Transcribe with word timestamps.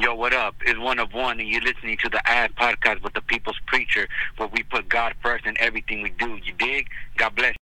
Yo, 0.00 0.12
what 0.12 0.32
up? 0.32 0.56
It's 0.66 0.78
one 0.78 0.98
of 0.98 1.14
one, 1.14 1.38
and 1.38 1.48
you're 1.48 1.62
listening 1.62 1.96
to 2.02 2.08
the 2.08 2.20
AV 2.28 2.52
Podcast 2.56 3.00
with 3.02 3.12
the 3.12 3.20
People's 3.20 3.60
Preacher, 3.66 4.08
where 4.36 4.48
we 4.48 4.64
put 4.64 4.88
God 4.88 5.14
first 5.22 5.46
in 5.46 5.56
everything 5.60 6.02
we 6.02 6.10
do. 6.10 6.36
You 6.42 6.52
dig? 6.52 6.88
God 7.16 7.36
bless. 7.36 7.54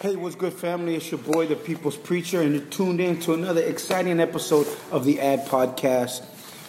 Hey, 0.00 0.16
what's 0.16 0.34
good, 0.34 0.52
family? 0.52 0.96
It's 0.96 1.08
your 1.08 1.20
boy, 1.20 1.46
the 1.46 1.54
People's 1.54 1.96
Preacher, 1.96 2.42
and 2.42 2.52
you're 2.52 2.64
tuned 2.64 3.00
in 3.00 3.20
to 3.20 3.34
another 3.34 3.62
exciting 3.62 4.18
episode 4.18 4.66
of 4.90 5.04
the 5.04 5.20
AV 5.20 5.40
Podcast. 5.48 6.24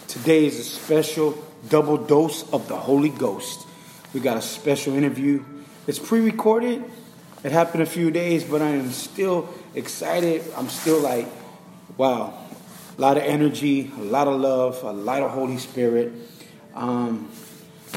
Today 0.06 0.46
is 0.46 0.60
a 0.60 0.64
special 0.64 1.36
double 1.68 1.96
dose 1.96 2.48
of 2.52 2.68
the 2.68 2.76
Holy 2.76 3.10
Ghost. 3.10 3.66
We 4.14 4.20
got 4.20 4.36
a 4.36 4.42
special 4.42 4.94
interview. 4.94 5.44
It's 5.88 5.98
pre 5.98 6.20
recorded, 6.20 6.84
it 7.42 7.50
happened 7.50 7.82
a 7.82 7.86
few 7.86 8.12
days, 8.12 8.44
but 8.44 8.62
I 8.62 8.68
am 8.68 8.92
still 8.92 9.48
excited. 9.74 10.44
I'm 10.56 10.68
still 10.68 11.00
like, 11.00 11.26
wow, 11.96 12.38
a 13.00 13.02
lot 13.02 13.16
of 13.16 13.22
energy, 13.22 13.90
a 13.96 14.02
lot 14.02 14.28
of 14.28 14.38
love, 14.38 14.82
a 14.82 14.92
lot 14.92 15.22
of 15.22 15.30
Holy 15.30 15.56
Spirit. 15.56 16.12
Um, 16.74 17.30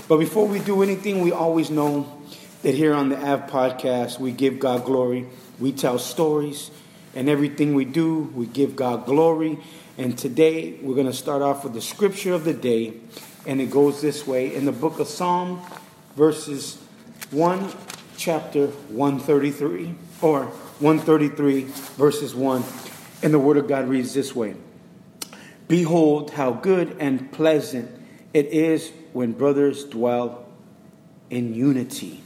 but 0.08 0.16
before 0.16 0.48
we 0.48 0.60
do 0.60 0.82
anything, 0.82 1.22
we 1.22 1.34
always 1.34 1.70
know 1.70 2.22
that 2.62 2.74
here 2.74 2.94
on 2.94 3.10
the 3.10 3.18
AV 3.18 3.50
podcast, 3.50 4.18
we 4.18 4.32
give 4.32 4.60
God 4.60 4.86
glory. 4.86 5.26
We 5.60 5.74
tell 5.74 6.00
stories, 6.00 6.72
and 7.14 7.28
everything 7.28 7.76
we 7.76 7.84
do, 7.84 8.32
we 8.34 8.46
give 8.46 8.78
God 8.78 9.06
glory. 9.06 9.60
And 9.98 10.18
today, 10.18 10.80
we're 10.82 10.96
going 10.96 11.08
to 11.08 11.12
start 11.12 11.42
off 11.42 11.66
with 11.66 11.74
the 11.74 11.82
scripture 11.82 12.32
of 12.32 12.46
the 12.46 12.54
day, 12.54 12.94
and 13.46 13.60
it 13.60 13.72
goes 13.72 14.02
this 14.02 14.26
way 14.26 14.56
in 14.56 14.64
the 14.64 14.72
book 14.72 15.00
of 15.00 15.10
Psalm, 15.10 15.60
verses 16.16 16.82
1, 17.32 17.74
chapter 18.16 18.68
133, 18.68 19.96
or 20.22 20.46
133, 20.46 21.64
verses 21.98 22.34
1. 22.34 22.64
And 23.22 23.34
the 23.34 23.40
word 23.40 23.58
of 23.58 23.68
God 23.68 23.90
reads 23.90 24.14
this 24.14 24.34
way 24.34 24.56
Behold, 25.68 26.32
how 26.32 26.52
good 26.52 26.98
and 27.00 27.32
pleasant 27.32 27.90
it 28.34 28.48
is 28.48 28.92
when 29.14 29.32
brothers 29.32 29.86
dwell 29.86 30.46
in 31.30 31.54
unity. 31.54 32.22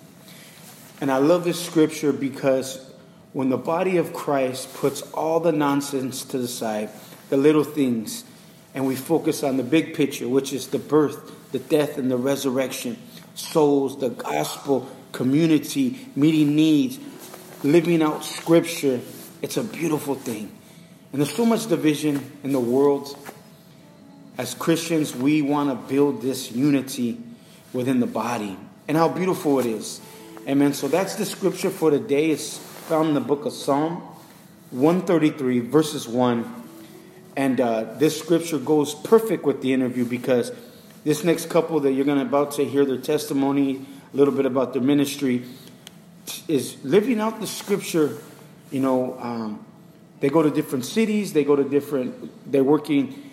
And 0.99 1.11
I 1.11 1.17
love 1.17 1.43
this 1.43 1.63
scripture 1.63 2.11
because 2.11 2.91
when 3.33 3.49
the 3.49 3.57
body 3.57 3.97
of 3.97 4.13
Christ 4.13 4.73
puts 4.73 5.01
all 5.13 5.39
the 5.39 5.51
nonsense 5.51 6.23
to 6.25 6.37
the 6.37 6.47
side, 6.47 6.89
the 7.29 7.37
little 7.37 7.63
things, 7.63 8.23
and 8.73 8.87
we 8.87 8.95
focus 8.95 9.43
on 9.43 9.57
the 9.57 9.63
big 9.63 9.93
picture, 9.93 10.27
which 10.27 10.53
is 10.53 10.67
the 10.67 10.79
birth, 10.79 11.51
the 11.51 11.59
death, 11.59 11.97
and 11.97 12.09
the 12.09 12.17
resurrection, 12.17 12.97
souls, 13.35 13.99
the 13.99 14.09
gospel, 14.09 14.89
community, 15.11 16.09
meeting 16.15 16.55
needs, 16.55 16.99
living 17.63 18.01
out 18.01 18.25
scripture, 18.25 18.99
it's 19.41 19.57
a 19.57 19.63
beautiful 19.63 20.15
thing. 20.15 20.56
And 21.17 21.25
there's 21.25 21.35
so 21.35 21.47
much 21.47 21.65
division 21.65 22.31
in 22.43 22.51
the 22.51 22.59
world. 22.59 23.17
As 24.37 24.53
Christians, 24.53 25.15
we 25.15 25.41
want 25.41 25.71
to 25.71 25.91
build 25.91 26.21
this 26.21 26.51
unity 26.51 27.17
within 27.73 27.99
the 27.99 28.05
body. 28.05 28.55
And 28.87 28.95
how 28.95 29.09
beautiful 29.09 29.59
it 29.59 29.65
is. 29.65 29.99
Amen. 30.47 30.73
So 30.73 30.87
that's 30.87 31.15
the 31.15 31.25
scripture 31.25 31.71
for 31.71 31.89
the 31.89 31.97
day. 31.97 32.29
It's 32.29 32.59
found 32.59 33.07
in 33.07 33.13
the 33.15 33.19
book 33.19 33.45
of 33.45 33.53
Psalm 33.53 33.95
133, 34.69 35.61
verses 35.61 36.07
1. 36.07 36.63
And 37.35 37.59
uh, 37.61 37.95
this 37.95 38.19
scripture 38.19 38.59
goes 38.59 38.93
perfect 38.93 39.43
with 39.43 39.63
the 39.63 39.73
interview 39.73 40.05
because 40.05 40.51
this 41.03 41.23
next 41.23 41.49
couple 41.49 41.79
that 41.79 41.93
you're 41.93 42.05
going 42.05 42.19
to 42.19 42.25
about 42.25 42.51
to 42.51 42.63
hear 42.63 42.85
their 42.85 42.99
testimony, 42.99 43.83
a 44.13 44.15
little 44.15 44.35
bit 44.35 44.45
about 44.45 44.73
their 44.73 44.83
ministry, 44.83 45.45
is 46.47 46.77
living 46.83 47.19
out 47.19 47.39
the 47.39 47.47
scripture. 47.47 48.19
You 48.69 48.81
know, 48.81 49.17
um, 49.19 49.65
they 50.19 50.29
go 50.29 50.41
to 50.41 50.49
different 50.49 50.85
cities. 50.85 51.33
They 51.33 51.43
go 51.43 51.55
to 51.55 51.63
different. 51.63 52.51
They're 52.51 52.63
working. 52.63 53.23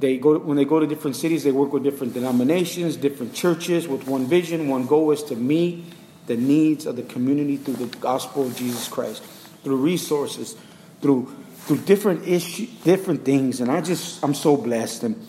They 0.00 0.18
go 0.18 0.38
when 0.38 0.56
they 0.56 0.64
go 0.64 0.80
to 0.80 0.86
different 0.86 1.16
cities. 1.16 1.44
They 1.44 1.52
work 1.52 1.72
with 1.72 1.84
different 1.84 2.14
denominations, 2.14 2.96
different 2.96 3.34
churches, 3.34 3.86
with 3.86 4.06
one 4.06 4.26
vision, 4.26 4.68
one 4.68 4.86
goal 4.86 5.12
is 5.12 5.22
to 5.24 5.36
meet 5.36 5.84
the 6.26 6.36
needs 6.36 6.86
of 6.86 6.96
the 6.96 7.02
community 7.02 7.56
through 7.56 7.74
the 7.74 7.96
gospel 7.98 8.46
of 8.46 8.56
Jesus 8.56 8.88
Christ, 8.88 9.22
through 9.62 9.76
resources, 9.76 10.56
through 11.00 11.32
through 11.66 11.78
different 11.78 12.26
issues, 12.28 12.68
different 12.82 13.24
things. 13.24 13.60
And 13.60 13.70
I 13.70 13.80
just 13.80 14.22
I'm 14.24 14.34
so 14.34 14.56
blessed. 14.56 15.04
And 15.04 15.26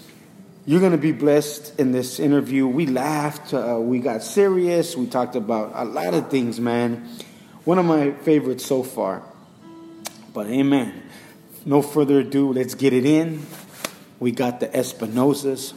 you're 0.65 0.79
going 0.79 0.93
to 0.93 0.97
be 0.97 1.11
blessed 1.11 1.79
in 1.79 1.91
this 1.91 2.19
interview. 2.19 2.65
We 2.67 2.87
laughed, 2.87 3.53
uh, 3.53 3.77
we 3.79 3.99
got 3.99 4.23
serious, 4.23 4.97
we 4.97 5.05
talked 5.05 5.35
about 5.35 5.71
a 5.75 5.85
lot 5.85 6.15
of 6.15 6.31
things, 6.31 6.59
man. 6.59 7.07
One 7.65 7.77
of 7.77 7.85
my 7.85 8.11
favorites 8.11 8.65
so 8.65 8.81
far. 8.81 9.21
But 10.35 10.47
amen. 10.47 11.01
No 11.65 11.81
further 11.81 12.19
ado, 12.19 12.51
let's 12.51 12.75
get 12.75 12.91
it 12.91 13.05
in. 13.05 13.45
We 14.19 14.33
got 14.33 14.59
the 14.59 14.67
Espinozas. 14.67 15.73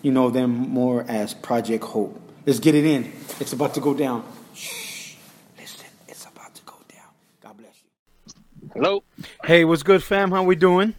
You 0.00 0.12
know 0.12 0.30
them 0.30 0.50
more 0.50 1.04
as 1.06 1.34
Project 1.34 1.84
Hope. 1.84 2.18
Let's 2.46 2.58
get 2.58 2.74
it 2.74 2.86
in. 2.86 3.12
It's 3.38 3.52
about 3.52 3.74
to 3.74 3.80
go 3.80 3.92
down. 3.92 4.24
Shh. 4.54 5.16
Listen, 5.58 5.88
it's 6.08 6.24
about 6.24 6.54
to 6.54 6.62
go 6.62 6.76
down. 6.88 7.10
God 7.42 7.58
bless 7.58 7.74
you. 7.84 8.32
Hello. 8.72 9.02
Hey, 9.44 9.66
what's 9.66 9.82
good, 9.82 10.02
fam? 10.02 10.30
How 10.30 10.42
we 10.42 10.56
doing? 10.56 10.94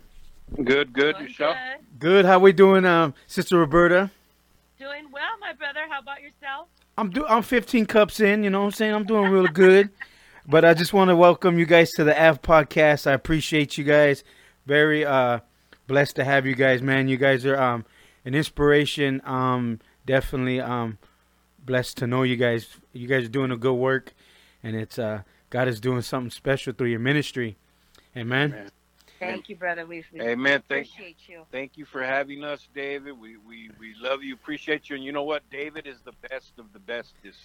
Good, 0.64 0.94
good. 0.94 1.16
Doing 1.16 1.30
Yourself? 1.30 1.58
good. 1.58 2.00
Good. 2.00 2.26
How 2.26 2.38
we 2.38 2.52
doing, 2.52 2.86
um, 2.86 3.16
Sister 3.26 3.58
Roberta? 3.58 4.12
Doing 4.78 5.06
well, 5.12 5.32
my 5.42 5.54
brother. 5.54 5.80
How 5.90 5.98
about 5.98 6.22
yourself? 6.22 6.68
I'm 6.96 7.10
do 7.10 7.26
I'm 7.26 7.42
15 7.42 7.88
cups 7.88 8.20
in, 8.20 8.44
you 8.44 8.52
know 8.52 8.60
what 8.60 8.66
I'm 8.66 8.72
saying? 8.74 8.94
I'm 8.94 9.06
doing 9.06 9.32
real 9.32 9.48
good. 9.48 9.90
But 10.50 10.66
I 10.66 10.74
just 10.74 10.94
want 10.94 11.10
to 11.10 11.16
welcome 11.16 11.60
you 11.60 11.68
guys 11.68 11.92
to 11.92 12.04
the 12.04 12.20
AV 12.20 12.42
podcast. 12.42 13.06
I 13.06 13.14
appreciate 13.14 13.78
you 13.78 13.84
guys. 13.84 14.24
Very 14.66 15.06
uh 15.06 15.42
blessed 15.86 16.16
to 16.16 16.24
have 16.24 16.48
you 16.48 16.56
guys, 16.56 16.82
man. 16.82 17.08
You 17.08 17.18
guys 17.18 17.46
are 17.46 17.56
um 17.56 17.86
an 18.26 18.34
inspiration. 18.34 19.22
Um 19.26 19.80
definitely 20.08 20.60
um 20.60 20.98
blessed 21.64 21.98
to 21.98 22.08
know 22.08 22.24
you 22.24 22.36
guys. 22.36 22.68
You 22.94 23.08
guys 23.08 23.26
are 23.26 23.30
doing 23.30 23.52
a 23.52 23.58
good 23.58 23.76
work 23.76 24.14
and 24.64 24.76
it's 24.76 24.98
uh 24.98 25.22
God 25.52 25.68
is 25.68 25.80
doing 25.80 26.02
something 26.02 26.32
special 26.32 26.74
through 26.74 26.88
your 26.88 27.00
ministry. 27.00 27.56
Amen. 28.18 28.52
Amen. 28.52 28.72
Thank 29.20 29.50
you, 29.50 29.56
brother. 29.56 29.86
We, 29.86 30.04
we 30.12 30.20
Amen. 30.20 30.64
Thank, 30.68 30.88
appreciate 30.88 31.18
you. 31.28 31.44
thank 31.52 31.78
you 31.78 31.86
for 31.86 32.02
having 32.02 32.44
us, 32.44 32.68
David. 32.74 33.20
We, 33.20 33.38
we, 33.38 33.70
we 33.78 33.94
love 34.02 34.24
you, 34.24 34.34
appreciate 34.34 34.90
you. 34.90 34.96
And 34.96 35.06
you 35.06 35.12
know 35.12 35.24
what? 35.24 35.44
David 35.52 35.86
is 35.86 35.98
the 36.06 36.14
best 36.28 36.54
of 36.58 36.72
the 36.74 36.80
bestest. 36.80 37.38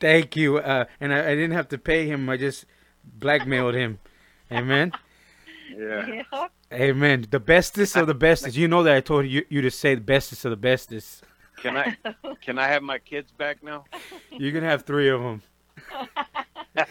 Thank 0.00 0.36
you. 0.36 0.58
Uh 0.58 0.84
and 1.00 1.12
I, 1.12 1.30
I 1.30 1.34
didn't 1.34 1.52
have 1.52 1.68
to 1.68 1.78
pay 1.78 2.06
him. 2.06 2.28
I 2.28 2.36
just 2.36 2.64
blackmailed 3.04 3.74
him. 3.74 3.98
Amen. 4.50 4.92
Yeah. 5.76 6.22
Yeah. 6.32 6.48
Amen. 6.72 7.26
The 7.30 7.40
bestest 7.40 7.96
of 7.96 8.06
the 8.06 8.14
bestest. 8.14 8.56
You 8.56 8.68
know 8.68 8.82
that 8.82 8.94
I 8.94 9.00
told 9.00 9.26
you, 9.26 9.44
you 9.48 9.62
to 9.62 9.70
say 9.70 9.94
the 9.94 10.00
bestest 10.00 10.44
of 10.44 10.50
the 10.50 10.56
bestest. 10.56 11.24
Can 11.56 11.76
I 11.76 11.96
can 12.40 12.58
I 12.58 12.68
have 12.68 12.82
my 12.82 12.98
kids 12.98 13.32
back 13.32 13.62
now? 13.62 13.84
You 14.30 14.52
can 14.52 14.62
have 14.62 14.84
three 14.84 15.08
of 15.08 15.22
them. 15.22 15.42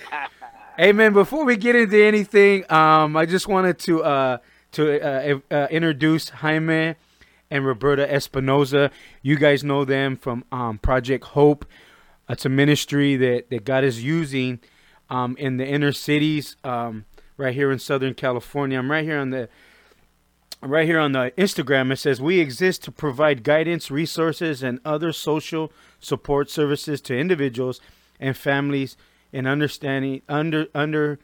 Amen. 0.80 1.14
Before 1.14 1.46
we 1.46 1.58
get 1.58 1.76
into 1.76 2.04
anything, 2.04 2.70
um, 2.72 3.16
I 3.18 3.26
just 3.26 3.48
wanted 3.48 3.80
to 3.80 4.04
uh, 4.04 4.38
to 4.74 5.02
uh, 5.02 5.40
uh, 5.50 5.68
introduce 5.72 6.30
Jaime 6.30 6.96
and 7.50 7.66
Roberta 7.66 8.06
Espinoza. 8.06 8.92
You 9.22 9.38
guys 9.38 9.64
know 9.64 9.86
them 9.86 10.18
from 10.18 10.44
um, 10.52 10.78
Project 10.78 11.24
Hope. 11.26 11.66
It's 12.30 12.46
a 12.46 12.50
ministry 12.50 13.16
that, 13.16 13.50
that 13.50 13.64
God 13.66 13.84
is 13.84 14.04
using 14.04 14.60
um, 15.10 15.36
in 15.38 15.58
the 15.58 15.66
inner 15.66 15.92
cities 15.94 16.56
um, 16.64 17.06
right 17.38 17.54
here 17.54 17.72
in 17.72 17.80
Southern 17.80 18.14
California. 18.14 18.78
I'm 18.78 18.92
right 18.92 19.04
here 19.06 19.20
on 19.20 19.30
the 19.30 19.50
right 20.62 20.86
here 20.86 21.00
on 21.00 21.14
the 21.14 21.32
Instagram. 21.38 21.92
It 21.92 21.98
says 21.98 22.20
we 22.22 22.40
exist 22.40 22.84
to 22.84 22.92
provide 22.92 23.44
guidance, 23.44 23.90
resources, 23.90 24.64
and 24.64 24.80
other 24.84 25.14
social 25.14 25.72
support 26.00 26.50
services 26.50 27.00
to 27.02 27.18
individuals 27.18 27.80
and 28.20 28.36
families 28.36 28.98
in 29.32 29.46
understanding 29.48 30.22
under 30.28 30.68
under 30.74 31.20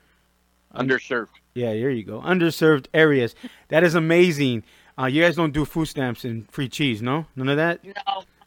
Underserved. 0.75 1.28
yeah 1.53 1.72
there 1.74 1.91
you 1.91 2.03
go 2.03 2.20
underserved 2.22 2.88
areas. 2.94 3.35
That 3.68 3.84
is 3.84 3.94
amazing. 3.96 4.64
Uh, 4.97 5.06
you 5.06 5.22
guys 5.22 5.35
don't 5.35 5.53
do 5.53 5.66
food 5.66 5.85
stamps 5.85 6.23
and 6.23 6.49
free 6.52 6.70
cheese, 6.70 7.02
no? 7.02 7.26
None 7.35 7.49
of 7.49 7.58
that. 7.58 7.84
No, 7.84 7.94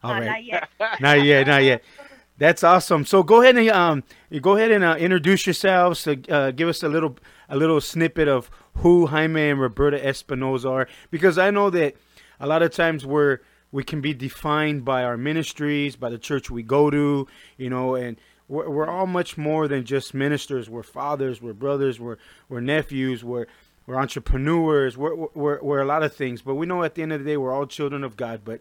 All 0.02 0.12
right. 0.12 0.25
not 0.26 0.44
yet. 0.44 0.69
not 1.00 1.23
yet, 1.23 1.47
not 1.47 1.62
yet. 1.62 1.82
That's 2.38 2.62
awesome. 2.62 3.06
So 3.06 3.23
go 3.23 3.43
ahead 3.43 3.56
and 3.56 3.69
um, 3.71 4.05
go 4.43 4.56
ahead 4.56 4.71
and 4.71 4.85
uh, 4.85 4.97
introduce 4.99 5.47
yourselves. 5.47 6.06
Uh, 6.06 6.53
give 6.55 6.69
us 6.69 6.83
a 6.83 6.88
little 6.88 7.17
a 7.49 7.56
little 7.56 7.81
snippet 7.81 8.29
of 8.29 8.50
who 8.77 9.06
Jaime 9.06 9.50
and 9.50 9.61
Roberta 9.61 9.99
Espinoza 9.99 10.71
are, 10.71 10.88
because 11.11 11.38
I 11.38 11.50
know 11.50 11.71
that 11.71 11.94
a 12.38 12.47
lot 12.47 12.62
of 12.62 12.73
times 12.73 13.06
we're 13.06 13.38
we 13.73 13.85
can 13.85 14.00
be 14.00 14.12
defined 14.12 14.85
by 14.85 15.03
our 15.03 15.17
ministries, 15.17 15.97
by 15.97 16.11
the 16.11 16.19
church 16.19 16.50
we 16.50 16.62
go 16.62 16.91
to, 16.91 17.27
you 17.56 17.71
know, 17.71 17.94
and 17.94 18.19
we're, 18.49 18.69
we're 18.71 18.87
all 18.88 19.06
much 19.06 19.37
more 19.37 19.67
than 19.67 19.85
just 19.85 20.15
ministers. 20.15 20.69
We're 20.69 20.83
fathers, 20.83 21.41
we're 21.41 21.55
brothers, 21.55 21.99
we're 21.99 22.19
we're 22.50 22.61
nephews, 22.61 23.25
we're 23.25 23.47
we're 23.87 23.97
entrepreneurs, 23.97 24.99
we're, 24.99 25.15
we're 25.15 25.62
we're 25.62 25.81
a 25.81 25.87
lot 25.87 26.03
of 26.03 26.15
things. 26.15 26.43
But 26.43 26.56
we 26.56 26.67
know 26.67 26.83
at 26.83 26.97
the 26.97 27.03
end 27.03 27.15
of 27.15 27.25
the 27.25 27.31
day 27.31 27.37
we're 27.38 27.53
all 27.53 27.67
children 27.67 28.05
of 28.05 28.17
God. 28.17 28.43
But 28.44 28.61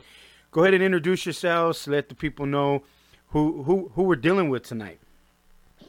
go 0.51 0.61
ahead 0.61 0.73
and 0.73 0.83
introduce 0.83 1.25
yourselves. 1.25 1.87
Let 1.89 2.07
the 2.07 2.15
people 2.15 2.45
know 2.45 2.83
who 3.29 3.63
who 3.63 3.91
who 3.95 4.03
we're 4.03 4.15
dealing 4.15 4.49
with 4.49 4.63
tonight. 4.63 4.99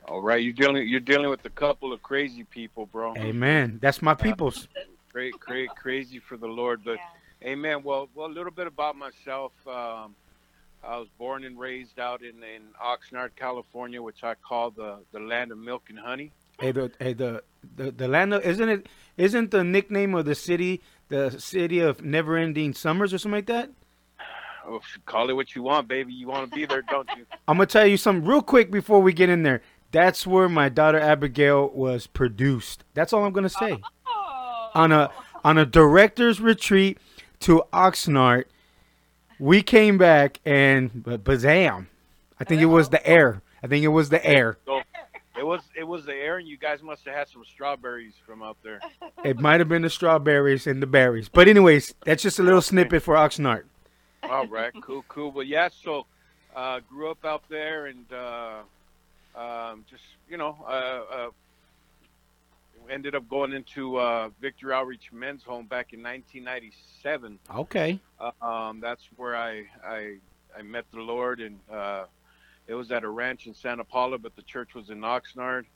All 0.06 0.20
right, 0.20 0.42
you're 0.42 0.52
dealing 0.52 0.88
you're 0.88 1.00
dealing 1.00 1.30
with 1.30 1.44
a 1.44 1.50
couple 1.50 1.92
of 1.92 2.02
crazy 2.02 2.44
people, 2.44 2.86
bro. 2.86 3.14
Amen. 3.16 3.78
That's 3.80 4.02
my 4.02 4.14
peoples. 4.14 4.68
Cra- 5.12 5.32
cra- 5.32 5.68
crazy 5.68 6.18
for 6.18 6.36
the 6.36 6.46
Lord, 6.46 6.82
but 6.84 6.98
Amen. 7.44 7.82
Well, 7.82 8.08
well, 8.14 8.26
a 8.26 8.32
little 8.32 8.50
bit 8.50 8.66
about 8.66 8.96
myself. 8.96 9.52
Um, 9.66 10.14
I 10.82 10.96
was 10.98 11.08
born 11.18 11.44
and 11.44 11.58
raised 11.58 11.98
out 11.98 12.22
in, 12.22 12.42
in 12.42 12.62
Oxnard, 12.82 13.30
California, 13.36 14.00
which 14.00 14.22
I 14.24 14.34
call 14.34 14.70
the, 14.70 14.98
the 15.12 15.20
land 15.20 15.52
of 15.52 15.58
milk 15.58 15.84
and 15.88 15.98
honey. 15.98 16.32
Hey, 16.58 16.72
the 16.72 16.90
hey 16.98 17.12
the 17.12 17.42
the, 17.76 17.90
the 17.90 18.08
land 18.08 18.32
of, 18.32 18.42
isn't 18.42 18.68
it 18.68 18.86
isn't 19.18 19.50
the 19.50 19.62
nickname 19.62 20.14
of 20.14 20.24
the 20.24 20.34
city 20.34 20.80
the 21.08 21.38
city 21.38 21.80
of 21.80 22.02
never 22.02 22.36
ending 22.36 22.72
summers 22.72 23.12
or 23.12 23.18
something 23.18 23.36
like 23.36 23.46
that? 23.46 23.70
Oh, 24.68 24.80
call 25.04 25.30
it 25.30 25.34
what 25.34 25.54
you 25.54 25.62
want, 25.62 25.86
baby. 25.88 26.12
You 26.12 26.26
want 26.26 26.50
to 26.50 26.54
be 26.54 26.66
there, 26.66 26.82
don't 26.82 27.08
you? 27.16 27.24
I'm 27.48 27.56
gonna 27.56 27.66
tell 27.66 27.86
you 27.86 27.96
something 27.96 28.24
real 28.28 28.42
quick 28.42 28.70
before 28.70 29.00
we 29.00 29.12
get 29.12 29.28
in 29.28 29.42
there. 29.42 29.62
That's 29.92 30.26
where 30.26 30.48
my 30.48 30.68
daughter 30.68 30.98
Abigail 30.98 31.68
was 31.68 32.06
produced. 32.06 32.84
That's 32.94 33.12
all 33.12 33.24
I'm 33.24 33.32
gonna 33.32 33.48
say. 33.48 33.78
Oh. 34.06 34.70
On 34.74 34.92
a 34.92 35.10
on 35.44 35.58
a 35.58 35.64
director's 35.64 36.40
retreat 36.40 36.98
to 37.40 37.62
Oxnard, 37.72 38.44
we 39.38 39.62
came 39.62 39.98
back 39.98 40.40
and 40.44 41.04
b- 41.04 41.16
bazam. 41.16 41.86
I 42.40 42.44
think 42.44 42.60
it 42.60 42.66
was 42.66 42.88
the 42.88 43.06
air. 43.06 43.42
I 43.62 43.68
think 43.68 43.84
it 43.84 43.88
was 43.88 44.08
the 44.08 44.24
air. 44.24 44.58
So 44.66 44.82
it 45.38 45.44
was 45.44 45.62
it 45.76 45.84
was 45.84 46.04
the 46.04 46.14
air, 46.14 46.38
and 46.38 46.48
you 46.48 46.56
guys 46.56 46.82
must 46.82 47.04
have 47.04 47.14
had 47.14 47.28
some 47.28 47.44
strawberries 47.44 48.14
from 48.26 48.42
up 48.42 48.56
there. 48.62 48.80
It 49.24 49.38
might 49.38 49.60
have 49.60 49.68
been 49.68 49.82
the 49.82 49.90
strawberries 49.90 50.66
and 50.66 50.82
the 50.82 50.86
berries. 50.86 51.28
But 51.28 51.48
anyways, 51.48 51.94
that's 52.04 52.22
just 52.22 52.38
a 52.38 52.42
little 52.42 52.62
snippet 52.62 53.02
for 53.02 53.14
Oxnard. 53.14 53.62
All 54.22 54.46
right, 54.46 54.72
cool, 54.82 55.04
cool. 55.08 55.30
Well, 55.30 55.44
yeah. 55.44 55.68
So, 55.68 56.06
uh, 56.54 56.80
grew 56.88 57.10
up 57.10 57.24
out 57.24 57.44
there, 57.48 57.86
and 57.86 58.12
uh, 58.12 58.60
um, 59.36 59.84
just 59.88 60.04
you 60.28 60.36
know, 60.36 60.56
uh, 60.66 60.70
uh, 60.70 61.30
ended 62.90 63.14
up 63.14 63.28
going 63.28 63.52
into 63.52 63.98
uh, 63.98 64.30
Victory 64.40 64.72
Outreach 64.72 65.12
Men's 65.12 65.42
Home 65.44 65.66
back 65.66 65.92
in 65.92 66.02
1997. 66.02 67.38
Okay. 67.54 68.00
Uh, 68.18 68.30
um, 68.42 68.80
that's 68.80 69.02
where 69.16 69.36
I, 69.36 69.64
I 69.84 70.16
I 70.56 70.62
met 70.62 70.86
the 70.92 71.00
Lord, 71.00 71.40
and 71.40 71.58
uh, 71.70 72.04
it 72.66 72.74
was 72.74 72.90
at 72.90 73.04
a 73.04 73.08
ranch 73.08 73.46
in 73.46 73.54
Santa 73.54 73.84
Paula, 73.84 74.18
but 74.18 74.34
the 74.36 74.42
church 74.42 74.74
was 74.74 74.90
in 74.90 75.00
Oxnard, 75.00 75.66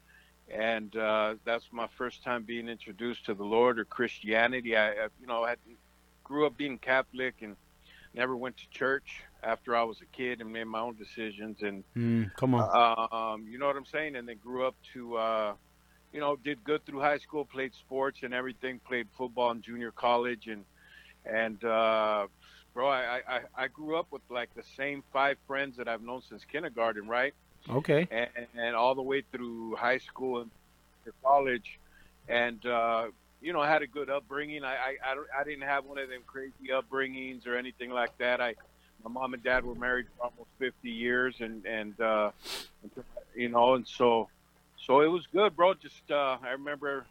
and 0.51 0.95
uh, 0.97 1.35
that's 1.45 1.67
my 1.71 1.87
first 1.99 2.23
time 2.25 2.43
being 2.45 2.69
introduced 2.69 3.27
to 3.27 3.35
the 3.35 3.45
Lord 3.45 3.79
or 3.79 3.85
Christianity. 3.85 4.77
I, 4.77 4.91
I 4.91 5.09
you 5.21 5.27
know 5.27 5.45
I 5.45 5.57
grew 6.25 6.47
up 6.47 6.57
being 6.57 6.79
Catholic 6.79 7.35
and 7.43 7.57
never 8.15 8.37
went 8.37 8.57
to 8.59 8.69
church 8.71 9.23
after 9.43 9.75
I 9.77 9.83
was 9.85 10.01
a 10.01 10.07
kid 10.07 10.41
and 10.41 10.53
made 10.53 10.65
my 10.65 10.81
own 10.81 10.97
decisions 10.97 11.63
and 11.63 11.85
Mm, 11.97 12.33
come 12.37 12.55
on. 12.55 12.71
um, 13.13 13.47
you 13.49 13.59
know 13.59 13.67
what 13.67 13.77
I'm 13.77 13.85
saying? 13.87 14.17
And 14.17 14.29
then 14.29 14.37
grew 14.39 14.67
up 14.67 14.75
to, 14.93 15.17
uh, 15.17 15.55
you 16.13 16.21
know, 16.21 16.37
did 16.37 16.63
good 16.65 16.85
through 16.85 17.01
high 17.01 17.19
school, 17.19 17.45
played 17.45 17.75
sports 17.75 18.21
and 18.23 18.33
everything, 18.35 18.81
played 18.87 19.09
football 19.17 19.51
in 19.51 19.63
junior 19.63 19.91
college, 19.93 20.47
and 20.49 20.65
and 21.25 21.63
uh, 21.65 22.27
bro, 22.75 22.89
I, 22.89 23.21
I 23.29 23.41
I 23.57 23.69
grew 23.69 23.97
up 23.97 24.07
with 24.11 24.23
like 24.31 24.51
the 24.55 24.63
same 24.77 25.03
five 25.13 25.37
friends 25.47 25.77
that 25.77 25.89
I've 25.89 26.03
known 26.03 26.23
since 26.23 26.45
kindergarten, 26.45 27.09
right? 27.09 27.35
Okay. 27.69 28.09
And, 28.11 28.29
and 28.55 28.77
all 28.77 28.95
the 28.95 29.03
way 29.03 29.23
through 29.33 29.77
high 29.77 29.99
school 29.99 30.41
and 30.43 30.51
college, 31.23 31.79
and 32.29 32.65
uh, 32.67 33.07
you 33.41 33.53
know, 33.53 33.63
had 33.63 33.83
a 33.83 33.87
good 33.87 34.11
upbringing. 34.11 34.65
I 34.65 34.75
I 34.75 34.97
I, 35.05 35.41
I 35.41 35.45
didn't 35.45 35.63
have 35.63 35.85
one 35.85 35.99
of 35.99 36.09
them 36.09 36.23
crazy 36.27 36.69
upbringings 36.71 37.47
or 37.47 37.57
anything 37.57 37.91
like 37.91 38.17
that. 38.19 38.41
I 38.41 38.55
my 39.05 39.11
mom 39.11 39.35
and 39.35 39.43
dad 39.43 39.65
were 39.65 39.75
married 39.75 40.07
for 40.17 40.25
almost 40.25 40.51
50 40.59 40.91
years 40.91 41.37
and 41.41 41.65
and 41.65 42.01
uh 42.01 42.31
you 43.35 43.49
know 43.49 43.75
and 43.75 43.87
so 43.87 44.29
so 44.85 45.01
it 45.01 45.07
was 45.07 45.27
good 45.33 45.57
bro 45.57 45.75
just 45.75 46.11
uh 46.11 46.37
i 46.43 46.51
remember 46.51 47.07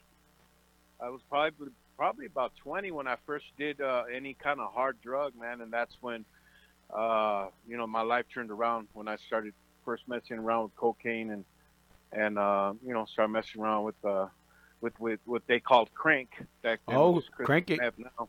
i 1.01 1.09
was 1.09 1.21
probably 1.29 1.67
probably 1.97 2.25
about 2.25 2.55
20 2.57 2.91
when 2.91 3.07
i 3.07 3.15
first 3.25 3.45
did 3.57 3.81
uh 3.81 4.03
any 4.13 4.33
kind 4.33 4.59
of 4.59 4.73
hard 4.73 4.97
drug 5.01 5.33
man 5.39 5.61
and 5.61 5.71
that's 5.71 5.95
when 6.01 6.25
uh 6.93 7.47
you 7.67 7.77
know 7.77 7.87
my 7.87 8.01
life 8.01 8.25
turned 8.33 8.51
around 8.51 8.87
when 8.93 9.07
i 9.07 9.15
started 9.15 9.53
first 9.85 10.07
messing 10.07 10.37
around 10.37 10.63
with 10.63 10.75
cocaine 10.75 11.31
and 11.31 11.45
and 12.11 12.37
uh 12.37 12.73
you 12.85 12.93
know 12.93 13.05
started 13.05 13.31
messing 13.31 13.61
around 13.61 13.83
with 13.83 14.05
uh 14.05 14.27
with 14.81 14.99
with 14.99 15.19
what 15.25 15.43
they 15.47 15.59
called 15.59 15.93
crank 15.93 16.29
back 16.61 16.79
then 16.87 16.97
Oh, 16.97 17.21
crank 17.43 17.69
it. 17.71 17.79
now 17.97 18.27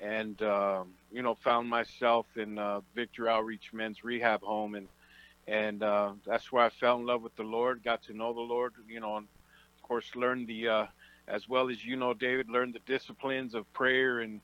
and 0.00 0.40
um, 0.42 0.88
you 1.12 1.22
know 1.22 1.34
found 1.34 1.68
myself 1.68 2.26
in 2.36 2.58
uh, 2.58 2.80
Victory 2.94 3.28
Outreach 3.28 3.72
Men's 3.72 4.04
Rehab 4.04 4.42
Home, 4.42 4.74
and 4.74 4.88
and 5.46 5.82
uh, 5.82 6.12
that's 6.26 6.50
where 6.52 6.64
I 6.64 6.70
fell 6.70 6.98
in 6.98 7.06
love 7.06 7.22
with 7.22 7.36
the 7.36 7.42
Lord, 7.42 7.82
got 7.84 8.02
to 8.04 8.16
know 8.16 8.32
the 8.32 8.40
Lord, 8.40 8.72
you 8.88 9.00
know, 9.00 9.16
and 9.16 9.26
of 9.76 9.82
course 9.82 10.14
learned 10.14 10.48
the 10.48 10.68
uh, 10.68 10.86
as 11.28 11.48
well 11.48 11.70
as 11.70 11.84
you 11.84 11.96
know, 11.96 12.12
David, 12.14 12.50
learned 12.50 12.74
the 12.74 12.80
disciplines 12.86 13.54
of 13.54 13.70
prayer 13.72 14.20
and 14.20 14.40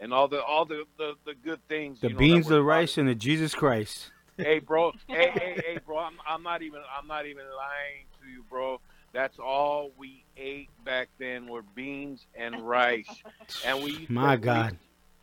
and 0.00 0.12
all 0.12 0.28
the 0.28 0.42
all 0.42 0.64
the 0.64 0.84
the, 0.98 1.14
the 1.24 1.34
good 1.34 1.60
things. 1.68 2.00
The 2.00 2.08
you 2.08 2.14
know, 2.14 2.18
beans, 2.18 2.48
the 2.48 2.62
rice, 2.62 2.98
and 2.98 3.08
the 3.08 3.14
Jesus 3.14 3.54
Christ. 3.54 4.10
hey 4.38 4.58
bro 4.58 4.92
hey 5.08 5.30
hey 5.34 5.62
hey 5.64 5.78
bro 5.86 5.98
I'm, 5.98 6.14
I'm 6.28 6.42
not 6.42 6.62
even 6.62 6.80
i'm 6.98 7.06
not 7.06 7.24
even 7.26 7.44
lying 7.56 8.04
to 8.20 8.28
you 8.28 8.42
bro 8.50 8.80
that's 9.14 9.38
all 9.38 9.90
we 9.96 10.24
ate 10.36 10.68
back 10.84 11.08
then 11.18 11.46
were 11.46 11.62
beans 11.74 12.26
and 12.34 12.68
rice 12.68 13.22
and 13.64 13.82
we 13.82 13.92
used 13.92 14.10
My 14.10 14.36
to, 14.36 14.42
God, 14.42 14.76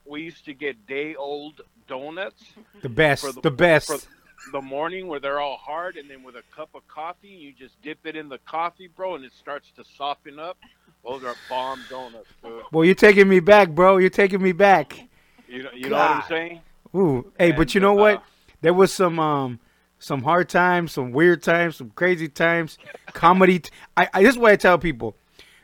we, 0.06 0.24
used 0.24 0.46
to 0.46 0.54
get 0.56 0.88
day 0.88 1.14
old 1.16 1.62
donuts 1.88 2.42
the 2.82 2.90
best, 2.90 3.22
for 3.24 3.32
the- 3.34 3.42
the 3.42 3.52
best. 3.52 4.08
the 4.54 4.62
morning 4.62 5.08
where 5.08 5.20
they're 5.20 5.40
all 5.40 5.58
hard 5.58 5.98
and 5.98 6.10
then 6.10 6.24
with 6.24 6.36
a 6.36 6.44
cup 6.56 6.70
of 6.74 6.88
coffee 6.88 7.28
you 7.28 7.54
just 7.54 7.80
dip 7.84 8.00
it 8.06 8.16
in 8.16 8.28
the 8.30 8.40
coffee 8.40 8.88
bro 8.88 9.14
and 9.16 9.24
it 9.26 9.34
starts 9.34 9.72
to 9.76 9.84
soften 9.98 10.40
up 10.40 10.58
those 11.06 11.24
are 11.24 11.36
bomb 11.50 11.80
donuts 11.90 12.30
Bro. 12.42 12.62
Well, 12.72 12.86
you're 12.86 12.96
taking 12.96 13.28
me 13.28 13.40
back, 13.40 13.70
bro. 13.70 13.98
You're 13.98 14.10
taking 14.10 14.42
me 14.42 14.52
back. 14.52 15.08
you 15.48 15.64
know, 15.64 15.70
you 15.76 15.90
know 15.90 15.98
what 15.98 16.12
i'm 16.12 16.24
saying 16.28 16.62
Ooh, 16.96 17.32
hey, 17.38 17.52
but 17.52 17.74
you 17.76 17.80
know 17.82 17.98
uh, 17.98 18.02
what? 18.02 18.24
There 18.62 18.74
was 18.74 18.92
some 18.92 19.18
um 19.20 19.60
some 20.02 20.24
hard 20.24 20.50
times, 20.50 20.92
some 20.94 21.12
weird 21.12 21.44
times, 21.44 21.76
some 21.78 21.92
crazy 21.92 22.28
times, 22.28 22.78
comedy. 23.14 23.60
T- 23.60 23.70
I, 23.96 24.10
I 24.14 24.22
this 24.24 24.32
is 24.32 24.38
what 24.38 24.52
I 24.52 24.56
tell 24.56 24.78
people. 24.78 25.16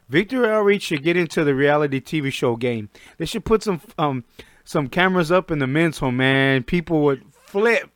Victory 0.09 0.47
Outreach 0.47 0.83
should 0.83 1.03
get 1.03 1.17
into 1.17 1.43
the 1.43 1.53
reality 1.53 1.99
TV 1.99 2.31
show 2.31 2.55
game. 2.55 2.89
They 3.17 3.25
should 3.25 3.43
put 3.43 3.63
some 3.63 3.81
um 3.97 4.23
some 4.63 4.87
cameras 4.87 5.31
up 5.31 5.49
in 5.51 5.59
the 5.59 5.67
men's 5.67 5.97
home, 5.97 6.17
man. 6.17 6.63
People 6.63 7.01
would 7.03 7.23
flip. 7.31 7.89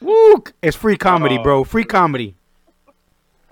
Woo! 0.00 0.42
It's 0.62 0.76
free 0.76 0.96
comedy, 0.96 1.38
Oh. 1.38 1.42
bro. 1.42 1.64
Free 1.64 1.84
comedy. 1.84 2.34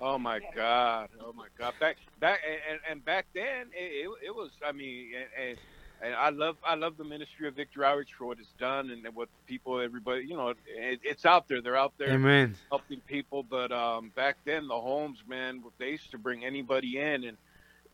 Oh 0.00 0.18
my 0.18 0.40
God! 0.54 1.08
Oh 1.22 1.32
my 1.32 1.46
God! 1.58 1.72
Back 1.80 1.96
back 2.20 2.40
and, 2.70 2.80
and 2.90 3.04
back 3.04 3.26
then 3.34 3.68
it, 3.72 4.06
it, 4.06 4.26
it 4.26 4.34
was. 4.34 4.50
I 4.66 4.72
mean, 4.72 5.12
and, 5.16 5.48
and, 5.50 5.58
and 6.04 6.14
I 6.14 6.30
love 6.30 6.58
I 6.66 6.76
love 6.76 6.98
the 6.98 7.04
ministry 7.04 7.48
of 7.48 7.56
Victory 7.56 7.86
Outreach 7.86 8.14
for 8.18 8.26
what 8.26 8.40
it's 8.40 8.54
done 8.60 8.90
and 8.90 9.06
what 9.16 9.30
people 9.46 9.80
everybody 9.80 10.26
you 10.26 10.36
know 10.36 10.50
it, 10.50 10.58
it's 11.04 11.26
out 11.26 11.48
there. 11.48 11.62
They're 11.62 11.76
out 11.76 11.94
there 11.98 12.14
Amen. 12.14 12.56
helping 12.70 13.02
people. 13.02 13.44
But 13.44 13.72
um, 13.72 14.12
back 14.16 14.38
then 14.46 14.68
the 14.68 14.80
homes 14.80 15.20
man 15.28 15.62
they 15.80 15.90
used 15.90 16.12
to 16.12 16.18
bring 16.18 16.44
anybody 16.44 16.98
in 17.00 17.24
and. 17.24 17.38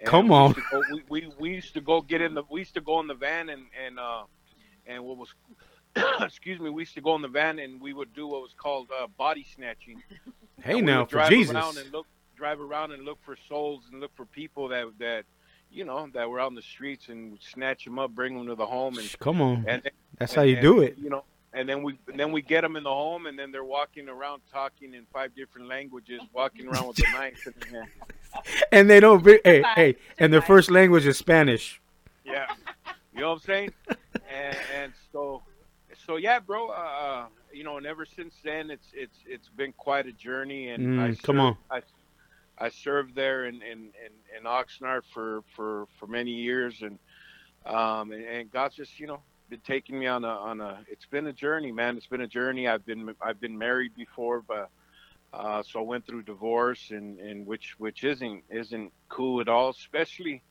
and 0.00 0.08
Come 0.10 0.32
on. 0.32 0.54
to 0.54 0.62
go- 0.62 0.84
we, 0.88 1.02
we 1.08 1.28
we 1.38 1.50
used 1.50 1.74
to 1.74 1.82
go 1.82 2.02
get 2.02 2.22
in 2.22 2.34
the 2.34 2.44
we 2.50 2.60
used 2.60 2.74
to 2.74 2.82
go 2.82 3.00
in 3.00 3.08
the 3.08 3.14
van 3.14 3.48
and 3.50 3.64
and 3.86 3.98
uh 3.98 4.24
and 4.86 5.04
what 5.04 5.18
was 5.18 5.34
excuse 6.22 6.60
me 6.60 6.70
we 6.70 6.82
used 6.82 6.94
to 6.94 7.02
go 7.02 7.16
in 7.16 7.22
the 7.22 7.28
van 7.28 7.58
and 7.60 7.80
we 7.80 7.92
would 7.94 8.12
do 8.14 8.26
what 8.28 8.42
was 8.42 8.54
called 8.54 8.90
uh, 9.02 9.06
body 9.18 9.44
snatching 9.54 10.02
Hey 10.62 10.80
now, 10.82 11.04
for 11.06 11.10
drive 11.10 11.30
Jesus. 11.30 11.50
around 11.56 11.78
and 11.78 11.92
look, 11.92 12.06
drive 12.36 12.60
around 12.60 12.92
and 12.92 13.04
look 13.04 13.18
for 13.24 13.36
souls 13.48 13.84
and 13.92 14.00
look 14.00 14.12
for 14.16 14.26
people 14.26 14.68
that 14.68 14.86
that 14.98 15.24
you 15.70 15.84
know 15.84 16.08
that 16.14 16.28
were 16.28 16.40
out 16.40 16.50
in 16.50 16.54
the 16.56 16.62
streets 16.62 17.08
and 17.08 17.38
snatch 17.40 17.84
them 17.84 17.98
up, 17.98 18.10
bring 18.14 18.36
them 18.36 18.46
to 18.46 18.54
the 18.54 18.66
home, 18.66 18.98
and 18.98 19.18
Come 19.20 19.40
on. 19.40 19.64
and 19.68 19.82
That's 20.18 20.32
and- 20.32 20.38
how 20.38 20.42
you 20.42 20.54
and, 20.56 20.62
do 20.62 20.80
it. 20.82 20.96
You 20.98 21.10
know, 21.10 21.24
and 21.52 21.68
then 21.68 21.82
we 21.82 21.98
then 22.14 22.32
we 22.32 22.42
get 22.42 22.60
them 22.62 22.76
in 22.76 22.82
the 22.84 22.90
home, 22.90 23.26
and 23.26 23.38
then 23.38 23.50
they're 23.52 23.64
walking 23.64 24.08
around 24.08 24.42
talking 24.52 24.94
in 24.94 25.04
five 25.12 25.34
different 25.34 25.68
languages, 25.68 26.20
walking 26.32 26.66
around 26.68 26.88
with 26.88 26.98
a 27.00 27.10
knife 27.12 27.46
in 27.46 27.54
their 27.70 27.80
hand. 27.82 27.90
And 28.72 28.88
they 28.90 29.00
don't. 29.00 29.24
Be, 29.24 29.40
hey, 29.44 29.62
hey, 29.74 29.96
and 30.18 30.32
their 30.32 30.42
first 30.42 30.70
language 30.70 31.06
is 31.06 31.18
Spanish. 31.18 31.80
Yeah, 32.24 32.46
you 33.14 33.20
know 33.22 33.28
what 33.30 33.34
I'm 33.34 33.40
saying? 33.40 33.72
And, 34.32 34.56
and 34.80 34.92
so, 35.12 35.42
so 36.06 36.16
yeah, 36.16 36.38
bro. 36.38 36.68
Uh, 36.68 36.72
uh, 36.72 37.26
you 37.52 37.64
know, 37.64 37.78
and 37.78 37.86
ever 37.86 38.06
since 38.06 38.34
then, 38.44 38.70
it's 38.70 38.86
it's 38.92 39.18
it's 39.26 39.48
been 39.48 39.72
quite 39.72 40.06
a 40.06 40.12
journey. 40.12 40.68
And 40.68 40.86
Mm, 40.98 41.00
I 41.02 41.06
come 41.16 41.36
served- 41.36 41.40
on. 41.40 41.56
I 41.70 41.80
I 42.60 42.68
served 42.68 43.14
there 43.14 43.46
in 43.46 43.56
in, 43.56 43.78
in, 44.04 44.38
in 44.38 44.44
Oxnard 44.44 45.02
for, 45.12 45.42
for, 45.56 45.86
for 45.98 46.06
many 46.06 46.32
years, 46.32 46.82
and 46.82 46.98
um 47.66 48.12
and, 48.12 48.24
and 48.24 48.50
God's 48.50 48.76
just 48.76 49.00
you 49.00 49.06
know 49.06 49.20
been 49.48 49.60
taking 49.60 49.98
me 49.98 50.06
on 50.06 50.24
a 50.24 50.28
on 50.28 50.60
a. 50.60 50.80
It's 50.88 51.06
been 51.06 51.26
a 51.26 51.32
journey, 51.32 51.72
man. 51.72 51.96
It's 51.96 52.06
been 52.06 52.20
a 52.20 52.28
journey. 52.28 52.68
I've 52.68 52.86
been 52.86 53.14
I've 53.20 53.40
been 53.40 53.58
married 53.58 53.94
before, 53.96 54.42
but. 54.42 54.70
Uh, 55.32 55.62
so 55.62 55.78
I 55.78 55.82
went 55.84 56.04
through 56.08 56.22
divorce, 56.22 56.90
and, 56.90 57.20
and 57.20 57.46
which 57.46 57.76
which 57.78 58.02
isn't 58.02 58.42
isn't 58.50 58.92
cool 59.08 59.40
at 59.40 59.48
all, 59.48 59.68
especially 59.70 60.42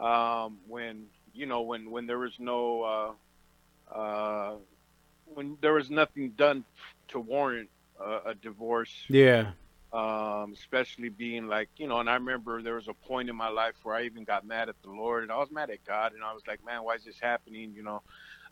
um, 0.00 0.56
when 0.66 1.08
you 1.34 1.44
know 1.44 1.60
when 1.60 1.90
when 1.90 2.06
there 2.06 2.18
was 2.18 2.32
no 2.38 3.16
uh, 3.92 3.94
uh, 3.94 4.54
when 5.26 5.58
there 5.60 5.74
was 5.74 5.90
nothing 5.90 6.30
done 6.30 6.64
to 7.08 7.20
warrant 7.20 7.68
uh, 8.00 8.20
a 8.26 8.34
divorce. 8.34 9.04
Yeah. 9.08 9.52
Um, 9.94 10.52
especially 10.52 11.08
being 11.08 11.46
like, 11.46 11.68
you 11.76 11.86
know, 11.86 12.00
and 12.00 12.10
I 12.10 12.14
remember 12.14 12.60
there 12.60 12.74
was 12.74 12.88
a 12.88 12.94
point 12.94 13.30
in 13.30 13.36
my 13.36 13.48
life 13.48 13.76
where 13.84 13.94
I 13.94 14.02
even 14.02 14.24
got 14.24 14.44
mad 14.44 14.68
at 14.68 14.74
the 14.82 14.90
Lord 14.90 15.22
and 15.22 15.30
I 15.30 15.36
was 15.38 15.52
mad 15.52 15.70
at 15.70 15.84
God 15.84 16.12
and 16.14 16.24
I 16.24 16.32
was 16.34 16.42
like, 16.48 16.64
man, 16.64 16.82
why 16.82 16.96
is 16.96 17.04
this 17.04 17.20
happening? 17.20 17.72
You 17.74 17.84
know, 17.84 18.02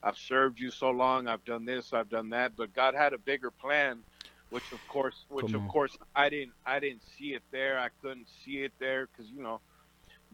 I've 0.05 0.17
served 0.17 0.61
you 0.61 0.71
so 0.71 0.91
long, 0.91 1.27
I've 1.27 1.45
done 1.45 1.65
this, 1.65 1.93
I've 1.93 2.09
done 2.09 2.31
that, 2.31 2.55
but 2.57 2.73
God 2.73 2.95
had 2.95 3.13
a 3.13 3.19
bigger 3.19 3.51
plan, 3.51 4.05
which 4.51 4.71
of 4.71 4.87
course, 4.87 5.25
which 5.29 5.53
Come 5.53 5.57
of 5.57 5.63
on. 5.63 5.69
course 5.69 5.97
I 6.15 6.29
didn't, 6.29 6.53
I 6.65 6.79
didn't 6.79 7.03
see 7.19 7.35
it 7.35 7.43
there. 7.51 7.79
I 7.79 7.89
couldn't 8.01 8.29
see 8.45 8.59
it 8.59 8.73
there 8.79 9.09
because 9.09 9.29
you 9.31 9.43
know, 9.43 9.61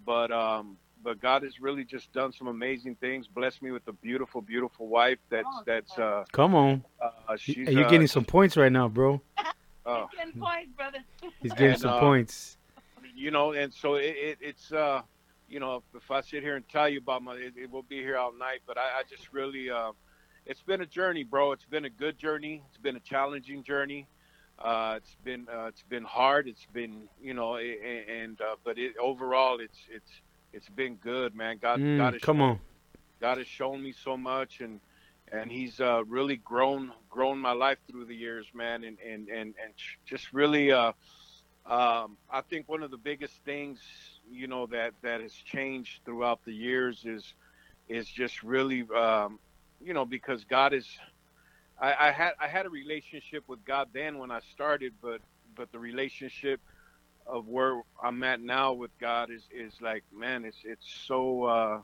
but 0.04 0.30
um, 0.30 0.76
but 1.02 1.20
God 1.20 1.42
has 1.42 1.58
really 1.58 1.84
just 1.84 2.12
done 2.12 2.32
some 2.32 2.48
amazing 2.48 2.96
things. 2.96 3.28
Blessed 3.28 3.62
me 3.62 3.70
with 3.70 3.86
a 3.88 3.92
beautiful, 3.92 4.42
beautiful 4.42 4.88
wife. 4.88 5.18
That's 5.30 5.46
Oh, 5.46 5.62
that's 5.64 5.98
uh, 5.98 6.24
Come 6.32 6.54
on. 6.54 6.84
uh 7.02 7.36
she's 7.36 7.66
Hey, 7.66 7.72
you're 7.72 7.84
uh, 7.84 7.90
getting 7.90 8.06
some 8.08 8.24
points 8.26 8.56
right 8.58 8.72
now, 8.72 8.88
bro. 8.88 9.22
Uh, 9.88 10.06
Ten 10.16 10.32
points, 10.32 10.70
brother. 10.76 10.98
He's 11.40 11.52
getting 11.52 11.72
And, 11.72 11.80
some 11.80 11.90
uh, 11.94 12.00
points. 12.00 12.56
you 13.14 13.30
know, 13.30 13.52
and 13.52 13.72
so 13.72 13.94
it, 13.94 14.14
it, 14.16 14.38
it's 14.40 14.72
uh, 14.72 15.02
you 15.48 15.60
know, 15.60 15.76
if, 15.76 16.02
if 16.02 16.10
I 16.10 16.20
sit 16.20 16.42
here 16.42 16.56
and 16.56 16.68
tell 16.68 16.88
you 16.88 16.98
about 16.98 17.22
my, 17.22 17.34
it, 17.34 17.54
it 17.56 17.70
will 17.70 17.82
be 17.82 17.96
here 17.96 18.16
all 18.18 18.32
night. 18.32 18.60
But 18.66 18.76
I, 18.78 19.00
I 19.00 19.02
just 19.08 19.32
really, 19.32 19.70
uh, 19.70 19.92
it's 20.46 20.62
been 20.62 20.82
a 20.82 20.86
journey, 20.86 21.24
bro. 21.24 21.52
It's 21.52 21.64
been 21.64 21.86
a 21.86 21.90
good 21.90 22.18
journey. 22.18 22.62
It's 22.68 22.76
been 22.78 22.96
a 22.96 23.00
challenging 23.00 23.62
journey. 23.62 24.06
Uh, 24.58 24.94
it's 24.98 25.16
been 25.24 25.46
uh, 25.52 25.66
it's 25.66 25.82
been 25.84 26.04
hard. 26.04 26.48
It's 26.48 26.66
been 26.72 27.08
you 27.22 27.32
know, 27.34 27.56
a- 27.56 27.60
a- 27.60 28.22
and 28.22 28.40
uh, 28.40 28.56
but 28.64 28.76
it 28.78 28.94
overall, 29.00 29.58
it's 29.60 29.78
it's 29.90 30.10
it's 30.52 30.68
been 30.68 30.96
good, 30.96 31.34
man. 31.34 31.58
God, 31.62 31.78
Mm, 31.80 31.96
God 31.98 32.12
has 32.14 32.22
come 32.22 32.38
shown- 32.38 32.50
on. 32.50 32.60
God 33.20 33.38
has 33.38 33.46
shown 33.46 33.82
me 33.82 33.92
so 33.92 34.16
much, 34.16 34.60
and 34.60 34.80
and 35.32 35.50
He's 35.50 35.80
uh, 35.80 36.04
really 36.06 36.36
grown 36.36 36.92
grown 37.10 37.38
my 37.38 37.52
life 37.52 37.78
through 37.90 38.06
the 38.06 38.14
years, 38.14 38.46
man, 38.54 38.84
and 38.84 38.98
and 39.00 39.28
and 39.28 39.54
and 39.62 39.74
just 40.06 40.32
really, 40.32 40.72
uh, 40.72 40.92
um, 41.66 42.16
I 42.30 42.42
think 42.48 42.68
one 42.68 42.82
of 42.82 42.90
the 42.90 42.96
biggest 42.98 43.34
things, 43.44 43.80
you 44.30 44.46
know, 44.46 44.66
that 44.66 44.94
that 45.02 45.20
has 45.20 45.32
changed 45.32 46.00
throughout 46.04 46.44
the 46.44 46.52
years 46.52 47.04
is 47.04 47.34
is 47.88 48.08
just 48.08 48.42
really, 48.42 48.86
um, 48.94 49.38
you 49.80 49.94
know, 49.94 50.04
because 50.04 50.44
God 50.44 50.72
is. 50.72 50.86
I, 51.80 52.08
I 52.08 52.10
had 52.12 52.32
I 52.40 52.48
had 52.48 52.66
a 52.66 52.70
relationship 52.70 53.44
with 53.48 53.64
God 53.64 53.88
then 53.92 54.18
when 54.18 54.30
I 54.30 54.40
started, 54.52 54.94
but 55.00 55.20
but 55.56 55.70
the 55.72 55.78
relationship 55.78 56.60
of 57.26 57.46
where 57.48 57.82
I'm 58.02 58.22
at 58.24 58.40
now 58.40 58.72
with 58.72 58.90
God 58.98 59.30
is 59.30 59.48
is 59.52 59.80
like 59.80 60.04
man, 60.12 60.44
it's 60.44 60.58
it's 60.64 60.86
so. 61.06 61.44
Uh, 61.44 61.82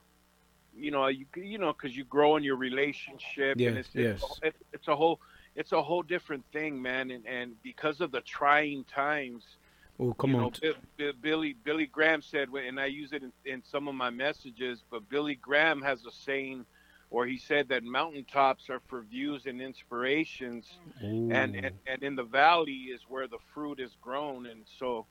you 0.77 0.91
know 0.91 1.07
you 1.09 1.27
you 1.37 1.59
know 1.59 1.73
because 1.73 1.97
you 1.97 2.05
grow 2.05 2.37
in 2.37 2.43
your 2.43 2.57
relationship 2.57 3.59
Yes, 3.59 3.77
and 3.77 3.79
it's 3.79 3.91
yes. 3.95 4.41
it's, 4.43 4.59
it's 4.73 4.89
a 4.89 4.97
whole 4.97 5.21
it's 5.55 5.73
a 5.73 5.83
whole 5.83 6.03
different 6.03 6.45
thing 6.53 6.81
man 6.81 7.11
and 7.11 7.27
and 7.27 7.55
because 7.63 8.01
of 8.01 8.11
the 8.13 8.21
trying 8.23 8.85
times 8.85 9.59
Oh, 9.99 10.13
come 10.13 10.25
you 10.25 10.35
on. 10.35 10.37
know, 10.37 10.51
Bi- 10.63 10.73
Bi- 10.99 11.13
Billy 11.21 11.55
Billy 11.65 11.87
Graham 11.87 12.23
said, 12.23 12.49
and 12.49 12.81
I 12.81 12.87
use 12.87 13.13
it 13.13 13.23
in, 13.23 13.33
in 13.45 13.63
some 13.63 13.89
of 13.89 13.95
my 13.95 14.11
messages. 14.11 14.85
But 14.91 15.09
Billy 15.09 15.35
Graham 15.37 15.83
has 15.83 16.05
a 16.05 16.11
saying, 16.11 16.67
where 17.09 17.27
he 17.27 17.39
said 17.39 17.69
that 17.69 17.85
mountaintops 17.85 18.69
are 18.71 18.81
for 18.89 19.03
views 19.03 19.47
and 19.47 19.61
inspirations, 19.61 20.81
and, 21.29 21.55
and 21.63 21.73
and 21.87 22.03
in 22.03 22.17
the 22.17 22.25
valley 22.25 22.91
is 22.95 23.03
where 23.09 23.27
the 23.29 23.39
fruit 23.53 23.81
is 23.81 23.97
grown. 24.01 24.47
And 24.47 24.67
so, 24.79 25.07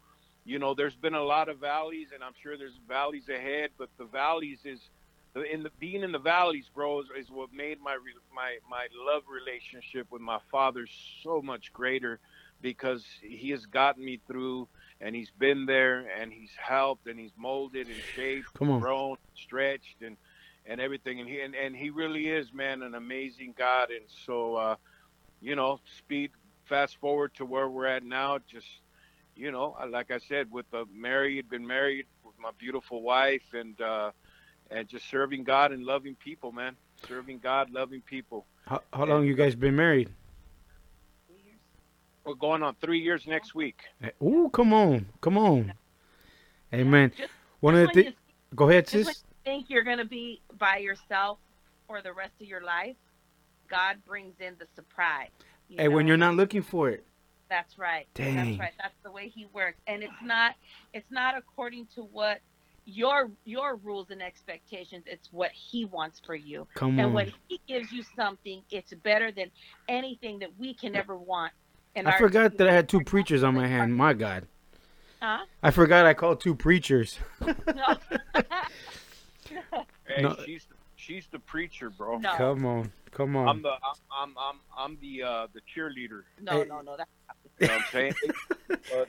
you 0.46 0.60
know, 0.60 0.74
there's 0.74 0.96
been 0.98 1.15
a 1.15 1.24
lot 1.24 1.50
of 1.50 1.60
valleys, 1.60 2.10
and 2.13 2.24
I'm 2.24 2.34
sure 2.41 2.58
there's 2.58 2.79
valleys 2.88 3.29
ahead. 3.29 3.72
But 3.77 3.89
the 3.98 4.05
valleys 4.05 4.62
is 4.65 4.89
in 5.42 5.63
the 5.63 5.72
being 5.80 6.04
in 6.04 6.12
the 6.12 6.20
valleys, 6.20 6.70
bro, 6.74 7.00
is, 7.00 7.08
is 7.18 7.32
what 7.32 7.52
made 7.52 7.80
my 7.82 7.94
re- 7.94 8.13
my 8.34 8.58
my 8.70 8.88
love 9.06 9.24
relationship 9.28 10.08
with 10.12 10.22
my 10.22 10.40
father 10.52 10.86
so 11.24 11.42
much 11.42 11.74
greater 11.74 12.20
because 12.62 13.06
he 13.22 13.50
has 13.52 13.66
gotten 13.66 14.04
me 14.04 14.20
through 14.28 14.68
and 15.02 15.16
he's 15.16 15.32
been 15.32 15.66
there 15.66 16.06
and 16.20 16.32
he's 16.32 16.52
helped 16.56 17.08
and 17.08 17.20
he's 17.20 17.34
molded 17.36 17.88
and 17.88 18.02
shaped 18.16 18.48
on. 18.62 18.80
grown 18.80 19.18
stretched 19.36 20.02
and 20.02 20.18
and 20.66 20.80
everything 20.80 21.20
and 21.20 21.28
he 21.30 21.42
and, 21.42 21.56
and 21.56 21.75
he 21.75 21.90
really 21.90 22.30
is 22.30 22.54
man 22.54 22.82
an 22.82 22.96
amazing 22.96 23.54
god 23.58 23.90
and 23.92 24.06
so 24.25 24.56
uh 24.56 24.75
you 25.42 25.56
know 25.56 25.80
speed 25.98 26.32
fast 26.66 26.98
forward 26.98 27.32
to 27.36 27.46
where 27.46 27.68
we're 27.70 27.86
at 27.86 28.04
now 28.04 28.38
just 28.50 28.68
you 29.36 29.52
know 29.52 29.75
like 29.90 30.10
i 30.12 30.18
said 30.18 30.50
with 30.52 30.70
the 30.72 30.86
married 30.94 31.50
been 31.50 31.68
married 31.68 32.06
with 32.24 32.36
my 32.40 32.52
beautiful 32.58 33.02
wife 33.02 33.54
and 33.54 33.80
uh 33.82 34.12
and 34.74 34.88
just 34.88 35.10
serving 35.10 35.44
god 35.44 35.72
and 35.72 35.86
loving 35.86 36.15
people 36.15 36.51
man 36.51 36.75
serving 37.08 37.39
god 37.39 37.70
loving 37.72 38.01
people 38.01 38.46
How, 38.65 38.82
how 38.92 39.06
long 39.06 39.25
you 39.25 39.36
guys 39.36 39.56
been 39.56 39.75
married? 39.75 40.10
we're 42.25 42.36
going 42.36 42.63
on 42.63 42.75
three 42.82 43.00
years 43.00 43.27
next 43.27 43.53
week 43.53 43.82
Ooh, 44.22 44.50
come 44.53 44.74
on. 44.74 45.06
Come 45.22 45.38
on. 45.38 45.74
Amen. 46.74 47.12
Just- 47.18 47.32
One 47.60 47.75
of 47.75 47.88
the 47.88 48.03
things. 48.03 48.15
Go 48.56 48.70
ahead, 48.70 48.88
sis. 48.88 49.08
you 49.08 49.13
think 49.44 49.70
you're 49.70 49.84
going 49.84 49.98
to 49.98 50.06
be 50.06 50.42
by 50.58 50.77
yourself 50.77 51.38
for 51.88 52.01
the 52.01 52.13
rest 52.13 52.34
of 52.42 52.48
your 52.48 52.62
life, 52.62 52.96
God 53.70 53.98
brings 54.06 54.34
in 54.39 54.56
the 54.60 54.65
surprise. 54.75 55.30
you 55.68 55.77
Hey, 55.77 55.88
when 55.89 56.08
you're 56.08 56.18
not 56.18 56.36
looking 56.36 56.62
for 56.62 56.89
it. 56.89 57.06
That's 57.50 57.77
right. 57.77 58.08
Dang. 58.15 58.36
That's 58.36 58.60
right. 58.60 58.72
That's 58.82 58.96
the 59.03 59.12
way 59.12 59.27
he 59.27 59.46
works. 59.53 59.80
And 59.86 60.01
it's 60.01 60.22
not 60.24 60.56
it's 60.94 61.12
not 61.12 61.38
according 61.38 61.88
to 61.96 62.01
what 62.01 62.39
your 62.86 63.32
your 63.46 63.75
rules 63.78 64.10
and 64.12 64.22
expectations. 64.22 65.04
It's 65.08 65.30
what 65.32 65.52
he 65.52 65.86
wants 65.86 66.20
for 66.25 66.36
you. 66.36 66.68
Come 66.75 67.00
And 67.00 67.08
on. 67.08 67.13
when 67.13 67.32
he 67.48 67.60
gives 67.68 67.92
you 67.92 68.04
something, 68.16 68.62
it's 68.72 68.94
better 68.96 69.32
than 69.32 69.52
anything 69.88 70.40
that 70.40 70.50
we 70.58 70.74
can 70.74 70.96
ever 70.96 71.18
want. 71.18 71.54
in 71.96 72.08
I 72.08 72.12
our- 72.12 72.18
forgot 72.20 72.58
that 72.58 72.68
I 72.68 72.74
had 72.74 72.90
two 72.90 73.02
preachers 73.04 73.44
on 73.44 73.56
my 73.56 73.68
hand. 73.68 73.96
My 73.96 74.13
God. 74.13 74.48
Huh? 75.22 75.46
I 75.62 75.72
forgot 75.72 76.06
I 76.06 76.13
called 76.13 76.42
two 76.42 76.56
preachers. 76.56 77.20
No. 77.75 77.96
hey 80.08 80.22
No. 80.22 80.36
she's 80.46 80.66
she's 80.96 81.28
the 81.32 81.40
preacher 81.40 81.90
bro 81.90 82.18
no. 82.18 82.36
Come 82.36 82.66
on. 82.66 82.92
Come 83.12 83.36
on. 83.36 83.48
I'm 83.48 83.62
the 83.62 83.70
I'm 83.72 83.96
I'm 84.12 84.34
I'm, 84.38 84.60
I'm 84.78 84.98
the 85.02 85.24
uh, 85.24 85.48
the 85.54 85.62
cheerleader. 85.62 86.24
No, 86.42 86.62
Hey. 86.63 86.66
no, 86.68 86.82
no. 86.82 86.96
That's 86.98 87.10
You 87.60 87.68
know 87.68 87.74
what 87.74 87.82
I'm 87.82 87.92
saying? 87.92 88.13
but, 88.68 89.08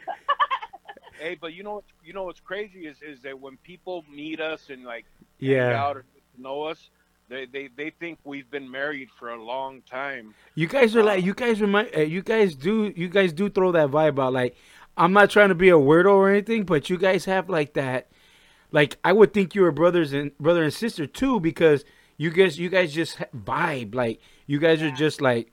hey, 1.19 1.37
but 1.41 1.55
you 1.55 1.63
know 1.63 1.75
what's 1.75 1.93
you 2.05 2.13
know 2.13 2.25
what's 2.25 2.41
crazy 2.41 2.87
is 2.87 2.97
is 3.03 3.21
that 3.23 3.39
when 3.39 3.57
people 3.59 4.05
meet 4.13 4.41
us 4.41 4.71
and 4.71 4.85
like 4.85 5.05
yeah. 5.39 5.81
out 5.81 5.97
or 5.97 6.05
know 6.39 6.63
us, 6.63 6.91
they, 7.29 7.47
they 7.47 7.69
they 7.77 7.91
think 7.91 8.19
we've 8.25 8.51
been 8.51 8.71
married 8.71 9.09
for 9.19 9.31
a 9.31 9.43
long 9.43 9.83
time. 9.83 10.35
You 10.55 10.67
guys 10.67 10.95
are 10.97 11.03
like 11.03 11.25
you 11.25 11.35
guys 11.35 11.61
remind 11.61 11.91
uh, 11.97 12.01
you 12.01 12.23
guys 12.23 12.55
do 12.55 12.93
you 12.97 13.09
guys 13.09 13.33
do 13.33 13.49
throw 13.49 13.73
that 13.73 13.91
vibe 13.91 14.23
out 14.23 14.33
like 14.33 14.57
I'm 14.97 15.13
not 15.13 15.31
trying 15.31 15.49
to 15.49 15.55
be 15.55 15.71
a 15.71 15.75
weirdo 15.75 16.11
or 16.11 16.31
anything, 16.31 16.65
but 16.65 16.89
you 16.89 16.99
guys 16.99 17.25
have 17.25 17.49
like 17.49 17.75
that 17.75 18.09
like 18.75 18.99
I 19.05 19.13
would 19.13 19.33
think 19.33 19.55
you 19.55 19.63
were 19.63 19.71
brothers 19.71 20.13
and 20.13 20.37
brother 20.39 20.65
and 20.65 20.75
sister 20.75 21.07
too 21.07 21.39
because 21.39 21.85
you 22.17 22.31
guys 22.31 22.59
you 22.59 22.69
guys 22.69 22.93
just 22.93 23.19
vibe 23.35 23.95
like 23.95 24.21
you 24.47 24.59
guys 24.59 24.83
are 24.83 24.91
just 24.91 25.21
like 25.21 25.53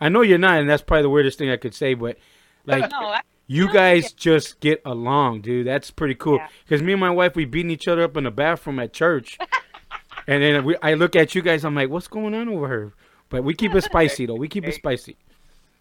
I 0.00 0.10
know 0.10 0.20
you're 0.20 0.38
not 0.38 0.60
and 0.60 0.68
that's 0.68 0.82
probably 0.82 1.02
the 1.02 1.10
weirdest 1.10 1.38
thing 1.38 1.50
I 1.50 1.56
could 1.56 1.74
say 1.74 1.94
but 1.94 2.18
like 2.66 2.90
no. 2.90 3.16
You 3.50 3.72
guys 3.72 4.04
yeah. 4.04 4.10
just 4.16 4.60
get 4.60 4.82
along, 4.84 5.40
dude. 5.40 5.66
That's 5.66 5.90
pretty 5.90 6.14
cool. 6.14 6.36
Yeah. 6.36 6.48
Because 6.64 6.82
me 6.82 6.92
and 6.92 7.00
my 7.00 7.08
wife, 7.10 7.34
we 7.34 7.46
beating 7.46 7.70
each 7.70 7.88
other 7.88 8.02
up 8.02 8.14
in 8.18 8.24
the 8.24 8.30
bathroom 8.30 8.78
at 8.78 8.92
church, 8.92 9.38
and 10.26 10.42
then 10.42 10.64
we, 10.64 10.76
I 10.82 10.92
look 10.94 11.16
at 11.16 11.34
you 11.34 11.40
guys. 11.40 11.64
I'm 11.64 11.74
like, 11.74 11.88
what's 11.88 12.08
going 12.08 12.34
on 12.34 12.50
over 12.50 12.68
here? 12.68 12.92
But 13.30 13.44
we 13.44 13.54
keep 13.54 13.74
it 13.74 13.84
spicy 13.84 14.26
though. 14.26 14.34
We 14.34 14.48
keep 14.48 14.66
it 14.66 14.74
spicy. 14.74 15.16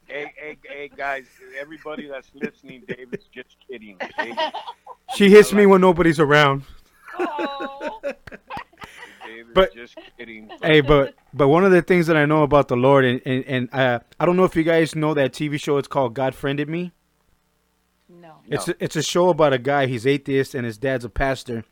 Hey, 0.07 0.31
hey, 0.37 0.57
hey, 0.63 0.89
guys! 0.95 1.25
Everybody 1.59 2.07
that's 2.07 2.31
listening, 2.33 2.83
David's 2.87 3.25
just 3.35 3.57
kidding. 3.69 3.97
Okay? 4.01 4.33
She 5.15 5.29
hits 5.29 5.51
me 5.51 5.65
when 5.65 5.81
nobody's 5.81 6.21
around. 6.21 6.63
oh, 7.19 7.99
David's 9.25 9.53
But- 9.53 9.75
just 9.75 9.97
kidding. 10.17 10.49
Hey, 10.61 10.79
but 10.79 11.15
but 11.33 11.49
one 11.49 11.65
of 11.65 11.71
the 11.71 11.81
things 11.81 12.07
that 12.07 12.15
I 12.15 12.25
know 12.25 12.43
about 12.43 12.69
the 12.69 12.77
Lord, 12.77 13.03
and 13.03 13.21
and, 13.25 13.43
and 13.45 13.73
uh, 13.73 13.99
I 14.21 14.25
don't 14.25 14.37
know 14.37 14.45
if 14.45 14.55
you 14.55 14.63
guys 14.63 14.95
know 14.95 15.13
that 15.15 15.33
TV 15.33 15.59
show. 15.61 15.77
It's 15.77 15.89
called 15.89 16.13
God 16.13 16.33
Friended 16.33 16.69
Me. 16.69 16.93
No. 18.47 18.55
It's 18.55 18.67
a, 18.67 18.83
it's 18.83 18.95
a 18.95 19.03
show 19.03 19.29
about 19.29 19.53
a 19.53 19.57
guy. 19.57 19.87
He's 19.87 20.07
atheist 20.07 20.55
and 20.55 20.65
his 20.65 20.77
dad's 20.77 21.05
a 21.05 21.09
pastor, 21.09 21.63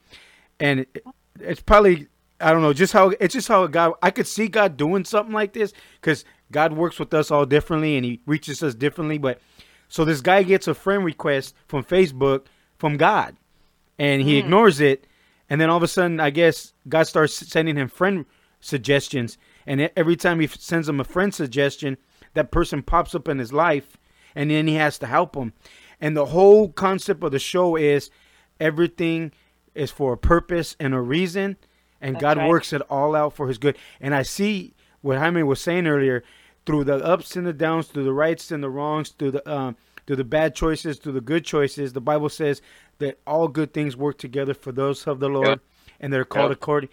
and 0.60 0.82
it, 0.82 1.06
it's 1.40 1.62
probably 1.62 2.08
I 2.40 2.52
don't 2.52 2.62
know 2.62 2.74
just 2.74 2.94
how 2.94 3.14
it's 3.20 3.34
just 3.34 3.48
how 3.48 3.66
God. 3.68 3.94
I 4.02 4.12
could 4.12 4.28
see 4.28 4.48
God 4.48 4.78
doing 4.78 5.06
something 5.06 5.34
like 5.34 5.54
this 5.54 5.74
because 6.02 6.26
God 6.52 6.74
works 6.74 7.00
with 7.00 7.14
us 7.14 7.32
all 7.32 7.46
differently 7.46 7.96
and 7.96 8.06
He 8.06 8.22
reaches 8.26 8.62
us 8.62 8.76
differently. 8.76 9.18
But 9.18 9.40
so 9.88 10.04
this 10.04 10.22
guy 10.22 10.44
gets 10.44 10.68
a 10.68 10.74
friend 10.74 11.06
request 11.06 11.56
from 11.68 11.84
Facebook 11.84 12.46
from 12.78 12.98
God, 12.98 13.38
and 13.98 14.22
he 14.22 14.36
mm. 14.36 14.40
ignores 14.40 14.82
it, 14.82 15.08
and 15.50 15.62
then 15.62 15.70
all 15.70 15.78
of 15.78 15.84
a 15.84 15.88
sudden 15.88 16.20
I 16.20 16.30
guess 16.30 16.74
God 16.90 17.04
starts 17.04 17.36
sending 17.36 17.78
him 17.78 17.88
friend 17.88 18.26
suggestions, 18.60 19.38
and 19.66 19.90
every 19.96 20.16
time 20.16 20.40
he 20.40 20.48
sends 20.48 20.90
him 20.90 21.00
a 21.00 21.06
friend 21.06 21.34
suggestion, 21.34 21.98
that 22.34 22.52
person 22.52 22.84
pops 22.84 23.16
up 23.16 23.30
in 23.30 23.40
his 23.40 23.54
life, 23.54 23.98
and 24.36 24.52
then 24.52 24.68
he 24.68 24.76
has 24.76 24.98
to 25.00 25.08
help 25.08 25.36
him. 25.36 25.54
And 26.06 26.16
the 26.16 26.28
whole 26.28 26.70
concept 26.70 27.24
of 27.24 27.32
the 27.32 27.40
show 27.40 27.76
is 27.76 28.12
everything 28.60 29.32
is 29.74 29.90
for 29.90 30.14
a 30.14 30.18
purpose 30.18 30.76
and 30.80 30.94
a 30.94 31.02
reason, 31.02 31.58
and 32.00 32.14
That's 32.16 32.22
God 32.22 32.38
right. 32.38 32.48
works 32.48 32.74
it 32.74 32.82
all 32.92 33.16
out 33.16 33.34
for 33.34 33.48
His 33.48 33.58
good. 33.58 33.76
And 34.00 34.14
I 34.14 34.22
see 34.22 34.76
what 35.02 35.18
Jaime 35.18 35.42
was 35.42 35.60
saying 35.60 35.88
earlier, 35.88 36.24
through 36.68 36.84
the 36.84 36.98
ups 37.04 37.36
and 37.36 37.48
the 37.48 37.54
downs, 37.54 37.88
through 37.88 38.04
the 38.04 38.14
rights 38.14 38.52
and 38.52 38.62
the 38.62 38.70
wrongs, 38.70 39.10
through 39.18 39.32
the 39.32 39.52
um, 39.52 39.78
through 40.06 40.18
the 40.18 40.24
bad 40.24 40.54
choices, 40.54 41.00
through 41.00 41.14
the 41.14 41.22
good 41.22 41.44
choices. 41.44 41.94
The 41.94 42.02
Bible 42.02 42.30
says 42.30 42.62
that 43.00 43.18
all 43.26 43.48
good 43.48 43.74
things 43.74 43.98
work 43.98 44.20
together 44.20 44.54
for 44.54 44.72
those 44.72 45.08
of 45.08 45.20
the 45.20 45.28
Lord, 45.30 45.48
Yep. 45.48 45.60
and 46.02 46.14
they're 46.14 46.24
called 46.24 46.52
Yep. 46.52 46.58
according 46.60 46.90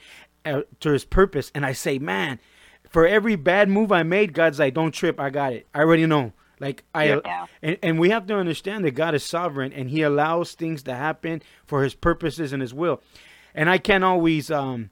uh, 0.47 0.63
to 0.81 0.91
His 0.91 1.05
purpose. 1.05 1.53
And 1.55 1.67
I 1.67 1.75
say, 1.75 1.99
man, 1.99 2.41
for 2.89 3.07
every 3.07 3.37
bad 3.37 3.69
move 3.69 3.93
I 3.93 4.05
made, 4.05 4.33
God's 4.33 4.59
like, 4.59 4.73
don't 4.73 4.93
trip, 4.93 5.21
I 5.21 5.29
got 5.29 5.53
it. 5.53 5.67
I 5.75 5.81
already 5.81 6.07
know. 6.07 6.33
Like 6.63 6.85
I, 6.95 7.17
Yeah. 7.17 7.47
and, 7.61 7.77
and 7.83 7.99
we 7.99 8.11
have 8.11 8.27
to 8.29 8.37
understand 8.37 8.85
that 8.85 8.93
God 8.93 9.15
is 9.17 9.25
sovereign 9.25 9.73
and 9.73 9.91
He 9.91 10.03
allows 10.03 10.53
things 10.55 10.85
to 10.85 10.95
happen 10.95 11.43
for 11.67 11.83
His 11.83 11.95
purposes 11.95 12.53
and 12.53 12.63
His 12.63 12.73
will. 12.73 13.03
And 13.53 13.69
I 13.69 13.79
can't 13.79 14.05
always 14.05 14.49
um, 14.51 14.91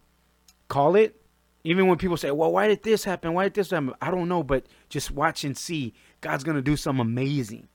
call 0.68 0.96
it, 0.96 1.22
even 1.62 1.86
when 1.86 1.96
people 1.96 2.16
say, 2.16 2.32
"Well, 2.32 2.50
why 2.52 2.66
did 2.66 2.82
this 2.82 3.04
happen? 3.04 3.32
Why 3.34 3.44
did 3.44 3.54
this 3.54 3.70
happen?" 3.70 3.94
I 4.02 4.10
don't 4.10 4.28
know, 4.28 4.42
but 4.42 4.66
just 4.88 5.12
watch 5.12 5.44
and 5.44 5.56
see. 5.56 5.94
God's 6.20 6.42
gonna 6.44 6.60
do 6.60 6.76
something 6.76 7.00
amazing. 7.00 7.68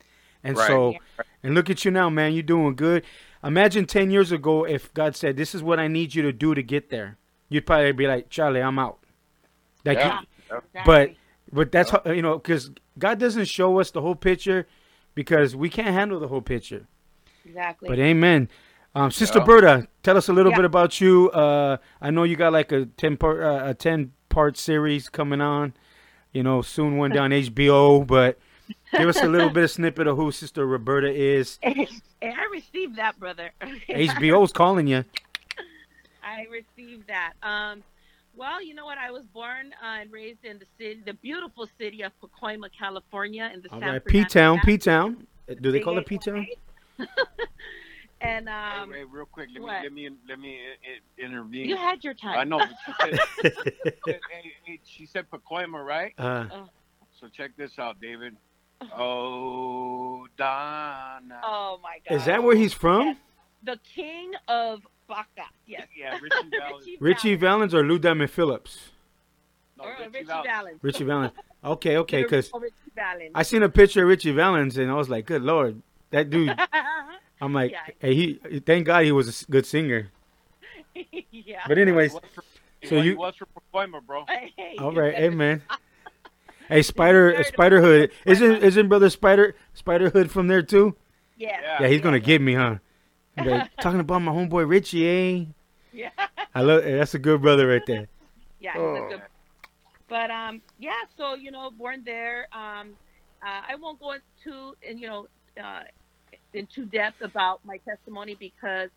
And 0.43 0.57
Right. 0.57 0.67
so, 0.67 0.91
Yeah. 0.91 0.97
and 1.41 1.55
look 1.55 1.69
at 1.69 1.85
you 1.85 1.91
now, 1.91 2.09
man. 2.09 2.33
You're 2.33 2.43
doing 2.43 2.75
good. 2.75 3.03
Imagine 3.43 3.85
ten 3.85 4.11
years 4.11 4.31
ago 4.33 4.65
if 4.65 4.93
God 4.93 5.15
said, 5.15 5.37
"This 5.37 5.55
is 5.55 5.63
what 5.63 5.79
I 5.79 5.87
need 5.87 6.13
you 6.13 6.21
to 6.23 6.33
do 6.33 6.53
to 6.53 6.61
get 6.61 6.89
there." 6.89 7.17
You'd 7.47 7.65
probably 7.65 7.93
be 7.93 8.07
like, 8.07 8.29
"Charlie, 8.29 8.61
I'm 8.61 8.77
out." 8.77 8.99
Like, 9.85 9.99
Yeah. 9.99 10.19
you- 10.19 10.27
Exactly. 10.57 10.81
but 10.85 11.11
but 11.55 11.71
that's 11.71 11.89
how, 11.89 12.01
you 12.05 12.21
know 12.21 12.37
because 12.37 12.69
God 12.99 13.17
doesn't 13.19 13.45
show 13.45 13.79
us 13.79 13.89
the 13.91 14.01
whole 14.01 14.15
picture 14.15 14.67
because 15.15 15.55
we 15.55 15.69
can't 15.69 15.87
handle 15.93 16.19
the 16.19 16.27
whole 16.27 16.41
picture. 16.41 16.85
exactly. 17.45 17.89
But 17.89 17.99
amen. 17.99 18.49
Um, 18.93 19.11
Sister 19.11 19.39
Yeah. 19.39 19.45
Berta, 19.45 19.87
tell 20.03 20.15
us 20.17 20.29
a 20.29 20.33
little 20.33 20.51
Yeah. 20.51 20.57
bit 20.59 20.65
about 20.65 21.01
you. 21.01 21.29
Uh, 21.31 21.77
I 22.01 22.11
know 22.11 22.23
you 22.23 22.35
got 22.35 22.53
like 22.53 22.71
a 22.71 22.85
ten 22.85 23.17
part 23.17 23.41
uh, 23.41 23.69
a 23.69 23.73
ten 23.73 24.11
part 24.29 24.57
series 24.57 25.09
coming 25.09 25.41
on. 25.41 25.73
You 26.31 26.43
know, 26.43 26.61
soon 26.61 26.97
one 26.97 27.11
down 27.11 27.31
HBO. 27.41 28.05
But 28.05 28.37
give 28.91 29.07
us 29.09 29.21
a 29.21 29.27
little 29.27 29.49
bit 29.49 29.63
of 29.65 29.71
snippet 29.71 30.07
of 30.07 30.17
who 30.17 30.31
Sister 30.31 30.65
Roberta 30.65 31.11
is. 31.11 31.59
Hey, 32.21 32.31
I 32.33 32.45
received 32.51 32.95
that, 32.95 33.19
brother. 33.19 33.51
HBO's 33.61 34.51
calling 34.51 34.87
you. 34.87 35.03
I 36.23 36.47
received 36.49 37.07
that. 37.07 37.33
Um, 37.43 37.83
well, 38.35 38.63
you 38.63 38.73
know 38.73 38.85
what? 38.85 38.97
I 38.97 39.11
was 39.11 39.23
born 39.33 39.73
uh, 39.83 40.01
and 40.01 40.11
raised 40.11 40.43
in 40.43 40.59
the 40.59 40.65
city, 40.77 41.01
the 41.05 41.13
beautiful 41.13 41.67
city 41.79 42.01
of 42.03 42.11
Pacoima, 42.21 42.69
California, 42.77 43.49
in 43.53 43.61
the 43.61 43.69
All 43.71 43.79
San 43.79 43.93
right, 43.93 44.03
Fernando 44.03 44.23
P 44.25 44.25
Town, 44.25 44.59
P 44.63 44.77
Town. 44.77 45.27
Do 45.61 45.71
they 45.71 45.79
call 45.79 45.97
it 45.97 46.05
P 46.05 46.17
Town? 46.17 46.45
and 48.21 48.47
um, 48.49 48.91
hey, 48.91 48.99
Ray, 48.99 49.03
real 49.03 49.25
quick, 49.25 49.49
let 49.53 49.61
me 49.61 49.69
let 49.83 49.93
me 49.93 50.09
let 50.29 50.39
me 50.39 50.57
uh, 50.59 51.23
uh, 51.23 51.25
intervene. 51.25 51.67
you 51.69 51.75
had 51.77 52.03
your 52.03 52.13
time. 52.13 52.37
I 52.39 52.43
know. 52.43 52.59
But 52.99 53.09
she 53.41 53.49
said, 54.05 54.19
hey, 54.31 54.51
hey, 54.63 54.79
she 54.85 55.05
said 55.05 55.25
Pacoima, 55.29 55.83
right? 55.85 56.13
Uh, 56.17 56.47
So 57.19 57.27
check 57.27 57.51
this 57.57 57.77
out, 57.79 57.99
David. 58.01 58.35
Oh, 58.97 60.27
Donna. 60.37 61.39
Oh 61.43 61.79
my 61.81 61.97
God! 62.07 62.15
is 62.15 62.25
that 62.25 62.43
where 62.43 62.55
he's 62.55 62.73
from? 62.73 63.07
Yes. 63.07 63.17
the 63.63 63.79
king 63.95 64.31
of 64.47 64.81
Baca? 65.07 65.45
Yes. 65.67 65.87
Yeah, 65.97 66.17
Richie 66.21 66.49
Valens. 66.59 66.87
Richie 66.99 67.35
Valens 67.35 67.73
or 67.73 67.83
Lou 67.83 67.99
Diamond 67.99 68.31
Phillips? 68.31 68.89
No, 69.77 69.85
Or 69.85 69.89
Richie 69.99 70.09
Richie 70.11 70.25
Valens. 70.25 70.45
Valens. 70.47 70.79
Richie 70.81 71.03
Valens. 71.03 71.31
Okay, 71.63 71.97
okay, 72.03 72.23
because 72.23 72.51
I 73.33 73.43
seen 73.43 73.63
a 73.63 73.69
picture 73.69 74.03
of 74.03 74.09
Richie 74.09 74.31
Valens 74.31 74.77
and 74.77 74.89
I 74.89 74.95
was 74.95 75.09
like, 75.09 75.25
good 75.25 75.41
lord, 75.41 75.81
that 76.11 76.29
dude. 76.29 76.57
I'm 77.41 77.53
like, 77.53 77.71
Yeah. 77.71 77.79
hey, 77.99 78.15
he. 78.15 78.59
Thank 78.65 78.85
God 78.85 79.03
he 79.03 79.11
was 79.11 79.43
a 79.43 79.51
good 79.51 79.65
singer. 79.65 80.09
yeah. 81.31 81.61
But 81.67 81.77
anyways, 81.77 82.11
He 82.11 82.15
was 82.15 82.23
from- 82.33 82.43
so 82.89 82.95
you- 83.01 83.17
was 83.17 83.35
from 83.35 83.47
Pacoima, 83.73 84.05
bro. 84.05 84.25
Hey, 84.27 84.75
all 84.79 84.93
right, 84.93 85.13
hey 85.13 85.29
man. 85.29 85.61
Hey, 86.69 86.81
Spider, 86.81 87.31
Spider- 87.31 87.43
Spider 87.43 87.81
Hood, 87.81 88.11
isn't 88.25 88.63
isn't 88.63 88.87
brother 88.87 89.09
Spider 89.09 89.55
Spider 89.73 90.09
Hood 90.09 90.31
from 90.31 90.47
there 90.47 90.61
too? 90.63 90.95
Yes. 91.37 91.59
Yeah. 91.61 91.81
Yeah, 91.81 91.87
he's 91.89 92.01
gonna 92.01 92.19
get 92.19 92.41
me, 92.41 92.53
huh? 92.53 92.75
He'll 93.41 93.51
like, 93.51 93.75
talking 93.81 93.99
about 93.99 94.19
my 94.21 94.31
homeboy 94.31 94.67
Richie, 94.67 95.07
eh? 95.07 95.45
Yeah. 95.93 96.09
I 96.53 96.61
love 96.61 96.83
that's 96.83 97.13
a 97.15 97.19
good 97.19 97.41
brother 97.41 97.67
right 97.67 97.85
there. 97.85 98.07
Yeah. 98.59 98.73
he's 98.73 98.81
a 98.81 98.85
Oh. 98.85 99.09
good- 99.09 99.21
But 100.07 100.31
um, 100.31 100.61
yeah. 100.79 100.93
So 101.17 101.35
you 101.35 101.51
know, 101.51 101.69
born 101.71 102.03
there. 102.05 102.47
Um, 102.51 102.93
uh, 103.45 103.61
I 103.67 103.75
won't 103.75 103.99
go 103.99 104.13
into 104.13 104.75
and 104.87 104.99
you 104.99 105.07
know, 105.07 105.27
uh, 105.61 105.83
into 106.53 106.85
depth 106.85 107.21
about 107.21 107.63
my 107.65 107.77
testimony 107.77 108.35
because 108.39 108.89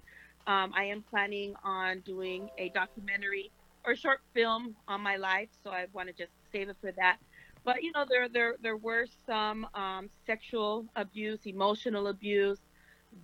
um, 0.46 0.72
I 0.74 0.84
am 0.84 1.02
planning 1.10 1.54
on 1.64 2.00
doing 2.00 2.48
a 2.56 2.70
documentary 2.70 3.50
or 3.84 3.94
short 3.96 4.20
film 4.32 4.74
on 4.86 5.00
my 5.02 5.16
life. 5.16 5.48
So 5.62 5.70
I 5.70 5.86
want 5.92 6.08
to 6.08 6.14
just 6.14 6.32
save 6.52 6.68
it 6.68 6.76
for 6.80 6.92
that. 6.92 7.18
But 7.64 7.82
you 7.82 7.92
know, 7.94 8.04
there 8.08 8.28
there 8.28 8.54
there 8.62 8.76
were 8.76 9.06
some 9.26 9.66
um, 9.74 10.08
sexual 10.26 10.86
abuse, 10.96 11.40
emotional 11.46 12.06
abuse, 12.08 12.58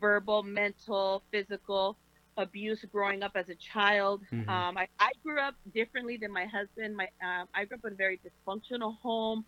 verbal, 0.00 0.42
mental, 0.42 1.22
physical 1.30 1.96
abuse 2.36 2.84
growing 2.90 3.22
up 3.22 3.32
as 3.36 3.48
a 3.48 3.54
child. 3.54 4.22
Mhm. 4.32 4.48
Um, 4.48 4.76
I, 4.76 4.88
I 4.98 5.12
grew 5.22 5.40
up 5.40 5.54
differently 5.72 6.16
than 6.16 6.32
my 6.32 6.46
husband. 6.46 6.96
My 6.96 7.08
um, 7.22 7.48
I 7.54 7.64
grew 7.64 7.76
up 7.78 7.84
in 7.84 7.92
a 7.92 7.96
very 7.96 8.18
dysfunctional 8.18 8.98
home. 8.98 9.44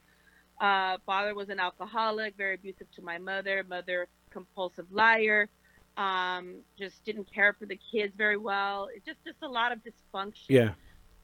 Uh, 0.61 0.97
father 1.05 1.35
was 1.35 1.49
an 1.49 1.61
alcoholic, 1.61 2.37
very 2.37 2.55
abusive 2.55 2.91
to 2.93 3.03
my 3.03 3.19
mother. 3.19 3.65
Mother 3.69 4.09
compulsive 4.31 4.87
liar. 4.91 5.49
Um, 5.97 6.57
just 6.79 7.05
didn't 7.05 7.33
care 7.33 7.55
for 7.59 7.67
the 7.67 7.79
kids 7.91 8.15
very 8.17 8.37
well. 8.37 8.89
It 8.95 9.05
just 9.05 9.19
just 9.25 9.39
a 9.43 9.49
lot 9.49 9.73
of 9.73 9.81
dysfunction. 9.83 10.47
Yeah. 10.49 10.75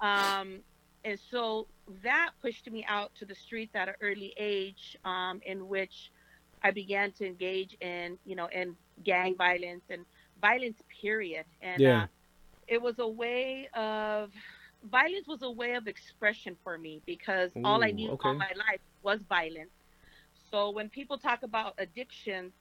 Um, 0.00 0.60
and 1.04 1.18
so 1.30 1.68
that 2.02 2.30
pushed 2.40 2.70
me 2.70 2.84
out 2.88 3.14
to 3.16 3.24
the 3.24 3.34
streets 3.34 3.74
at 3.74 3.88
an 3.88 3.94
early 4.00 4.34
age, 4.38 4.96
um, 5.04 5.40
in 5.44 5.68
which 5.68 6.10
I 6.62 6.70
began 6.70 7.12
to 7.12 7.26
engage 7.26 7.76
in, 7.80 8.18
you 8.24 8.36
know, 8.36 8.48
in 8.52 8.76
gang 9.02 9.36
violence 9.36 9.84
and 9.90 10.04
violence, 10.40 10.82
period. 11.00 11.44
And 11.60 11.84
Yeah. 11.84 11.96
uh, 11.96 12.06
it 12.68 12.80
was 12.82 12.98
a 12.98 13.08
way 13.08 13.68
of 13.74 14.32
violence 14.82 15.26
was 15.28 15.42
a 15.42 15.50
way 15.50 15.74
of 15.74 15.86
expression 15.86 16.56
for 16.62 16.78
me 16.78 17.02
because 17.06 17.50
all 17.64 17.84
I 17.84 17.90
knew 17.92 18.12
okay. 18.12 18.24
all 18.24 18.34
my 18.34 18.52
life 18.56 18.80
was 19.02 19.20
violence. 19.28 19.72
So 20.50 20.70
when 20.70 20.88
people 20.90 21.18
talk 21.18 21.42
about 21.42 21.74
addictions, 21.78 22.52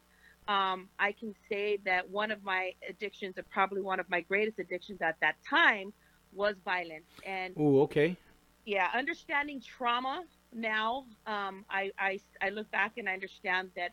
um, 0.47 0.89
I 0.99 1.13
can 1.13 1.33
say 1.49 1.77
that 1.85 2.09
one 2.09 2.31
of 2.31 2.43
my 2.43 2.71
addictions, 2.87 3.37
or 3.37 3.43
probably 3.43 3.81
one 3.81 3.99
of 3.99 4.09
my 4.09 4.21
greatest 4.21 4.59
addictions 4.59 5.01
at 5.01 5.17
that 5.21 5.35
time, 5.47 5.93
was 6.31 6.55
violence. 6.63 7.09
And 7.25 7.57
oh, 7.57 7.81
okay. 7.81 8.17
yeah, 8.65 8.87
understanding 8.93 9.61
trauma 9.61 10.23
now, 10.53 11.05
um, 11.25 11.65
I, 11.69 11.91
I, 11.97 12.19
I 12.41 12.49
look 12.49 12.69
back 12.71 12.93
and 12.97 13.07
I 13.09 13.13
understand 13.13 13.69
that 13.75 13.91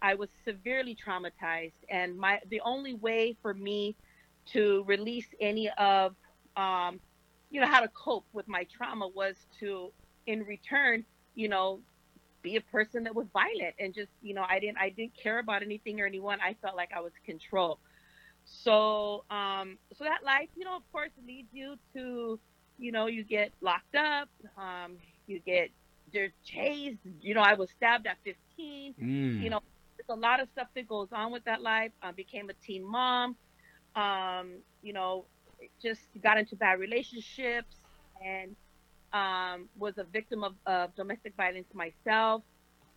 I 0.00 0.14
was 0.14 0.28
severely 0.44 0.96
traumatized, 0.96 1.72
and 1.90 2.16
my 2.16 2.40
the 2.48 2.60
only 2.60 2.94
way 2.94 3.36
for 3.42 3.52
me 3.52 3.96
to 4.52 4.84
release 4.86 5.26
any 5.40 5.68
of, 5.70 6.14
um, 6.56 7.00
you 7.50 7.60
know, 7.60 7.66
how 7.66 7.80
to 7.80 7.88
cope 7.88 8.24
with 8.32 8.48
my 8.48 8.64
trauma 8.64 9.08
was 9.08 9.36
to, 9.60 9.92
in 10.26 10.44
return, 10.44 11.04
you 11.34 11.48
know, 11.48 11.80
be 12.42 12.56
a 12.56 12.60
person 12.60 13.04
that 13.04 13.14
was 13.14 13.26
violent 13.32 13.74
and 13.78 13.92
just, 13.94 14.10
you 14.22 14.34
know, 14.34 14.44
I 14.48 14.60
didn't 14.60 14.78
I 14.78 14.90
didn't 14.90 15.14
care 15.20 15.38
about 15.40 15.62
anything 15.62 16.00
or 16.00 16.06
anyone. 16.06 16.38
I 16.40 16.54
felt 16.62 16.76
like 16.76 16.90
I 16.96 17.00
was 17.00 17.12
in 17.26 17.32
control. 17.32 17.78
So, 18.44 19.24
um, 19.30 19.78
so 19.96 20.04
that 20.04 20.24
life, 20.24 20.48
you 20.56 20.64
know, 20.64 20.76
of 20.76 20.82
course, 20.92 21.10
leads 21.26 21.52
you 21.52 21.76
to 21.94 22.38
you 22.78 22.92
know, 22.92 23.06
you 23.06 23.24
get 23.24 23.52
locked 23.60 23.96
up, 23.96 24.28
um, 24.56 24.98
you 25.26 25.40
get 25.40 25.70
there's 26.12 26.32
chased. 26.44 26.98
You 27.20 27.34
know, 27.34 27.40
I 27.42 27.54
was 27.54 27.70
stabbed 27.70 28.06
at 28.06 28.16
15. 28.24 28.94
Mm. 29.00 29.42
You 29.42 29.50
know, 29.50 29.60
there's 29.96 30.08
a 30.16 30.20
lot 30.20 30.40
of 30.40 30.48
stuff 30.52 30.68
that 30.74 30.88
goes 30.88 31.08
on 31.12 31.32
with 31.32 31.44
that 31.44 31.62
life. 31.62 31.92
I 32.02 32.12
became 32.12 32.50
a 32.50 32.54
teen 32.64 32.84
mom. 32.84 33.36
Um, 33.96 34.52
you 34.82 34.92
know, 34.92 35.24
just 35.82 36.02
got 36.22 36.38
into 36.38 36.54
bad 36.56 36.78
relationships 36.78 37.76
and 38.24 38.54
um, 39.12 39.68
was 39.78 39.98
a 39.98 40.04
victim 40.04 40.44
of, 40.44 40.54
of 40.66 40.94
domestic 40.94 41.34
violence 41.36 41.66
myself. 41.74 42.42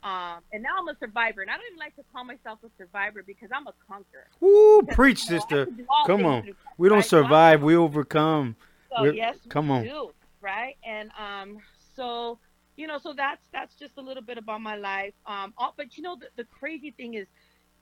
Um, 0.04 0.39
and 0.52 0.63
now 0.63 0.69
I'm 0.80 0.88
a 0.88 0.95
survivor, 1.00 1.41
and 1.41 1.50
I 1.52 1.54
don't 1.58 1.65
even 1.67 1.78
like 1.80 1.95
to 1.95 2.02
call 2.12 2.24
myself 2.24 2.58
a 2.65 2.69
survivor 2.78 3.21
because 3.26 3.50
I'm 3.56 3.67
a 3.67 3.74
conqueror. 3.88 4.28
Woo, 4.39 4.82
preach, 4.91 5.26
You 5.26 5.32
know, 5.36 5.39
sister. 5.39 5.65
can 5.67 5.76
do 5.76 5.86
all 5.89 6.06
Come 6.06 6.26
on. 6.26 6.41
through 6.43 6.56
We 6.80 6.89
don't 6.89 6.97
right? 7.00 7.06
Survive, 7.06 7.62
we 7.62 7.76
overcome. 7.76 8.56
so 8.95 9.04
We're- 9.04 9.15
yes, 9.15 9.38
come 9.50 9.67
we 9.69 9.76
on. 9.76 9.84
do, 9.84 10.12
right? 10.41 10.76
And 10.84 11.12
um, 11.19 11.60
so 11.95 12.39
you 12.76 12.88
know, 12.88 12.98
so 12.98 13.14
that's 13.14 13.48
that's 13.52 13.76
just 13.76 13.98
a 13.98 14.02
little 14.02 14.24
bit 14.24 14.38
about 14.38 14.62
my 14.62 14.76
life. 14.76 15.14
Um, 15.26 15.54
all, 15.58 15.74
but 15.76 15.98
you 15.98 16.04
know, 16.04 16.16
the, 16.16 16.28
the 16.36 16.44
crazy 16.46 16.92
thing 16.92 17.16
is, 17.16 17.28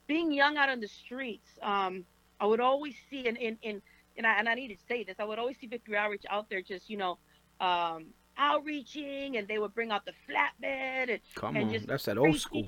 being 0.08 0.32
young 0.32 0.58
out 0.58 0.70
on 0.70 0.80
the 0.80 0.88
streets. 0.88 1.48
Um, 1.62 2.06
I 2.40 2.46
would 2.46 2.60
always 2.60 2.96
see, 3.10 3.28
and 3.28 3.38
and 3.38 3.58
and 3.64 3.82
and 4.18 4.28
I, 4.28 4.40
and 4.40 4.50
I 4.50 4.56
need 4.56 4.70
to 4.70 4.78
say 4.88 5.04
this, 5.04 5.16
I 5.20 5.24
would 5.24 5.40
always 5.40 5.58
see 5.60 5.68
Victory 5.68 5.96
Outreach 5.96 6.26
out 6.30 6.50
there, 6.50 6.62
just 6.62 6.90
you 6.90 6.98
know, 6.98 7.18
um, 7.62 8.08
outreaching, 8.38 9.38
and 9.38 9.48
they 9.48 9.60
would 9.60 9.74
bring 9.74 9.92
out 9.92 10.06
the 10.06 10.14
flatbed 10.28 11.10
and 11.10 11.20
Come 11.36 11.56
and 11.56 11.66
on, 11.66 11.74
just 11.74 11.88
that's 11.88 12.06
that 12.06 12.18
old 12.18 12.38
school. 12.38 12.68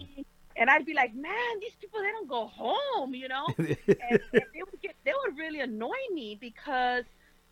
And 0.57 0.69
I'd 0.69 0.85
be 0.85 0.93
like, 0.93 1.15
man, 1.15 1.59
these 1.61 1.75
people 1.79 2.01
they 2.01 2.11
don't 2.11 2.27
go 2.27 2.47
home, 2.47 3.15
you 3.15 3.27
know 3.27 3.47
and, 3.57 3.67
and 3.87 4.19
they 4.31 4.61
would 4.63 4.81
get 4.81 4.95
they 5.03 5.13
would 5.25 5.37
really 5.37 5.61
annoy 5.61 5.97
me 6.13 6.37
because 6.39 7.05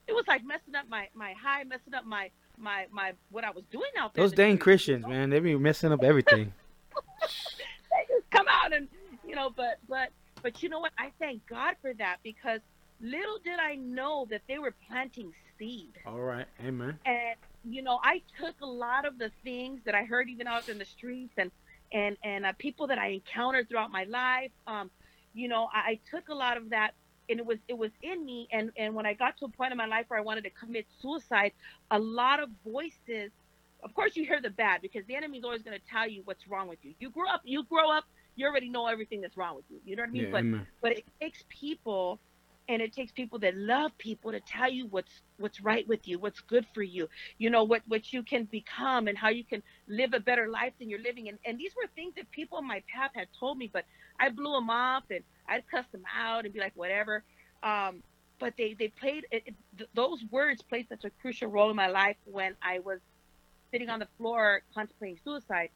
it 0.08 0.14
was 0.14 0.26
like 0.28 0.46
messing 0.46 0.76
up 0.76 0.88
my 0.90 1.08
my 1.14 1.34
high, 1.34 1.64
messing 1.64 1.94
up 1.94 2.06
my 2.06 2.30
my 2.60 2.86
my 2.92 3.14
what 3.30 3.44
I 3.44 3.52
was 3.52 3.64
doing 3.72 3.92
out 3.98 4.14
there. 4.14 4.24
Those 4.24 4.34
dang 4.34 4.58
Christians, 4.58 5.04
you 5.04 5.10
know? 5.10 5.20
man, 5.20 5.30
they 5.30 5.40
be 5.40 5.56
messing 5.58 5.92
up 5.92 6.04
everything. 6.04 6.54
They 7.92 8.16
just 8.16 8.30
come 8.32 8.46
out 8.50 8.72
and 8.72 8.88
you 9.28 9.36
know, 9.36 9.50
but 9.50 9.80
but 9.88 10.10
but 10.42 10.64
you 10.64 10.70
know 10.70 10.80
what? 10.80 10.92
I 10.98 11.12
thank 11.20 11.46
God 11.48 11.76
for 11.82 11.94
that 11.96 12.18
because 12.24 12.62
little 13.02 13.40
did 13.44 13.60
I 13.60 13.76
know 13.76 14.28
that 14.30 14.42
they 14.48 14.60
were 14.60 14.74
planting 14.88 15.34
seed. 15.58 15.92
All 16.06 16.20
right. 16.20 16.46
Amen. 16.66 16.98
And 17.06 17.36
you 17.66 17.82
know, 17.82 18.00
I 18.04 18.22
took 18.40 18.56
a 18.62 18.66
lot 18.66 19.06
of 19.06 19.18
the 19.18 19.32
things 19.44 19.82
that 19.86 19.96
I 19.96 20.04
heard 20.04 20.30
even 20.30 20.48
out 20.48 20.70
in 20.70 20.78
the 20.78 20.86
streets 20.86 21.34
and 21.38 21.52
and 21.92 22.18
and 22.24 22.46
uh, 22.46 22.54
people 22.58 22.88
that 22.88 22.98
I 22.98 23.08
encountered 23.08 23.70
throughout 23.70 23.92
my 23.92 24.06
life. 24.06 24.52
Um, 24.66 24.90
you 25.34 25.48
know, 25.48 25.70
I, 25.74 25.92
I 25.92 26.00
took 26.10 26.30
a 26.30 26.34
lot 26.34 26.58
of 26.58 26.70
that 26.70 26.92
and 27.30 27.40
it 27.40 27.46
was 27.46 27.58
it 27.68 27.78
was 27.78 27.92
in 28.02 28.26
me. 28.26 28.48
And 28.52 28.72
and 28.78 28.96
when 28.96 29.06
i 29.06 29.14
got 29.14 29.38
to 29.38 29.46
a 29.46 29.50
point 29.50 29.72
in 29.72 29.78
my 29.78 29.86
life 29.86 30.06
where 30.08 30.20
i 30.20 30.24
wanted 30.24 30.44
to 30.44 30.50
commit 30.50 30.86
suicide 31.02 31.52
a 31.92 32.00
lot 32.00 32.42
of 32.42 32.50
voices 32.66 33.32
of 33.84 33.94
course 33.94 34.16
you 34.16 34.26
hear 34.26 34.42
the 34.42 34.50
bad 34.50 34.82
because 34.82 35.06
the 35.08 35.16
enemy's 35.16 35.44
always 35.44 35.62
going 35.62 35.78
to 35.78 35.86
tell 35.90 36.08
you 36.08 36.22
what's 36.26 36.48
wrong 36.48 36.68
with 36.68 36.80
you. 36.84 36.94
You 37.00 37.10
grow 37.10 37.30
up 37.30 37.42
you 37.44 37.64
grow 37.64 37.92
up 37.92 38.06
you 38.36 38.48
already 38.48 38.70
know 38.70 38.88
everything 38.88 39.22
that's 39.22 39.36
wrong 39.36 39.56
with 39.56 39.66
you. 39.70 39.80
You 39.86 39.96
know 39.96 40.04
what 40.04 40.10
i 40.10 40.12
mean? 40.12 40.24
Yeah, 40.24 40.32
but 40.32 40.40
amen. 40.40 40.68
but 40.82 40.92
it 40.94 41.06
takes 41.22 41.44
people 41.50 42.20
and 42.70 42.82
it 42.82 42.94
takes 42.94 43.12
people 43.12 43.40
that 43.40 43.58
love 43.58 43.98
people 43.98 44.32
to 44.32 44.40
tell 44.40 44.72
you 44.72 44.88
what's 44.88 45.22
what's 45.38 45.60
right 45.60 45.88
with 45.88 46.08
you 46.08 46.20
what's 46.20 46.40
good 46.42 46.66
for 46.74 46.84
you. 46.84 47.10
You 47.40 47.50
know 47.50 47.64
what 47.64 47.82
what 47.88 48.14
you 48.14 48.24
can 48.24 48.46
become 48.46 49.08
and 49.08 49.18
how 49.18 49.30
you 49.30 49.44
can 49.44 49.64
live 49.88 50.14
a 50.14 50.20
better 50.20 50.48
life 50.48 50.74
than 50.80 50.90
you're 50.90 51.02
living. 51.02 51.28
And, 51.28 51.40
and 51.46 51.60
these 51.60 51.74
were 51.76 51.90
things 51.96 52.14
that 52.16 52.32
people 52.32 52.60
in 52.60 52.68
my 52.68 52.84
path 52.94 53.12
had 53.16 53.28
told 53.38 53.58
me 53.58 53.70
but 53.74 53.86
i 54.20 54.30
blew 54.30 54.54
them 54.54 54.70
off 54.70 55.04
and 55.10 55.24
i'd 55.48 55.64
cuss 55.70 55.86
them 55.92 56.04
out 56.16 56.46
and 56.46 56.54
be 56.54 56.60
like 56.60 56.74
whatever. 56.76 57.24
Um, 57.64 58.04
but 58.40 58.54
they 58.58 58.76
they 58.76 58.88
played 58.90 59.26
it, 59.32 59.44
it, 59.48 59.56
th- 59.78 59.90
those 59.94 60.24
words 60.32 60.62
played 60.62 60.88
such 60.88 61.04
a 61.06 61.10
crucial 61.22 61.50
role 61.50 61.70
in 61.70 61.76
my 61.76 61.88
life 61.88 62.18
when 62.26 62.56
i 62.62 62.80
was 62.80 63.00
sitting 63.72 63.90
on 63.90 64.00
the 64.00 64.08
floor 64.18 64.62
contemplating 64.74 65.20
suicide 65.24 65.70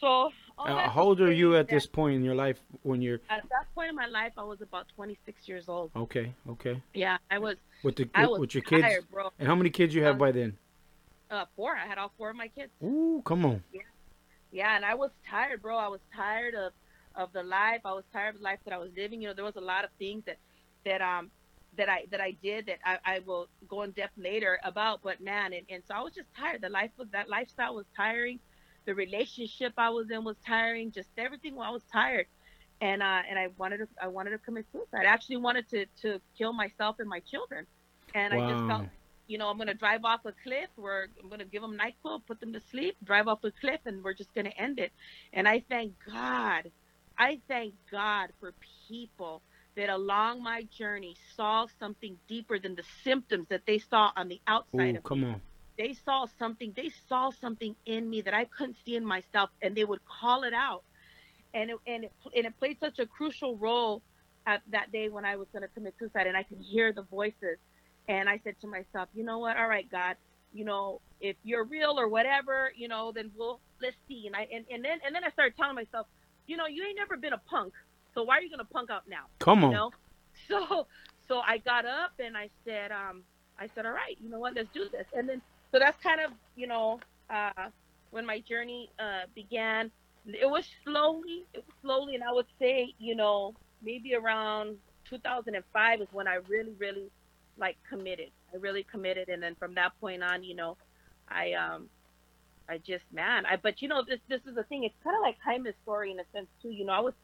so 0.00 0.30
Uh, 0.58 0.88
how 0.88 1.02
old 1.02 1.20
are 1.20 1.32
you 1.32 1.54
at 1.56 1.68
this 1.68 1.86
point 1.86 2.14
in 2.16 2.24
your 2.24 2.34
life 2.34 2.58
when 2.82 3.02
you're 3.02 3.20
at 3.28 3.42
that 3.50 3.66
point 3.74 3.88
in 3.90 3.94
my 3.94 4.06
life 4.06 4.32
i 4.38 4.42
was 4.42 4.60
about 4.62 4.86
26 4.96 5.48
years 5.48 5.68
old. 5.68 5.90
Okay? 5.94 6.32
Okay. 6.48 6.82
yeah 6.94 7.18
i 7.30 7.38
was 7.38 7.56
With 7.82 7.96
the 7.96 8.08
i 8.14 8.22
with, 8.22 8.30
was 8.30 8.40
with 8.40 8.54
your 8.54 8.64
tired 8.64 8.82
kids 8.82 9.06
bro. 9.10 9.30
And 9.38 9.46
how 9.48 9.54
many 9.54 9.70
kids 9.70 9.94
you 9.94 10.02
have 10.04 10.14
Um, 10.14 10.18
by 10.18 10.32
then? 10.32 10.56
uh 11.30 11.44
four. 11.56 11.76
I 11.76 11.86
had 11.86 11.98
all 11.98 12.12
four 12.16 12.30
of 12.30 12.36
my 12.36 12.48
kids. 12.48 12.72
Ooh, 12.82 13.20
come 13.24 13.44
on. 13.44 13.62
yeah. 13.72 13.82
Yeah 14.52 14.76
and 14.76 14.84
i 14.84 14.94
was 14.94 15.10
tired 15.28 15.60
bro. 15.62 15.76
I 15.76 15.88
was 15.88 16.00
tired 16.14 16.54
of 16.54 16.72
of 17.14 17.32
the 17.32 17.42
life. 17.42 17.80
I 17.84 17.92
was 17.92 18.04
tired 18.12 18.34
of 18.34 18.40
the 18.40 18.44
life 18.44 18.60
that 18.64 18.72
i 18.72 18.78
was 18.78 18.90
living. 18.96 19.20
You 19.20 19.28
know 19.28 19.34
there 19.34 19.44
was 19.52 19.56
a 19.56 19.68
lot 19.74 19.84
of 19.84 19.90
things 19.98 20.22
that 20.28 20.38
that 20.86 21.00
um 21.02 21.30
that 21.76 21.88
i 21.90 22.06
that 22.12 22.20
i 22.28 22.30
did 22.42 22.64
that 22.66 22.78
i, 22.90 22.94
I 23.14 23.18
will 23.26 23.48
go 23.68 23.82
in 23.82 23.90
depth 23.90 24.16
later 24.16 24.58
about 24.64 25.02
but 25.02 25.20
man 25.20 25.52
and, 25.52 25.66
and 25.68 25.82
so 25.86 25.94
i 25.94 26.00
was 26.00 26.14
just 26.14 26.28
tired. 26.34 26.60
The 26.62 26.70
life 26.80 26.92
was 26.96 27.08
that 27.12 27.28
lifestyle 27.28 27.74
was 27.74 27.86
tiring 27.94 28.38
the 28.86 28.94
relationship 28.94 29.72
i 29.76 29.90
was 29.90 30.10
in 30.10 30.24
was 30.24 30.36
tiring 30.46 30.90
just 30.90 31.08
everything 31.18 31.58
i 31.60 31.70
was 31.70 31.82
tired 31.92 32.26
and 32.80 33.02
uh 33.02 33.22
and 33.28 33.38
i 33.38 33.48
wanted 33.58 33.78
to 33.78 33.88
i 34.00 34.06
wanted 34.06 34.30
to 34.30 34.38
commit 34.38 34.64
suicide 34.72 35.04
i 35.06 35.10
actually 35.10 35.36
wanted 35.36 35.68
to 35.68 35.86
to 36.00 36.20
kill 36.38 36.52
myself 36.52 36.96
and 36.98 37.08
my 37.08 37.20
children 37.20 37.66
and 38.14 38.32
i 38.32 38.38
just 38.50 38.66
felt 38.66 38.86
you 39.26 39.38
know, 39.38 39.48
I'm 39.48 39.56
going 39.56 39.68
to 39.68 39.74
drive 39.74 40.04
off 40.04 40.20
a 40.24 40.32
cliff. 40.42 40.68
We're 40.76 41.06
I'm 41.22 41.28
going 41.28 41.40
to 41.40 41.44
give 41.44 41.62
them 41.62 41.76
NyQuil, 41.76 42.26
put 42.26 42.40
them 42.40 42.52
to 42.52 42.60
sleep, 42.70 42.96
drive 43.02 43.28
off 43.28 43.42
a 43.44 43.50
cliff, 43.50 43.80
and 43.84 44.02
we're 44.02 44.14
just 44.14 44.32
going 44.34 44.46
to 44.46 44.56
end 44.60 44.78
it. 44.78 44.92
And 45.32 45.48
I 45.48 45.64
thank 45.68 45.94
God. 46.06 46.70
I 47.18 47.40
thank 47.48 47.74
God 47.90 48.30
for 48.40 48.52
people 48.88 49.42
that 49.76 49.88
along 49.88 50.42
my 50.42 50.64
journey 50.76 51.16
saw 51.34 51.66
something 51.78 52.16
deeper 52.28 52.58
than 52.58 52.74
the 52.74 52.84
symptoms 53.04 53.46
that 53.48 53.62
they 53.66 53.78
saw 53.78 54.10
on 54.16 54.28
the 54.28 54.40
outside 54.46 54.94
Ooh, 54.94 54.98
of 54.98 55.04
come 55.04 55.24
on. 55.24 55.40
They 55.78 55.94
saw 56.04 56.26
something 56.38 56.72
they 56.76 56.90
saw 57.08 57.30
something 57.30 57.74
in 57.86 58.08
me 58.08 58.20
that 58.20 58.34
i 58.34 58.44
couldn't 58.44 58.76
see 58.84 58.96
in 58.96 59.04
myself 59.04 59.50
and 59.62 59.74
they 59.74 59.84
would 59.84 60.04
call 60.04 60.44
it 60.44 60.54
out. 60.54 60.82
And 61.54 61.70
it, 61.70 61.76
and 61.86 62.04
it, 62.04 62.12
and 62.34 62.46
it 62.46 62.58
played 62.58 62.78
such 62.80 62.98
a 62.98 63.06
crucial 63.06 63.56
role 63.56 64.02
at 64.46 64.62
that 64.70 64.92
day 64.92 65.08
when 65.08 65.24
i 65.24 65.36
was 65.36 65.48
going 65.52 65.62
to 65.62 65.68
commit 65.68 65.94
suicide 65.98 66.26
and 66.26 66.36
i 66.36 66.42
could 66.42 66.60
hear 66.60 66.92
the 66.92 67.02
voices. 67.02 67.58
And 68.08 68.28
i 68.28 68.40
said 68.44 68.54
to 68.60 68.66
myself 68.66 69.08
you 69.14 69.24
know 69.24 69.38
what? 69.38 69.56
All 69.56 69.68
right 69.68 69.90
god 69.90 70.16
you 70.52 70.64
know 70.64 71.00
if 71.20 71.36
you're 71.42 71.64
real 71.64 71.98
or 71.98 72.08
whatever 72.08 72.72
you 72.76 72.88
know 72.88 73.12
then 73.14 73.30
we'll 73.36 73.60
let's 73.82 73.96
see. 74.08 74.26
And 74.26 74.36
i 74.36 74.46
and, 74.52 74.64
and 74.70 74.84
then 74.84 74.98
and 75.04 75.14
then 75.14 75.24
i 75.24 75.30
started 75.30 75.56
telling 75.56 75.74
myself 75.74 76.06
you 76.46 76.56
know 76.56 76.66
you 76.66 76.84
ain't 76.84 76.96
never 76.96 77.16
been 77.16 77.32
a 77.32 77.42
punk 77.50 77.72
so 78.16 78.22
why 78.22 78.38
are 78.38 78.40
you 78.40 78.48
going 78.48 78.66
to 78.66 78.72
punk 78.72 78.90
out 78.90 79.02
now? 79.06 79.26
Come 79.38 79.62
on. 79.62 79.70
you 79.70 79.76
know? 79.76 79.90
So 80.48 80.86
so 81.28 81.38
i 81.38 81.58
got 81.58 81.86
up 81.86 82.12
and 82.18 82.36
i 82.36 82.50
said 82.64 82.92
um 82.92 83.22
i 83.58 83.68
said 83.74 83.86
all 83.86 83.92
right 83.92 84.16
you 84.20 84.28
know 84.28 84.38
what? 84.38 84.54
Let's 84.54 84.68
do 84.72 84.86
this. 84.92 85.06
And 85.14 85.28
then 85.28 85.40
so 85.76 85.80
that's 85.80 86.02
kind 86.02 86.20
of 86.22 86.30
you 86.54 86.66
know 86.66 86.98
uh 87.28 87.68
when 88.10 88.24
my 88.24 88.40
journey 88.40 88.90
uh 88.98 89.22
began. 89.34 89.90
It 90.26 90.48
was 90.50 90.66
slowly 90.82 91.44
it 91.52 91.64
was 91.66 91.76
slowly 91.82 92.14
and 92.14 92.24
i 92.24 92.32
would 92.32 92.46
say 92.58 92.94
you 92.98 93.14
know 93.14 93.54
maybe 93.82 94.14
around 94.14 94.76
2005 95.08 96.00
is 96.00 96.08
when 96.10 96.26
i 96.26 96.36
really 96.48 96.72
really 96.78 97.10
like 97.58 97.76
committed. 97.88 98.30
I 98.52 98.56
really 98.56 98.84
committed 98.90 99.28
and 99.28 99.42
then 99.42 99.54
from 99.54 99.74
that 99.74 99.92
point 100.00 100.22
on 100.22 100.42
you 100.42 100.56
know 100.56 100.78
i 101.28 101.52
um 101.52 101.90
i 102.68 102.78
just 102.78 103.04
man 103.12 103.44
i 103.46 103.56
but 103.56 103.82
you 103.82 103.88
know 103.88 104.02
this 104.08 104.20
this 104.28 104.40
is 104.46 104.54
the 104.54 104.64
thing. 104.64 104.84
It's 104.84 104.96
kind 105.04 105.14
of 105.14 105.22
like 105.22 105.36
Jaime's 105.44 105.74
story 105.82 106.10
in 106.10 106.18
a 106.18 106.24
sense 106.32 106.48
too. 106.62 106.70
You 106.70 106.86
know 106.86 106.92
i 106.94 107.00
was 107.00 107.14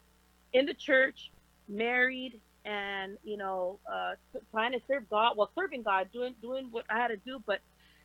in 0.52 0.66
the 0.66 0.74
church 0.74 1.32
married 1.68 2.40
and 2.64 3.16
you 3.24 3.36
know 3.36 3.80
uh 3.90 4.12
trying 4.52 4.72
to 4.72 4.80
serve 4.86 5.08
god 5.08 5.36
well 5.36 5.50
serving 5.58 5.82
god 5.82 6.08
doing 6.12 6.34
doing 6.42 6.68
what 6.70 6.84
i 6.90 6.96
had 6.98 7.08
to 7.08 7.16
do 7.16 7.42
but 7.46 7.58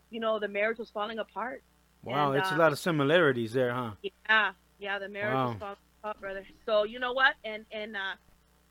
you 0.10 0.20
know 0.20 0.40
the 0.40 0.48
marriage 0.48 0.78
was 0.78 0.90
falling 0.90 1.20
apart. 1.20 1.64
Wow, 2.04 2.32
and, 2.32 2.40
it's 2.40 2.52
uh, 2.52 2.56
a 2.56 2.58
lot 2.58 2.72
of 2.72 2.80
similarities 2.80 3.54
there, 3.54 3.74
huh? 3.74 3.92
yeah 4.30 4.52
yeah 4.80 5.00
the 5.00 5.10
marriage 5.10 5.36
Wow. 5.36 5.50
was 5.50 5.60
falling 5.60 5.78
apart 6.02 6.22
brother. 6.22 6.46
So 6.66 6.84
you 6.84 7.00
know 7.00 7.14
what? 7.14 7.36
And 7.44 7.66
and 7.72 7.96
uh 7.96 8.16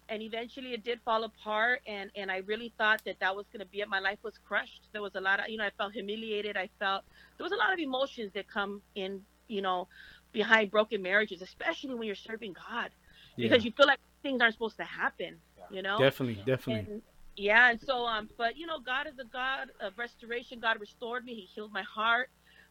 and 0.09 0.23
eventually 0.23 0.73
it 0.73 0.85
did 0.85 1.01
fall 1.05 1.25
apart 1.25 1.81
and 1.85 2.13
and 2.15 2.31
i 2.31 2.37
really 2.47 2.73
thought 2.79 3.03
that 3.05 3.19
that 3.19 3.35
was 3.35 3.47
going 3.53 3.61
to 3.61 3.67
be 3.67 3.81
it. 3.81 3.89
My 3.89 3.99
life 4.01 4.19
was 4.23 4.35
crushed. 4.47 4.89
There 4.93 5.03
was 5.03 5.15
a 5.15 5.21
lot 5.21 5.41
of 5.41 5.49
you 5.49 5.59
know 5.59 5.65
i 5.65 5.71
felt 5.77 5.93
humiliated. 5.93 6.57
I 6.57 6.69
felt 6.79 7.03
there 7.37 7.45
was 7.45 7.53
a 7.53 7.57
lot 7.57 7.73
of 7.73 7.79
emotions 7.79 8.33
that 8.35 8.49
come 8.49 8.83
in 8.95 9.23
you 9.49 9.63
know 9.63 9.89
behind 10.33 10.71
broken 10.71 11.01
marriages 11.03 11.41
especially 11.41 11.95
when 11.95 12.07
you're 12.07 12.15
serving 12.15 12.55
god. 12.55 12.91
Yeah, 13.37 13.49
because 13.49 13.65
you 13.65 13.73
feel 13.73 13.87
like 13.87 13.99
things 14.23 14.41
aren't 14.41 14.55
supposed 14.55 14.77
to 14.79 14.85
happen 14.85 15.41
you 15.71 15.83
know? 15.83 15.99
Definitely, 15.99 16.43
definitely. 16.47 16.93
and, 16.93 17.03
yeah, 17.37 17.71
and 17.71 17.81
so 17.81 18.07
um, 18.07 18.31
but 18.39 18.57
you 18.57 18.67
know, 18.67 18.81
God 18.81 19.07
is 19.07 19.19
a 19.19 19.25
God 19.25 19.69
of 19.81 19.99
restoration. 19.99 20.61
God 20.61 20.81
restored 20.81 21.25
me. 21.25 21.35
He 21.35 21.43
healed 21.43 21.73
my 21.73 21.83
heart. 21.83 22.31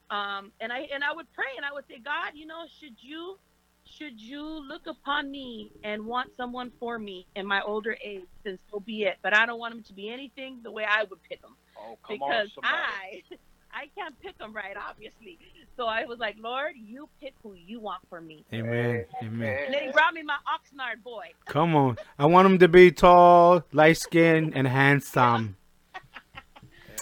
Um, 0.10 0.52
and 0.60 0.72
I 0.72 0.82
and 0.94 1.04
I 1.04 1.14
would 1.14 1.32
pray 1.34 1.46
and 1.58 1.66
I 1.66 1.74
would 1.74 1.86
say, 1.88 2.00
God, 2.04 2.32
you 2.36 2.46
know, 2.46 2.66
should 2.80 2.96
you 3.02 3.38
should 3.86 4.20
you 4.20 4.44
look 4.68 4.88
upon 4.88 5.32
me 5.32 5.72
and 5.84 6.06
want 6.06 6.30
someone 6.36 6.72
for 6.80 7.00
me 7.00 7.28
in 7.36 7.46
my 7.46 7.62
older 7.62 7.98
age, 8.04 8.24
then 8.44 8.60
so 8.72 8.80
be 8.80 9.04
it. 9.04 9.18
But 9.24 9.36
I 9.36 9.46
don't 9.46 9.60
want 9.60 9.76
him 9.76 9.84
to 9.84 9.94
be 9.94 10.10
anything 10.10 10.62
the 10.64 10.72
way 10.72 10.86
I 10.90 11.04
would 11.04 11.22
pick 11.24 11.42
him 11.44 11.56
Oh, 11.78 11.98
come 12.06 12.22
because 12.22 12.50
on. 12.62 12.64
I 12.64 13.22
I 13.76 13.90
can't 13.94 14.18
pick 14.22 14.38
them 14.38 14.54
right, 14.54 14.76
obviously. 14.90 15.38
So 15.76 15.86
I 15.88 16.06
was 16.06 16.18
like, 16.20 16.38
Lord, 16.40 16.74
you 16.76 17.10
pick 17.20 17.34
who 17.44 17.54
you 17.54 17.82
want 17.82 18.02
for 18.10 18.22
me. 18.22 18.46
Amen. 18.54 19.06
Amen. 19.22 19.58
And 19.66 19.74
then 19.74 19.84
he 19.84 19.92
brought 19.92 20.14
me 20.14 20.24
my 20.24 20.38
Oxnard 20.48 21.04
boy. 21.04 21.26
Come 21.46 21.76
on. 21.76 21.98
I 22.18 22.26
want 22.26 22.46
him 22.46 22.60
to 22.60 22.70
be 22.70 22.92
tall, 22.92 23.64
light 23.74 23.98
skinned, 23.98 24.54
and 24.56 24.66
handsome. 24.66 25.58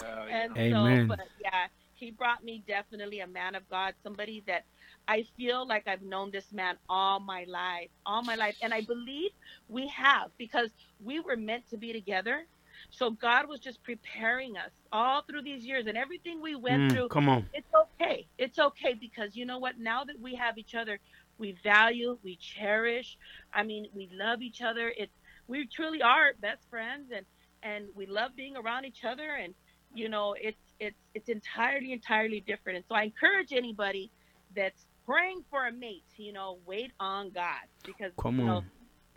Yeah, 0.02 0.24
And 0.28 0.58
Amen. 0.58 1.08
so, 1.08 1.16
but 1.16 1.26
yeah, 1.40 1.66
he 1.94 2.10
brought 2.10 2.42
me 2.42 2.64
definitely 2.66 3.20
a 3.20 3.26
man 3.28 3.54
of 3.54 3.68
God, 3.70 3.94
somebody 4.02 4.42
that 4.48 4.64
I 5.06 5.24
feel 5.36 5.66
like 5.66 5.86
I've 5.86 6.02
known 6.02 6.32
this 6.32 6.52
man 6.52 6.76
all 6.88 7.20
my 7.20 7.44
life, 7.48 7.90
all 8.04 8.22
my 8.22 8.34
life. 8.34 8.56
And 8.62 8.74
I 8.74 8.80
believe 8.80 9.30
we 9.68 9.86
have 9.88 10.30
because 10.38 10.70
we 11.04 11.20
were 11.20 11.36
meant 11.36 11.68
to 11.70 11.76
be 11.76 11.92
together. 11.92 12.46
So 12.94 13.10
God 13.10 13.48
was 13.48 13.60
just 13.60 13.82
preparing 13.84 14.56
us 14.56 14.72
all 14.92 15.22
through 15.28 15.42
these 15.42 15.64
years 15.66 15.86
and 15.86 15.96
everything 15.98 16.40
we 16.42 16.54
went 16.56 16.84
Mm, 16.84 16.90
through. 16.90 17.10
come 17.10 17.28
on. 17.28 17.46
It's 17.52 17.68
okay. 17.74 18.28
It's 18.38 18.58
okay 18.58 18.94
because 18.98 19.36
you 19.36 19.46
know 19.46 19.58
what? 19.58 19.78
Now 19.78 20.04
that 20.04 20.20
we 20.20 20.36
have 20.36 20.58
each 20.58 20.74
other, 20.74 21.00
we 21.38 21.56
value, 21.62 22.18
we 22.24 22.38
cherish. 22.40 23.16
I 23.52 23.64
mean, 23.64 23.86
we 23.94 24.08
love 24.12 24.42
each 24.42 24.62
other. 24.62 24.92
It's 24.96 25.14
we 25.48 25.66
truly 25.68 26.02
are 26.02 26.32
best 26.40 26.68
friends 26.70 27.10
and 27.14 27.26
and 27.62 27.86
we 27.94 28.06
love 28.06 28.32
being 28.36 28.56
around 28.56 28.84
each 28.86 29.04
other 29.04 29.30
and 29.42 29.54
you 29.92 30.08
know 30.08 30.34
it's 30.40 30.58
it's 30.80 30.98
it's 31.14 31.28
entirely 31.28 31.92
entirely 31.92 32.40
different 32.46 32.76
and 32.76 32.84
so 32.88 32.94
i 32.94 33.04
encourage 33.04 33.52
anybody 33.52 34.10
that's 34.56 34.86
praying 35.06 35.42
for 35.50 35.66
a 35.66 35.72
mate 35.72 36.04
you 36.16 36.32
know 36.32 36.58
wait 36.66 36.92
on 37.00 37.30
god 37.32 37.66
because 37.86 38.12
Come 38.18 38.38
you 38.38 38.44
know 38.44 38.60
on. 38.60 38.70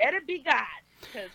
let 0.04 0.14
it 0.14 0.28
be 0.28 0.44
god 0.44 0.82
because 1.12 1.32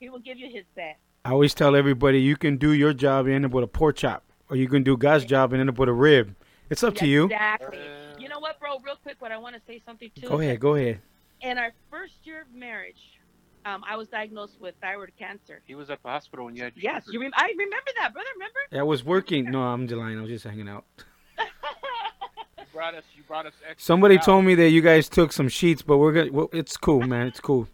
he 0.00 0.08
will 0.10 0.20
give 0.20 0.38
you 0.38 0.48
his 0.52 0.66
best 0.76 1.01
I 1.24 1.30
always 1.30 1.54
tell 1.54 1.76
everybody 1.76 2.20
you 2.20 2.36
can 2.36 2.56
do 2.56 2.72
your 2.72 2.92
job 2.92 3.26
and 3.26 3.34
end 3.34 3.44
up 3.44 3.52
with 3.52 3.62
a 3.64 3.68
pork 3.68 3.96
chop, 3.96 4.24
or 4.50 4.56
you 4.56 4.68
can 4.68 4.82
do 4.82 4.96
God's 4.96 5.24
job 5.24 5.52
and 5.52 5.60
end 5.60 5.70
up 5.70 5.78
with 5.78 5.88
a 5.88 5.92
rib. 5.92 6.34
It's 6.70 6.82
up 6.82 6.94
to 6.96 7.06
you. 7.06 7.24
exactly 7.24 7.78
you 8.18 8.28
know 8.28 8.38
what 8.40 8.58
bro 8.60 8.78
real 8.84 8.94
quick 9.02 9.16
what 9.20 9.30
i 9.32 9.36
want 9.36 9.54
to 9.54 9.60
say 9.66 9.82
something 9.84 10.08
too 10.18 10.26
Go 10.28 10.40
ahead. 10.40 10.58
Go 10.60 10.74
ahead. 10.76 11.00
in 11.42 11.58
our 11.58 11.72
first 11.90 12.14
year 12.22 12.42
of 12.42 12.46
marriage 12.54 13.18
um, 13.66 13.82
i 13.86 13.96
was 13.96 14.06
diagnosed 14.08 14.54
with 14.60 14.74
thyroid 14.80 15.10
cancer 15.18 15.60
He 15.66 15.74
was 15.74 15.90
at 15.90 16.00
the 16.02 16.08
hospital 16.08 16.44
when 16.46 16.54
you 16.56 16.62
had 16.62 16.72
yes 16.76 17.04
surgery. 17.04 17.14
you 17.14 17.20
rem- 17.22 17.32
i 17.34 17.48
remember 17.50 17.90
that 18.00 18.12
brother 18.14 18.28
remember 18.36 18.58
I 18.72 18.82
was 18.84 19.04
working. 19.04 19.50
No, 19.50 19.60
I'm 19.62 19.86
just 19.88 19.98
lying. 19.98 20.18
I 20.18 20.22
was 20.22 20.30
just 20.30 20.44
hanging 20.44 20.68
out. 20.68 20.84
brought 22.72 22.94
us. 22.94 23.04
You 23.14 23.22
brought 23.24 23.44
us. 23.44 23.52
extra 23.68 23.84
Somebody 23.84 24.16
towels. 24.16 24.26
told 24.26 24.44
me 24.46 24.54
that 24.54 24.70
you 24.70 24.80
guys 24.80 25.08
took 25.10 25.30
some 25.32 25.48
sheets, 25.48 25.82
but 25.82 25.98
we're 25.98 26.12
gonna. 26.12 26.32
Well, 26.32 26.48
it's 26.54 26.76
cool, 26.78 27.02
man. 27.02 27.26
It's 27.26 27.40
cool. 27.40 27.68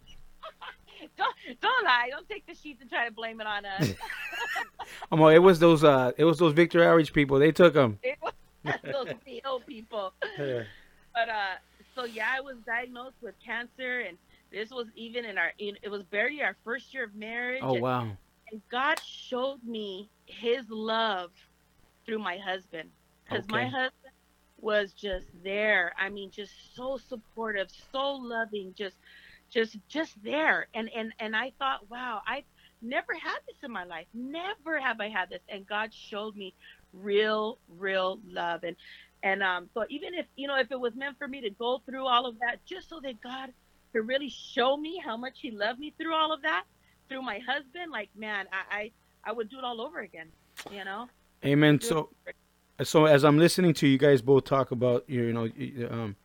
Don't 1.18 1.60
don't 1.60 1.84
lie. 1.84 2.08
Don't 2.10 2.28
take 2.28 2.46
the 2.46 2.54
sheets 2.54 2.80
and 2.80 2.88
try 2.88 3.06
to 3.06 3.12
blame 3.12 3.40
it 3.40 3.46
on 3.46 3.64
us. 3.66 3.92
I'm 5.12 5.20
all, 5.20 5.28
it 5.28 5.38
was 5.38 5.58
those. 5.58 5.84
Uh, 5.84 6.12
it 6.16 6.24
was 6.24 6.38
those 6.38 6.52
Victory 6.52 6.86
Outreach 6.86 7.12
people. 7.12 7.38
They 7.38 7.52
took 7.52 7.74
them. 7.74 7.98
it 8.02 8.16
was 8.22 8.32
those 8.84 9.08
PO 9.26 9.60
people. 9.66 10.12
But 10.38 11.28
uh, 11.28 11.56
so 11.94 12.04
yeah, 12.04 12.28
I 12.30 12.40
was 12.40 12.56
diagnosed 12.64 13.16
with 13.20 13.34
cancer, 13.44 14.00
and 14.00 14.16
this 14.52 14.70
was 14.70 14.86
even 14.94 15.24
in 15.24 15.36
our. 15.36 15.52
In, 15.58 15.76
it 15.82 15.88
was 15.88 16.04
barely 16.04 16.42
our 16.42 16.56
first 16.64 16.94
year 16.94 17.04
of 17.04 17.14
marriage. 17.14 17.62
Oh 17.62 17.74
and, 17.74 17.82
wow. 17.82 18.08
and 18.52 18.62
God 18.70 19.00
showed 19.04 19.62
me 19.64 20.08
His 20.26 20.64
love 20.70 21.30
through 22.06 22.20
my 22.20 22.38
husband, 22.38 22.90
because 23.24 23.44
my 23.48 23.64
husband 23.64 24.14
was 24.60 24.92
just 24.92 25.26
there. 25.42 25.92
I 25.98 26.08
mean, 26.08 26.30
just 26.30 26.52
so 26.74 26.96
supportive, 26.96 27.68
so 27.92 28.12
loving, 28.12 28.74
just, 28.76 28.96
just, 29.50 29.76
just 29.88 30.22
there. 30.22 30.68
And 30.74 30.90
and 30.94 31.12
and 31.18 31.34
I 31.36 31.52
thought, 31.58 31.90
wow, 31.90 32.20
I 32.26 32.44
never 32.82 33.14
had 33.14 33.38
this 33.46 33.56
in 33.62 33.72
my 33.72 33.84
life. 33.84 34.06
Never 34.14 34.78
have 34.78 35.00
I 35.00 35.08
had 35.08 35.30
this. 35.30 35.40
And 35.48 35.66
God 35.66 35.92
showed 35.92 36.36
me 36.36 36.54
real, 36.92 37.58
real 37.68 38.20
love. 38.26 38.64
And 38.64 38.76
and 39.22 39.42
um, 39.42 39.68
so 39.74 39.84
even 39.88 40.14
if 40.14 40.26
you 40.36 40.46
know 40.46 40.58
if 40.58 40.70
it 40.70 40.78
was 40.78 40.94
meant 40.94 41.18
for 41.18 41.28
me 41.28 41.40
to 41.40 41.50
go 41.50 41.82
through 41.86 42.06
all 42.06 42.26
of 42.26 42.38
that, 42.40 42.64
just 42.66 42.88
so 42.88 43.00
that 43.02 43.20
God 43.20 43.50
could 43.92 44.06
really 44.06 44.30
show 44.30 44.76
me 44.76 45.00
how 45.04 45.16
much 45.16 45.38
He 45.40 45.50
loved 45.50 45.80
me 45.80 45.92
through 45.98 46.14
all 46.14 46.32
of 46.32 46.42
that, 46.42 46.64
through 47.08 47.22
my 47.22 47.40
husband, 47.46 47.90
like 47.90 48.10
man, 48.16 48.46
I 48.52 48.76
I, 48.76 48.90
I 49.24 49.32
would 49.32 49.48
do 49.48 49.58
it 49.58 49.64
all 49.64 49.80
over 49.80 50.00
again. 50.00 50.28
You 50.70 50.84
know. 50.84 51.08
Amen. 51.44 51.80
So, 51.80 52.10
so 52.82 53.04
as 53.04 53.24
I'm 53.24 53.38
listening 53.38 53.72
to 53.74 53.86
you 53.86 53.96
guys 53.96 54.20
both 54.20 54.44
talk 54.44 54.72
about 54.72 55.08
you 55.08 55.32
know, 55.32 55.48
um, 55.90 56.16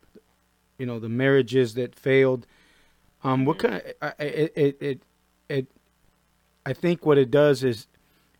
you 0.77 0.85
know, 0.85 0.99
the 0.99 1.09
marriages 1.09 1.73
that 1.75 1.95
failed. 1.95 2.45
Um, 3.23 3.45
what 3.45 3.59
kind? 3.59 3.81
I 4.01 4.07
I- 4.19 4.23
it, 4.23 4.53
it 4.55 4.77
it 4.81 5.01
it. 5.49 5.67
I 6.65 6.73
think 6.73 7.05
what 7.05 7.17
it 7.17 7.29
does 7.31 7.63
is, 7.63 7.87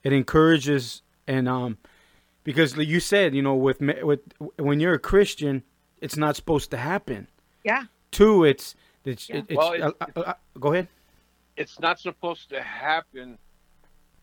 it 0.03 0.13
encourages 0.13 1.01
and 1.27 1.47
um, 1.49 1.77
because 2.43 2.75
you 2.77 2.99
said, 2.99 3.35
you 3.35 3.41
know, 3.41 3.55
with 3.55 3.79
with 3.81 4.21
when 4.57 4.79
you're 4.79 4.93
a 4.93 4.99
Christian, 4.99 5.63
it's 6.01 6.17
not 6.17 6.35
supposed 6.35 6.71
to 6.71 6.77
happen. 6.77 7.27
Yeah. 7.63 7.83
Two, 8.11 8.43
it's 8.43 8.75
it's, 9.05 9.29
Yeah. 9.29 9.37
it, 9.37 9.45
it's 9.49 9.57
Well, 9.57 9.73
it- 9.73 9.81
uh, 9.81 9.91
uh, 10.15 10.19
uh, 10.21 10.33
go 10.59 10.73
ahead. 10.73 10.87
It's 11.55 11.79
not 11.79 11.99
supposed 11.99 12.49
to 12.49 12.61
happen 12.61 13.37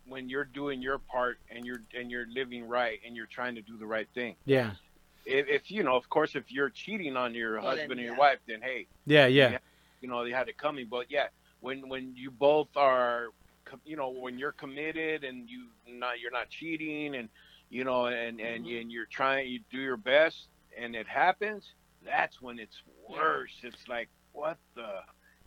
when 0.07 0.29
you're 0.29 0.45
doing 0.45 0.83
your 0.83 0.99
part 0.99 1.39
and 1.51 1.65
you're 1.65 1.83
and 1.97 2.11
you're 2.11 2.27
living 2.27 2.67
right 2.69 2.99
and 3.07 3.15
you're 3.17 3.27
trying 3.27 3.55
to 3.55 3.63
do 3.63 3.77
the 3.77 3.87
right 3.87 4.09
thing. 4.15 4.35
Yeah. 4.45 4.73
If, 5.27 5.47
if 5.49 5.71
you 5.71 5.83
know, 5.85 5.95
of 5.97 6.09
course, 6.09 6.35
if 6.35 6.51
you're 6.51 6.71
cheating 6.71 7.17
on 7.17 7.35
your 7.35 7.61
Well, 7.61 7.71
then, 7.71 7.79
husband 7.79 7.93
and 8.01 8.01
your 8.07 8.15
yeah. 8.15 8.19
wife, 8.19 8.39
then 8.49 8.61
hey, 8.63 8.87
Yeah. 9.07 9.27
Yeah. 9.27 9.59
Yeah. 10.01 10.07
you 10.07 10.09
know 10.13 10.25
they 10.25 10.31
had 10.31 10.49
it 10.49 10.59
coming. 10.59 10.87
But 10.91 11.11
yeah, 11.11 11.29
when 11.61 11.89
when 11.89 12.15
you 12.17 12.31
both 12.31 12.69
are, 12.77 13.29
you 13.85 13.97
know, 13.97 14.11
when 14.11 14.39
you're 14.39 14.53
committed 14.53 15.25
and 15.25 15.49
you 15.49 15.67
not 15.89 16.21
you're 16.21 16.31
not 16.31 16.49
cheating 16.51 17.15
and 17.17 17.29
you 17.71 17.85
know 17.85 18.07
and 18.07 18.41
and, 18.41 18.65
Mhm. 18.65 18.81
and 18.81 18.93
you're 18.93 19.07
trying 19.07 19.49
you 19.49 19.61
do 19.71 19.79
your 19.79 19.97
best 19.97 20.49
and 20.77 20.95
it 20.95 21.07
happens, 21.07 21.65
that's 22.05 22.41
when 22.41 22.59
it's 22.59 22.83
worse. 23.09 23.53
It's 23.63 23.89
like 23.89 24.09
what 24.33 24.59
the 24.75 25.01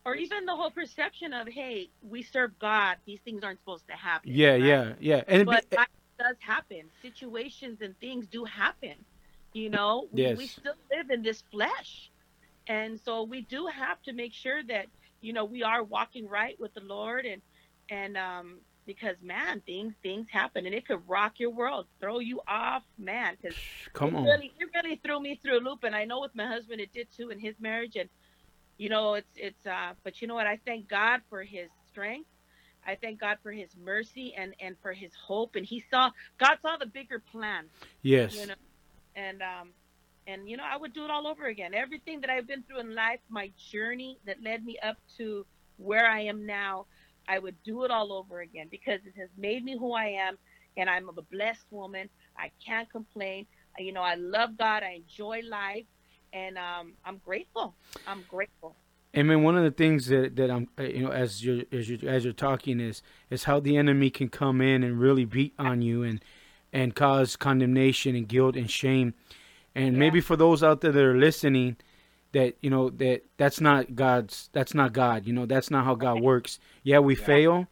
Or 0.05 0.15
even 0.15 0.45
the 0.45 0.55
whole 0.55 0.69
perception 0.71 1.33
of, 1.33 1.47
hey, 1.47 1.89
we 2.01 2.21
serve 2.23 2.59
God. 2.59 2.97
These 3.05 3.21
things 3.21 3.43
aren't 3.43 3.59
supposed 3.59 3.87
to 3.87 3.93
happen. 3.93 4.31
Yeah. 4.33 4.51
right? 4.51 4.61
Yeah. 4.63 4.93
Yeah. 4.99 5.23
And 5.27 5.41
it 5.41 5.45
But 5.45 5.69
be, 5.69 5.77
life 5.77 5.87
does 6.19 6.35
happen. 6.39 6.89
Situations 7.01 7.81
and 7.81 7.97
things 7.99 8.27
do 8.27 8.43
happen. 8.43 8.95
You 9.53 9.69
know, 9.69 10.07
we, 10.11 10.33
we 10.33 10.47
still 10.47 10.73
live 10.91 11.09
in 11.09 11.21
this 11.21 11.43
flesh. 11.51 12.11
And 12.67 12.99
so 12.99 13.23
we 13.23 13.41
do 13.41 13.67
have 13.67 14.01
to 14.03 14.13
make 14.13 14.33
sure 14.33 14.63
that, 14.63 14.87
you 15.21 15.33
know, 15.33 15.45
we 15.45 15.63
are 15.63 15.83
walking 15.83 16.27
right 16.27 16.55
with 16.59 16.73
the 16.73 16.81
Lord 16.81 17.25
and 17.25 17.41
and 17.89 18.17
um 18.17 18.59
because 18.85 19.15
man, 19.21 19.61
things 19.61 19.93
things 20.03 20.27
happen 20.29 20.65
and 20.65 20.75
it 20.75 20.85
could 20.87 21.01
rock 21.07 21.39
your 21.39 21.51
world, 21.51 21.87
throw 21.99 22.19
you 22.19 22.41
off, 22.47 22.83
man, 22.97 23.35
cuz 23.41 23.55
come 23.93 24.15
on. 24.15 24.23
really 24.25 24.51
it 24.59 24.69
really 24.75 24.95
threw 25.03 25.19
me 25.19 25.35
through 25.41 25.57
a 25.59 25.63
loop 25.63 25.83
and 25.83 25.95
i 25.95 26.03
know 26.05 26.19
with 26.19 26.33
my 26.35 26.47
husband 26.47 26.81
it 26.81 26.91
did 26.93 27.07
too 27.15 27.29
in 27.29 27.39
his 27.39 27.59
marriage 27.59 27.95
and 27.95 28.09
you 28.77 28.89
know 28.89 29.13
it's 29.13 29.31
it's 29.35 29.65
uh 29.67 29.93
but 30.03 30.21
you 30.21 30.27
know 30.27 30.33
what 30.33 30.47
i 30.47 30.57
thank 30.65 30.87
god 30.87 31.21
for 31.29 31.43
his 31.43 31.69
strength 31.87 32.29
i 32.85 32.95
thank 32.95 33.19
god 33.19 33.37
for 33.43 33.51
his 33.51 33.69
mercy 33.77 34.33
and 34.37 34.55
and 34.59 34.75
for 34.81 34.93
his 34.93 35.11
hope 35.13 35.55
and 35.55 35.65
he 35.65 35.79
saw 35.91 36.09
god 36.39 36.57
saw 36.61 36.75
the 36.77 36.85
bigger 36.87 37.19
plan 37.31 37.65
Yes. 38.01 38.33
you 38.33 38.47
know 38.47 38.55
and 39.15 39.41
um 39.41 39.69
and 40.27 40.49
you 40.49 40.57
know 40.57 40.63
i 40.69 40.77
would 40.77 40.93
do 40.93 41.03
it 41.05 41.11
all 41.11 41.27
over 41.27 41.47
again. 41.47 41.73
Everything 41.73 42.21
that 42.21 42.29
i've 42.29 42.47
been 42.47 42.63
through 42.63 42.79
in 42.79 42.95
life 42.95 43.19
my 43.29 43.51
journey 43.71 44.17
that 44.25 44.41
led 44.43 44.63
me 44.65 44.77
up 44.83 44.97
to 45.17 45.45
where 45.77 46.07
i 46.07 46.21
am 46.21 46.45
now 46.45 46.85
i 47.27 47.39
would 47.39 47.55
do 47.63 47.83
it 47.83 47.91
all 47.91 48.13
over 48.13 48.41
again 48.41 48.67
because 48.69 48.99
it 49.05 49.13
has 49.17 49.29
made 49.37 49.63
me 49.63 49.77
who 49.77 49.93
i 49.93 50.05
am 50.05 50.37
and 50.77 50.89
i'm 50.89 51.09
a 51.09 51.21
blessed 51.21 51.65
woman. 51.71 52.09
I 52.37 52.49
can't 52.65 52.89
complain. 52.89 53.45
You 53.77 53.91
know 53.91 54.01
i 54.01 54.15
love 54.15 54.57
god. 54.57 54.83
I 54.83 55.01
enjoy 55.03 55.41
life 55.47 55.85
and 56.31 56.57
um, 56.57 56.93
i'm 57.05 57.17
grateful. 57.25 57.75
I'm 58.07 58.23
grateful. 58.29 58.75
I 59.15 59.21
mean, 59.21 59.43
one 59.43 59.55
of 59.55 59.63
the 59.63 59.71
things 59.71 60.07
that, 60.07 60.35
that 60.37 60.49
I'm, 60.49 60.67
uh, 60.77 60.83
you 60.83 61.03
know, 61.03 61.11
as 61.11 61.45
you're 61.45 61.63
as 61.71 61.87
you 61.87 61.99
as 62.07 62.23
you're 62.23 62.33
talking 62.33 62.79
is 62.79 63.03
is 63.29 63.43
how 63.43 63.59
the 63.59 63.77
enemy 63.77 64.09
can 64.09 64.27
come 64.29 64.59
in 64.59 64.83
and 64.83 64.99
really 64.99 65.25
beat 65.25 65.53
on 65.59 65.81
you 65.81 66.01
and 66.01 66.23
and 66.71 66.95
cause 66.95 67.35
condemnation 67.35 68.15
and 68.15 68.27
guilt 68.27 68.55
and 68.55 68.71
shame, 68.71 69.13
and 69.75 69.93
Yeah. 69.93 69.99
maybe 69.99 70.21
for 70.21 70.35
those 70.35 70.63
out 70.63 70.81
there 70.81 70.91
that 70.91 71.03
are 71.03 71.17
listening, 71.17 71.77
that 72.33 72.55
you 72.61 72.69
know 72.69 72.89
that 72.89 73.23
that's 73.37 73.61
not 73.61 73.95
God's, 73.95 74.49
that's 74.53 74.73
not 74.73 74.93
God, 74.93 75.25
you 75.25 75.33
know, 75.33 75.45
that's 75.45 75.69
not 75.69 75.85
how 75.85 75.95
God 75.95 76.21
works. 76.21 76.59
Yeah, 76.83 76.99
we 76.99 77.15
Yeah. 77.15 77.23
fail, 77.25 77.67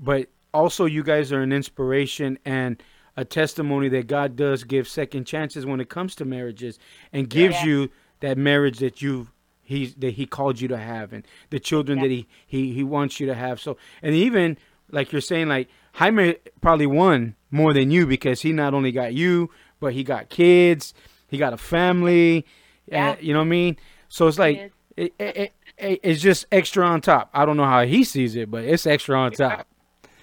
but 0.00 0.28
also 0.54 0.84
you 0.84 1.02
guys 1.02 1.32
are 1.32 1.42
an 1.42 1.52
inspiration 1.52 2.38
and 2.44 2.82
a 3.16 3.24
testimony 3.24 3.88
that 3.90 4.06
God 4.06 4.36
does 4.36 4.64
give 4.64 4.88
second 4.88 5.26
chances 5.26 5.66
when 5.66 5.80
it 5.80 5.88
comes 5.90 6.14
to 6.16 6.24
marriages 6.24 6.78
and 7.12 7.28
gives 7.28 7.56
Yeah. 7.56 7.66
you 7.66 7.90
that 8.20 8.38
marriage 8.38 8.78
that 8.78 9.02
you 9.02 9.28
he 9.62 9.86
that 9.98 10.14
he 10.14 10.26
called 10.26 10.60
you 10.60 10.68
to 10.68 10.76
have 10.78 11.12
and 11.12 11.26
the 11.50 11.60
children 11.60 11.98
Yeah. 11.98 12.04
that 12.04 12.10
he, 12.10 12.26
he 12.46 12.72
he 12.72 12.82
wants 12.82 13.20
you 13.20 13.26
to 13.26 13.34
have 13.34 13.60
so 13.60 13.76
and 14.02 14.14
even 14.14 14.56
like 14.90 15.12
you're 15.12 15.20
saying 15.20 15.48
like 15.48 15.68
Jaime 15.94 16.36
probably 16.60 16.86
won 16.86 17.36
more 17.50 17.72
than 17.72 17.90
you 17.90 18.06
because 18.06 18.42
he 18.42 18.52
not 18.52 18.74
only 18.74 18.92
got 18.92 19.14
you 19.14 19.50
but 19.80 19.92
he 19.92 20.02
got 20.04 20.28
kids 20.30 20.92
he 21.32 21.38
got 21.38 21.52
a 21.52 21.56
family 21.56 22.46
Yeah. 22.86 23.10
uh, 23.10 23.16
you 23.20 23.32
know 23.32 23.40
what 23.40 23.46
I 23.46 23.48
mean 23.48 23.76
so 24.08 24.28
it's 24.28 24.38
like 24.38 24.70
it, 24.96 25.12
it, 25.18 25.36
it, 25.36 25.52
it- 25.78 26.00
it's 26.04 26.20
just 26.22 26.46
extra 26.52 26.86
on 26.86 27.00
top 27.00 27.30
I 27.34 27.44
don't 27.44 27.56
know 27.56 27.64
how 27.64 27.84
he 27.84 28.04
sees 28.04 28.36
it 28.36 28.48
but 28.50 28.62
it's 28.64 28.86
extra 28.86 29.18
on 29.18 29.32
top 29.32 29.66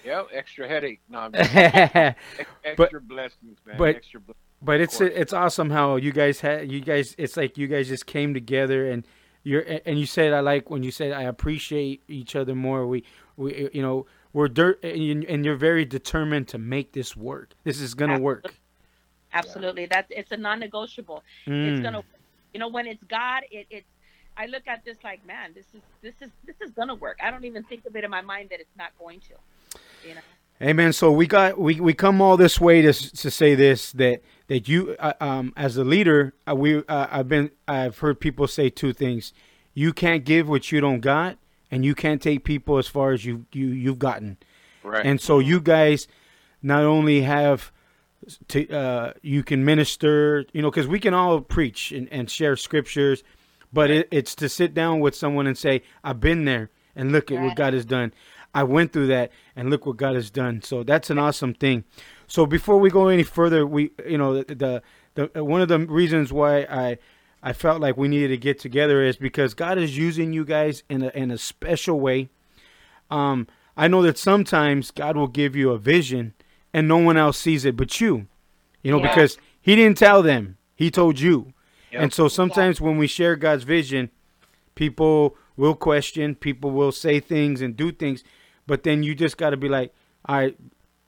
yeah 0.06 0.24
extra 0.34 0.67
headache? 0.67 1.02
No, 1.10 1.19
I'm 1.19 1.34
just, 1.34 1.54
but 1.54 2.15
extra 2.82 3.02
blessings, 3.02 3.58
man. 3.65 3.78
but- 3.78 3.95
extra 3.98 4.22
blessings. 4.22 4.82
it's 4.82 4.98
course. 4.98 5.12
it's 5.15 5.34
awesome 5.34 5.69
how 5.69 5.95
you 5.98 6.12
guys 6.12 6.39
had 6.41 6.72
you 6.72 6.80
guys 6.82 7.15
it's 7.17 7.36
like 7.38 7.58
you 7.58 7.67
guys 7.67 7.88
just 7.89 8.06
came 8.06 8.34
together 8.34 8.89
and 8.89 9.06
you're 9.43 9.63
and 9.86 9.98
you 10.00 10.06
said 10.06 10.34
I 10.34 10.41
like 10.41 10.69
when 10.69 10.84
you 10.84 10.91
said 10.91 11.12
I 11.13 11.24
appreciate 11.24 12.04
each 12.08 12.36
other 12.36 12.54
more 12.56 12.86
we 12.88 13.04
we 13.38 13.69
you 13.74 13.82
know 13.82 14.06
we're 14.34 14.48
dirt 14.50 14.80
and 14.84 15.02
you- 15.04 15.26
and 15.30 15.43
you're 15.45 15.56
very 15.56 15.86
determined 15.86 16.48
to 16.50 16.58
make 16.58 16.91
this 16.93 17.15
work 17.15 17.54
this 17.63 17.80
is 17.82 17.93
gonna 17.93 18.19
work 18.19 18.54
absolutely 19.34 19.86
that's 19.86 20.08
it's 20.10 20.32
a 20.32 20.38
non-negotiable 20.38 21.24
it's 21.46 21.80
Mm. 21.80 21.84
gonna 21.84 22.02
you 22.54 22.60
know 22.60 22.68
when 22.68 22.88
it's 22.88 23.04
god 23.04 23.44
it, 23.52 23.68
it's 23.70 23.88
i 24.38 24.46
look 24.48 24.68
at 24.68 24.84
this 24.86 24.98
like 25.04 25.26
man 25.26 25.52
this 25.54 25.65
is 25.74 25.82
this 26.02 26.15
is 26.22 26.30
this 26.46 26.56
is 26.62 26.72
gonna 26.72 26.96
work 26.96 27.18
i 27.22 27.30
don't 27.30 27.46
even 27.46 27.63
think 27.63 27.86
of 27.86 27.96
it 27.96 28.04
in 28.04 28.10
my 28.10 28.22
mind 28.22 28.50
that 28.50 28.60
it's 28.60 28.76
not 28.78 28.92
going 29.00 29.20
to 29.20 29.36
you 30.08 30.15
know 30.15 30.22
Amen. 30.62 30.92
So 30.92 31.10
we 31.10 31.26
got 31.26 31.58
we, 31.58 31.80
we 31.80 31.94
come 31.94 32.22
all 32.22 32.36
this 32.36 32.60
way 32.60 32.82
to 32.82 32.92
to 32.92 33.32
say 33.32 33.56
this 33.56 33.94
that 33.94 34.22
that 34.48 34.68
you 34.68 34.94
uh, 35.00 35.13
um 35.22 35.54
as 35.56 35.78
a 35.78 35.86
leader 35.86 36.34
uh, 36.46 36.54
we 36.54 36.84
uh, 36.86 37.08
I've 37.10 37.30
been 37.30 37.52
I've 37.65 38.00
heard 38.00 38.20
people 38.20 38.46
say 38.46 38.70
two 38.70 38.92
things. 38.92 39.32
You 39.74 39.94
can't 39.94 40.26
give 40.26 40.50
what 40.50 40.70
you 40.70 40.82
don't 40.82 41.00
got, 41.00 41.38
and 41.72 41.86
you 41.86 41.96
can't 41.96 42.22
take 42.22 42.44
people 42.44 42.78
as 42.78 42.88
far 42.89 43.13
as 43.13 43.24
you 43.24 43.46
you 43.54 43.68
you've 43.68 44.00
gotten. 44.00 44.36
Right. 44.84 45.06
And 45.06 45.22
so 45.22 45.39
you 45.39 45.62
guys 45.62 46.10
not 46.62 46.84
only 46.84 47.22
have 47.22 47.72
to 48.50 48.70
uh, 48.70 49.13
you 49.22 49.44
can 49.44 49.65
minister, 49.65 50.46
you 50.54 50.62
know, 50.62 50.70
because 50.70 50.88
we 50.88 51.00
can 51.00 51.13
all 51.13 51.42
preach 51.42 51.92
and, 51.92 52.08
and 52.12 52.30
share 52.30 52.56
scriptures, 52.56 53.24
but 53.72 53.89
it, 53.89 54.08
it's 54.12 54.36
to 54.36 54.50
sit 54.50 54.74
down 54.74 55.00
with 55.00 55.15
someone 55.15 55.48
and 55.48 55.58
say, 55.58 55.84
"I've 56.04 56.20
been 56.20 56.46
there, 56.46 56.70
and 56.96 57.12
look 57.12 57.32
at 57.32 57.42
what 57.42 57.56
God 57.56 57.74
has 57.74 57.86
done. 57.86 58.13
I 58.54 58.63
went 58.63 58.94
through 58.94 59.08
that, 59.08 59.32
and 59.56 59.70
look 59.70 59.86
what 59.86 59.98
God 59.98 60.15
has 60.15 60.30
done." 60.30 60.62
So 60.62 60.84
that's 60.84 61.10
an 61.10 61.20
awesome 61.20 61.54
thing. 61.54 61.84
So 62.28 62.46
before 62.46 62.80
we 62.80 62.89
go 62.89 63.08
any 63.08 63.24
further, 63.24 63.65
we 63.65 63.92
you 64.06 64.18
know 64.18 64.42
the 64.44 64.82
the, 65.15 65.30
the 65.34 65.44
one 65.44 65.62
of 65.62 65.68
the 65.68 65.80
reasons 65.80 66.32
why 66.32 66.62
I 66.62 66.98
I 67.42 67.54
felt 67.54 67.82
like 67.82 67.98
we 67.98 68.08
needed 68.08 68.30
to 68.30 68.38
get 68.38 68.60
together 68.60 69.02
is 69.02 69.18
because 69.18 69.54
God 69.54 69.78
is 69.78 69.98
using 69.98 70.34
you 70.34 70.46
guys 70.46 70.84
in 70.89 71.04
a 71.04 71.10
in 71.10 71.32
a 71.32 71.38
special 71.38 72.00
way. 72.00 72.30
Um, 73.10 73.48
I 73.78 73.88
know 73.88 74.02
that 74.02 74.18
sometimes 74.18 74.92
God 74.92 75.15
will 75.15 75.28
give 75.28 75.56
you 75.56 75.72
a 75.72 75.78
vision 75.78 76.34
and 76.74 76.88
no 76.88 76.98
one 76.98 77.18
else 77.18 77.38
sees 77.38 77.66
it 77.66 77.76
but 77.76 78.00
you. 78.02 78.28
You 78.84 78.92
know, 78.92 79.00
Yeah. 79.00 79.10
because 79.10 79.38
He 79.62 79.76
didn't 79.76 79.98
tell 79.98 80.22
them, 80.24 80.58
He 80.76 80.90
told 80.92 81.20
you. 81.20 81.54
Yep. 81.92 82.02
And 82.02 82.14
so 82.14 82.28
sometimes 82.28 82.80
when 82.80 82.98
we 82.98 83.08
share 83.08 83.36
God's 83.36 83.64
vision, 83.64 84.12
people 84.76 85.36
will 85.58 85.76
question, 85.76 86.36
people 86.36 86.72
will 86.72 86.92
say 86.92 87.20
things 87.20 87.62
and 87.62 87.76
do 87.76 87.92
things, 87.92 88.24
but 88.68 88.84
then 88.84 89.04
you 89.04 89.16
just 89.16 89.38
got 89.38 89.50
to 89.50 89.58
be 89.58 89.68
like, 89.68 89.94
all 90.26 90.38
right, 90.38 90.58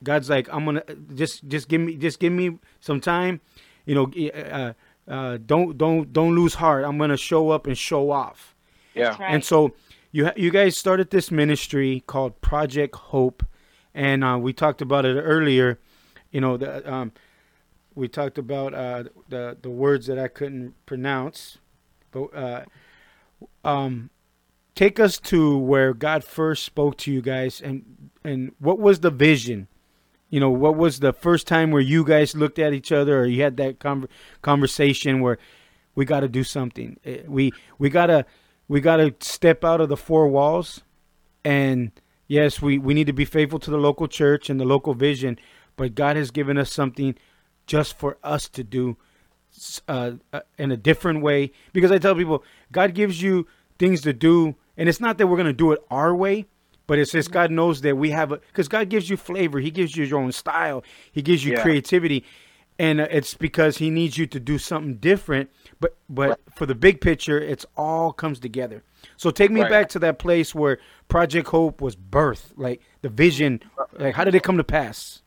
God's 0.03 0.29
like, 0.29 0.47
I'm 0.51 0.65
gonna 0.65 0.83
just 1.13 1.47
just 1.47 1.67
give 1.67 1.79
me 1.81 1.95
just 1.95 2.19
give 2.19 2.33
me 2.33 2.57
some 2.79 2.99
time, 2.99 3.39
you 3.85 3.93
know. 3.93 4.11
Uh, 4.33 4.73
uh, 5.07 5.37
don't 5.45 5.77
don't 5.77 6.11
don't 6.11 6.33
lose 6.35 6.55
heart. 6.55 6.83
I'm 6.85 6.97
gonna 6.97 7.17
show 7.17 7.49
up 7.51 7.67
and 7.67 7.77
show 7.77 8.09
off. 8.09 8.55
Yeah. 8.95 9.09
Right. 9.19 9.33
And 9.33 9.45
so 9.45 9.73
you 10.11 10.29
you 10.35 10.49
guys 10.49 10.75
started 10.75 11.11
this 11.11 11.29
ministry 11.29 12.03
called 12.07 12.41
Project 12.41 12.95
Hope, 12.95 13.43
and 13.93 14.23
uh, 14.23 14.37
we 14.39 14.53
talked 14.53 14.81
about 14.81 15.05
it 15.05 15.15
earlier. 15.19 15.79
You 16.31 16.41
know, 16.41 16.57
the, 16.57 16.91
um, 16.91 17.11
we 17.95 18.07
talked 18.07 18.37
about 18.37 18.73
uh, 18.73 19.03
the 19.29 19.57
the 19.61 19.69
words 19.69 20.07
that 20.07 20.17
I 20.17 20.27
couldn't 20.27 20.73
pronounce, 20.85 21.57
but 22.11 22.25
uh, 22.35 22.63
um, 23.63 24.09
take 24.75 24.99
us 24.99 25.19
to 25.19 25.57
where 25.57 25.93
God 25.93 26.23
first 26.23 26.63
spoke 26.63 26.97
to 26.99 27.11
you 27.11 27.21
guys, 27.21 27.61
and 27.61 28.11
and 28.23 28.53
what 28.59 28.79
was 28.79 28.99
the 29.01 29.11
vision? 29.11 29.67
You 30.29 30.39
know, 30.39 30.49
what 30.49 30.77
was 30.77 30.99
the 31.01 31.11
first 31.11 31.45
time 31.47 31.71
where 31.71 31.81
you 31.81 32.05
guys 32.05 32.35
looked 32.35 32.57
at 32.59 32.73
each 32.73 32.91
other, 32.91 33.19
or 33.19 33.25
you 33.25 33.41
had 33.43 33.57
that 33.57 33.79
conver- 33.79 34.07
conversation 34.41 35.19
where 35.19 35.37
we 35.93 36.05
got 36.05 36.21
to 36.21 36.29
do 36.29 36.43
something. 36.43 36.97
Eh, 37.03 37.23
We 37.27 37.51
we 37.77 37.89
gotta 37.89 38.25
we 38.69 38.79
gotta 38.79 39.13
step 39.19 39.65
out 39.65 39.81
of 39.81 39.89
the 39.89 39.97
four 39.97 40.27
walls, 40.29 40.81
and 41.43 41.91
yes, 42.31 42.61
we 42.61 42.77
we 42.77 42.93
need 42.93 43.07
to 43.07 43.13
be 43.13 43.25
faithful 43.25 43.59
to 43.59 43.69
the 43.69 43.77
local 43.77 44.07
church 44.07 44.49
and 44.49 44.59
the 44.59 44.65
local 44.65 44.93
vision, 44.93 45.37
but 45.75 45.93
God 45.95 46.15
has 46.15 46.31
given 46.31 46.57
us 46.57 46.71
something 46.71 47.15
just 47.67 47.97
for 47.97 48.17
us 48.23 48.47
to 48.49 48.63
do 48.63 48.97
uh, 49.87 50.13
uh, 50.31 50.39
in 50.57 50.71
a 50.71 50.77
different 50.77 51.21
way. 51.21 51.51
Because 51.73 51.91
I 51.91 51.97
tell 51.97 52.15
people, 52.15 52.43
God 52.71 52.93
gives 52.93 53.21
you 53.21 53.47
things 53.77 54.01
to 54.01 54.13
do, 54.13 54.55
and 54.77 54.87
it's 54.87 55.01
not 55.01 55.17
that 55.17 55.27
we're 55.27 55.37
gonna 55.37 55.53
do 55.53 55.73
it 55.73 55.79
our 55.91 56.15
way. 56.15 56.45
But 56.87 56.99
it's 56.99 57.11
just 57.11 57.31
God 57.31 57.51
knows 57.51 57.81
that 57.81 57.95
we 57.95 58.09
have 58.09 58.31
a 58.31 58.37
because 58.37 58.67
God 58.67 58.89
gives 58.89 59.09
you 59.09 59.17
flavor. 59.17 59.59
He 59.59 59.71
gives 59.71 59.95
you 59.95 60.03
your 60.05 60.19
own 60.19 60.31
style. 60.31 60.83
He 61.11 61.21
gives 61.21 61.45
you 61.45 61.53
Yeah. 61.53 61.61
creativity, 61.61 62.23
and 62.79 62.99
uh, 63.01 63.07
it's 63.11 63.33
because 63.33 63.77
He 63.77 63.89
needs 63.89 64.17
you 64.17 64.25
to 64.27 64.39
do 64.39 64.57
something 64.57 64.95
different. 64.95 65.49
But 65.79 65.95
but 66.09 66.39
for 66.55 66.65
the 66.65 66.75
big 66.75 66.99
picture, 66.99 67.39
it's 67.39 67.65
all 67.77 68.11
comes 68.13 68.39
together. 68.39 68.83
So 69.21 69.29
take 69.29 69.51
me 69.51 69.61
Right. 69.61 69.69
back 69.69 69.89
to 69.89 69.99
that 69.99 70.17
place 70.17 70.55
where 70.55 70.79
Project 71.07 71.49
Hope 71.49 71.79
was 71.79 71.95
birthed, 71.95 72.53
like 72.55 72.81
the 73.03 73.09
vision. 73.09 73.61
Like 73.93 74.15
how 74.15 74.23
did 74.23 74.33
it 74.33 74.41
come 74.41 74.57
to 74.57 74.63
pass? 74.63 75.21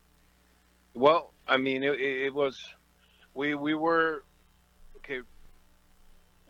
Well, 0.94 1.32
I 1.46 1.58
mean, 1.58 1.84
it, 1.84 2.00
it 2.00 2.22
it 2.26 2.34
was, 2.34 2.58
we 3.34 3.54
we 3.54 3.74
were, 3.74 4.24
okay, 4.96 5.20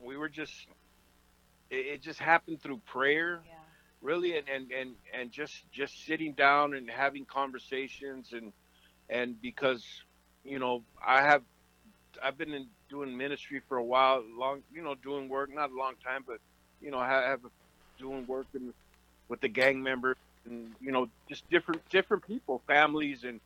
we 0.02 0.16
were 0.16 0.30
just, 0.30 0.54
it, 1.68 1.86
it 1.86 2.02
just 2.02 2.18
happened 2.18 2.62
through 2.62 2.78
prayer, 2.86 3.42
Yeah. 3.44 3.52
really, 4.00 4.38
and, 4.38 4.48
and 4.48 4.70
and 4.72 4.94
and 5.12 5.30
just 5.30 5.70
just 5.70 6.06
sitting 6.06 6.32
down 6.32 6.72
and 6.72 6.88
having 6.88 7.26
conversations, 7.26 8.32
and 8.32 8.54
and 9.10 9.38
because, 9.42 9.84
you 10.44 10.58
know, 10.58 10.82
I 11.06 11.20
have, 11.20 11.42
I've 12.22 12.38
been 12.38 12.54
in, 12.54 12.68
doing 12.88 13.14
ministry 13.14 13.60
for 13.68 13.76
a 13.76 13.84
while, 13.84 14.22
long, 14.34 14.62
you 14.72 14.82
know, 14.82 14.94
doing 14.94 15.28
work, 15.28 15.50
not 15.54 15.70
a 15.70 15.76
long 15.76 15.94
time, 16.02 16.24
but 16.26 16.38
you 16.84 16.90
know, 16.90 17.00
have 17.00 17.40
doing 17.98 18.26
work 18.26 18.46
in, 18.54 18.74
with 19.28 19.40
the 19.40 19.48
gang 19.48 19.82
members, 19.82 20.16
and 20.44 20.76
you 20.80 20.92
know, 20.92 21.08
just 21.28 21.48
different 21.50 21.82
different 21.90 22.26
people, 22.26 22.62
families, 22.66 23.24
and 23.24 23.40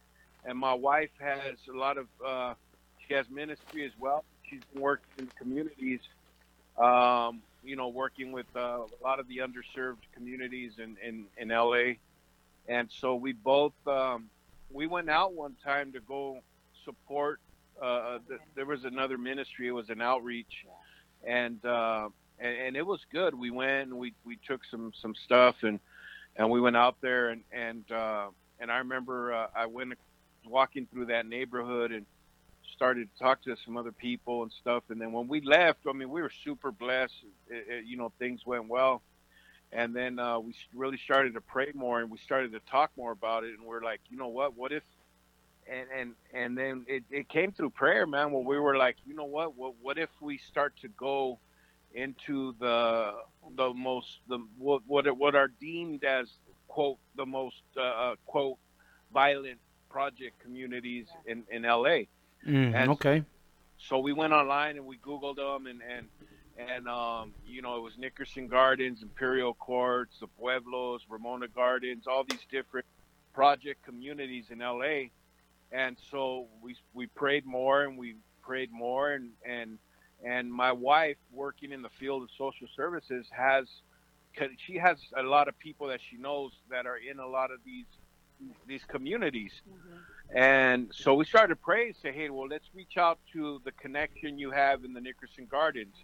and 0.45 0.59
my 0.59 0.75
wife 0.75 1.11
has 1.21 1.57
a 1.73 1.77
lot 1.77 1.99
of 1.99 2.07
uh, 2.27 2.55
she 3.07 3.15
has 3.15 3.27
ministry 3.31 3.87
as 3.87 3.93
well. 3.99 4.25
She's 4.43 4.61
been 4.73 4.83
working 4.83 5.05
in 5.19 5.25
the 5.27 5.33
communities, 5.39 6.01
um, 6.77 7.43
you 7.63 7.77
know, 7.77 7.89
working 7.89 8.33
with 8.33 8.47
uh, 8.57 8.61
a 8.61 9.03
lot 9.03 9.21
of 9.21 9.29
the 9.29 9.39
underserved 9.39 10.03
communities 10.15 10.75
in, 10.79 10.97
in, 11.07 11.27
in 11.37 11.49
LA. 11.49 11.95
And 12.67 12.91
so 12.91 13.15
we 13.15 13.33
both 13.33 13.75
um, 13.87 14.31
we 14.71 14.87
went 14.87 15.09
out 15.09 15.35
one 15.35 15.57
time 15.65 15.93
to 15.93 16.01
go 16.01 16.41
support. 16.85 17.41
Uh, 17.81 18.19
th- 18.29 18.41
there 18.55 18.67
was 18.67 18.85
another 18.85 19.17
ministry. 19.17 19.69
It 19.69 19.73
was 19.73 19.89
an 19.91 20.01
outreach, 20.03 20.65
and 21.27 21.65
uh, 21.65 22.09
and, 22.41 22.57
and 22.57 22.77
it 22.77 22.87
was 22.87 23.01
good. 23.13 23.35
We 23.35 23.51
went 23.51 23.89
and 23.89 23.99
we, 23.99 24.15
we 24.25 24.39
took 24.47 24.63
some 24.71 24.93
some 25.01 25.15
stuff 25.15 25.57
and 25.63 25.81
and 26.37 26.51
we 26.51 26.61
went 26.61 26.77
out 26.77 26.97
there 27.01 27.31
and 27.31 27.43
and 27.53 27.91
uh, 27.91 28.29
and 28.61 28.71
I 28.71 28.79
remember 28.79 29.33
uh, 29.33 29.47
I 29.55 29.67
went 29.67 29.95
walking 30.47 30.87
through 30.93 31.07
that 31.07 31.27
neighborhood 31.27 31.93
and 31.93 32.07
started 32.75 33.09
to 33.13 33.19
talk 33.23 33.43
to 33.43 33.57
some 33.65 33.77
other 33.77 33.93
people 33.93 34.43
and 34.43 34.53
stuff. 34.53 34.85
And 34.89 35.01
then 35.01 35.13
when 35.13 35.27
we 35.29 35.41
left, 35.41 35.81
I 35.89 35.93
mean, 35.93 36.11
we 36.11 36.23
were 36.23 36.33
super 36.45 36.71
blessed. 36.71 37.13
It, 37.49 37.67
it, 37.69 37.85
you 37.87 37.97
know, 37.97 38.13
things 38.19 38.47
went 38.47 38.69
well. 38.69 39.03
And 39.73 39.95
then 39.95 40.19
uh, 40.19 40.39
we 40.39 40.55
really 40.75 40.97
started 40.97 41.35
to 41.35 41.41
pray 41.41 41.73
more 41.75 42.01
and 42.01 42.11
we 42.11 42.19
started 42.19 42.53
to 42.53 42.61
talk 42.71 42.91
more 42.97 43.13
about 43.13 43.45
it. 43.45 43.59
And 43.59 43.67
we're 43.67 43.83
like, 43.83 44.01
you 44.09 44.17
know 44.17 44.29
what? 44.29 44.57
What 44.57 44.73
if? 44.73 44.83
And 45.71 45.87
and 45.95 46.13
and 46.33 46.57
then 46.57 46.87
it, 46.89 47.05
it 47.11 47.29
came 47.29 47.53
through 47.53 47.71
prayer, 47.71 48.07
man. 48.07 48.31
Where 48.31 48.43
we 48.43 48.59
were 48.59 48.79
like, 48.79 48.97
you 49.05 49.15
know 49.15 49.27
what? 49.27 49.55
What 49.55 49.75
what 49.83 49.99
if 49.99 50.09
we 50.23 50.39
start 50.39 50.73
to 50.81 50.89
go 50.89 51.39
into 51.99 52.55
the 52.61 53.13
the 53.57 53.73
most 53.75 54.21
the 54.29 54.39
what 54.59 54.83
what 54.87 55.07
are, 55.07 55.15
what 55.15 55.35
are 55.35 55.49
deemed 55.61 56.05
as 56.05 56.27
quote 56.69 56.99
the 57.17 57.27
most 57.27 57.63
uh, 57.77 57.81
uh, 57.83 58.15
quote 58.27 58.59
violent 59.13 59.59
project 59.91 60.39
communities 60.41 61.07
in 61.27 61.45
in 61.51 61.63
LA. 61.63 62.07
Mm, 62.47 62.75
And- 62.75 62.91
okay. 62.93 63.25
So 63.81 63.99
we 64.01 64.13
went 64.13 64.33
online 64.33 64.77
and 64.77 64.87
we 64.87 64.97
Googled 64.99 65.37
them 65.37 65.67
and 65.67 65.81
and 65.95 66.07
and 66.59 66.89
um, 66.89 67.33
you 67.47 67.63
know 67.63 67.77
it 67.77 67.83
was 67.83 67.97
Nickerson 67.97 68.49
Gardens, 68.49 69.03
Imperial 69.03 69.55
Courts, 69.55 70.19
the 70.21 70.27
Pueblos, 70.27 71.03
Ramona 71.09 71.47
Gardens, 71.49 72.07
all 72.07 72.25
these 72.25 72.45
different 72.51 72.87
project 73.33 73.85
communities 73.85 74.47
in 74.51 74.59
LA. 74.59 75.11
And 75.71 75.97
so 76.11 76.47
we 76.61 76.77
we 76.93 77.07
prayed 77.07 77.45
more 77.47 77.83
and 77.85 77.97
we 77.97 78.17
prayed 78.43 78.73
more 78.73 79.13
and 79.13 79.31
and 79.47 79.79
and 80.25 80.53
my 80.53 80.73
wife 80.73 81.17
working 81.33 81.73
in 81.73 81.83
the 81.83 81.89
field 81.89 82.23
of 82.23 82.29
social 82.37 82.67
services 82.75 83.27
has 83.31 83.67
she 84.57 84.77
has 84.77 84.99
a 85.17 85.23
lot 85.23 85.49
of 85.49 85.59
people 85.59 85.89
that 85.89 86.01
she 86.01 86.17
knows 86.17 86.53
that 86.71 86.87
are 86.87 86.99
in 86.99 87.19
a 87.19 87.27
lot 87.27 87.51
of 87.51 87.59
these 87.65 87.87
these 88.67 88.85
communities 88.85 89.53
and 90.35 90.93
so 90.95 91.15
we 91.15 91.25
started 91.25 91.61
praying, 91.61 91.95
say, 92.03 92.13
hey, 92.13 92.29
well, 92.29 92.47
let's 92.49 92.69
reach 92.75 92.99
out 92.99 93.19
to 93.33 93.61
the 93.65 93.73
connection 93.73 94.39
you 94.39 94.51
have 94.51 94.85
in 94.85 94.93
the 94.93 95.01
Nickerson 95.01 95.47
Gardens, 95.51 95.95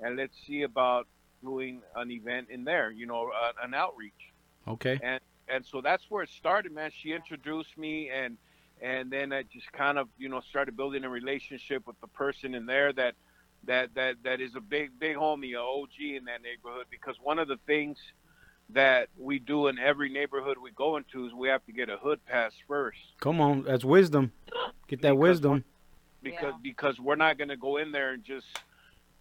and 0.00 0.16
let's 0.16 0.36
see 0.46 0.62
about 0.62 1.06
doing 1.42 1.80
an 1.96 2.10
event 2.10 2.48
in 2.50 2.64
there, 2.64 2.90
you 2.90 3.06
know, 3.06 3.30
uh, 3.30 3.52
an 3.62 3.72
outreach. 3.74 4.32
Okay. 4.68 4.98
And 5.02 5.20
and 5.48 5.66
so 5.66 5.80
that's 5.80 6.04
where 6.10 6.22
it 6.22 6.28
started, 6.28 6.72
man. 6.72 6.90
She 6.94 7.12
introduced 7.12 7.76
me, 7.78 8.10
and 8.10 8.36
and 8.82 9.10
then 9.10 9.32
I 9.32 9.42
just 9.42 9.72
kind 9.72 9.98
of, 9.98 10.08
you 10.18 10.28
know, 10.28 10.40
started 10.40 10.76
building 10.76 11.04
a 11.04 11.08
relationship 11.08 11.86
with 11.86 12.00
the 12.00 12.08
person 12.08 12.54
in 12.54 12.66
there 12.66 12.92
that 12.92 13.14
that 13.66 13.94
that 13.94 14.16
that 14.24 14.40
is 14.40 14.54
a 14.56 14.60
big 14.60 14.98
big 14.98 15.16
homie, 15.16 15.54
a 15.54 15.60
OG 15.60 15.90
in 16.16 16.24
that 16.26 16.42
neighborhood. 16.42 16.86
Because 16.90 17.16
one 17.22 17.38
of 17.38 17.48
the 17.48 17.58
things 17.66 17.98
that 18.70 19.08
we 19.18 19.38
do 19.38 19.66
in 19.68 19.78
every 19.78 20.08
neighborhood 20.08 20.56
we 20.62 20.70
go 20.72 20.96
into 20.96 21.26
is 21.26 21.32
we 21.34 21.48
have 21.48 21.64
to 21.66 21.72
get 21.72 21.88
a 21.90 21.96
hood 21.96 22.24
pass 22.26 22.52
first. 22.66 22.98
Come 23.20 23.40
on, 23.40 23.64
that's 23.64 23.84
wisdom. 23.84 24.32
Get 24.88 25.02
that 25.02 25.10
Because 25.12 25.18
wisdom. 25.18 25.64
because 26.22 26.42
Yeah. 26.54 26.58
because 26.62 26.98
we're 27.00 27.16
not 27.16 27.38
going 27.38 27.48
to 27.48 27.56
go 27.56 27.76
in 27.76 27.92
there 27.92 28.12
and 28.12 28.24
just 28.24 28.46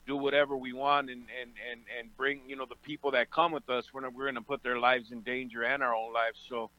do 0.07 0.15
whatever 0.17 0.57
we 0.57 0.73
want 0.73 1.09
and 1.09 1.25
and 1.41 1.51
and 1.71 1.81
and 1.99 2.17
bring 2.17 2.41
you 2.47 2.55
know 2.55 2.65
the 2.65 2.75
people 2.83 3.11
that 3.11 3.29
come 3.29 3.51
with 3.51 3.69
us 3.69 3.85
we're 3.93 4.09
we're 4.09 4.23
going 4.25 4.35
to 4.35 4.41
put 4.41 4.63
their 4.63 4.79
lives 4.79 5.11
in 5.11 5.21
danger 5.21 5.63
and 5.63 5.83
our 5.83 5.93
own 5.95 6.11
lives 6.11 6.39
so 6.49 6.69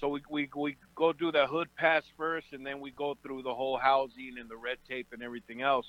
so 0.00 0.08
we, 0.08 0.22
we 0.30 0.48
we 0.56 0.76
go 0.94 1.12
do 1.12 1.30
the 1.30 1.46
hood 1.46 1.68
pass 1.76 2.02
first 2.16 2.46
and 2.52 2.64
then 2.66 2.80
we 2.80 2.90
go 2.90 3.16
through 3.22 3.42
the 3.42 3.52
whole 3.54 3.76
housing 3.76 4.36
and 4.40 4.48
the 4.48 4.56
red 4.56 4.78
tape 4.88 5.08
and 5.12 5.22
everything 5.22 5.60
else 5.60 5.86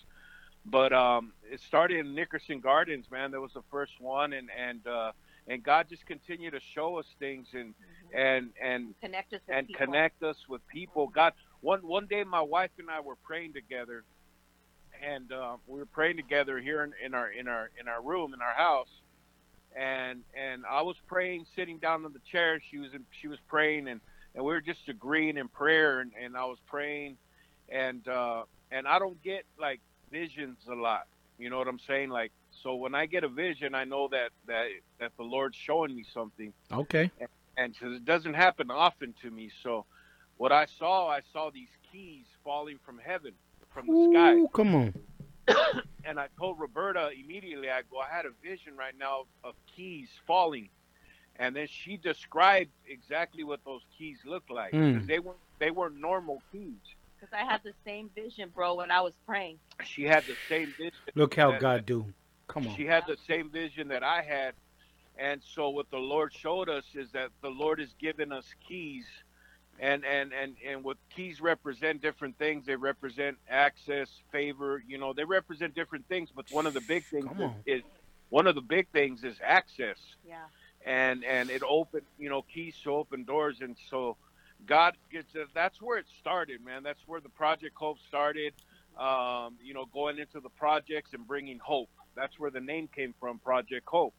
but 0.65 0.93
um 0.93 1.33
it 1.51 1.59
started 1.59 1.99
in 1.99 2.15
Nickerson 2.15 2.59
Gardens 2.59 3.09
man 3.11 3.31
that 3.31 3.41
was 3.41 3.53
the 3.53 3.63
first 3.71 3.99
one 3.99 4.33
and 4.33 4.49
and 4.57 4.85
uh 4.87 5.11
and 5.47 5.61
God 5.63 5.89
just 5.89 6.05
continued 6.05 6.51
to 6.51 6.59
show 6.59 6.97
us 6.97 7.05
things 7.19 7.47
and 7.53 7.73
and 8.13 8.49
and 8.61 8.93
Connect 9.01 9.33
us 9.33 9.41
with 9.47 9.55
and 9.57 9.67
people. 9.67 9.85
connect 9.85 10.23
us 10.23 10.37
with 10.47 10.65
people. 10.67 11.07
God, 11.07 11.33
one 11.61 11.79
one 11.85 12.07
day 12.07 12.23
my 12.23 12.41
wife 12.41 12.71
and 12.79 12.89
I 12.89 13.01
were 13.01 13.15
praying 13.15 13.53
together, 13.53 14.03
and 15.03 15.31
uh, 15.31 15.57
we 15.67 15.79
were 15.79 15.85
praying 15.85 16.17
together 16.17 16.59
here 16.59 16.83
in, 16.83 16.93
in 17.03 17.13
our 17.13 17.29
in 17.29 17.47
our 17.47 17.69
in 17.79 17.87
our 17.87 18.01
room 18.01 18.33
in 18.33 18.41
our 18.41 18.53
house, 18.53 18.89
and 19.75 20.23
and 20.33 20.63
I 20.69 20.81
was 20.83 20.95
praying 21.07 21.45
sitting 21.55 21.77
down 21.79 22.05
on 22.05 22.13
the 22.13 22.21
chair. 22.31 22.61
She 22.71 22.77
was 22.77 22.93
in, 22.93 23.03
she 23.21 23.27
was 23.27 23.39
praying, 23.47 23.87
and 23.87 23.99
and 24.35 24.45
we 24.45 24.53
were 24.53 24.61
just 24.61 24.87
agreeing 24.87 25.37
in 25.37 25.47
prayer, 25.49 25.99
and, 25.99 26.11
and 26.21 26.37
I 26.37 26.45
was 26.45 26.59
praying, 26.67 27.17
and 27.69 28.07
uh, 28.07 28.43
and 28.71 28.87
I 28.87 28.99
don't 28.99 29.21
get 29.23 29.43
like 29.59 29.81
visions 30.17 30.57
a 30.71 30.75
lot. 30.75 31.07
You 31.39 31.49
know 31.49 31.57
what 31.57 31.67
I'm 31.67 31.79
saying? 31.79 32.09
Like 32.09 32.31
so, 32.61 32.75
when 32.75 32.93
I 32.95 33.05
get 33.07 33.23
a 33.23 33.27
vision, 33.27 33.73
I 33.75 33.83
know 33.83 34.07
that 34.09 34.29
that 34.47 34.67
that 34.99 35.11
the 35.17 35.23
Lord's 35.23 35.57
showing 35.57 35.93
me 35.95 36.05
something 36.13 36.53
Okay. 36.71 37.09
and 37.57 37.73
because 37.73 37.95
it 37.97 38.05
doesn't 38.05 38.35
happen 38.35 38.69
often 38.71 39.13
to 39.23 39.29
me. 39.31 39.49
So, 39.63 39.85
what 40.37 40.51
I 40.51 40.65
saw, 40.79 41.07
I 41.09 41.21
saw 41.33 41.49
these 41.49 41.73
keys 41.91 42.25
falling 42.43 42.77
from 42.85 42.99
heaven, 42.99 43.33
from 43.73 43.87
the 43.87 44.09
sky, 44.11 44.45
come 44.53 44.75
on. 44.75 44.93
and 46.05 46.19
I 46.19 46.27
told 46.39 46.59
Roberta 46.59 47.09
immediately. 47.11 47.69
I 47.69 47.81
go, 47.91 47.97
I 47.99 48.07
had 48.15 48.25
a 48.25 48.31
vision 48.49 48.77
right 48.77 48.97
now 48.97 49.25
of 49.43 49.55
keys 49.75 50.09
falling, 50.27 50.69
and 51.37 51.55
then 51.55 51.67
she 51.67 51.97
described 51.97 52.71
exactly 52.87 53.43
what 53.43 53.59
those 53.65 53.81
keys 53.97 54.19
looked 54.25 54.51
like. 54.51 54.73
Mm. 54.73 54.99
'Cause 54.99 55.07
They 55.07 55.19
weren't 55.19 55.39
they 55.59 55.71
weren't 55.71 55.97
normal 55.97 56.41
keys. 56.51 56.85
Because 57.23 57.39
I 57.41 57.49
had 57.49 57.61
the 57.63 57.71
same 57.85 58.09
vision, 58.13 58.49
bro, 58.53 58.75
when 58.75 58.91
I 58.91 58.99
was 58.99 59.13
praying. 59.25 59.57
She 59.85 60.03
had 60.03 60.25
the 60.25 60.35
same 60.49 60.73
vision. 60.77 60.91
Look 61.15 61.35
how 61.35 61.51
that- 61.51 61.61
God 61.61 61.85
do. 61.85 62.13
Come 62.49 62.67
on. 62.67 62.75
She 62.75 62.85
had 62.85 63.07
the 63.07 63.15
same 63.15 63.49
vision 63.49 63.87
that 63.87 64.03
I 64.03 64.21
had. 64.21 64.55
And 65.17 65.41
so 65.41 65.69
what 65.69 65.89
the 65.89 65.99
Lord 65.99 66.33
showed 66.33 66.67
us 66.67 66.83
is 66.93 67.11
that 67.11 67.29
the 67.41 67.49
Lord 67.49 67.79
has 67.79 67.93
given 67.93 68.33
us 68.33 68.45
keys. 68.67 69.05
And 69.79 70.03
and 70.05 70.33
and 70.33 70.55
and 70.65 70.83
what 70.83 70.97
keys 71.09 71.39
represent 71.39 72.01
different 72.01 72.37
things. 72.37 72.65
They 72.65 72.75
represent 72.75 73.37
access, 73.49 74.09
favor, 74.31 74.83
you 74.85 74.97
know, 74.97 75.13
they 75.13 75.23
represent 75.23 75.73
different 75.73 76.07
things, 76.07 76.29
but 76.29 76.45
one 76.51 76.67
of 76.67 76.73
the 76.73 76.81
big 76.81 77.05
things 77.05 77.25
Come 77.25 77.41
is, 77.65 77.77
is 77.77 77.83
one 78.29 78.47
of 78.47 78.53
the 78.53 78.61
big 78.61 78.89
things 78.89 79.23
is 79.23 79.37
access. 79.41 79.97
Yeah. 80.27 80.45
And 80.85 81.23
and 81.23 81.49
it 81.49 81.63
opened, 81.63 82.05
you 82.19 82.29
know, 82.29 82.43
keys 82.43 82.75
to 82.83 82.93
open 82.93 83.23
doors 83.23 83.61
and 83.61 83.75
so 83.89 84.17
God 84.65 84.95
gets 85.11 85.33
that's 85.53 85.81
where 85.81 85.97
it 85.97 86.05
started, 86.19 86.63
man. 86.63 86.83
That's 86.83 87.01
where 87.07 87.19
the 87.19 87.29
Project 87.29 87.75
Hope 87.75 87.97
started. 88.07 88.53
Um, 88.97 89.55
you 89.63 89.73
know, 89.73 89.85
going 89.91 90.19
into 90.19 90.39
the 90.39 90.49
projects 90.49 91.13
and 91.13 91.27
bringing 91.27 91.57
hope. 91.57 91.89
That's 92.15 92.39
where 92.39 92.51
the 92.51 92.61
name 92.61 92.87
came 92.95 93.15
from, 93.19 93.39
Project 93.39 93.87
Hope. 93.87 94.13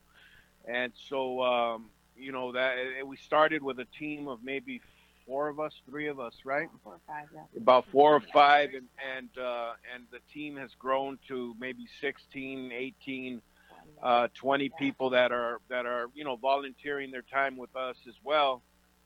And 0.67 0.93
so, 1.09 1.43
um, 1.43 1.91
you 2.17 2.33
know, 2.33 2.53
that 2.53 2.75
and 2.99 3.09
we 3.09 3.17
started 3.17 3.63
with 3.63 3.79
a 3.79 3.85
team 3.85 4.27
of 4.27 4.43
maybe 4.43 4.81
four 5.27 5.49
of 5.49 5.61
us, 5.61 5.81
three 5.89 6.09
of 6.09 6.21
us, 6.21 6.35
right? 6.45 6.69
Four 6.83 6.95
or 6.95 7.01
five, 7.07 7.27
yeah. 7.35 7.41
About 7.57 7.87
four 7.93 8.15
or 8.15 8.21
five, 8.21 8.71
and 8.75 8.87
and 9.17 9.29
uh, 9.39 9.73
and 9.95 10.05
the 10.11 10.21
team 10.33 10.57
has 10.57 10.71
grown 10.79 11.19
to 11.29 11.55
maybe 11.59 11.87
16, 12.01 12.73
18, 12.73 13.43
uh, 14.03 14.29
20 14.35 14.71
people 14.79 15.11
that 15.11 15.33
are 15.33 15.61
that 15.69 15.87
are 15.87 16.07
you 16.15 16.25
know 16.25 16.37
volunteering 16.37 17.11
their 17.11 17.23
time 17.23 17.57
with 17.57 17.75
us 17.77 17.97
as 18.09 18.15
well. 18.23 18.63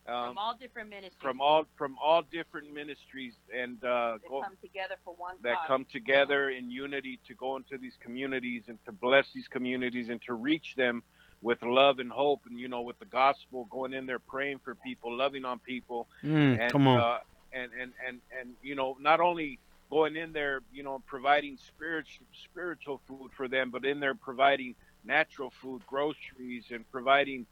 Um, 0.09 0.29
from 0.29 0.39
all 0.39 0.57
different 0.59 0.89
ministries. 0.89 1.21
from 1.21 1.41
all 1.41 1.67
from 1.77 1.97
all 2.03 2.23
different 2.23 2.73
ministries 2.73 3.35
and 3.55 3.77
uh, 3.85 4.19
that 4.23 4.29
go, 4.29 4.41
come 4.43 4.57
together 4.63 4.95
for 5.05 5.15
one 5.17 5.37
that 5.43 5.57
cause. 5.59 5.67
come 5.67 5.85
together 5.93 6.49
in 6.51 6.71
unity 6.71 7.21
to 7.27 7.35
go 7.35 7.57
into 7.57 7.77
these 7.77 7.97
communities 8.01 8.65
and 8.69 8.79
to 8.87 8.93
bless 8.93 9.27
these 9.35 9.49
communities 9.49 10.09
and 10.09 10.21
to 10.23 10.33
reach 10.33 10.75
them 10.77 11.03
with 11.43 11.63
love 11.63 11.99
and 11.99 12.11
hope 12.11 12.41
and 12.49 12.59
you 12.59 12.69
know 12.69 12.81
with 12.81 12.99
the 13.01 13.05
gospel 13.07 13.67
going 13.71 13.93
in 13.93 14.07
there 14.07 14.19
praying 14.19 14.59
for 14.65 14.75
people 14.77 15.15
loving 15.17 15.45
on 15.45 15.59
people 15.59 16.09
Mm, 16.25 16.59
and 16.59 16.73
come 16.73 16.89
on. 16.89 17.01
uh, 17.01 17.19
and 17.53 17.71
and 17.81 17.93
and 18.07 18.21
and 18.39 18.55
you 18.63 18.75
know 18.75 18.97
not 19.01 19.21
only 19.21 19.59
going 19.91 20.17
in 20.17 20.33
there 20.33 20.61
you 20.73 20.83
know 20.83 21.03
providing 21.07 21.57
spiritual 21.59 22.27
spiritual 22.45 23.01
food 23.07 23.31
for 23.37 23.47
them 23.49 23.71
but 23.71 23.85
in 23.85 24.01
there 24.01 24.15
providing 24.15 24.75
natural 25.05 25.51
food 25.51 25.83
groceries 25.87 26.65
and 26.71 26.91
providing 26.91 27.47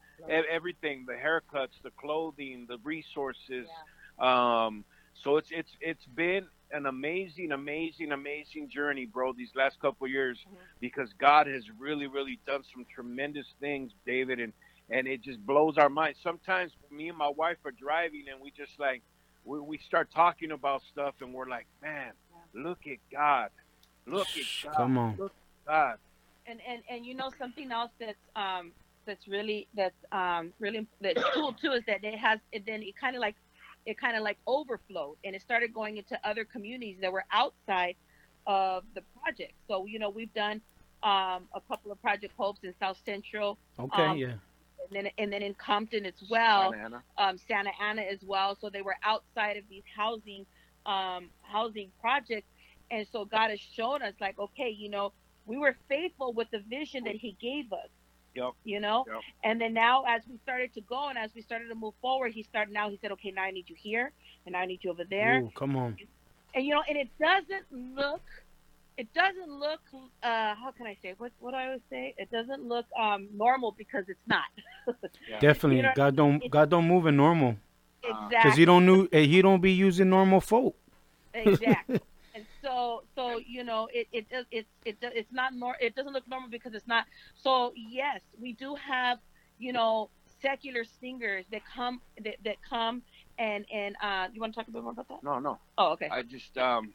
everything 0.50 1.04
the 1.06 1.14
haircuts 1.14 1.80
the 1.82 1.90
clothing 2.00 2.66
the 2.68 2.78
resources. 2.84 3.68
Um 4.18 4.84
so 5.22 5.36
it's 5.36 5.48
it's 5.50 5.70
it's 5.80 6.04
been 6.14 6.46
an 6.72 6.86
amazing 6.86 7.52
amazing 7.52 8.12
amazing 8.12 8.68
journey 8.68 9.06
bro 9.06 9.32
these 9.32 9.54
last 9.54 9.78
couple 9.80 10.06
years 10.08 10.38
Mhm. 10.46 10.56
because 10.80 11.12
god 11.14 11.46
has 11.46 11.64
really 11.78 12.06
really 12.06 12.38
done 12.46 12.62
some 12.74 12.84
tremendous 12.92 13.46
things 13.60 13.92
david 14.04 14.40
and 14.40 14.52
and 14.88 15.08
it 15.08 15.20
just 15.20 15.44
blows 15.44 15.78
our 15.78 15.88
mind. 15.88 16.14
Sometimes 16.22 16.72
me 16.92 17.08
and 17.08 17.18
my 17.18 17.28
wife 17.28 17.56
are 17.64 17.72
driving 17.72 18.24
and 18.30 18.40
we 18.40 18.50
just 18.52 18.78
like 18.78 19.02
we, 19.44 19.58
we 19.60 19.78
start 19.78 20.08
talking 20.14 20.52
about 20.52 20.82
stuff 20.92 21.14
and 21.20 21.32
we're 21.34 21.48
like 21.48 21.66
man 21.82 22.12
look 22.54 22.86
at 22.86 22.98
god. 23.12 23.50
Look 24.06 24.28
at 24.36 24.46
god. 24.62 24.76
Come 24.76 24.98
on. 24.98 25.16
look 25.18 25.32
at 25.32 25.66
god. 25.66 25.98
And 26.46 26.60
and 26.68 26.82
and 26.88 27.04
you 27.06 27.14
know 27.14 27.30
something 27.38 27.72
else 27.72 27.90
that's 27.98 28.18
um 28.36 28.72
that's 29.06 29.26
really 29.28 29.68
that's 29.74 29.94
um 30.12 30.52
really 30.58 30.86
that's 31.00 31.22
cool 31.34 31.52
too 31.52 31.72
is 31.72 31.82
that 31.86 32.02
it 32.04 32.18
has 32.18 32.38
it 32.52 32.64
then 32.66 32.82
it 32.82 32.94
kind 32.96 33.14
of 33.16 33.20
like 33.22 33.36
it 33.86 33.98
kind 33.98 34.16
of 34.16 34.22
like 34.22 34.38
overflowed 34.46 35.16
and 35.24 35.34
it 35.36 35.40
started 35.42 35.72
going 35.72 35.96
into 35.96 36.18
other 36.24 36.44
communities 36.44 36.96
that 37.00 37.12
were 37.12 37.24
outside 37.32 37.94
of 38.46 38.82
the 38.94 39.02
project 39.20 39.52
so 39.68 39.86
you 39.86 39.98
know 39.98 40.10
we've 40.10 40.32
done 40.34 40.60
um 41.02 41.42
a 41.54 41.60
couple 41.68 41.92
of 41.92 42.00
project 42.02 42.32
hopes 42.36 42.60
in 42.64 42.74
south 42.80 42.98
central 43.04 43.58
Okay, 43.78 44.02
um, 44.02 44.16
yeah. 44.18 44.26
and 44.26 44.92
then 44.92 45.08
and 45.18 45.32
then 45.32 45.42
in 45.42 45.54
compton 45.54 46.06
as 46.06 46.14
well 46.30 46.72
Santa 46.72 46.84
Ana. 46.86 47.02
um, 47.18 47.38
Santa 47.48 47.70
Ana 47.80 48.02
as 48.02 48.18
well. 48.24 48.56
So 48.60 48.70
they 48.70 48.82
were 48.82 48.96
outside 49.04 49.56
of 49.56 49.64
these 49.68 49.82
housing 49.96 50.46
um, 50.86 51.28
housing 51.42 51.90
projects, 52.00 52.46
and 52.90 53.06
so 53.12 53.24
God 53.24 53.50
has 53.50 53.60
shown 53.60 54.00
us 54.02 54.14
like, 54.20 54.38
okay, 54.38 54.70
you 54.70 54.88
know, 54.88 55.12
we 55.44 55.58
were 55.58 55.76
faithful 55.88 56.32
with 56.32 56.48
the 56.52 56.60
vision 56.60 57.04
that 57.04 57.16
He 57.16 57.36
gave 57.40 57.72
us. 57.72 57.88
Yep. 58.36 58.52
You 58.64 58.80
know, 58.80 59.04
Yep. 59.08 59.20
and 59.44 59.60
then 59.60 59.72
now 59.74 60.04
as 60.06 60.22
we 60.30 60.36
started 60.42 60.72
to 60.74 60.80
go 60.82 61.08
and 61.08 61.16
as 61.18 61.30
we 61.34 61.40
started 61.42 61.68
to 61.68 61.74
move 61.74 61.94
forward, 62.00 62.32
He 62.32 62.42
started 62.42 62.72
now. 62.72 62.90
He 62.90 62.98
said, 63.00 63.10
okay, 63.12 63.30
now 63.30 63.42
I 63.42 63.50
need 63.50 63.68
you 63.68 63.76
here, 63.78 64.12
and 64.44 64.52
now 64.52 64.60
I 64.60 64.66
need 64.66 64.84
you 64.84 64.90
over 64.90 65.04
there, 65.04 65.40
Ooh, 65.40 65.50
come 65.56 65.76
on. 65.76 65.96
and 66.54 66.64
you 66.64 66.74
know, 66.74 66.82
and 66.88 66.96
it 66.98 67.08
doesn't 67.18 67.66
look. 67.96 68.22
It 68.98 69.12
doesn't 69.12 69.50
look. 69.50 69.80
Uh, 70.22 70.54
how 70.54 70.72
can 70.76 70.86
I 70.86 70.96
say? 71.02 71.14
What 71.18 71.30
what 71.38 71.50
do 71.50 71.56
I 71.58 71.66
always 71.66 71.82
say? 71.90 72.14
It 72.16 72.30
doesn't 72.30 72.62
look 72.66 72.86
um, 72.98 73.28
normal 73.34 73.72
because 73.76 74.04
it's 74.08 74.26
not. 74.26 74.44
Definitely, 75.40 75.76
You 75.78 75.82
know, 75.82 75.92
God 75.94 76.16
don't 76.16 76.42
it- 76.42 76.50
God 76.50 76.70
don't 76.70 76.88
move 76.88 77.06
in 77.06 77.16
normal 77.16 77.56
exactly. 78.02 78.28
because 78.42 78.56
He 78.56 78.64
don't 78.64 78.86
knew 78.86 79.08
He 79.12 79.42
don't 79.42 79.60
be 79.60 79.72
using 79.72 80.08
normal 80.08 80.40
folk. 80.40 80.76
exactly 81.34 81.96
and 81.96 82.00
so 82.66 83.02
so 83.14 83.38
you 83.46 83.62
know 83.64 83.88
it 83.92 84.06
it 84.12 84.28
does 84.28 84.44
it, 84.50 84.66
it 84.84 85.00
does- 85.00 85.12
it's 85.14 85.32
not 85.32 85.54
nor 85.54 85.76
it 85.80 85.94
doesn't 85.94 86.12
look 86.12 86.26
normal 86.28 86.48
because 86.50 86.74
it's 86.74 86.86
not 86.88 87.04
so 87.36 87.72
yes 87.76 88.20
we 88.40 88.52
do 88.54 88.74
have 88.74 89.18
you 89.58 89.72
know 89.72 90.08
secular 90.42 90.84
singers 91.00 91.44
that 91.52 91.62
come 91.74 92.00
that, 92.24 92.36
that 92.44 92.56
come 92.68 93.02
and 93.38 93.64
and 93.72 93.94
uh 94.02 94.26
you 94.32 94.40
want 94.40 94.52
to 94.52 94.58
talk 94.60 94.68
a 94.68 94.70
bit 94.70 94.82
more 94.82 94.92
about 94.92 95.08
that 95.08 95.22
no 95.22 95.38
no 95.38 95.58
oh 95.78 95.92
okay 95.92 96.08
i 96.10 96.22
just 96.22 96.56
um 96.58 96.92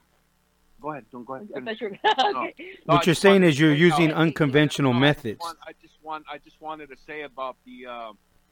go 0.82 0.92
ahead 0.92 1.06
don't 1.12 1.26
go 1.26 1.36
ahead 1.36 1.48
I 1.56 1.72
you 1.72 1.90
were- 1.90 1.90
okay. 2.42 2.54
No, 2.86 2.94
I 2.94 2.96
What 2.98 3.06
you're 3.06 3.16
saying 3.16 3.44
is 3.44 3.60
you're 3.60 3.74
using 3.74 4.10
how- 4.10 4.18
unconventional 4.18 4.94
No, 4.94 5.00
I 5.00 5.02
just 5.14 5.24
methods. 5.24 5.40
want- 5.42 5.58
I 5.68 5.72
just 5.82 5.94
want 6.04 6.26
I 6.32 6.38
just 6.40 6.60
wanted 6.62 6.90
to 6.90 6.98
say 7.08 7.22
about 7.22 7.56
the 7.66 7.86
uh, 7.88 8.12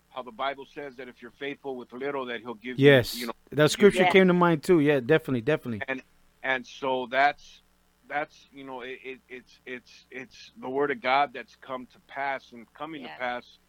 how 0.09 0.21
the 0.23 0.31
Bible 0.31 0.65
says 0.73 0.95
that 0.97 1.07
if 1.07 1.21
you're 1.21 1.33
faithful 1.39 1.75
with 1.75 1.91
little, 1.93 2.25
that 2.25 2.41
He'll 2.41 2.55
give 2.55 2.79
Yes, 2.79 3.13
you. 3.15 3.21
You 3.21 3.27
know, 3.27 3.33
that 3.51 3.69
scripture 3.71 4.03
Yes. 4.03 4.11
came 4.13 4.27
to 4.27 4.33
mind 4.33 4.63
too. 4.63 4.79
Yeah, 4.79 4.99
definitely, 4.99 5.41
definitely. 5.41 5.81
and 5.87 6.01
so 6.43 7.07
that's 7.11 7.61
that's 8.07 8.47
you 8.51 8.63
know 8.65 8.81
it, 8.81 8.99
it, 9.03 9.19
it's 9.29 9.59
it's 9.65 10.05
it's 10.11 10.51
the 10.59 10.69
word 10.69 10.91
of 10.91 11.01
God 11.01 11.31
that's 11.33 11.55
come 11.55 11.87
to 11.93 11.99
pass 12.07 12.51
and 12.51 12.65
coming 12.73 13.03
Yes. 13.03 13.03
to 13.03 13.09
pass 13.09 13.59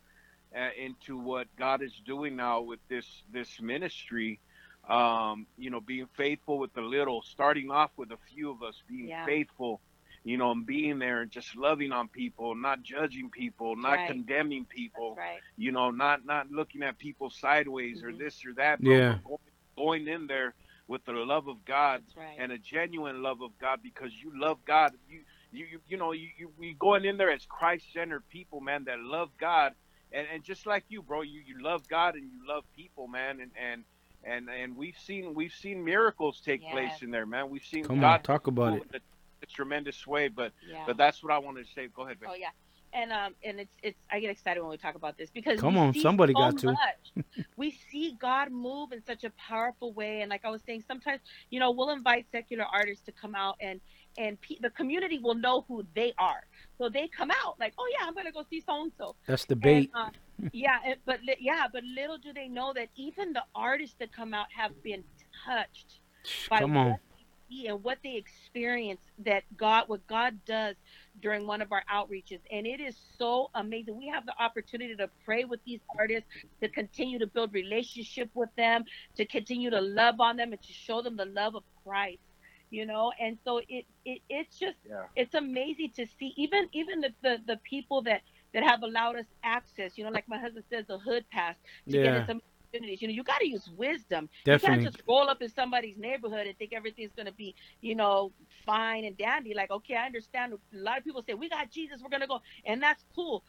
uh, 0.57 0.69
into 0.79 1.19
what 1.19 1.47
God 1.57 1.83
is 1.83 2.01
doing 2.05 2.37
now 2.37 2.61
with 2.63 2.81
this 2.89 3.23
this 3.31 3.61
ministry. 3.61 4.41
Um, 4.89 5.47
you 5.57 5.71
know, 5.71 5.81
being 5.81 6.09
faithful 6.17 6.59
with 6.59 6.73
the 6.75 6.81
little, 6.81 7.23
starting 7.23 7.71
off 7.71 7.91
with 7.97 8.11
a 8.13 8.19
few 8.29 8.51
of 8.51 8.63
us 8.63 8.83
being 8.89 9.11
Yeah. 9.11 9.25
faithful, 9.25 9.81
you 10.25 10.37
know, 10.39 10.51
and 10.53 10.67
being 10.67 10.99
there 10.99 11.23
and 11.23 11.31
just 11.31 11.57
loving 11.57 11.93
on 11.93 12.09
people, 12.09 12.55
not 12.55 12.83
judging 12.83 13.31
people, 13.31 13.77
not 13.77 14.05
Right. 14.05 14.05
condemning 14.05 14.67
people 14.69 15.19
right 15.19 15.43
you 15.57 15.73
know, 15.73 15.91
not 15.91 16.25
not 16.25 16.51
looking 16.51 16.83
at 16.83 16.99
people 16.99 17.31
sideways 17.31 18.03
or 18.03 18.13
Mhm. 18.13 18.17
this 18.17 18.45
or 18.47 18.55
that. 18.55 18.85
But 18.85 19.01
Yeah. 19.01 19.19
going, 19.25 19.39
going 19.77 20.09
in 20.09 20.27
there 20.27 20.55
with 20.91 21.05
the 21.05 21.13
love 21.13 21.47
of 21.47 21.65
God 21.65 22.03
right 22.17 22.35
and 22.37 22.51
a 22.51 22.59
genuine 22.59 23.23
love 23.23 23.41
of 23.43 23.53
God 23.61 23.79
because 23.81 24.11
you 24.13 24.33
love 24.35 24.59
God. 24.67 24.91
You 25.09 25.21
you 25.53 25.65
you, 25.73 25.81
you 25.87 25.97
know 25.97 26.11
you, 26.13 26.29
you 26.37 26.53
we 26.59 26.75
going 26.79 27.05
in 27.05 27.17
there 27.17 27.31
as 27.31 27.47
Christ 27.49 27.93
centered 27.93 28.25
people, 28.29 28.61
man, 28.61 28.85
that 28.85 28.99
love 28.99 29.31
God. 29.39 29.73
And, 30.13 30.27
and 30.35 30.43
just 30.43 30.67
like 30.67 30.85
you, 30.89 31.01
bro, 31.03 31.23
you, 31.23 31.41
you 31.47 31.63
love 31.63 31.87
God 31.89 32.17
and 32.17 32.25
you 32.25 32.41
love 32.47 32.65
people, 32.75 33.07
man, 33.07 33.39
and, 33.41 33.53
and 33.57 33.85
and 34.25 34.49
and 34.51 34.77
we've 34.77 34.97
seen 34.99 35.33
we've 35.33 35.53
seen 35.53 35.85
miracles 35.85 36.43
take 36.45 36.63
Yes. 36.63 36.73
place 36.73 37.03
in 37.03 37.13
there, 37.13 37.25
man. 37.27 37.49
We've 37.51 37.63
seen 37.65 37.85
Come 37.85 37.99
on, 37.99 38.01
God 38.03 38.25
talk 38.25 38.49
about 38.49 38.73
it. 38.75 38.83
in 38.83 38.97
a, 38.97 39.01
a 39.45 39.47
tremendous 39.47 40.05
way, 40.09 40.27
but 40.27 40.53
yeah 40.69 40.83
but 40.87 40.97
that's 40.97 41.23
what 41.23 41.33
I 41.33 41.39
wanted 41.39 41.67
to 41.67 41.73
say. 41.73 41.87
Go 41.95 42.03
ahead, 42.03 42.21
man. 42.21 42.31
Oh 42.33 42.35
yeah, 42.35 42.49
and 42.93 43.13
um, 43.13 43.35
and 43.45 43.61
it's 43.61 43.75
it's 43.83 43.99
I 44.11 44.21
get 44.21 44.31
excited 44.31 44.61
when 44.61 44.71
we 44.71 44.77
talk 44.77 44.95
about 44.95 45.17
this 45.17 45.31
because 45.31 45.61
Come 45.61 45.77
on, 45.77 45.95
somebody 45.95 46.33
so 46.33 46.39
got 46.41 46.59
to. 46.59 46.77
we 47.57 47.79
see 47.91 48.17
God 48.21 48.51
move 48.51 48.93
in 48.93 49.03
such 49.05 49.25
a 49.25 49.31
powerful 49.31 49.93
way, 49.93 50.23
and 50.23 50.31
like 50.31 50.45
I 50.45 50.51
was 50.51 50.63
saying, 50.67 50.85
sometimes 50.87 51.21
you 51.51 51.61
know 51.61 51.71
we'll 51.71 51.91
invite 51.91 52.27
secular 52.33 52.65
artists 52.65 53.05
to 53.07 53.13
come 53.13 53.35
out, 53.35 53.57
and 53.61 53.81
and 54.19 54.41
pe- 54.41 54.59
the 54.61 54.71
community 54.71 55.19
will 55.19 55.35
know 55.35 55.65
who 55.69 55.85
they 55.95 56.13
are, 56.19 56.45
so 56.79 56.89
they 56.89 57.09
come 57.09 57.31
out 57.31 57.59
like, 57.61 57.75
oh 57.79 57.89
yeah, 57.93 58.07
I'm 58.07 58.15
gonna 58.15 58.33
go 58.33 58.45
see 58.49 58.61
so 58.61 58.83
and 58.83 58.93
so. 58.99 59.15
That's 59.27 59.45
the 59.45 59.57
bait. 59.57 59.91
And, 59.95 60.07
uh, 60.07 60.49
yeah, 60.53 60.79
and, 60.85 60.97
but 61.05 61.21
li- 61.23 61.37
yeah, 61.41 61.67
but 61.73 61.85
little 61.85 62.19
do 62.19 62.33
they 62.33 62.49
know 62.49 62.73
that 62.75 62.89
even 62.97 63.33
the 63.33 63.45
artists 63.55 63.97
that 64.01 64.13
come 64.13 64.35
out 64.35 64.47
have 64.57 64.73
been 64.83 65.05
touched 65.47 66.01
by 66.49 66.61
Come 66.61 66.75
what 66.75 66.81
on. 66.81 66.91
they 66.91 67.57
see 67.57 67.67
and 67.67 67.83
what 67.83 67.99
they 68.03 68.17
experience 68.17 69.01
that 69.19 69.45
God, 69.57 69.85
what 69.89 70.07
God 70.07 70.39
does 70.47 70.77
during 71.21 71.47
one 71.47 71.63
of 71.63 71.73
our 71.73 71.83
outreaches, 71.93 72.41
and 72.51 72.67
it 72.67 72.81
is 72.81 72.97
so 73.19 73.51
amazing. 73.55 73.97
We 73.99 74.09
have 74.09 74.27
the 74.27 74.35
opportunity 74.43 74.95
to 74.97 75.11
pray 75.25 75.45
with 75.45 75.61
these 75.65 75.81
artists, 75.99 76.29
to 76.63 76.69
continue 76.69 77.19
to 77.19 77.27
build 77.27 77.53
relationship 77.55 78.31
with 78.35 78.51
them, 78.57 78.85
to 79.17 79.27
continue 79.27 79.71
to 79.71 79.81
love 79.81 80.21
on 80.21 80.37
them, 80.37 80.53
and 80.53 80.63
to 80.63 80.73
show 80.73 81.03
them 81.03 81.17
the 81.17 81.27
love 81.27 81.55
of 81.55 81.65
Christ. 81.85 82.23
you 82.71 82.87
know 82.87 83.13
and 83.21 83.39
so 83.45 83.59
it, 83.69 83.85
it 84.05 84.21
it's 84.29 84.59
just 84.59 84.77
Yeah. 84.85 85.07
it's 85.17 85.35
amazing 85.35 85.91
to 85.97 86.07
see 86.19 86.33
even 86.37 86.69
even 86.73 87.01
the, 87.01 87.11
the 87.23 87.37
the 87.47 87.59
people 87.69 88.03
that 88.03 88.23
that 88.55 88.63
have 88.63 88.83
allowed 88.83 89.17
us 89.17 89.27
access 89.45 89.97
you 89.97 90.05
know 90.05 90.11
like 90.11 90.29
my 90.29 90.39
husband 90.39 90.65
says 90.73 90.85
the 90.89 90.99
hood 90.99 91.25
pass 91.33 91.57
to 91.91 91.99
get 91.99 92.15
Yeah. 92.15 92.17
in 92.17 92.25
some 92.25 92.41
communities 92.73 93.03
you 93.03 93.09
know 93.09 93.15
you 93.15 93.23
got 93.23 93.41
to 93.41 93.49
use 93.49 93.69
wisdom. 93.77 94.29
Definitely. 94.45 94.55
you 94.55 94.83
can't 94.85 94.95
just 94.95 95.07
roll 95.09 95.29
up 95.29 95.43
in 95.43 95.49
somebody's 95.49 95.97
neighborhood 95.97 96.47
and 96.47 96.57
think 96.59 96.73
everything's 96.73 97.13
going 97.15 97.27
to 97.27 97.33
be 97.33 97.55
you 97.81 97.95
know 97.95 98.33
fine 98.65 99.05
and 99.05 99.17
dandy. 99.17 99.55
Like 99.55 99.71
okay 99.71 99.97
i 99.97 100.07
understand. 100.07 100.53
A 100.53 100.77
lot 100.77 100.99
of 100.99 101.05
people 101.05 101.23
say 101.27 101.35
we 101.35 101.49
got 101.49 101.71
jesus 101.71 102.01
we're 102.03 102.11
going 102.11 102.21
to 102.21 102.27
go 102.27 102.41
and 102.65 102.83
that's 102.83 103.05
cool. 103.15 103.45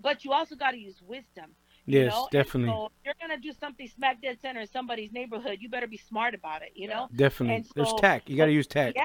But 0.00 0.24
you 0.24 0.32
also 0.32 0.54
got 0.54 0.70
to 0.70 0.78
use 0.78 1.02
wisdom 1.06 1.50
you 1.86 2.00
Yes, 2.00 2.12
know? 2.12 2.22
And 2.24 2.30
definitely. 2.30 2.70
so 2.72 2.86
if 2.86 2.92
you're 3.04 3.14
gonna 3.20 3.40
do 3.40 3.52
something 3.52 3.86
smack 3.88 4.22
dead 4.22 4.38
center 4.40 4.60
in 4.60 4.66
somebody's 4.66 5.12
neighborhood, 5.12 5.58
you 5.60 5.68
better 5.68 5.86
be 5.86 5.96
smart 5.98 6.34
about 6.34 6.62
it. 6.62 6.72
You 6.74 6.88
know. 6.88 7.08
Definitely. 7.14 7.56
and 7.56 7.66
There's 7.74 7.90
so- 7.90 7.98
tact. 7.98 8.28
You 8.30 8.36
got 8.36 8.46
to 8.46 8.52
use 8.52 8.66
tact. 8.66 8.96
Yeah. 8.96 9.04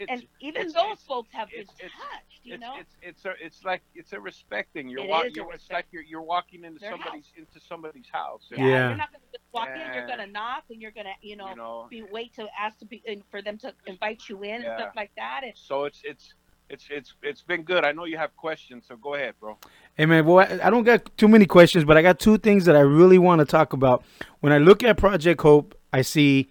It's, 0.00 0.10
And 0.12 0.26
even 0.40 0.60
it's- 0.62 0.74
those 0.74 0.92
it's- 0.92 1.02
folks 1.06 1.32
have 1.32 1.50
been 1.50 1.60
it's- 1.62 1.76
it's- 1.80 1.90
touched. 2.00 2.40
You 2.44 2.56
know. 2.56 2.76
it's 2.78 2.96
it's 3.02 3.24
a, 3.24 3.34
it's 3.44 3.64
like 3.64 3.82
it's 3.94 4.12
a 4.12 4.20
respecting. 4.20 4.88
You're 4.88 5.04
It 5.04 5.08
walking. 5.08 5.32
You're, 5.34 5.44
it's 5.46 5.54
respect. 5.64 5.72
like 5.72 5.86
you're 5.90 6.02
you're 6.04 6.22
walking 6.22 6.64
into 6.64 6.78
Their 6.78 6.92
somebody's 6.92 7.32
into 7.36 7.58
somebody's 7.60 8.08
house. 8.08 8.46
yeah, 8.50 8.58
Yeah. 8.58 8.88
You're 8.88 8.96
not 8.96 9.12
gonna 9.12 9.24
just 9.32 9.44
walk 9.52 9.68
in. 9.70 9.92
You're 9.94 10.06
gonna 10.06 10.26
knock, 10.28 10.64
and 10.70 10.80
you're 10.80 10.92
gonna, 10.92 11.14
you 11.20 11.34
know, 11.36 11.48
You 11.50 11.56
know. 11.56 11.86
be 11.90 12.02
wait 12.04 12.32
to 12.34 12.46
ask 12.58 12.78
to 12.78 12.84
be 12.86 13.02
and 13.08 13.22
for 13.30 13.42
them 13.42 13.58
to 13.58 13.74
invite 13.86 14.28
you 14.28 14.42
in 14.44 14.62
and 14.62 14.78
stuff 14.80 14.92
like 14.94 15.10
that. 15.16 15.40
And 15.44 15.52
So 15.58 15.84
it's 15.84 16.00
it's 16.04 16.34
it's 16.70 16.86
it's 16.90 17.14
it's 17.22 17.42
been 17.42 17.62
good. 17.64 17.84
I 17.84 17.90
know 17.92 18.04
you 18.04 18.18
have 18.18 18.34
questions, 18.36 18.86
so 18.86 18.96
go 18.96 19.14
ahead, 19.14 19.34
bro. 19.40 19.58
Hey 19.98 20.06
man, 20.06 20.24
well, 20.26 20.38
I 20.38 20.66
I 20.66 20.70
don't 20.70 20.84
got 20.84 21.10
too 21.18 21.26
many 21.28 21.44
questions, 21.44 21.84
but 21.84 21.96
I 21.96 22.02
got 22.02 22.20
two 22.20 22.38
things 22.38 22.64
that 22.66 22.76
I 22.76 22.80
really 22.80 23.18
want 23.18 23.40
to 23.40 23.44
talk 23.44 23.72
about. 23.72 24.04
When 24.40 24.52
I 24.52 24.58
look 24.58 24.84
at 24.84 24.96
Project 24.96 25.40
Hope, 25.42 25.74
I 25.92 26.02
see 26.02 26.48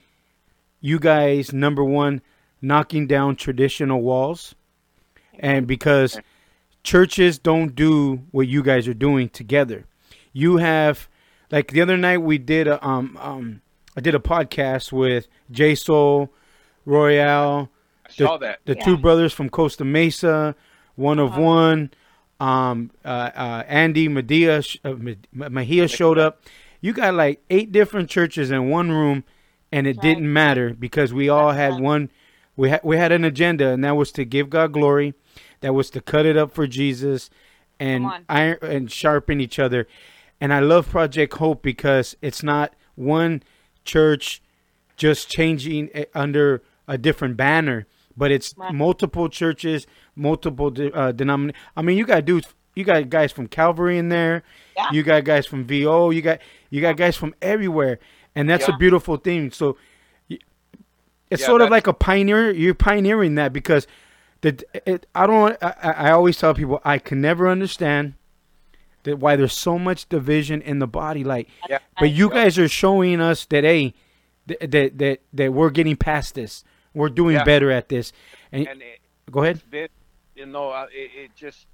you 0.82 1.00
guys 1.00 1.54
number 1.54 1.84
one 1.84 2.22
knocking 2.62 3.08
down 3.08 3.38
traditional 3.38 4.02
walls, 4.02 4.54
and 5.40 5.66
because 5.66 6.20
churches 6.84 7.40
don't 7.40 7.74
do 7.74 8.22
what 8.32 8.48
you 8.50 8.62
guys 8.62 8.86
are 8.88 8.94
doing 8.94 9.30
together, 9.30 9.86
you 10.34 10.58
have 10.58 11.08
like 11.50 11.72
the 11.72 11.82
other 11.82 11.96
night 11.98 12.18
we 12.18 12.38
did 12.38 12.68
a 12.68 12.86
um 12.86 13.18
um 13.22 13.62
I 13.96 14.02
did 14.02 14.14
a 14.14 14.20
podcast 14.20 14.92
with 14.92 15.28
J 15.52 15.74
Soul, 15.76 16.34
Royale, 16.86 17.70
I 18.06 18.12
saw 18.12 18.36
that. 18.40 18.60
the 18.66 18.76
Yeah. 18.76 18.84
two 18.84 18.98
brothers 18.98 19.32
from 19.32 19.50
Costa 19.50 19.86
Mesa, 19.86 20.54
one 20.96 21.18
of 21.18 21.32
Uh-huh. 21.32 21.42
one. 21.42 21.92
Um, 22.40 22.92
uh, 23.04 23.08
uh, 23.36 23.64
Andy 23.68 24.08
Medea, 24.08 24.62
sh- 24.62 24.78
uh, 24.86 24.94
Mahia 25.36 25.90
showed 25.90 26.18
up. 26.20 26.42
You 26.82 26.94
got 26.94 27.16
like 27.16 27.42
eight 27.50 27.72
different 27.72 28.10
churches 28.10 28.52
in 28.52 28.70
one 28.70 28.92
room, 28.92 29.24
and 29.72 29.88
it 29.88 29.98
Right. 29.98 30.02
didn't 30.04 30.32
matter 30.32 30.76
because 30.78 31.14
we 31.14 31.30
all 31.30 31.52
had 31.52 31.80
one. 31.80 32.10
We 32.56 32.70
had 32.70 32.82
we 32.84 32.98
had 32.98 33.12
an 33.12 33.24
agenda, 33.24 33.70
and 33.70 33.84
that 33.84 33.96
was 33.96 34.12
to 34.14 34.26
give 34.26 34.50
God 34.50 34.72
glory. 34.74 35.14
That 35.62 35.74
was 35.74 35.90
to 35.92 36.02
cut 36.02 36.26
it 36.28 36.38
up 36.38 36.52
for 36.52 36.68
Jesus, 36.68 37.30
and 37.80 38.06
iron 38.30 38.58
and 38.62 38.92
sharpen 38.92 39.42
each 39.42 39.58
other. 39.58 39.88
And 40.40 40.54
I 40.54 40.60
love 40.60 40.90
Project 40.90 41.34
Hope 41.38 41.64
because 41.64 42.16
it's 42.22 42.44
not 42.44 42.74
one 42.96 43.42
church 43.84 44.42
just 44.98 45.30
changing 45.30 45.90
it 45.96 46.12
under 46.14 46.62
a 46.88 46.98
different 46.98 47.38
banner, 47.38 47.88
but 48.18 48.32
it's 48.32 48.56
multiple 48.74 49.30
churches, 49.30 49.86
multiple 50.16 50.72
de- 50.72 50.92
uh, 50.92 51.12
denominations. 51.12 51.62
I 51.78 51.82
mean, 51.84 51.98
you 51.98 52.06
got 52.06 52.26
dudes, 52.26 52.48
you 52.76 52.84
got 52.84 53.10
guys 53.10 53.32
from 53.32 53.48
Calvary 53.48 53.98
in 53.98 54.10
there, 54.10 54.44
Yeah. 54.76 54.88
you 54.92 55.04
got 55.04 55.24
guys 55.24 55.46
from 55.46 55.64
VO, 55.66 56.10
you 56.10 56.22
got 56.22 56.40
you 56.70 56.82
got 56.82 56.98
guys 56.98 57.16
from 57.16 57.34
everywhere, 57.42 58.00
and 58.36 58.50
that's 58.50 58.68
a 58.68 58.74
beautiful 58.78 59.18
thing. 59.18 59.52
So 59.52 59.78
it's 61.30 61.42
Yeah, 61.42 61.48
sort 61.48 61.62
of 61.62 61.70
like 61.70 61.88
a 61.88 61.94
pioneer. 61.94 62.52
You're 62.52 62.74
pioneering 62.74 63.36
that 63.36 63.52
because 63.54 63.86
the 64.42 64.64
it, 64.86 65.06
I 65.14 65.28
don't. 65.28 65.58
I, 65.62 65.74
I 65.82 66.12
always 66.12 66.38
tell 66.38 66.54
people 66.54 66.82
I 66.86 67.00
can 67.00 67.20
never 67.22 67.48
understand 67.50 68.14
that 69.04 69.20
why 69.20 69.36
there's 69.36 69.54
so 69.58 69.78
much 69.80 70.08
division 70.10 70.62
in 70.62 70.80
the 70.80 70.88
body. 70.88 71.24
Like, 71.24 71.50
Yeah. 71.70 71.80
but 72.00 72.12
you 72.12 72.30
guys 72.30 72.58
are 72.58 72.68
showing 72.68 73.20
us 73.22 73.46
that 73.46 73.64
hey, 73.64 73.94
that 74.48 74.72
that 74.72 74.98
that, 75.00 75.20
that 75.34 75.54
we're 75.54 75.70
getting 75.70 75.96
past 75.98 76.36
this. 76.36 76.64
We're 76.98 77.10
doing 77.10 77.36
Yeah. 77.36 77.44
better 77.44 77.70
at 77.72 77.88
this. 77.90 78.12
And, 78.52 78.68
And 78.68 78.82
it, 78.82 79.00
go 79.32 79.44
ahead. 79.44 79.62
been, 79.70 79.88
you 80.36 80.48
know, 80.48 80.74
it, 80.92 81.12
it 81.16 81.36
just 81.36 81.68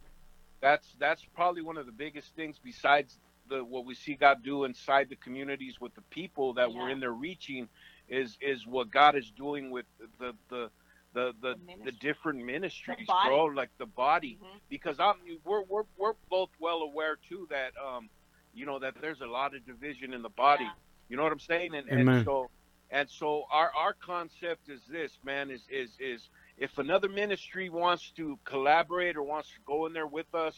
that's 0.59 0.95
that's 0.99 1.23
probably 1.35 1.61
one 1.61 1.77
of 1.77 1.85
the 1.85 1.91
biggest 1.91 2.35
things 2.35 2.59
besides 2.63 3.19
the 3.49 3.63
what 3.63 3.85
we 3.85 3.95
see 3.95 4.15
God 4.15 4.43
do 4.43 4.63
inside 4.65 5.09
the 5.09 5.15
communities 5.17 5.79
with 5.81 5.93
the 5.95 6.01
people 6.09 6.53
that 6.53 6.71
we're 6.73 6.89
in 6.89 6.99
there 6.99 7.11
reaching 7.13 7.67
is 8.07 8.37
is 8.41 8.65
what 8.67 8.89
God 8.91 9.15
is 9.15 9.31
doing 9.31 9.71
with 9.71 9.85
the 10.19 10.33
the 10.49 10.69
the 11.13 11.33
the, 11.41 11.55
The 11.85 11.85
the, 11.85 11.91
different 11.91 12.43
ministries, 12.43 13.05
body. 13.07 13.29
bro, 13.29 13.45
like 13.45 13.69
the 13.77 13.85
body. 13.85 14.37
Mhm. 14.41 14.59
Because 14.69 14.99
I'm 14.99 15.15
we're 15.45 15.63
we're 15.63 15.83
we're 15.97 16.13
both 16.29 16.49
well 16.59 16.79
aware 16.81 17.17
too 17.29 17.47
that 17.49 17.71
um 17.85 18.09
you 18.53 18.65
know 18.65 18.79
that 18.79 18.95
there's 19.01 19.21
a 19.21 19.27
lot 19.27 19.55
of 19.55 19.65
division 19.65 20.13
in 20.13 20.21
the 20.21 20.29
body. 20.29 20.63
Yeah. 20.65 20.71
You 21.09 21.17
know 21.17 21.23
what 21.23 21.31
I'm 21.31 21.39
saying? 21.39 21.75
And, 21.75 21.87
Amen. 21.89 22.07
and 22.15 22.25
so 22.25 22.49
and 22.93 23.09
so 23.09 23.45
our 23.51 23.71
our 23.75 23.93
concept 23.93 24.69
is 24.69 24.79
this, 24.89 25.17
man, 25.25 25.49
is 25.49 25.61
is 25.69 25.89
is 25.99 26.29
if 26.57 26.77
another 26.77 27.09
ministry 27.09 27.69
wants 27.69 28.11
to 28.17 28.37
collaborate 28.45 29.17
or 29.17 29.23
wants 29.23 29.49
to 29.49 29.59
go 29.65 29.87
in 29.87 29.93
there 29.93 30.05
with 30.05 30.33
us, 30.35 30.55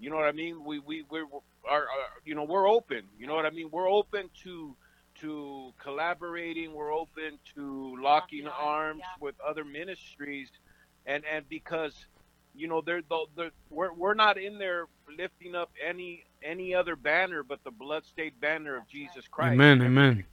you 0.00 0.10
know 0.10 0.16
what 0.16 0.26
I 0.26 0.32
mean? 0.32 0.64
We 0.64 0.80
we 0.80 1.04
we're 1.08 1.26
are, 1.64 1.82
are 1.82 1.86
you 2.24 2.34
know 2.34 2.42
we're 2.42 2.68
open. 2.68 3.04
You 3.16 3.28
know 3.28 3.36
what 3.36 3.46
I 3.46 3.50
mean? 3.50 3.68
We're 3.70 3.88
open 3.88 4.28
to 4.42 4.76
to 5.20 5.72
collaborating. 5.80 6.74
We're 6.74 6.92
open 6.92 7.38
to 7.54 7.96
locking 8.02 8.02
Locking 8.02 8.46
arms, 8.48 8.58
arms 8.60 9.00
yeah. 9.00 9.06
with 9.20 9.36
other 9.40 9.64
ministries, 9.64 10.50
and 11.06 11.22
and 11.24 11.48
because 11.48 11.94
you 12.52 12.66
know 12.66 12.80
they're, 12.80 13.02
the 13.08 13.26
the 13.36 13.50
we're 13.70 13.92
we're 13.92 14.14
not 14.14 14.38
in 14.38 14.58
there 14.58 14.86
lifting 15.16 15.54
up 15.54 15.70
any 15.86 16.24
any 16.42 16.74
other 16.74 16.96
banner 16.96 17.44
but 17.44 17.62
the 17.62 17.70
bloodstained 17.70 18.40
banner 18.40 18.74
of 18.74 18.82
That's 18.82 18.94
right. 18.94 19.08
Jesus 19.08 19.28
Christ 19.28 19.52
Amen. 19.52 19.82
Amen. 19.82 20.24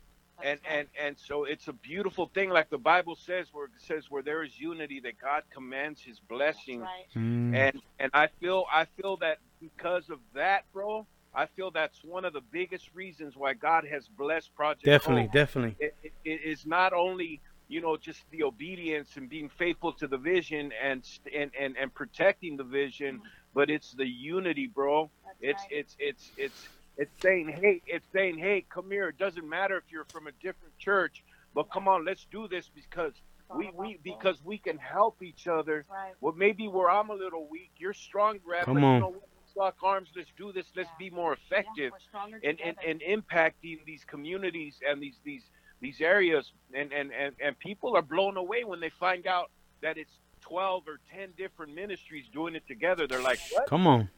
That's 0.43 0.61
and 0.65 0.77
and 0.79 0.87
and 1.07 1.15
so 1.17 1.45
it's 1.45 1.67
a 1.67 1.73
beautiful 1.73 2.29
thing 2.33 2.49
like 2.49 2.69
the 2.69 2.77
bible 2.77 3.15
says 3.15 3.47
where 3.51 3.65
it 3.65 3.71
says 3.77 4.05
where 4.09 4.21
there 4.21 4.43
is 4.43 4.59
unity 4.59 4.99
that 5.01 5.17
god 5.19 5.43
commands 5.53 6.01
his 6.01 6.19
blessing 6.19 6.81
right. 6.81 7.05
Mm. 7.15 7.55
and 7.55 7.81
and 7.99 8.11
i 8.13 8.27
feel 8.39 8.65
i 8.71 8.85
feel 9.01 9.17
that 9.17 9.37
because 9.61 10.09
of 10.09 10.19
that 10.33 10.65
bro 10.73 11.05
i 11.33 11.45
feel 11.45 11.71
that's 11.71 12.03
one 12.03 12.25
of 12.25 12.33
the 12.33 12.41
biggest 12.51 12.89
reasons 12.93 13.35
why 13.35 13.53
god 13.53 13.85
has 13.85 14.07
blessed 14.07 14.53
project 14.55 14.85
Definitely. 14.85 15.23
Hope. 15.23 15.31
Definitely. 15.31 15.75
it, 15.79 15.95
it, 16.03 16.13
it 16.25 16.41
is 16.43 16.65
not 16.65 16.93
only 16.93 17.41
you 17.67 17.81
know 17.81 17.97
just 17.97 18.21
the 18.31 18.43
obedience 18.43 19.15
and 19.15 19.29
being 19.29 19.49
faithful 19.49 19.93
to 19.93 20.07
the 20.07 20.17
vision 20.17 20.71
and 20.83 21.07
and 21.35 21.51
and, 21.59 21.77
and 21.77 21.93
protecting 21.93 22.57
the 22.57 22.63
vision 22.63 23.21
but 23.53 23.69
it's 23.69 23.93
the 23.93 24.07
unity 24.07 24.67
bro 24.67 25.09
That's 25.25 25.37
it's 25.41 25.61
right. 25.61 25.71
it's 25.71 25.95
it's 25.99 26.31
it's 26.37 26.67
it's 26.97 27.11
saying, 27.21 27.49
hey, 27.49 27.81
it's 27.87 28.05
saying, 28.13 28.37
hey, 28.37 28.65
come 28.69 28.89
here. 28.91 29.09
It 29.09 29.17
doesn't 29.17 29.47
matter 29.47 29.77
if 29.77 29.83
you're 29.91 30.05
from 30.05 30.27
a 30.27 30.31
different 30.41 30.77
church, 30.77 31.23
but 31.55 31.71
come 31.71 31.87
on, 31.87 32.05
let's 32.05 32.25
do 32.31 32.47
this 32.47 32.69
because 32.73 33.13
we 33.55 33.69
we 33.75 33.99
because 34.03 34.37
we 34.43 34.57
can 34.57 34.77
help 34.77 35.21
each 35.21 35.47
other. 35.47 35.85
Right. 35.91 36.13
Well, 36.21 36.33
maybe 36.35 36.67
where 36.67 36.89
I'm 36.89 37.09
a 37.09 37.13
little 37.15 37.47
weak, 37.47 37.71
you're 37.77 37.93
stronger 37.93 38.55
at. 38.55 38.65
Come 38.65 38.83
on. 38.83 38.95
You 38.95 38.99
know, 39.01 39.09
let's 39.11 39.55
lock 39.55 39.75
arms. 39.83 40.09
Let's 40.15 40.31
do 40.37 40.51
this. 40.51 40.65
Let's 40.75 40.89
Yeah. 40.89 41.09
be 41.09 41.09
more 41.09 41.33
effective 41.33 41.91
we're 42.13 42.35
and, 42.35 42.43
and 42.61 42.77
together. 42.77 42.79
and 42.87 43.01
impacting 43.01 43.83
these 43.85 44.03
communities 44.05 44.79
and 44.87 45.01
these 45.01 45.17
these 45.23 45.43
these 45.81 45.99
areas. 46.01 46.51
And 46.73 46.91
and 46.93 47.11
and 47.11 47.35
and 47.43 47.57
people 47.59 47.95
are 47.95 48.01
blown 48.01 48.37
away 48.37 48.63
when 48.63 48.79
they 48.79 48.89
find 48.89 49.27
out 49.27 49.51
that 49.81 49.97
it's 49.97 50.13
12 50.41 50.87
or 50.87 50.99
10 51.15 51.29
different 51.37 51.73
ministries 51.73 52.25
doing 52.33 52.55
it 52.55 52.65
together. 52.67 53.07
They're 53.07 53.21
like, 53.21 53.39
what? 53.51 53.67
Come 53.67 53.85
on. 53.87 54.09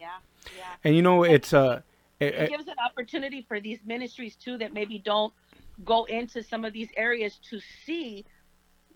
yeah, 0.00 0.08
yeah. 0.56 0.64
And 0.84 0.94
you 0.96 1.02
know 1.02 1.22
it's 1.24 1.52
uh. 1.52 1.82
It- 2.20 2.34
it 2.34 2.46
gives 2.46 2.66
an 2.68 2.74
opportunity 2.84 3.42
for 3.48 3.60
these 3.60 3.80
ministries 3.84 4.36
too 4.36 4.58
that 4.58 4.72
maybe 4.72 4.98
don't 4.98 5.32
go 5.84 6.04
into 6.04 6.42
some 6.42 6.64
of 6.64 6.72
these 6.72 6.90
areas 6.96 7.38
to 7.50 7.60
see 7.60 8.24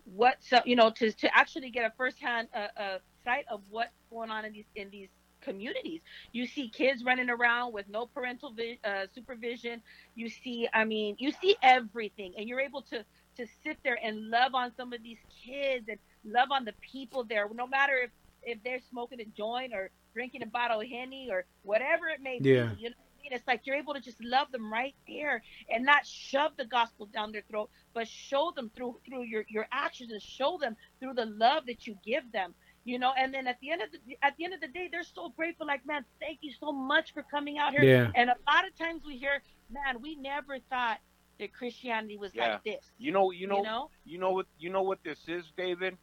what 0.04 0.36
so 0.40 0.60
you 0.64 0.76
know 0.76 0.90
to 0.90 1.12
to 1.12 1.28
actually 1.36 1.70
get 1.70 1.84
a 1.84 1.92
firsthand 1.96 2.48
uh, 2.54 2.68
uh, 2.80 2.98
sight 3.24 3.44
of 3.50 3.62
what's 3.68 3.94
going 4.10 4.30
on 4.30 4.44
in 4.44 4.52
these 4.52 4.66
in 4.74 4.90
these 4.90 5.10
communities. 5.42 6.00
You 6.32 6.46
see 6.46 6.68
kids 6.70 7.04
running 7.04 7.30
around 7.30 7.72
with 7.72 7.86
no 7.88 8.06
parental 8.06 8.52
vi- 8.54 8.80
uh, 8.84 9.06
supervision. 9.14 9.82
You 10.14 10.28
see, 10.28 10.68
I 10.72 10.84
mean, 10.84 11.16
you 11.18 11.30
see 11.32 11.56
everything, 11.62 12.34
and 12.36 12.48
you're 12.48 12.60
able 12.60 12.82
to 12.90 13.04
to 13.36 13.46
sit 13.62 13.78
there 13.84 13.98
and 14.02 14.30
love 14.30 14.54
on 14.54 14.72
some 14.74 14.92
of 14.92 15.02
these 15.02 15.18
kids 15.44 15.86
and 15.88 15.98
love 16.24 16.48
on 16.50 16.64
the 16.64 16.74
people 16.92 17.24
there, 17.24 17.48
no 17.52 17.66
matter 17.66 17.94
if 18.04 18.10
if 18.42 18.62
they're 18.64 18.80
smoking 18.90 19.20
a 19.20 19.26
joint 19.26 19.72
or 19.74 19.90
drinking 20.14 20.42
a 20.42 20.46
bottle 20.46 20.80
of 20.80 20.86
henny 20.88 21.28
or 21.30 21.46
whatever 21.62 22.08
it 22.08 22.20
may 22.22 22.40
Yeah. 22.40 22.70
be. 22.70 22.76
You 22.78 22.90
know 22.90 23.03
mean? 23.24 23.32
It's 23.32 23.46
like 23.46 23.62
you're 23.66 23.76
able 23.76 23.94
to 23.94 24.00
just 24.00 24.22
love 24.22 24.52
them 24.52 24.72
right 24.72 24.94
there 25.08 25.42
and 25.70 25.84
not 25.84 26.06
shove 26.06 26.52
the 26.56 26.64
gospel 26.66 27.06
down 27.06 27.32
their 27.32 27.42
throat, 27.50 27.70
but 27.94 28.08
show 28.08 28.52
them 28.54 28.70
through 28.76 29.00
through 29.06 29.22
your 29.24 29.44
your 29.48 29.66
actions 29.72 30.12
and 30.12 30.22
show 30.22 30.58
them 30.60 30.76
through 31.00 31.14
the 31.14 31.26
love 31.26 31.66
that 31.66 31.86
you 31.86 31.96
give 32.04 32.30
them. 32.32 32.54
You 32.84 32.98
know, 32.98 33.12
and 33.16 33.32
then 33.32 33.46
at 33.46 33.58
the 33.60 33.70
end 33.70 33.82
of 33.82 33.88
the 33.92 33.98
at 34.22 34.36
the 34.36 34.44
end 34.44 34.54
of 34.54 34.60
the 34.60 34.68
day, 34.68 34.88
they're 34.92 35.02
so 35.02 35.30
grateful. 35.30 35.66
Like, 35.66 35.86
man, 35.86 36.04
thank 36.20 36.38
you 36.42 36.52
so 36.60 36.70
much 36.72 37.14
for 37.14 37.22
coming 37.22 37.58
out 37.58 37.72
here. 37.72 37.82
Yeah. 37.82 38.10
And 38.14 38.28
a 38.30 38.36
lot 38.46 38.66
of 38.68 38.76
times 38.76 39.02
we 39.06 39.16
hear, 39.16 39.42
man, 39.70 40.02
we 40.02 40.16
never 40.16 40.58
thought 40.70 40.98
that 41.40 41.52
Christianity 41.52 42.18
was 42.18 42.34
Yeah. 42.34 42.52
like 42.52 42.64
this. 42.64 42.84
You 42.98 43.12
know, 43.12 43.30
you 43.30 43.46
know, 43.46 43.56
you 43.58 43.62
know? 43.62 43.90
you 44.04 44.18
know 44.18 44.32
what 44.32 44.46
you 44.58 44.70
know 44.70 44.82
what 44.82 45.02
this 45.02 45.18
is, 45.28 45.50
David. 45.56 45.96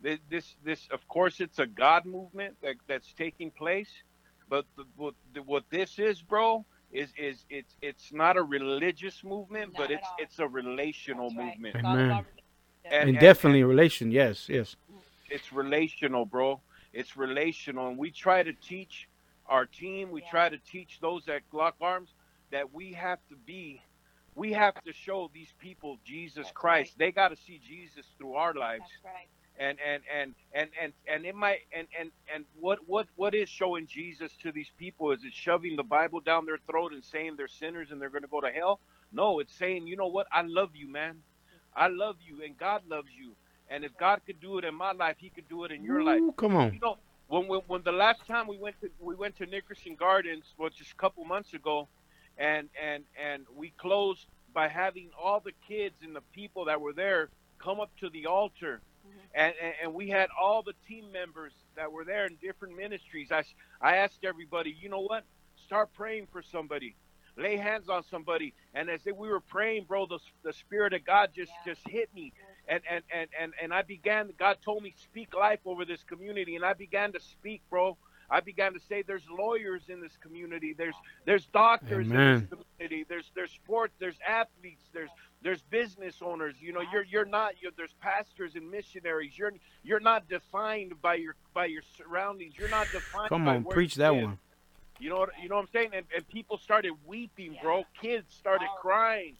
This, 0.00 0.20
this, 0.30 0.54
this 0.64 0.88
of 0.92 1.06
course, 1.08 1.40
it's 1.40 1.58
a 1.58 1.66
God 1.66 2.06
movement 2.06 2.56
that, 2.62 2.76
that's 2.86 3.12
taking 3.14 3.50
place. 3.50 3.90
But 4.48 4.64
the, 4.76 4.84
what, 4.96 5.14
the, 5.34 5.42
what 5.42 5.64
this 5.70 5.98
is, 5.98 6.22
bro, 6.22 6.64
is 6.90 7.10
is 7.18 7.44
it's 7.50 7.74
it's 7.82 8.12
not 8.12 8.36
a 8.36 8.42
religious 8.42 9.22
movement, 9.22 9.72
Not 9.74 9.78
but 9.78 9.90
it's 9.90 10.06
all. 10.06 10.16
it's 10.18 10.38
a 10.38 10.48
relational 10.48 11.28
That's 11.30 11.38
movement. 11.44 11.76
It's 11.76 11.84
all 11.84 11.92
Amen. 11.94 12.06
about 12.06 12.24
religion. 12.24 12.44
And- 12.90 13.10
and 13.10 13.18
definitely 13.18 13.60
a 13.60 13.66
relation. 13.66 14.10
Yes, 14.10 14.48
yes. 14.48 14.76
Mm. 14.90 14.96
It's 15.28 15.52
relational, 15.52 16.24
bro. 16.24 16.60
It's 16.94 17.16
relational, 17.18 17.88
and 17.88 17.98
we 17.98 18.10
try 18.10 18.42
to 18.42 18.52
teach 18.54 19.08
our 19.46 19.66
team. 19.66 20.10
We 20.10 20.22
Yeah. 20.22 20.30
try 20.30 20.48
to 20.48 20.58
teach 20.58 20.98
those 21.00 21.28
at 21.28 21.42
Glock 21.50 21.74
Arms 21.82 22.10
that 22.50 22.72
we 22.72 22.92
have 22.92 23.18
to 23.28 23.36
be. 23.36 23.82
We 24.34 24.52
have 24.52 24.82
to 24.84 24.92
show 24.94 25.30
these 25.34 25.52
people 25.58 25.98
Jesus 26.04 26.36
That's 26.46 26.52
Christ. 26.52 26.92
right. 26.92 26.98
They 26.98 27.12
got 27.12 27.28
to 27.28 27.36
see 27.36 27.58
Jesus 27.58 28.06
through 28.16 28.34
our 28.34 28.54
lives. 28.54 28.84
That's 29.02 29.04
right. 29.14 29.28
And 29.58 29.78
and 29.84 30.02
and 30.12 30.34
and 30.54 30.70
and 30.80 30.92
and 31.06 31.26
it 31.26 31.34
might 31.34 31.60
and 31.76 31.88
and 31.98 32.10
and 32.32 32.44
what 32.60 32.78
what 32.86 33.06
what 33.16 33.34
is 33.34 33.48
showing 33.48 33.86
Jesus 33.86 34.32
to 34.42 34.52
these 34.52 34.70
people 34.78 35.10
is 35.12 35.24
it 35.24 35.32
shoving 35.34 35.76
the 35.76 35.82
Bible 35.82 36.20
down 36.20 36.46
their 36.46 36.58
throat 36.70 36.92
and 36.92 37.04
saying 37.04 37.34
they're 37.36 37.48
sinners 37.48 37.88
and 37.90 38.00
they're 38.00 38.10
going 38.10 38.22
to 38.22 38.28
go 38.28 38.40
to 38.40 38.50
hell? 38.50 38.80
No, 39.12 39.40
it's 39.40 39.54
saying, 39.54 39.86
you 39.86 39.96
know 39.96 40.06
what? 40.08 40.26
I 40.32 40.42
love 40.42 40.70
you, 40.74 40.90
man. 40.90 41.16
I 41.74 41.88
love 41.88 42.16
you, 42.20 42.44
and 42.44 42.56
God 42.58 42.82
loves 42.88 43.08
you. 43.16 43.32
And 43.70 43.84
if 43.84 43.96
God 43.96 44.20
could 44.26 44.40
do 44.40 44.58
it 44.58 44.64
in 44.64 44.74
my 44.74 44.92
life, 44.92 45.16
He 45.18 45.30
could 45.30 45.48
do 45.48 45.64
it 45.64 45.72
in 45.72 45.82
your 45.82 46.02
life. 46.02 46.20
Come 46.36 46.56
on. 46.56 46.74
You 46.74 46.80
know, 46.80 46.96
when, 47.28 47.46
when 47.48 47.60
when 47.66 47.82
the 47.82 47.92
last 47.92 48.26
time 48.26 48.46
we 48.46 48.58
went 48.58 48.80
to 48.80 48.90
we 49.00 49.14
went 49.14 49.36
to 49.36 49.46
Nickerson 49.46 49.94
Gardens, 49.94 50.44
well, 50.56 50.70
just 50.70 50.92
a 50.92 50.96
couple 50.96 51.24
months 51.24 51.54
ago, 51.54 51.88
and 52.38 52.68
and 52.82 53.04
and 53.22 53.44
we 53.56 53.70
closed 53.76 54.26
by 54.54 54.68
having 54.68 55.10
all 55.20 55.40
the 55.40 55.52
kids 55.66 55.96
and 56.02 56.16
the 56.16 56.22
people 56.32 56.64
that 56.66 56.80
were 56.80 56.92
there 56.92 57.28
come 57.58 57.80
up 57.80 57.90
to 58.00 58.08
the 58.10 58.26
altar, 58.26 58.80
Mm-hmm. 59.08 59.18
and, 59.34 59.54
and 59.62 59.74
and 59.84 59.94
we 59.94 60.08
had 60.10 60.28
all 60.40 60.62
the 60.62 60.74
team 60.88 61.12
members 61.12 61.52
that 61.76 61.92
were 61.92 62.04
there 62.04 62.26
in 62.26 62.36
different 62.42 62.76
ministries. 62.76 63.32
I 63.32 63.44
I 63.80 63.96
asked 63.98 64.24
everybody, 64.24 64.76
you 64.80 64.88
know 64.90 65.00
what? 65.02 65.24
Start 65.56 65.92
praying 65.94 66.28
for 66.32 66.42
somebody. 66.42 66.96
Lay 67.36 67.56
hands 67.56 67.88
on 67.88 68.02
somebody, 68.04 68.54
and 68.74 68.90
as 68.90 69.04
we 69.06 69.28
were 69.28 69.40
praying, 69.40 69.84
bro, 69.86 70.06
the, 70.06 70.18
the 70.44 70.52
spirit 70.52 70.92
of 70.94 71.04
God 71.04 71.30
just 71.34 71.52
Yeah. 71.66 71.74
just 71.74 71.88
hit 71.88 72.12
me, 72.14 72.32
and 72.68 72.82
and 72.90 73.04
and 73.14 73.28
and 73.38 73.54
and 73.62 73.74
I 73.74 73.82
began. 73.82 74.30
God 74.38 74.58
told 74.64 74.82
me 74.82 74.94
speak 74.96 75.34
life 75.34 75.60
over 75.64 75.84
this 75.84 76.02
community, 76.04 76.56
and 76.56 76.64
I 76.64 76.74
began 76.74 77.12
to 77.12 77.20
speak, 77.20 77.62
bro. 77.70 77.96
I 78.30 78.40
began 78.40 78.74
to 78.74 78.80
say 78.80 79.02
there's 79.02 79.26
lawyers 79.30 79.84
in 79.88 80.00
this 80.00 80.16
community. 80.16 80.74
There's 80.76 80.96
there's 81.26 81.46
doctors 81.46 82.12
in 82.12 82.24
this 82.24 82.42
community. 82.50 83.06
There's 83.08 83.30
there's 83.34 83.52
sports. 83.52 83.94
There's 84.00 84.18
athletes. 84.26 84.82
There's 84.92 85.10
there's 85.42 85.62
business 85.62 86.16
owners. 86.22 86.54
You 86.60 86.72
know, 86.72 86.82
you're 86.92 87.04
you're 87.04 87.24
not. 87.24 87.54
You're, 87.60 87.72
there's 87.76 87.94
pastors 88.00 88.54
and 88.56 88.70
missionaries. 88.70 89.38
You're 89.38 89.52
you're 89.82 90.00
not 90.00 90.28
defined 90.28 91.00
by 91.00 91.14
your 91.14 91.34
by 91.54 91.66
your 91.66 91.82
surroundings. 91.96 92.54
You're 92.58 92.68
not 92.70 92.86
defined. 92.92 93.28
Come 93.28 93.46
on, 93.48 93.64
preach 93.64 93.94
that 93.96 94.12
live. 94.12 94.22
one. 94.24 94.38
You 95.00 95.10
know 95.10 95.18
what 95.18 95.30
you 95.40 95.48
know 95.48 95.54
what 95.56 95.62
I'm 95.62 95.68
saying? 95.72 95.90
And, 95.92 96.06
and 96.14 96.26
people 96.28 96.58
started 96.58 96.92
weeping, 97.06 97.56
bro. 97.62 97.84
Kids 98.00 98.34
started 98.34 98.68
crying. 98.80 99.34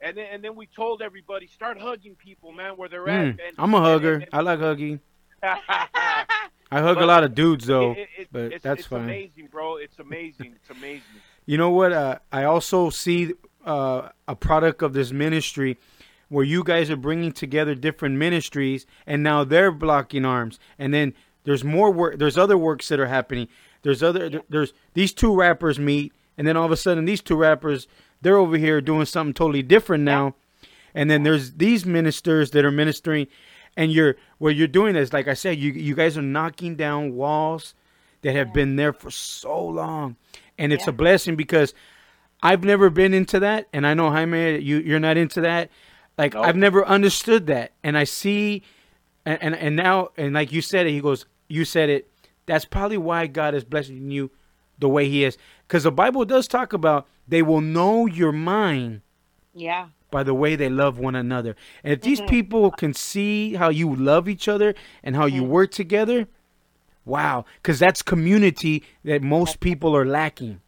And 0.00 0.16
then 0.16 0.26
and 0.32 0.44
then 0.44 0.54
we 0.54 0.66
told 0.66 1.00
everybody 1.02 1.46
start 1.46 1.80
hugging 1.80 2.14
people, 2.14 2.52
man, 2.52 2.72
where 2.76 2.88
they're 2.88 3.06
Mm, 3.06 3.34
at. 3.34 3.40
And, 3.46 3.54
I'm 3.58 3.72
a 3.74 3.80
hugger. 3.80 4.14
and- 4.14 4.28
I 4.32 4.40
like 4.42 4.58
hugging. 4.60 5.00
I 5.42 6.80
hug 6.80 6.98
a 6.98 7.06
lot 7.06 7.24
of 7.24 7.34
dudes 7.34 7.66
though. 7.66 7.92
It- 7.92 8.08
it- 8.18 8.28
but 8.30 8.52
it's, 8.52 8.62
that's 8.62 8.80
it's 8.80 8.88
fine. 8.88 9.04
amazing, 9.04 9.48
bro. 9.50 9.76
It's 9.76 9.98
amazing. 9.98 10.54
It's 10.56 10.70
amazing. 10.70 11.02
You 11.46 11.56
know 11.56 11.70
what? 11.70 11.92
Uh, 11.92 12.18
I 12.30 12.44
also 12.44 12.90
see 12.90 13.32
uh, 13.68 14.08
a 14.26 14.34
product 14.34 14.82
of 14.82 14.92
this 14.94 15.12
ministry 15.12 15.78
where 16.28 16.44
you 16.44 16.62
guys 16.64 16.90
are 16.90 16.96
bringing 16.96 17.32
together 17.32 17.74
different 17.74 18.16
ministries, 18.16 18.86
and 19.06 19.22
now 19.22 19.44
they're 19.44 19.72
blocking 19.72 20.24
arms. 20.24 20.58
And 20.78 20.92
then 20.92 21.14
there's 21.44 21.64
more 21.64 21.90
work. 21.90 22.18
There's 22.18 22.36
other 22.38 22.58
works 22.58 22.88
that 22.88 23.00
are 23.00 23.06
happening. 23.06 23.48
There's 23.82 24.02
other. 24.02 24.28
there- 24.28 24.42
There's 24.48 24.72
these 24.94 25.12
two 25.12 25.34
rappers 25.34 25.78
meet, 25.78 26.12
and 26.36 26.46
then 26.46 26.56
all 26.56 26.66
of 26.66 26.72
a 26.72 26.76
sudden 26.76 27.04
these 27.04 27.22
two 27.22 27.36
rappers 27.36 27.86
they're 28.20 28.36
over 28.36 28.56
here 28.56 28.80
doing 28.80 29.04
something 29.06 29.32
totally 29.32 29.62
different 29.62 30.02
now. 30.02 30.34
And 30.94 31.08
then 31.08 31.22
there's 31.22 31.52
these 31.52 31.86
ministers 31.86 32.50
that 32.50 32.64
are 32.64 32.72
ministering, 32.72 33.28
and 33.76 33.92
you're 33.92 34.16
what 34.38 34.56
you're 34.56 34.66
doing 34.66 34.96
is 34.96 35.12
like 35.12 35.28
I 35.28 35.34
said, 35.34 35.58
you 35.58 35.70
you 35.72 35.94
guys 35.94 36.18
are 36.18 36.22
knocking 36.22 36.74
down 36.74 37.14
walls 37.14 37.74
that 38.22 38.32
have 38.34 38.52
been 38.52 38.74
there 38.76 38.92
for 38.92 39.10
so 39.10 39.64
long, 39.66 40.16
and 40.58 40.72
it's 40.72 40.86
a 40.88 40.92
blessing 40.92 41.36
because 41.36 41.72
I've 42.42 42.62
never 42.64 42.90
been 42.90 43.14
into 43.14 43.40
that, 43.40 43.68
and 43.72 43.86
I 43.86 43.94
know 43.94 44.10
Jaime, 44.10 44.58
you 44.58 44.78
you're 44.78 45.00
not 45.00 45.16
into 45.16 45.40
that. 45.40 45.70
Like 46.16 46.34
No. 46.34 46.42
I've 46.42 46.56
never 46.56 46.86
understood 46.86 47.46
that, 47.46 47.72
and 47.82 47.98
I 47.98 48.04
see, 48.04 48.62
and, 49.24 49.42
and 49.42 49.54
and 49.54 49.76
now 49.76 50.10
and 50.16 50.34
like 50.34 50.52
you 50.52 50.62
said 50.62 50.86
it, 50.86 50.90
he 50.92 51.00
goes, 51.00 51.26
you 51.48 51.64
said 51.64 51.88
it. 51.88 52.10
That's 52.46 52.64
probably 52.64 52.98
why 52.98 53.26
God 53.26 53.54
is 53.54 53.64
blessing 53.64 54.10
you 54.10 54.30
the 54.78 54.88
way 54.88 55.08
He 55.08 55.24
is, 55.24 55.36
because 55.66 55.82
the 55.82 55.92
Bible 55.92 56.24
does 56.24 56.46
talk 56.46 56.72
about 56.72 57.06
they 57.26 57.42
will 57.42 57.60
know 57.60 58.06
your 58.06 58.32
mind 58.32 59.02
yeah. 59.54 59.88
by 60.10 60.22
the 60.22 60.34
way 60.34 60.56
they 60.56 60.68
love 60.68 60.98
one 60.98 61.14
another. 61.14 61.56
And 61.82 61.92
if 61.92 62.00
these 62.00 62.20
mm-hmm. 62.20 62.28
people 62.28 62.70
can 62.70 62.94
see 62.94 63.54
how 63.54 63.68
you 63.68 63.94
love 63.94 64.28
each 64.28 64.48
other 64.48 64.74
and 65.02 65.16
how 65.16 65.26
you 65.26 65.42
mm-hmm. 65.42 65.50
work 65.50 65.70
together, 65.72 66.28
wow, 67.04 67.44
because 67.56 67.78
that's 67.78 68.02
community 68.02 68.84
that 69.04 69.22
most 69.22 69.60
people 69.60 69.96
are 69.96 70.06
lacking. 70.06 70.60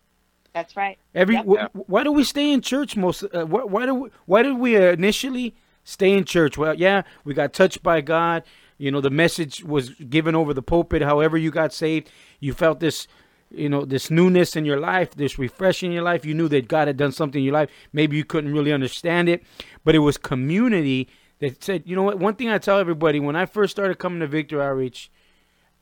That's 0.52 0.76
right. 0.76 0.98
Every 1.14 1.36
Yep. 1.36 1.44
wh- 1.46 1.88
why 1.90 2.04
do 2.04 2.12
we 2.12 2.24
stay 2.24 2.52
in 2.52 2.60
church 2.60 2.96
most? 2.96 3.22
Uh, 3.32 3.44
wh- 3.44 3.70
why 3.70 3.86
do 3.86 3.94
we, 3.94 4.08
why 4.26 4.42
did 4.42 4.58
we 4.58 4.76
uh, 4.76 4.92
initially 4.92 5.54
stay 5.84 6.12
in 6.12 6.24
church? 6.24 6.58
Well, 6.58 6.74
yeah, 6.74 7.02
we 7.24 7.34
got 7.34 7.52
touched 7.52 7.82
by 7.82 8.00
God. 8.00 8.42
You 8.78 8.90
know, 8.90 9.00
the 9.00 9.10
message 9.10 9.62
was 9.62 9.90
given 9.90 10.34
over 10.34 10.52
the 10.54 10.62
pulpit. 10.62 11.02
However, 11.02 11.36
you 11.36 11.50
got 11.50 11.72
saved, 11.72 12.10
you 12.40 12.52
felt 12.52 12.80
this, 12.80 13.06
you 13.50 13.68
know, 13.68 13.84
this 13.84 14.10
newness 14.10 14.56
in 14.56 14.64
your 14.64 14.80
life, 14.80 15.14
this 15.14 15.38
refreshing 15.38 15.90
in 15.90 15.94
your 15.94 16.02
life. 16.04 16.24
You 16.24 16.34
knew 16.34 16.48
that 16.48 16.66
God 16.66 16.88
had 16.88 16.96
done 16.96 17.12
something 17.12 17.40
in 17.40 17.44
your 17.44 17.54
life. 17.54 17.70
Maybe 17.92 18.16
you 18.16 18.24
couldn't 18.24 18.52
really 18.52 18.72
understand 18.72 19.28
it, 19.28 19.42
but 19.84 19.94
it 19.94 19.98
was 20.00 20.16
community 20.16 21.08
that 21.40 21.62
said, 21.62 21.82
you 21.86 21.94
know 21.94 22.02
what? 22.02 22.18
One 22.18 22.34
thing 22.34 22.48
I 22.48 22.58
tell 22.58 22.78
everybody 22.78 23.20
when 23.20 23.36
I 23.36 23.46
first 23.46 23.70
started 23.70 23.98
coming 23.98 24.20
to 24.20 24.26
Victory 24.26 24.60
Outreach, 24.60 25.10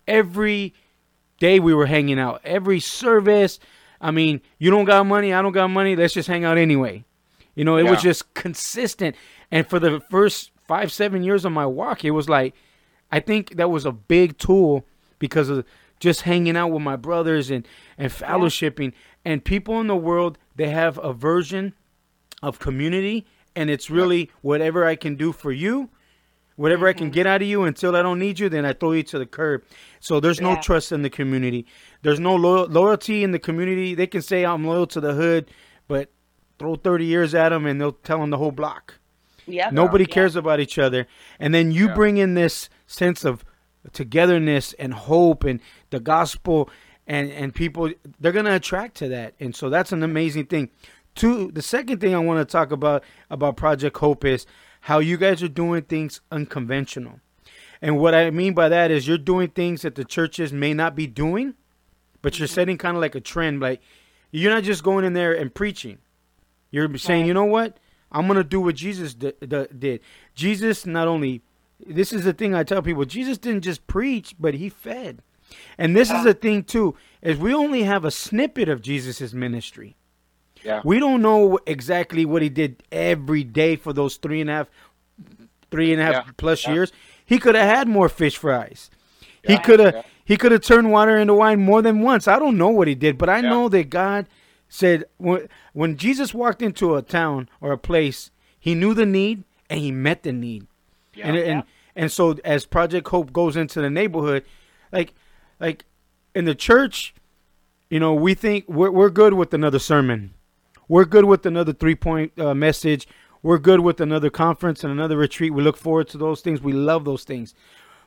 every 0.07 0.75
day 1.39 1.61
we 1.61 1.75
were 1.75 1.87
hanging 1.87 2.19
out. 2.19 2.41
Every 2.45 2.81
service, 2.81 3.59
I 4.01 4.11
mean, 4.11 4.41
you 4.59 4.71
don't 4.71 4.85
got 4.85 5.07
money, 5.07 5.33
I 5.33 5.43
don't 5.43 5.53
got 5.53 5.69
money, 5.69 5.97
let's 5.97 6.15
just 6.15 6.29
hang 6.29 6.45
out 6.45 6.59
anyway. 6.59 7.05
You 7.55 7.65
know, 7.65 7.77
it 7.77 7.91
was 7.91 8.01
just 8.01 8.33
consistent. 8.35 9.17
And 9.51 9.67
for 9.67 9.81
the 9.81 10.01
first 10.11 10.53
five, 10.69 10.93
seven 10.93 11.25
years 11.25 11.45
of 11.45 11.51
my 11.51 11.67
walk, 11.67 12.05
it 12.05 12.13
was 12.13 12.29
like, 12.29 12.55
I 13.11 13.19
think 13.21 13.57
that 13.57 13.71
was 13.71 13.85
a 13.85 13.91
big 13.91 14.39
tool 14.39 14.85
because 15.19 15.49
of 15.49 15.65
just 15.99 16.23
hanging 16.23 16.57
out 16.57 16.69
with 16.69 16.83
my 16.83 16.95
brothers 16.95 17.51
and, 17.51 17.67
and 17.97 18.13
fellowshipping. 18.13 18.93
And 19.25 19.45
people 19.45 19.81
in 19.81 19.89
the 19.89 19.97
world, 19.97 20.39
they 20.55 20.69
have 20.69 20.99
a 21.03 21.13
version 21.13 21.75
of 22.43 22.61
community, 22.61 23.27
and 23.57 23.71
it's 23.71 23.91
really 23.91 24.31
whatever 24.43 24.87
I 24.87 24.95
can 24.95 25.17
do 25.17 25.33
for 25.33 25.51
you, 25.51 25.91
whatever 26.59 26.89
I 26.89 26.93
can 26.93 27.07
mm-hmm. 27.07 27.13
get 27.15 27.27
out 27.27 27.41
of 27.41 27.47
you 27.47 27.63
until 27.63 27.95
I 27.95 28.03
don't 28.03 28.19
need 28.19 28.41
you, 28.41 28.49
then 28.49 28.65
I 28.67 28.73
throw 28.73 28.91
you 28.91 29.05
to 29.05 29.19
the 29.19 29.27
curb. 29.27 29.63
So 30.01 30.19
there's 30.19 30.41
no 30.41 30.51
Yeah. 30.51 30.61
trust 30.61 30.91
in 30.91 31.03
the 31.03 31.11
community. 31.11 31.67
There's 32.03 32.19
no 32.19 32.35
loyal, 32.35 32.67
loyalty 32.67 33.23
in 33.23 33.31
the 33.31 33.39
community. 33.39 33.95
They 33.95 34.09
can 34.09 34.23
say 34.23 34.45
I'm 34.45 34.67
loyal 34.67 34.87
to 34.89 35.01
the 35.01 35.15
hood, 35.15 35.51
but 35.87 36.11
throw 36.59 36.75
30 36.75 37.05
years 37.05 37.33
at 37.33 37.51
them 37.51 37.65
and 37.65 37.81
they'll 37.81 37.93
tell 37.93 38.19
them 38.19 38.31
the 38.31 38.39
whole 38.39 38.51
block. 38.51 38.95
Yep. 39.47 39.73
Nobody 39.73 40.05
Yeah. 40.05 40.15
cares 40.15 40.35
about 40.35 40.59
each 40.59 40.81
other. 40.81 41.07
And 41.39 41.55
then 41.55 41.71
you 41.71 41.87
Yeah. 41.87 41.95
bring 41.95 42.17
in 42.17 42.35
this 42.35 42.69
sense 42.89 43.25
of 43.25 43.45
togetherness 43.93 44.73
and 44.75 44.93
hope 44.95 45.45
and 45.45 45.61
the 45.91 46.01
gospel 46.01 46.69
and 47.07 47.31
and 47.31 47.55
people 47.55 47.91
they're 48.21 48.33
going 48.33 48.45
to 48.45 48.55
attract 48.55 48.97
to 48.97 49.09
that. 49.09 49.35
And 49.41 49.55
so 49.55 49.71
that's 49.71 49.93
an 49.93 50.03
amazing 50.03 50.47
thing. 50.47 50.71
Two 51.15 51.51
the 51.53 51.63
second 51.63 52.01
thing 52.01 52.15
I 52.15 52.19
want 52.19 52.47
to 52.47 52.53
talk 52.53 52.71
about 52.73 53.03
about 53.31 53.57
Project 53.57 53.97
Hope 53.99 54.25
is 54.25 54.45
how 54.89 55.01
you 55.01 55.19
guys 55.19 55.43
are 55.43 55.49
doing 55.49 55.83
things 55.83 56.23
unconventional. 56.33 57.21
And 57.83 57.99
what 57.99 58.15
I 58.15 58.31
mean 58.31 58.55
by 58.55 58.71
that 58.71 58.91
is 58.91 59.07
you're 59.07 59.19
doing 59.19 59.49
things 59.51 59.83
that 59.83 59.97
the 59.97 60.05
churches 60.05 60.51
may 60.51 60.73
not 60.73 60.97
be 60.97 61.07
doing, 61.07 61.53
but 62.23 62.39
you're 62.39 62.49
mm-hmm. 62.49 62.55
setting 62.55 62.79
kind 62.79 62.97
of 62.97 63.03
like 63.03 63.15
a 63.15 63.21
trend 63.21 63.61
like 63.61 63.83
you're 64.31 64.51
not 64.51 64.63
just 64.63 64.83
going 64.83 65.05
in 65.05 65.13
there 65.13 65.35
and 65.35 65.55
preaching. 65.55 65.99
You're 66.71 66.97
saying, 66.97 67.27
you 67.27 67.35
know 67.35 67.45
what? 67.45 67.77
I'm 68.11 68.27
going 68.29 68.39
to 68.39 68.45
do 68.45 68.63
what 68.63 68.77
Jesus 68.77 69.13
d- 69.13 69.35
d- 69.47 69.67
did. 69.79 70.01
Jesus 70.35 70.87
not 70.87 71.07
only, 71.07 71.43
this 71.87 72.11
is 72.11 72.25
the 72.25 72.33
thing 72.33 72.55
I 72.55 72.65
tell 72.65 72.81
people, 72.81 73.05
Jesus 73.05 73.37
didn't 73.37 73.65
just 73.65 73.87
preach, 73.89 74.37
but 74.41 74.55
he 74.55 74.71
fed. 74.71 75.21
And 75.77 75.95
this 75.95 76.11
is 76.11 76.25
the 76.25 76.33
thing 76.33 76.65
too, 76.65 76.97
is 77.21 77.37
we 77.37 77.53
only 77.53 77.83
have 77.83 78.07
a 78.07 78.11
snippet 78.11 78.71
of 78.71 78.81
Jesus' 78.81 79.35
ministry. 79.35 79.97
Yeah. 80.69 80.81
We 80.85 80.99
don't 80.99 81.23
know 81.23 81.59
exactly 81.67 82.25
what 82.25 82.43
he 82.43 82.49
did 82.49 82.83
every 82.93 83.43
day 83.45 83.75
for 83.77 83.93
those 83.93 84.17
three 84.17 84.41
and 84.41 84.51
a 84.51 84.53
half, 84.53 84.69
three 85.71 85.93
and 85.93 86.01
a 86.01 86.05
half 86.05 86.15
Yeah. 86.27 86.33
plus 86.37 86.65
Yeah. 86.67 86.75
years. 86.75 86.93
He 87.25 87.39
could 87.39 87.55
have 87.55 87.69
had 87.69 87.89
more 87.89 88.09
fish 88.09 88.37
fries. 88.37 88.91
He 89.43 89.59
could 89.59 89.81
have 89.81 89.95
Yeah. 89.95 90.03
he 90.25 90.37
could 90.37 90.53
have 90.53 90.61
turned 90.61 90.91
water 90.93 91.17
into 91.17 91.33
wine 91.35 91.61
more 91.61 91.81
than 91.81 92.01
once. 92.03 92.29
I 92.29 92.39
don't 92.39 92.59
know 92.59 92.69
what 92.69 92.87
he 92.87 92.95
did, 92.95 93.17
but 93.17 93.29
I 93.31 93.37
Yeah. 93.41 93.49
know 93.49 93.69
that 93.71 93.89
God 93.91 94.27
said 94.69 95.05
when 95.17 95.49
when 95.73 95.97
Jesus 95.97 96.35
walked 96.35 96.61
into 96.63 96.95
a 96.97 97.03
town 97.03 97.49
or 97.61 97.73
a 97.73 97.79
place, 97.79 98.31
he 98.61 98.75
knew 98.75 98.93
the 98.95 99.07
need 99.07 99.45
and 99.71 99.81
he 99.81 99.91
met 99.91 100.23
the 100.23 100.33
need. 100.33 100.67
Yeah. 101.15 101.29
and 101.29 101.37
and 101.39 101.63
and 101.97 102.13
so 102.13 102.37
as 102.45 102.65
Project 102.67 103.09
Hope 103.09 103.33
goes 103.33 103.57
into 103.57 103.81
the 103.81 103.91
neighborhood, 103.91 104.45
like 104.93 105.15
like 105.59 105.85
in 106.35 106.45
the 106.45 106.55
church, 106.55 107.15
you 107.91 107.99
know, 107.99 108.13
we 108.15 108.35
think 108.35 108.65
we're 108.69 108.91
we're 108.91 109.11
good 109.11 109.33
with 109.35 109.53
another 109.55 109.79
sermon, 109.79 110.35
we're 110.89 111.05
good 111.05 111.25
with 111.27 111.45
another 111.47 111.73
three 111.73 111.95
point 111.95 112.33
uh, 112.39 112.55
message, 112.55 113.07
we're 113.43 113.59
good 113.59 113.81
with 113.81 114.01
another 114.01 114.31
conference 114.31 114.83
and 114.83 114.93
another 114.93 115.17
retreat. 115.17 115.53
We 115.55 115.63
look 115.63 115.77
forward 115.77 116.09
to 116.09 116.19
those 116.19 116.41
things. 116.41 116.61
We 116.61 116.73
love 116.73 117.05
those 117.05 117.25
things, 117.25 117.55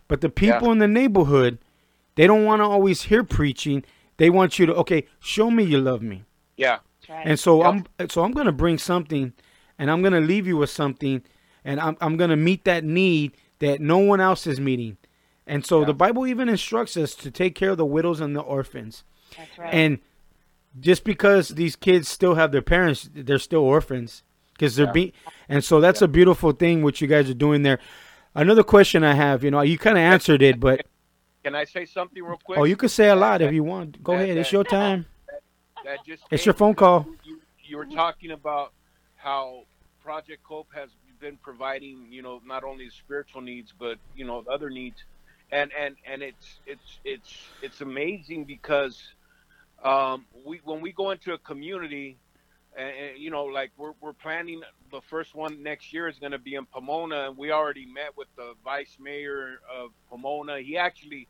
but 0.08 0.22
the 0.22 0.30
people 0.30 0.72
in 0.72 0.80
the 0.80 0.88
neighborhood, 0.88 1.58
they 2.16 2.28
don't 2.28 2.44
want 2.46 2.60
to 2.62 2.66
always 2.66 3.04
hear 3.04 3.24
preaching. 3.24 3.84
They 4.18 4.30
want 4.30 4.60
you 4.60 4.66
to 4.68 4.76
okay, 4.76 5.08
show 5.20 5.50
me 5.50 5.64
you 5.64 5.80
love 5.80 6.02
me. 6.02 6.24
yeah. 6.58 6.80
Right. 7.10 7.26
And 7.26 7.40
so 7.40 7.64
Yep. 7.64 7.88
I'm 8.00 8.10
so 8.10 8.24
I'm 8.24 8.32
gonna 8.32 8.52
bring 8.52 8.78
something, 8.78 9.34
and 9.80 9.90
I'm 9.90 10.02
gonna 10.04 10.22
leave 10.22 10.46
you 10.48 10.56
with 10.58 10.70
something, 10.70 11.24
and 11.66 11.80
I'm 11.80 11.98
I'm 12.00 12.16
gonna 12.16 12.38
meet 12.38 12.64
that 12.66 12.84
need 12.84 13.36
that 13.60 13.82
no 13.82 13.98
one 13.98 14.22
else 14.22 14.46
is 14.48 14.60
meeting. 14.60 14.98
And 15.48 15.66
so 15.66 15.80
Yeah. 15.80 15.88
the 15.88 15.94
Bible 15.96 16.28
even 16.28 16.48
instructs 16.48 16.96
us 16.98 17.16
to 17.16 17.32
take 17.32 17.56
care 17.56 17.72
of 17.72 17.78
the 17.78 17.86
widows 17.86 18.22
and 18.22 18.36
the 18.36 18.42
orphans. 18.42 19.04
That's 19.36 19.58
right. 19.58 19.74
And 19.74 20.00
just 20.80 21.04
because 21.04 21.50
these 21.50 21.76
kids 21.76 22.08
still 22.08 22.36
have 22.36 22.52
their 22.52 22.62
parents, 22.62 23.10
they're 23.14 23.40
still 23.40 23.62
orphans 23.62 24.24
because 24.54 24.76
they're 24.76 24.86
Yeah. 24.88 24.92
being. 24.92 25.12
And 25.50 25.64
so 25.64 25.82
that's 25.82 26.02
a 26.02 26.08
beautiful 26.08 26.52
thing 26.52 26.84
what 26.84 27.02
you 27.02 27.08
guys 27.08 27.30
are 27.30 27.34
doing 27.36 27.64
there. 27.64 27.80
Another 28.34 28.64
question 28.64 29.04
I 29.04 29.14
have, 29.14 29.44
you 29.44 29.52
know, 29.52 29.62
you 29.62 29.78
kind 29.78 29.98
of 29.98 30.02
answered 30.04 30.42
it, 30.42 30.60
but 30.60 30.86
Can 31.44 31.56
I 31.56 31.66
say 31.66 31.86
something 31.86 32.24
real 32.24 32.38
quick? 32.44 32.60
oh, 32.60 32.64
you 32.64 32.76
can 32.78 32.88
say 32.90 33.10
a 33.10 33.16
lot 33.16 33.42
if 33.42 33.52
you 33.52 33.64
want. 33.64 34.02
Go 34.04 34.16
that- 34.16 34.24
ahead, 34.24 34.38
it's 34.38 34.52
your 34.52 34.64
time. 34.64 35.06
that 35.84 36.06
just 36.06 36.24
It's 36.30 36.46
your 36.46 36.54
phone 36.54 36.76
call. 36.76 37.08
You, 37.24 37.42
you 37.64 37.78
were 37.78 37.88
talking 37.88 38.32
about 38.32 38.72
how 39.16 39.64
Project 40.04 40.42
Hope 40.46 40.68
has 40.76 40.92
been 41.20 41.38
providing, 41.38 42.08
you 42.12 42.22
know, 42.22 42.42
not 42.46 42.64
only 42.64 42.90
spiritual 42.90 43.42
needs 43.42 43.74
but 43.78 43.98
you 44.16 44.26
know 44.26 44.44
other 44.50 44.70
needs, 44.70 45.04
and 45.52 45.72
and 45.78 45.96
and 46.06 46.22
it's 46.22 46.60
it's 46.66 47.00
it's 47.04 47.34
it's 47.62 47.82
amazing 47.82 48.44
because 48.46 49.02
um, 49.84 50.26
we 50.46 50.62
when 50.64 50.82
we 50.82 50.92
go 50.92 51.12
into 51.12 51.34
a 51.34 51.38
community, 51.38 52.18
and, 52.78 53.18
you 53.18 53.32
know, 53.32 53.46
like 53.46 53.72
we're 53.78 53.94
we're 54.00 54.14
planning 54.14 54.62
the 54.92 55.02
first 55.10 55.34
one 55.34 55.64
next 55.64 55.94
year 55.94 56.08
is 56.08 56.20
going 56.20 56.34
to 56.34 56.40
be 56.40 56.56
in 56.56 56.66
Pomona, 56.66 57.30
and 57.30 57.38
we 57.38 57.52
already 57.52 57.86
met 57.86 58.16
with 58.16 58.28
the 58.36 58.54
vice 58.64 58.98
mayor 59.00 59.60
of 59.74 59.92
Pomona. 60.10 60.60
He 60.60 60.78
actually 60.78 61.28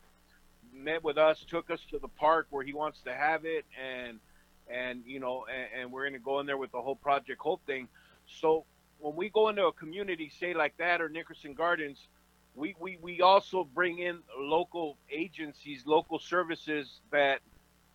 met 0.72 1.02
with 1.02 1.18
us, 1.18 1.44
took 1.48 1.70
us 1.70 1.80
to 1.90 1.98
the 1.98 2.08
park 2.08 2.46
where 2.50 2.64
he 2.64 2.72
wants 2.72 3.00
to 3.02 3.14
have 3.14 3.44
it, 3.44 3.64
and 3.82 4.18
and 4.68 5.02
you 5.06 5.20
know, 5.20 5.46
and, 5.52 5.82
and 5.82 5.92
we're 5.92 6.04
gonna 6.04 6.18
go 6.18 6.40
in 6.40 6.46
there 6.46 6.58
with 6.58 6.72
the 6.72 6.80
whole 6.80 6.96
Project 6.96 7.40
Hope 7.40 7.64
thing. 7.66 7.88
So 8.26 8.64
when 8.98 9.16
we 9.16 9.30
go 9.30 9.48
into 9.48 9.66
a 9.66 9.72
community, 9.72 10.30
say 10.38 10.54
like 10.54 10.76
that 10.76 11.00
or 11.00 11.08
Nickerson 11.08 11.54
Gardens, 11.54 11.98
we 12.54 12.74
we, 12.78 12.98
we 13.00 13.20
also 13.20 13.64
bring 13.64 13.98
in 13.98 14.18
local 14.38 14.98
agencies, 15.10 15.84
local 15.86 16.18
services 16.18 17.00
that 17.10 17.40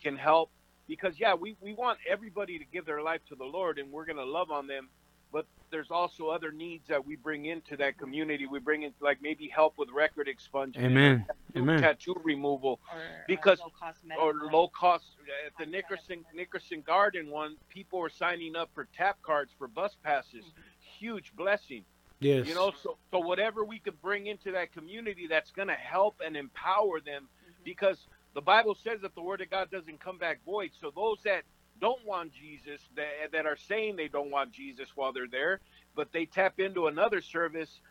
can 0.01 0.15
help 0.17 0.49
because 0.87 1.19
yeah, 1.19 1.33
we, 1.33 1.55
we 1.61 1.73
want 1.73 1.97
everybody 2.09 2.57
to 2.59 2.65
give 2.65 2.85
their 2.85 3.01
life 3.01 3.21
to 3.29 3.35
the 3.35 3.43
Lord 3.45 3.77
and 3.79 3.91
we're 3.91 4.05
gonna 4.05 4.23
love 4.25 4.51
on 4.51 4.67
them. 4.67 4.89
But 5.33 5.45
there's 5.71 5.91
also 5.91 6.29
other 6.29 6.53
needs 6.53 6.87
that 6.87 7.05
we 7.05 7.17
bring 7.17 7.47
into 7.47 7.75
that 7.77 7.97
community. 7.97 8.47
We 8.47 8.59
bring 8.59 8.83
in 8.83 8.93
like 9.01 9.21
maybe 9.21 9.49
help 9.49 9.77
with 9.77 9.89
record 9.91 10.27
expungement, 10.29 10.77
Amen. 10.85 11.25
tattoo- 11.27 11.59
Amen. 11.59 11.81
tattoo 11.81 12.15
removal, 12.23 12.79
or, 12.93 12.99
uh, 12.99 13.01
because- 13.27 13.59
or 13.59 13.65
low-cost 13.65 14.05
or 14.17 14.33
low 14.51 14.67
cost 14.69 15.05
uh, 15.19 15.47
at 15.47 15.53
the 15.59 15.65
Nickerson 15.69 16.23
Nickerson 16.33 16.79
Garden 16.81 17.29
one. 17.29 17.57
People 17.67 17.99
were 17.99 18.09
signing 18.09 18.55
up 18.55 18.69
for 18.73 18.87
tap 18.95 19.21
cards 19.21 19.51
for 19.57 19.67
bus 19.67 19.97
passes. 20.01 20.45
Mm-hmm. 20.45 20.61
Huge 20.99 21.33
blessing, 21.35 21.83
Yes. 22.21 22.47
you 22.47 22.55
know. 22.55 22.71
So 22.71 22.97
so 23.11 23.19
whatever 23.19 23.65
we 23.65 23.79
could 23.79 24.01
bring 24.01 24.27
into 24.27 24.53
that 24.53 24.71
community 24.71 25.27
that's 25.27 25.51
going 25.51 25.67
to 25.67 25.73
help 25.75 26.21
and 26.25 26.37
empower 26.37 27.01
them, 27.01 27.27
Mhm. 27.45 27.63
because 27.65 28.07
the 28.35 28.41
Bible 28.41 28.75
says 28.75 29.01
that 29.01 29.15
the 29.15 29.21
word 29.21 29.41
of 29.41 29.49
God 29.49 29.71
doesn't 29.71 29.99
come 29.99 30.17
back 30.17 30.39
void. 30.45 30.71
So 30.79 30.91
those 30.95 31.19
that 31.25 31.43
don't 31.81 32.05
want 32.05 32.33
Jesus, 32.33 32.81
that 32.95 33.31
that 33.33 33.45
are 33.45 33.57
saying 33.57 33.95
they 33.95 34.07
don't 34.07 34.31
want 34.31 34.51
Jesus 34.51 34.89
while 34.95 35.13
they're 35.13 35.27
there, 35.29 35.61
but 35.95 36.11
they 36.11 36.25
tap 36.25 36.59
into 36.59 36.87
another 36.87 37.21
service, 37.21 37.81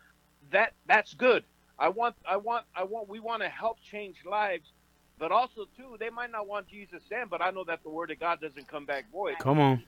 that 0.51 0.73
that's 0.87 1.13
good. 1.13 1.45
I 1.79 1.89
want 1.89 2.15
I 2.27 2.37
want 2.37 2.65
I 2.75 2.83
want 2.83 3.09
we 3.09 3.19
want 3.19 3.43
to 3.43 3.49
help 3.49 3.79
change 3.81 4.17
lives, 4.25 4.73
but 5.19 5.31
also 5.31 5.65
too 5.77 5.97
they 5.99 6.09
might 6.09 6.31
not 6.31 6.47
want 6.47 6.67
Jesus 6.67 7.03
then, 7.09 7.27
but 7.29 7.41
I 7.41 7.51
know 7.51 7.63
that 7.65 7.83
the 7.83 7.89
word 7.89 8.11
of 8.11 8.19
God 8.19 8.39
doesn't 8.41 8.67
come 8.67 8.85
back 8.85 9.05
void. 9.11 9.35
Come 9.39 9.59
on. 9.59 9.83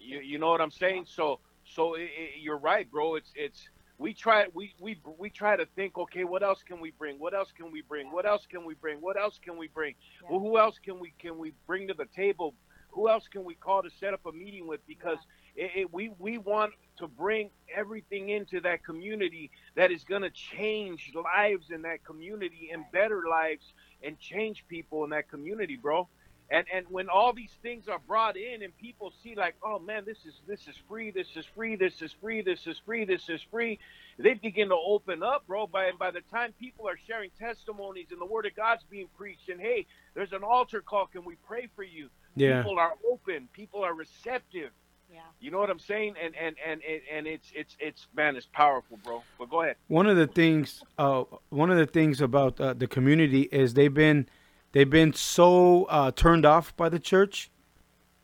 You, 0.00 0.20
you 0.20 0.38
know 0.38 0.50
what 0.50 0.60
I'm 0.60 0.70
saying? 0.70 1.06
So 1.08 1.40
so 1.64 1.96
i 1.96 2.00
i 2.02 2.30
you're 2.40 2.58
right, 2.58 2.90
bro. 2.90 3.16
It's 3.16 3.32
it's 3.34 3.68
we 3.98 4.14
try 4.14 4.46
we 4.54 4.74
we 4.80 5.00
we 5.18 5.30
try 5.30 5.56
to 5.56 5.66
think, 5.74 5.96
okay, 5.98 6.24
what 6.24 6.42
else 6.42 6.62
can 6.62 6.80
we 6.80 6.92
bring? 6.92 7.18
What 7.18 7.34
else 7.34 7.52
can 7.56 7.72
we 7.72 7.82
bring? 7.82 8.12
What 8.12 8.26
else 8.26 8.46
can 8.50 8.64
we 8.64 8.74
bring? 8.74 9.00
What 9.00 9.18
else 9.18 9.38
can 9.42 9.56
we 9.56 9.68
bring? 9.68 9.94
Yeah. 10.22 10.28
Well, 10.30 10.40
who 10.40 10.58
else 10.58 10.76
can 10.84 10.98
we 11.00 11.12
can 11.18 11.38
we 11.38 11.52
bring 11.66 11.88
to 11.88 11.94
the 11.94 12.06
table? 12.14 12.54
Who 12.90 13.08
else 13.08 13.28
can 13.28 13.44
we 13.44 13.54
call 13.54 13.82
to 13.82 13.90
set 13.90 14.14
up 14.14 14.24
a 14.26 14.32
meeting 14.32 14.66
with? 14.66 14.80
Because 14.86 15.18
it, 15.54 15.70
it, 15.76 15.94
we 15.94 16.10
we 16.18 16.38
want 16.38 16.72
to 16.98 17.08
bring 17.08 17.50
everything 17.74 18.30
into 18.30 18.60
that 18.62 18.84
community 18.84 19.50
that 19.76 19.90
is 19.90 20.04
going 20.04 20.22
to 20.22 20.30
change 20.30 21.12
lives 21.14 21.70
in 21.70 21.82
that 21.82 22.04
community 22.04 22.70
and 22.72 22.84
better 22.92 23.22
lives 23.28 23.72
and 24.02 24.18
change 24.18 24.64
people 24.68 25.04
in 25.04 25.10
that 25.10 25.28
community, 25.28 25.76
bro. 25.76 26.08
And 26.50 26.64
and 26.72 26.86
when 26.88 27.08
all 27.08 27.32
these 27.32 27.50
things 27.62 27.88
are 27.88 27.98
brought 27.98 28.36
in 28.36 28.62
and 28.62 28.76
people 28.78 29.12
see 29.22 29.34
like, 29.34 29.56
oh 29.64 29.80
man, 29.80 30.04
this 30.06 30.18
is 30.24 30.34
this 30.46 30.60
is 30.68 30.76
free, 30.88 31.10
this 31.10 31.28
is 31.34 31.44
free, 31.56 31.74
this 31.74 32.00
is 32.02 32.14
free, 32.20 32.42
this 32.42 32.66
is 32.66 32.80
free, 32.86 33.04
this 33.04 33.28
is 33.28 33.40
free, 33.50 33.78
they 34.18 34.34
begin 34.34 34.68
to 34.68 34.76
open 34.76 35.22
up, 35.24 35.44
bro. 35.48 35.66
By 35.66 35.90
by 35.98 36.12
the 36.12 36.20
time 36.30 36.54
people 36.60 36.88
are 36.88 36.98
sharing 37.06 37.30
testimonies 37.38 38.06
and 38.12 38.20
the 38.20 38.26
word 38.26 38.46
of 38.46 38.54
God's 38.54 38.84
being 38.88 39.08
preached, 39.18 39.48
and 39.48 39.60
hey, 39.60 39.86
there's 40.14 40.32
an 40.32 40.44
altar 40.44 40.80
call, 40.80 41.06
can 41.06 41.24
we 41.24 41.34
pray 41.48 41.68
for 41.74 41.82
you? 41.82 42.08
Yeah. 42.36 42.62
People 42.62 42.78
are 42.78 42.92
open, 43.10 43.48
people 43.52 43.82
are 43.82 43.94
receptive. 43.94 44.70
Yeah. 45.12 45.20
You 45.40 45.50
know 45.50 45.58
what 45.58 45.70
I'm 45.70 45.78
saying? 45.78 46.14
And 46.22 46.34
and 46.36 46.56
and 46.64 46.80
and, 46.88 47.00
and 47.12 47.26
it's 47.26 47.50
it's 47.54 47.76
it's 47.80 48.06
man, 48.14 48.36
it's 48.36 48.46
powerful, 48.46 48.98
bro. 49.04 49.22
But 49.38 49.50
go 49.50 49.62
ahead. 49.62 49.76
one 49.88 50.06
of 50.06 50.16
the 50.16 50.26
things 50.26 50.82
uh, 50.98 51.24
one 51.50 51.70
of 51.70 51.76
the 51.76 51.86
things 51.86 52.20
about 52.20 52.60
uh, 52.60 52.72
the 52.74 52.86
community 52.86 53.42
is 53.42 53.74
they've 53.74 53.92
been 53.92 54.28
they've 54.76 54.90
been 54.90 55.12
so 55.14 55.84
uh, 55.84 56.10
turned 56.10 56.44
off 56.44 56.76
by 56.76 56.88
the 56.90 56.98
church. 56.98 57.50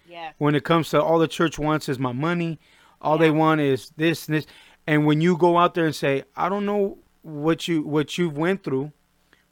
Yeah. 0.09 0.33
when 0.37 0.55
it 0.55 0.63
comes 0.63 0.91
to 0.91 1.03
all 1.03 1.19
the 1.19 1.27
church 1.29 1.59
wants 1.59 1.89
is 1.89 1.99
my 1.99 2.13
money. 2.13 2.59
All 3.01 3.17
they 3.17 3.31
want 3.31 3.63
is 3.63 3.93
this 3.97 4.29
and 4.29 4.37
this. 4.37 4.47
And 4.87 5.07
when 5.07 5.23
you 5.23 5.39
go 5.39 5.57
out 5.57 5.73
there 5.75 5.87
and 5.87 5.95
say 5.95 6.25
i 6.37 6.51
don't 6.51 6.67
know 6.67 6.99
what 7.23 7.67
you 7.69 7.81
what 7.83 8.19
you've 8.19 8.37
went 8.37 8.63
through 8.63 8.93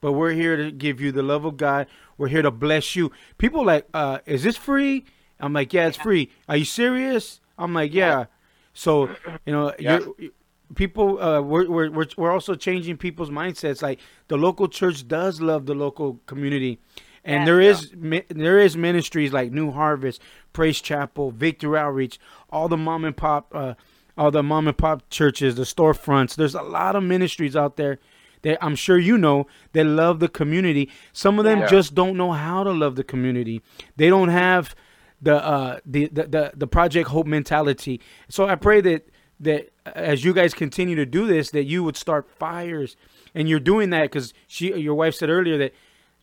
but 0.03 0.13
we're 0.13 0.33
here 0.33 0.57
to 0.57 0.71
give 0.71 1.01
you 1.01 1.13
the 1.13 1.23
love 1.23 1.45
of 1.47 1.57
god. 1.57 1.87
We're 2.19 2.29
here 2.29 2.43
to 2.43 2.51
bless 2.51 2.95
you. 2.95 3.11
People 3.39 3.65
like 3.65 3.87
uh 3.95 4.19
is 4.27 4.43
this 4.43 4.57
free? 4.59 5.07
I'm 5.39 5.55
like 5.55 5.73
yeah 5.73 5.87
it's 5.87 5.97
Yeah. 5.97 6.03
free. 6.03 6.31
Are 6.49 6.57
you 6.59 6.67
serious? 6.67 7.41
I'm 7.57 7.73
like 7.73 7.95
yeah. 7.95 8.27
So 8.75 9.09
you 9.47 9.53
know 9.55 9.73
Yeah. 9.79 10.01
you're 10.19 10.31
people 10.75 11.21
uh 11.23 11.41
we're, 11.41 11.69
we're 11.69 11.91
we're 11.91 12.07
we're 12.17 12.31
also 12.31 12.55
changing 12.55 12.97
people's 12.97 13.31
mindsets 13.31 13.83
like 13.83 13.99
the 14.29 14.37
local 14.37 14.69
church 14.69 15.07
does 15.09 15.41
love 15.41 15.67
the 15.67 15.75
local 15.75 16.21
community 16.27 16.79
and 17.25 17.41
Yeah. 17.41 17.45
there 17.47 17.61
is 17.61 17.93
mi- 17.97 18.25
there 18.29 18.59
is 18.59 18.77
ministries 18.77 19.33
like 19.33 19.53
New 19.53 19.73
Harvest, 19.73 20.23
Praise 20.55 20.81
Chapel, 20.81 21.31
Victory 21.33 21.79
Outreach, 21.79 22.19
all 22.51 22.69
the 22.69 22.77
mom 22.79 23.05
and 23.05 23.17
pop 23.17 23.53
uh 23.55 23.75
all 24.17 24.31
the 24.31 24.43
mom 24.43 24.69
and 24.69 24.77
pop 24.77 25.03
churches, 25.11 25.55
the 25.55 25.63
storefronts. 25.63 26.35
There's 26.37 26.55
a 26.55 26.63
lot 26.63 26.95
of 26.97 27.03
ministries 27.03 27.57
out 27.57 27.77
there 27.77 27.99
that 28.43 28.59
I'm 28.65 28.75
sure 28.75 28.99
you 28.99 29.19
know 29.19 29.47
that 29.73 29.85
love 29.85 30.19
the 30.21 30.29
community. 30.29 30.89
Some 31.13 31.39
of 31.39 31.45
them 31.45 31.61
Yeah. 31.61 31.67
just 31.67 31.95
don't 31.95 32.17
know 32.17 32.33
how 32.33 32.65
to 32.65 32.71
love 32.73 32.97
the 32.97 33.05
community. 33.05 33.61
They 33.97 34.09
don't 34.09 34.29
have 34.31 34.75
the 35.21 35.37
uh 35.45 35.81
the, 35.85 36.07
the 36.09 36.27
the 36.27 36.53
the 36.57 36.67
project 36.67 37.09
hope 37.11 37.27
mentality. 37.27 38.01
So 38.31 38.47
I 38.47 38.55
pray 38.55 38.81
that 38.81 39.09
that 39.41 39.71
as 39.87 40.25
you 40.25 40.33
guys 40.35 40.53
continue 40.55 40.95
to 40.97 41.07
do 41.07 41.27
this 41.27 41.51
that 41.51 41.65
you 41.65 41.83
would 41.83 41.97
start 41.97 42.29
fires 42.39 42.97
and 43.35 43.49
you're 43.49 43.59
doing 43.61 43.91
that 43.91 44.11
cuz 44.13 44.35
she 44.47 44.73
your 44.79 44.95
wife 44.95 45.15
said 45.15 45.31
earlier 45.31 45.57
that 45.59 45.73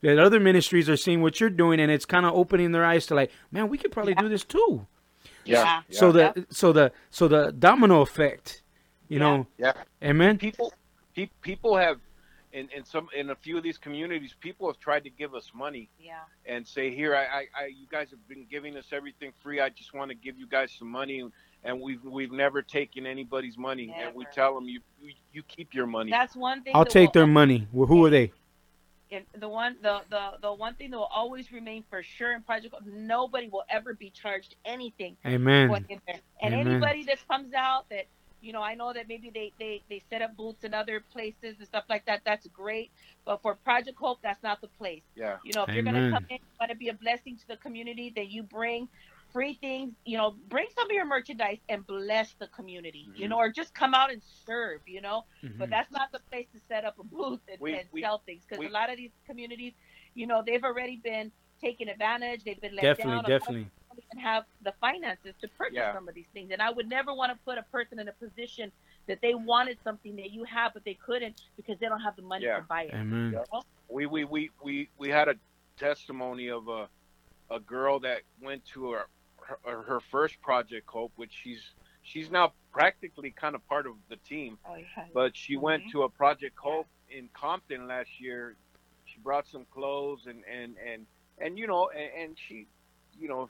that 0.01 0.20
other 0.20 0.39
ministries 0.39 0.88
are 0.88 0.95
seeing 0.97 1.22
what 1.24 1.39
you're 1.39 1.49
doing 1.49 1.80
and 1.80 1.91
it's 1.91 2.05
kind 2.05 2.26
of 2.26 2.34
opening 2.36 2.72
their 2.72 2.86
eyes 2.86 3.07
to 3.07 3.15
like, 3.15 3.32
man, 3.51 3.68
we 3.68 3.78
could 3.80 3.91
probably 3.91 4.13
do 4.13 4.30
this 4.30 4.43
too. 4.43 4.86
Yeah. 5.43 5.82
So 5.89 6.11
the 6.11 6.45
so 6.49 6.72
the 6.72 6.91
so 7.09 7.28
the 7.28 7.51
domino 7.51 8.01
effect, 8.01 8.61
you 9.07 9.18
Yeah. 9.18 9.24
know, 9.26 9.47
yeah. 9.57 9.74
amen. 10.03 10.38
people 10.38 10.72
pe- 11.15 11.32
people 11.41 11.76
have 11.78 11.99
in, 12.53 12.70
in 12.76 12.86
some 12.86 13.07
in 13.15 13.30
a 13.32 13.36
few 13.36 13.57
of 13.57 13.63
these 13.63 13.78
communities 13.80 14.36
people 14.39 14.68
have 14.68 14.80
tried 14.80 15.03
to 15.03 15.09
give 15.09 15.34
us 15.34 15.51
money 15.53 15.89
Yeah. 15.99 16.20
and 16.45 16.65
say 16.68 16.93
here 16.93 17.15
I, 17.15 17.26
I, 17.26 17.47
I 17.61 17.65
you 17.68 17.88
guys 17.89 18.09
have 18.11 18.26
been 18.28 18.45
giving 18.49 18.78
us 18.78 18.86
everything 18.93 19.32
free 19.43 19.59
i 19.59 19.70
just 19.70 19.93
want 19.93 20.09
to 20.09 20.15
give 20.15 20.38
you 20.39 20.47
guys 20.47 20.72
some 20.72 20.88
money 20.89 21.22
and 21.64 21.82
we've 21.82 22.03
we've 22.03 22.32
never 22.32 22.62
taken 22.62 23.05
anybody's 23.05 23.58
money 23.58 23.93
and 23.97 24.16
we 24.16 24.26
tell 24.34 24.55
them 24.55 24.66
you 24.68 24.80
you, 25.01 25.14
you 25.34 25.43
keep 25.43 25.74
your 25.74 25.88
money 25.88 26.12
That's 26.12 26.36
one 26.36 26.64
thing. 26.64 26.76
I'll 26.76 26.84
that 26.84 26.91
take 26.91 27.10
will 27.10 27.22
their 27.22 27.28
money. 27.28 27.68
Well, 27.72 27.88
who 27.88 28.05
are 28.05 28.10
they? 28.10 28.32
and 29.12 29.24
the 29.39 29.47
one 29.47 29.78
the, 29.82 30.01
the 30.10 30.32
the 30.41 30.53
one 30.53 30.76
thing 30.76 30.91
that 30.91 30.97
will 30.97 31.05
always 31.05 31.51
remain 31.51 31.84
for 31.89 32.03
sure 32.03 32.34
in 32.34 32.41
project 32.41 32.74
Hope 32.74 32.86
nobody 32.86 33.47
will 33.47 33.64
ever 33.70 33.93
be 33.93 34.10
charged 34.10 34.55
anything 34.66 35.16
Amen. 35.26 35.70
going 35.70 35.86
in 35.89 36.01
there 36.05 36.20
and 36.41 36.53
Amen. 36.53 36.68
anybody 36.68 37.03
that 37.03 37.18
comes 37.28 37.53
out 37.53 37.89
that 37.89 38.05
You 38.39 38.53
know, 38.53 38.62
I 38.62 38.76
know 38.76 38.93
that 38.93 39.08
maybe 39.10 39.32
they, 39.34 39.51
they, 39.58 39.82
they 39.89 40.01
set 40.12 40.22
up 40.22 40.38
booths 40.38 40.64
in 40.64 40.74
other 40.74 41.01
places 41.12 41.55
and 41.58 41.66
stuff 41.68 41.86
like 41.89 42.05
that. 42.05 42.22
That's 42.24 42.45
great. 42.47 42.91
But 43.26 43.41
for 43.41 43.55
Project 43.55 43.97
Hope, 43.97 44.20
that's 44.22 44.43
not 44.43 44.62
the 44.62 44.68
place. 44.78 45.01
Yeah. 45.16 45.38
You 45.43 45.53
know, 45.55 45.64
if 45.68 45.74
you're 45.74 45.84
going 45.84 45.95
to 45.95 46.12
come 46.12 46.26
in, 46.30 46.38
you 46.38 46.55
want 46.60 46.72
to 46.72 46.78
be 46.78 46.89
a 46.89 46.93
blessing 46.93 47.36
to 47.38 47.47
the 47.47 47.58
community, 47.58 48.14
then 48.16 48.28
you 48.30 48.43
bring 48.43 48.89
free 49.34 49.53
things. 49.55 49.93
You 50.05 50.17
know, 50.17 50.36
bring 50.49 50.67
some 50.75 50.86
of 50.89 50.91
your 50.91 51.05
merchandise 51.05 51.59
and 51.69 51.86
bless 51.86 52.34
the 52.39 52.47
community. 52.47 53.07
You 53.15 53.25
Mhm. 53.25 53.30
know, 53.30 53.38
or 53.38 53.49
just 53.49 53.73
come 53.73 53.93
out 53.93 54.11
and 54.11 54.21
serve. 54.45 54.82
You 54.88 55.01
know, 55.01 55.25
Mhm. 55.43 55.57
but 55.57 55.69
that's 55.69 55.91
not 55.91 56.11
the 56.11 56.19
place 56.32 56.47
to 56.53 56.59
set 56.67 56.86
up 56.86 56.97
a 56.99 57.03
booth 57.03 57.41
and, 57.47 57.59
We- 57.59 57.73
and 57.78 57.88
we- 57.91 58.01
sell 58.01 58.19
things 58.19 58.43
because 58.47 58.63
a 58.65 58.69
lot 58.69 58.89
of 58.89 58.97
these 58.97 59.11
communities, 59.25 59.73
you 60.13 60.28
know, 60.28 60.41
they've 60.45 60.63
already 60.63 60.97
been 60.97 61.32
taken 61.61 61.88
advantage. 61.89 62.43
They've 62.43 62.59
been 62.61 62.75
let 62.75 62.84
definitely, 62.84 63.13
down. 63.13 63.23
Definitely. 63.25 63.63
people 63.95 64.21
have 64.21 64.45
the 64.61 64.71
finances 64.73 65.34
to 65.41 65.47
purchase 65.47 65.75
Yeah. 65.78 65.91
some 65.93 66.07
of 66.07 66.13
these 66.13 66.28
things. 66.32 66.51
And 66.51 66.61
I 66.61 66.69
would 66.69 66.88
never 66.88 67.13
want 67.15 67.32
to 67.32 67.43
put 67.43 67.57
a 67.57 67.63
person 67.63 67.97
in 67.99 68.07
a 68.07 68.13
position 68.13 68.71
that 69.07 69.21
they 69.21 69.34
wanted 69.34 69.80
something 69.84 70.15
that 70.17 70.30
you 70.32 70.43
have 70.43 70.73
but 70.75 70.84
they 70.84 70.93
couldn't 70.93 71.41
because 71.55 71.80
they 71.80 71.88
don't 71.88 72.01
have 72.01 72.15
the 72.15 72.21
money 72.21 72.45
Yeah. 72.45 72.57
to 72.57 72.61
buy 72.63 72.84
it. 72.84 72.93
Amen. 72.93 73.34
Yeah. 73.34 73.59
we 73.89 74.05
we 74.05 74.23
we 74.25 74.51
we, 74.61 74.89
we 74.99 75.09
had 75.09 75.30
a 75.30 75.36
testimony 75.78 76.49
of 76.49 76.67
a 76.67 76.89
a 77.49 77.59
girl 77.59 77.99
that 78.01 78.21
went 78.41 78.63
to 78.65 78.91
her, 78.91 79.07
her 79.63 79.81
her 79.83 79.99
first 79.99 80.41
project 80.41 80.89
hope 80.89 81.11
which 81.15 81.33
she's 81.43 81.71
she's 82.03 82.29
now 82.31 82.51
practically 82.71 83.31
kind 83.31 83.55
of 83.55 83.65
part 83.67 83.85
of 83.87 83.93
the 84.09 84.15
team 84.17 84.57
Oh, 84.67 84.75
yeah. 84.75 85.05
but 85.13 85.35
she 85.35 85.57
went 85.57 85.83
Mhm. 85.85 85.91
to 85.91 86.03
a 86.03 86.09
project 86.09 86.57
hope 86.57 86.87
in 87.09 87.29
compton 87.33 87.87
last 87.87 88.19
year 88.19 88.55
she 89.05 89.19
brought 89.19 89.47
some 89.47 89.65
clothes 89.71 90.25
and 90.27 90.43
and 90.45 90.75
and 90.77 91.05
and 91.37 91.57
you 91.57 91.67
know 91.67 91.89
and, 91.89 92.11
and 92.21 92.37
she 92.37 92.67
you 93.19 93.27
know 93.27 93.49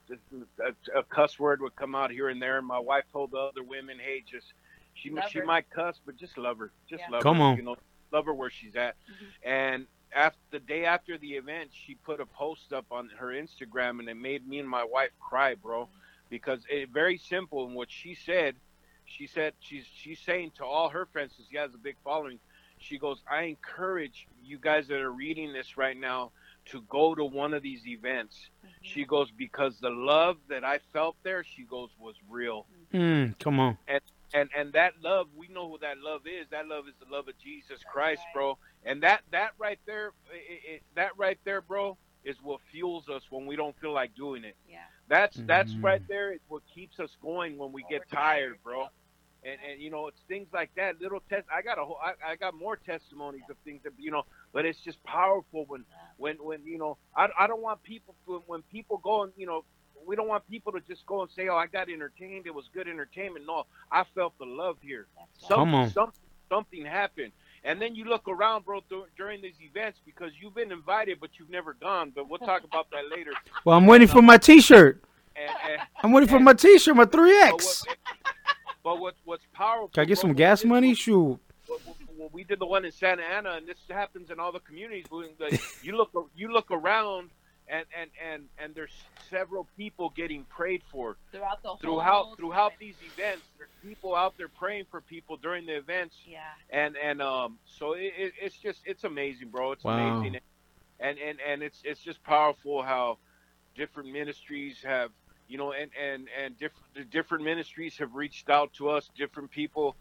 a, 0.59 0.99
a 0.99 1.03
cuss 1.03 1.39
word 1.39 1.61
would 1.61 1.75
come 1.75 1.95
out 1.95 2.11
here 2.11 2.29
and 2.29 2.41
there 2.41 2.57
and 2.57 2.67
my 2.67 2.79
wife 2.79 3.03
told 3.11 3.31
the 3.31 3.37
other 3.37 3.63
women 3.63 3.97
hey 3.99 4.23
just 4.29 4.53
she 4.93 5.09
Love 5.09 5.29
she 5.29 5.39
her. 5.39 5.45
might 5.45 5.69
cuss 5.69 5.99
but 6.05 6.15
just 6.17 6.37
love 6.37 6.57
her 6.59 6.71
just 6.89 7.01
Yeah. 7.01 7.11
love 7.15 7.23
Come 7.23 7.37
her 7.37 7.43
on. 7.43 7.57
you 7.57 7.63
know 7.63 7.75
love 8.11 8.25
her 8.25 8.33
where 8.33 8.49
she's 8.49 8.75
at 8.75 8.95
Mhm. 9.09 9.27
and 9.43 9.87
after 10.15 10.39
the 10.51 10.59
day 10.59 10.85
after 10.85 11.17
the 11.17 11.33
event, 11.35 11.69
she 11.73 11.95
put 11.95 12.19
a 12.19 12.25
post 12.25 12.73
up 12.73 12.85
on 12.91 13.09
her 13.17 13.27
Instagram, 13.27 13.99
and 13.99 14.09
it 14.09 14.15
made 14.15 14.47
me 14.47 14.59
and 14.59 14.69
my 14.69 14.83
wife 14.83 15.11
cry, 15.19 15.55
bro, 15.55 15.89
because 16.29 16.65
it 16.69 16.89
very 16.89 17.17
simple. 17.17 17.65
And 17.65 17.75
what 17.75 17.91
she 17.91 18.15
said, 18.15 18.55
she 19.05 19.27
said 19.27 19.53
she's 19.59 19.85
she's 19.85 20.19
saying 20.19 20.51
to 20.57 20.65
all 20.65 20.89
her 20.89 21.05
friends, 21.05 21.33
'cause 21.35 21.47
she 21.49 21.57
has 21.57 21.73
a 21.73 21.77
big 21.77 21.97
following. 22.03 22.39
She 22.79 22.97
goes, 22.99 23.23
I 23.29 23.43
encourage 23.43 24.27
you 24.43 24.57
guys 24.59 24.87
that 24.87 24.99
are 24.99 25.11
reading 25.11 25.51
this 25.53 25.77
right 25.77 25.97
now 25.97 26.31
to 26.65 26.81
go 26.83 27.15
to 27.15 27.23
one 27.23 27.53
of 27.53 27.63
these 27.63 27.87
events. 27.87 28.49
She 28.81 29.03
goes 29.05 29.31
because 29.31 29.79
the 29.79 29.89
love 29.89 30.37
that 30.49 30.63
I 30.63 30.77
felt 30.93 31.15
there, 31.23 31.43
she 31.43 31.63
goes 31.63 31.89
was 31.97 32.15
real 32.29 32.67
Mm, 32.93 33.37
come 33.39 33.59
on. 33.59 33.77
and 33.87 34.01
and 34.33 34.49
and 34.57 34.73
that 34.73 34.93
love 35.01 35.27
we 35.35 35.47
know 35.47 35.69
who 35.69 35.77
that 35.79 35.97
love 35.97 36.21
is. 36.27 36.47
That 36.51 36.67
love 36.67 36.87
is 36.87 36.95
the 36.99 37.11
love 37.13 37.27
of 37.27 37.37
jesus 37.39 37.79
christ 37.91 38.21
bro. 38.33 38.57
And 38.85 39.01
that 39.03 39.21
that 39.31 39.51
right 39.57 39.79
there 39.85 40.07
it, 40.31 40.75
it, 40.75 40.83
that 40.95 41.17
right 41.17 41.37
there 41.45 41.61
bro 41.61 41.97
is 42.23 42.35
what 42.41 42.59
fuels 42.71 43.07
us 43.09 43.23
when 43.29 43.45
we 43.45 43.55
don't 43.55 43.75
feel 43.79 43.93
like 43.93 44.13
doing 44.15 44.43
it. 44.43 44.55
Yeah. 44.69 44.79
that's 45.07 45.37
that's 45.47 45.73
Mhm. 45.75 45.83
right 45.83 46.01
there 46.09 46.33
is 46.33 46.41
what 46.47 46.63
keeps 46.73 46.99
us 46.99 47.15
going 47.21 47.57
when 47.57 47.71
we 47.71 47.83
When 47.83 47.89
get 47.89 48.09
tired 48.09 48.55
tired, 48.55 48.63
bro. 48.63 48.87
And 49.43 49.57
and 49.69 49.81
you 49.81 49.89
know 49.91 50.07
it's 50.07 50.19
things 50.27 50.47
like 50.51 50.71
that 50.75 50.99
little 50.99 51.21
test 51.29 51.45
i 51.55 51.61
got 51.61 51.77
a 51.79 51.85
whole 51.85 51.99
I, 52.03 52.31
I 52.31 52.35
got 52.35 52.53
more 52.53 52.75
testimonies 52.75 53.43
of 53.49 53.57
things 53.63 53.81
that 53.83 53.93
you 53.97 54.11
know 54.11 54.23
but 54.51 54.65
it's 54.65 54.79
just 54.83 55.01
powerful 55.03 55.65
when 55.67 55.85
when 56.17 56.35
when 56.37 56.65
you 56.65 56.77
know 56.77 56.97
i, 57.15 57.27
I 57.39 57.47
don't 57.47 57.61
want 57.61 57.81
people 57.83 58.15
when, 58.25 58.41
when 58.47 58.61
people 58.63 58.97
go 58.97 59.23
and 59.23 59.31
you 59.37 59.45
know 59.45 59.63
we 60.07 60.15
don't 60.15 60.27
want 60.27 60.47
people 60.49 60.71
to 60.71 60.79
just 60.87 61.05
go 61.05 61.21
and 61.21 61.29
say 61.29 61.47
oh 61.49 61.55
i 61.57 61.67
got 61.67 61.89
entertained 61.89 62.47
it 62.47 62.53
was 62.55 62.65
good 62.73 62.87
entertainment 62.87 63.45
no 63.45 63.65
i 63.91 64.03
felt 64.15 64.33
the 64.39 64.45
love 64.45 64.77
here 64.81 65.05
That's 65.17 65.41
something, 65.41 65.57
Come 65.57 65.75
on. 65.75 65.89
something, 65.91 66.19
something 66.49 66.85
happened. 66.85 67.33
And 67.63 67.81
then 67.81 67.95
you 67.95 68.05
look 68.05 68.29
around, 68.29 68.63
bro, 68.63 68.79
dur- 68.89 69.09
during 69.17 69.41
these 69.41 69.55
events 69.59 69.99
because 70.05 70.31
you've 70.39 70.55
been 70.55 70.71
invited, 70.71 71.19
but 71.19 71.31
you've 71.37 71.49
never 71.49 71.73
gone. 71.73 72.13
But 72.15 72.29
we'll 72.29 72.39
talk 72.39 72.63
about 72.63 72.89
that 72.91 73.09
later. 73.11 73.31
Well, 73.65 73.75
I'm 73.75 73.85
waiting 73.87 74.07
for 74.07 74.21
my 74.21 74.37
T-shirt. 74.37 75.03
And, 75.35 75.51
and, 75.69 75.81
I'm 76.01 76.13
waiting 76.13 76.29
for 76.29 76.39
my 76.39 76.53
T-shirt, 76.53 76.95
my 76.95 77.03
3X. 77.03 77.51
what, 77.51 77.97
but 78.83 78.99
what, 79.01 79.15
what's 79.25 79.43
powerful? 79.53 79.89
Can 79.89 80.01
I 80.03 80.05
get 80.05 80.15
bro, 80.15 80.21
some 80.21 80.29
when 80.29 80.37
gas 80.37 80.59
we 80.63 80.67
did- 80.69 80.73
money? 80.73 80.93
Shoot. 80.93 81.39
when- 81.67 81.79
when 82.15 82.29
we 82.31 82.43
did 82.45 82.59
the 82.59 82.65
one 82.65 82.85
in 82.85 82.91
Santa 82.93 83.23
Ana, 83.23 83.51
and 83.57 83.67
this 83.67 83.77
happens 83.89 84.29
in 84.31 84.39
all 84.39 84.51
the 84.53 84.59
communities. 84.61 85.05
the- 85.09 85.59
You 85.83 85.97
look, 85.97 86.11
you 86.35 86.47
look 86.53 86.71
around, 86.71 87.29
and 87.69 87.85
and 87.99 88.11
and 88.23 88.49
and 88.57 88.75
there's 88.75 88.93
several 89.29 89.69
people 89.77 90.11
getting 90.15 90.45
prayed 90.45 90.83
for. 90.91 91.17
throughout 91.31 91.61
the 91.63 91.69
whole 91.69 91.77
throughout 91.77 92.37
throughout 92.37 92.69
time. 92.71 92.77
these 92.79 92.97
events. 93.01 93.49
There's 93.57 93.71
people 93.81 94.15
out 94.15 94.35
there 94.37 94.49
praying 94.49 94.85
for 94.91 95.01
people 95.01 95.37
during 95.37 95.65
the 95.65 95.77
events, 95.77 96.17
Yeah. 96.25 96.41
and 96.71 96.97
and 96.97 97.21
um, 97.21 97.59
so 97.65 97.93
it, 97.93 98.13
it, 98.17 98.33
it's 98.41 98.57
just 98.59 98.81
it's 98.85 99.03
amazing, 99.03 99.49
bro. 99.51 99.73
It's 99.73 99.85
Wow. 99.85 100.19
amazing, 100.19 100.39
and 100.99 101.17
and 101.19 101.39
and 101.41 101.63
it's 101.63 101.81
it's 101.83 102.01
just 102.01 102.23
powerful 102.23 102.83
how 102.83 103.19
different 103.75 104.11
ministries 104.11 104.81
have 104.83 105.11
you 105.47 105.57
know 105.57 105.73
and 105.73 105.91
and 106.01 106.27
and 106.41 106.57
different 106.57 107.09
different 107.11 107.43
ministries 107.43 107.97
have 107.99 108.13
reached 108.15 108.49
out 108.49 108.73
to 108.73 108.89
us. 108.89 109.09
Different 109.15 109.51
people. 109.51 109.97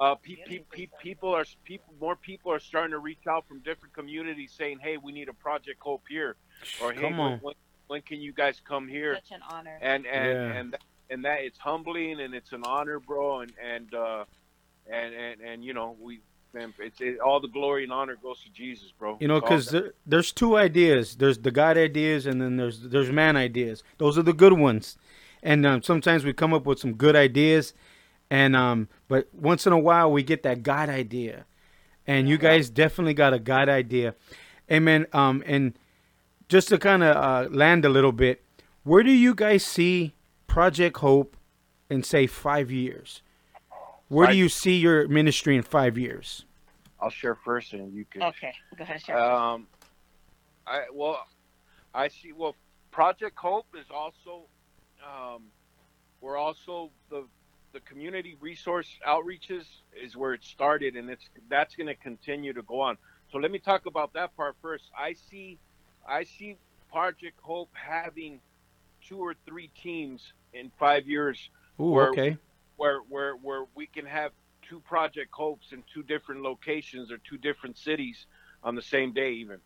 Uh, 0.00 0.14
pe- 0.16 0.36
pe- 0.46 0.60
pe- 0.72 0.88
people 1.00 1.34
are 1.34 1.44
people. 1.64 1.94
More 2.00 2.16
people 2.16 2.52
are 2.52 2.60
starting 2.60 2.92
to 2.92 2.98
reach 3.00 3.26
out 3.28 3.46
from 3.48 3.62
different 3.62 3.94
communities, 3.94 4.54
saying, 4.56 4.78
"Hey, 4.82 4.96
we 4.98 5.12
need 5.12 5.28
a 5.28 5.34
Project 5.34 5.78
Hope 5.82 6.04
here," 6.08 6.36
or 6.82 6.92
"Hey, 6.92 7.00
Come 7.02 7.18
when, 7.18 7.32
on. 7.32 7.38
when, 7.40 7.54
when 7.88 8.02
can 8.02 8.20
you 8.20 8.32
guys 8.32 8.60
come 8.66 8.88
here?" 8.88 9.14
Such 9.14 9.32
an 9.32 9.42
honor. 9.50 9.78
and 9.80 10.06
and 10.06 10.24
Yeah. 10.24 10.58
and 10.58 10.72
that, 10.72 10.80
and 11.10 11.24
that 11.24 11.40
it's 11.40 11.58
humbling 11.58 12.20
and 12.20 12.34
it's 12.34 12.52
an 12.52 12.62
honor, 12.64 13.00
bro. 13.00 13.40
And 13.40 13.52
and 13.62 13.94
uh, 13.94 14.24
and 14.90 15.14
and 15.14 15.40
and 15.40 15.64
you 15.64 15.74
know 15.74 15.96
we, 16.00 16.20
man, 16.54 16.74
it's 16.78 17.00
it, 17.00 17.20
all 17.20 17.40
the 17.40 17.48
glory 17.48 17.84
and 17.84 17.92
honor 17.92 18.16
goes 18.22 18.42
to 18.42 18.50
Jesus, 18.50 18.92
bro. 18.98 19.16
You 19.20 19.28
know, 19.28 19.40
because 19.40 19.68
there, 19.68 19.94
there's 20.06 20.32
two 20.32 20.56
ideas. 20.56 21.16
There's 21.16 21.38
the 21.38 21.50
God 21.50 21.76
ideas, 21.76 22.26
and 22.26 22.40
then 22.40 22.56
there's 22.56 22.80
there's 22.80 23.10
man 23.10 23.36
ideas. 23.36 23.82
Those 23.98 24.18
are 24.18 24.22
the 24.22 24.32
good 24.32 24.52
ones. 24.54 24.96
And 25.42 25.64
um, 25.64 25.82
sometimes 25.82 26.24
we 26.24 26.32
come 26.32 26.52
up 26.52 26.66
with 26.66 26.80
some 26.80 26.94
good 26.94 27.14
ideas, 27.14 27.72
and 28.28 28.56
um, 28.56 28.88
but 29.06 29.28
once 29.32 29.66
in 29.66 29.72
a 29.72 29.78
while 29.78 30.10
we 30.10 30.22
get 30.22 30.42
that 30.42 30.62
God 30.64 30.88
idea, 30.88 31.46
and 32.06 32.28
you 32.28 32.38
guys 32.38 32.70
definitely 32.70 33.14
got 33.14 33.32
a 33.32 33.38
God 33.38 33.68
idea, 33.68 34.16
amen. 34.70 35.06
Um, 35.12 35.44
and 35.46 35.78
just 36.48 36.68
to 36.68 36.78
kind 36.78 37.02
of 37.02 37.16
uh, 37.16 37.48
land 37.50 37.84
a 37.84 37.88
little 37.88 38.12
bit, 38.12 38.42
where 38.82 39.02
do 39.02 39.12
you 39.12 39.34
guys 39.34 39.64
see 39.64 40.14
Project 40.46 40.98
Hope 40.98 41.36
in 41.90 42.02
say 42.02 42.26
five 42.26 42.70
years? 42.70 43.22
Where 44.08 44.26
do 44.26 44.34
you 44.34 44.48
see 44.48 44.76
your 44.76 45.06
ministry 45.06 45.54
in 45.54 45.62
five 45.62 45.98
years? 45.98 46.46
I'll 47.00 47.10
share 47.10 47.34
first, 47.34 47.74
and 47.74 47.92
you 47.92 48.06
can. 48.06 48.22
Okay. 48.22 48.54
Go 48.76 48.82
ahead, 48.82 49.02
Sharon. 49.02 49.22
Um, 49.22 49.66
I 50.66 50.84
well, 50.92 51.26
I 51.94 52.08
see. 52.08 52.32
Well, 52.32 52.56
Project 52.90 53.38
Hope 53.38 53.66
is 53.78 53.86
also, 53.94 54.46
um, 55.04 55.44
we're 56.20 56.38
also 56.38 56.90
the 57.10 57.26
the 57.72 57.80
community 57.80 58.36
resource 58.40 58.88
outreaches 59.06 59.64
is 60.02 60.16
where 60.16 60.32
it 60.32 60.42
started, 60.42 60.96
and 60.96 61.10
it's 61.10 61.28
that's 61.48 61.76
going 61.76 61.86
to 61.86 61.94
continue 61.94 62.52
to 62.52 62.62
go 62.62 62.80
on. 62.80 62.96
So 63.30 63.38
let 63.38 63.50
me 63.50 63.58
talk 63.58 63.86
about 63.86 64.14
that 64.14 64.34
part 64.36 64.56
first. 64.62 64.84
I 64.98 65.12
see, 65.12 65.58
I 66.06 66.24
see 66.24 66.56
Project 66.90 67.38
Hope 67.42 67.70
having 67.74 68.40
two 69.06 69.18
or 69.18 69.34
three 69.46 69.70
teams 69.80 70.32
in 70.52 70.70
five 70.78 71.06
years 71.06 71.50
Ooh, 71.80 71.90
Where- 71.90 72.10
okay. 72.10 72.36
where 72.76 72.98
where 73.08 73.34
where 73.34 73.64
we 73.74 73.86
can 73.86 74.06
have 74.06 74.32
two 74.68 74.80
project 74.80 75.30
hopes 75.32 75.72
in 75.72 75.82
two 75.92 76.02
different 76.02 76.42
locations 76.42 77.10
or 77.10 77.18
two 77.18 77.38
different 77.38 77.78
cities 77.78 78.26
on 78.62 78.74
the 78.74 78.82
same 78.82 79.12
day 79.12 79.32
even 79.32 79.58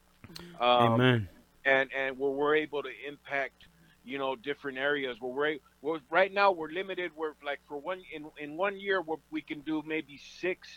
um, 0.60 0.92
Amen. 0.94 1.28
and 1.64 1.90
and 1.96 2.18
where 2.18 2.30
we're 2.30 2.54
able 2.56 2.82
to 2.82 2.90
impact 3.06 3.64
you 4.04 4.18
know 4.18 4.36
different 4.36 4.78
areas 4.78 5.16
where 5.20 5.32
we're, 5.32 5.56
we're 5.80 6.00
right 6.10 6.32
now 6.32 6.52
we're 6.52 6.70
limited 6.70 7.10
we're 7.16 7.34
like 7.44 7.60
for 7.68 7.78
one 7.78 8.00
in 8.14 8.26
in 8.38 8.56
one 8.56 8.78
year 8.78 9.00
we 9.00 9.16
we 9.30 9.42
can 9.42 9.60
do 9.60 9.82
maybe 9.86 10.20
six 10.40 10.68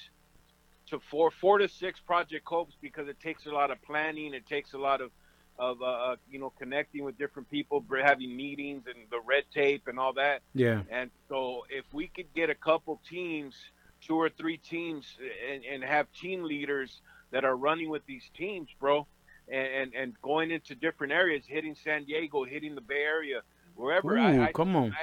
to 0.87 0.99
four 0.99 1.31
four 1.31 1.57
to 1.57 1.67
six 1.67 1.99
project 1.99 2.47
hopes 2.47 2.75
because 2.81 3.07
it 3.07 3.19
takes 3.19 3.45
a 3.45 3.51
lot 3.51 3.69
of 3.71 3.81
planning 3.81 4.33
it 4.33 4.45
takes 4.47 4.73
a 4.73 4.77
lot 4.77 5.01
of 5.01 5.11
of 5.57 5.81
uh, 5.81 5.85
uh, 5.85 6.15
you 6.29 6.39
know 6.39 6.51
connecting 6.59 7.03
with 7.03 7.17
different 7.17 7.49
people 7.49 7.83
having 8.03 8.35
meetings 8.35 8.83
and 8.87 9.09
the 9.09 9.19
red 9.21 9.43
tape 9.53 9.87
and 9.87 9.97
all 9.97 10.13
that 10.13 10.41
Yeah. 10.53 10.81
and 10.89 11.09
so 11.29 11.65
if 11.69 11.85
we 11.93 12.07
could 12.07 12.33
get 12.33 12.49
a 12.49 12.55
couple 12.55 12.99
teams, 13.09 13.55
two 14.01 14.15
or 14.15 14.29
three 14.29 14.57
teams, 14.57 15.05
and, 15.51 15.63
and 15.63 15.83
have 15.83 16.07
team 16.11 16.43
leaders 16.43 17.01
that 17.31 17.45
are 17.45 17.55
running 17.55 17.89
with 17.89 18.05
these 18.05 18.29
teams, 18.37 18.69
bro, 18.79 19.07
and, 19.47 19.67
and, 19.67 19.93
and 19.93 20.21
going 20.21 20.51
into 20.51 20.75
different 20.75 21.13
areas, 21.13 21.43
hitting 21.47 21.75
San 21.83 22.03
Diego, 22.05 22.43
hitting 22.43 22.75
the 22.75 22.81
Bay 22.81 23.03
Area, 23.03 23.41
wherever. 23.75 24.17
Ooh, 24.17 24.21
I, 24.21 24.47
I, 24.47 24.51
come 24.51 24.75
on. 24.75 24.93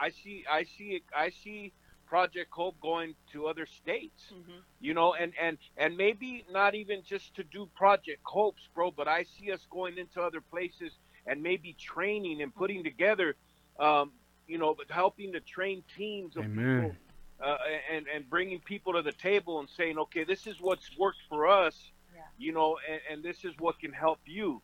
I 0.00 0.10
see, 0.10 0.44
I 0.50 0.64
see, 0.64 1.02
I 1.14 1.30
see 1.30 1.72
Project 2.08 2.50
Hope 2.52 2.80
going 2.80 3.14
to 3.32 3.46
other 3.46 3.66
states 3.66 4.32
Mhm. 4.32 4.62
you 4.80 4.94
know 4.94 5.14
and 5.14 5.32
and 5.40 5.58
and 5.76 5.96
maybe 5.96 6.44
not 6.50 6.74
even 6.74 7.02
just 7.02 7.34
to 7.34 7.42
do 7.44 7.66
project 7.74 8.20
hopes 8.24 8.62
bro 8.74 8.90
but 8.90 9.06
i 9.08 9.24
see 9.24 9.52
us 9.52 9.66
going 9.70 9.98
into 9.98 10.22
other 10.22 10.40
places 10.40 10.92
and 11.26 11.42
maybe 11.42 11.74
training 11.74 12.40
and 12.42 12.54
putting 12.54 12.82
together 12.84 13.36
um 13.78 14.12
you 14.46 14.56
know 14.58 14.74
but 14.74 14.88
helping 14.90 15.32
to 15.32 15.40
train 15.40 15.82
teams 15.96 16.36
of 16.36 16.44
Amen. 16.44 16.80
people 16.82 16.96
uh, 17.40 17.58
and 17.92 18.06
and 18.14 18.28
bringing 18.30 18.60
people 18.60 18.92
to 18.94 19.02
the 19.02 19.12
table 19.12 19.60
and 19.60 19.68
saying, 19.68 19.96
okay, 19.96 20.24
this 20.24 20.46
is 20.48 20.56
what's 20.60 20.88
worked 20.98 21.22
for 21.28 21.46
us, 21.46 21.76
Yeah. 22.12 22.22
you 22.36 22.50
know, 22.52 22.78
and, 22.90 23.00
and 23.10 23.22
this 23.22 23.44
is 23.44 23.52
what 23.60 23.78
can 23.78 23.92
help 23.92 24.18
you, 24.26 24.60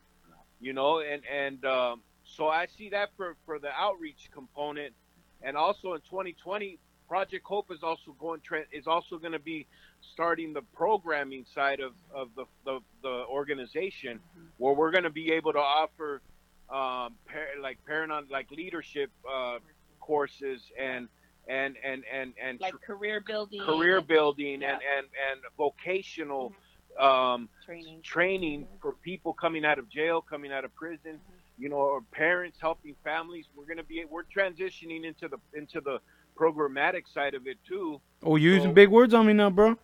you 0.59 0.73
know, 0.73 0.99
and 0.99 1.21
and 1.43 1.63
um, 1.65 2.01
so 2.25 2.49
I 2.49 2.65
see 2.65 2.89
that 2.89 3.11
for 3.15 3.37
for 3.45 3.59
the 3.59 3.71
outreach 3.71 4.29
component, 4.33 4.93
and 5.41 5.55
also 5.55 5.93
in 5.93 6.01
2020, 6.01 6.77
Project 7.07 7.45
Hope 7.45 7.71
is 7.71 7.83
also 7.83 8.15
going 8.19 8.41
is 8.71 8.87
also 8.87 9.17
going 9.17 9.31
to 9.33 9.39
be 9.39 9.67
starting 10.13 10.53
the 10.53 10.61
programming 10.73 11.45
side 11.53 11.79
of 11.79 11.93
of 12.13 12.29
the 12.35 12.45
the, 12.65 12.79
the 13.03 13.25
organization, 13.29 14.19
where 14.57 14.73
we're 14.73 14.91
going 14.91 15.03
to 15.03 15.09
be 15.09 15.31
able 15.31 15.53
to 15.53 15.59
offer 15.59 16.21
um, 16.69 17.13
par- 17.27 17.55
like 17.61 17.77
parent 17.85 18.11
on 18.11 18.27
like 18.31 18.49
leadership 18.51 19.11
uh, 19.31 19.59
courses 19.99 20.61
and 20.79 21.07
and 21.47 21.75
and 21.83 22.03
and 22.11 22.33
and 22.41 22.59
Like 22.59 22.73
career 22.81 23.21
building, 23.21 23.61
career 23.61 23.97
and 23.99 24.07
building 24.07 24.61
Yeah. 24.61 24.73
and 24.73 24.81
and 24.97 25.07
and 25.31 25.41
vocational 25.57 26.53
um, 26.99 27.49
training. 27.65 28.01
training 28.03 28.67
for 28.81 28.93
people 28.93 29.33
coming 29.33 29.63
out 29.65 29.77
of 29.79 29.89
jail, 29.89 30.21
coming 30.21 30.51
out 30.51 30.63
of 30.65 30.73
prison, 30.75 31.19
you 31.57 31.69
know, 31.69 31.75
or 31.77 32.01
parents 32.11 32.57
helping 32.59 32.95
families. 33.03 33.45
We're 33.55 33.65
gonna 33.65 33.83
be 33.83 34.03
we're 34.09 34.23
transitioning 34.23 35.05
into 35.05 35.27
the 35.27 35.37
into 35.53 35.81
the 35.81 35.99
programmatic 36.39 37.03
side 37.13 37.33
of 37.33 37.47
it 37.47 37.57
too. 37.67 37.99
Oh, 38.23 38.35
you 38.35 38.51
using 38.51 38.69
So- 38.71 38.73
big 38.75 38.89
words 38.89 39.13
on 39.13 39.25
me 39.27 39.33
now, 39.33 39.49
bro? 39.49 39.77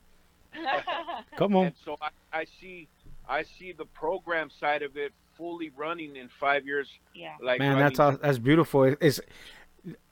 Come 1.37 1.55
on. 1.55 1.67
And 1.67 1.75
so 1.83 1.97
I, 2.01 2.09
I 2.33 2.45
see 2.59 2.87
I 3.29 3.43
see 3.43 3.71
the 3.71 3.85
program 3.85 4.49
side 4.49 4.81
of 4.81 4.97
it 4.97 5.13
fully 5.37 5.71
running 5.77 6.15
in 6.17 6.27
five 6.27 6.65
years. 6.65 6.89
yeah. 7.15 7.35
Like 7.41 7.59
Man, 7.59 7.69
running- 7.73 7.83
that's 7.85 7.99
all, 7.99 8.17
that's 8.17 8.37
beautiful. 8.39 8.83
It- 8.83 8.97
It's 9.01 9.19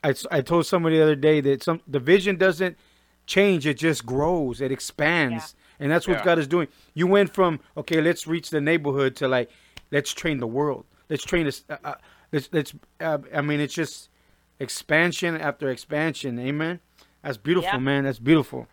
I, 0.04 0.16
I 0.32 0.42
told 0.42 0.66
somebody 0.66 0.98
the 0.98 1.04
other 1.04 1.16
day 1.16 1.42
that 1.42 1.62
some 1.64 1.82
the 1.88 2.00
vision 2.00 2.38
doesn't 2.38 2.76
change; 3.28 3.68
it 3.68 3.78
just 3.78 4.04
grows, 4.06 4.62
it 4.62 4.72
expands, 4.72 5.54
and 5.80 5.92
that's 5.92 6.08
what 6.08 6.18
Yeah. 6.20 6.24
God 6.26 6.40
is 6.40 6.48
doing. 6.48 6.68
You 6.96 7.06
went 7.06 7.34
from 7.34 7.60
okay, 7.78 8.02
let's 8.02 8.26
reach 8.26 8.50
the 8.50 8.62
neighborhood 8.62 9.16
to 9.18 9.28
like 9.28 9.52
let's 9.92 10.12
train 10.12 10.40
the 10.40 10.48
world, 10.48 10.86
let's 11.10 11.24
train 11.24 11.46
this. 11.46 11.66
Uh, 11.70 11.78
uh, 11.84 11.96
let's 12.32 12.50
let's. 12.52 12.74
Uh, 13.00 13.20
I 13.36 13.42
mean, 13.42 13.60
it's 13.60 13.76
just 13.76 14.10
expansion 14.60 15.36
after 15.40 15.70
expansion. 15.70 16.40
Amen. 16.40 16.80
That's 17.24 17.38
beautiful, 17.38 17.70
Yeah. 17.72 17.78
man. 17.80 18.04
That's 18.06 18.20
beautiful. 18.20 18.68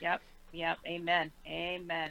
Yep. 0.00 0.20
Yep. 0.52 0.78
Amen. 0.86 1.30
Amen. 1.46 2.10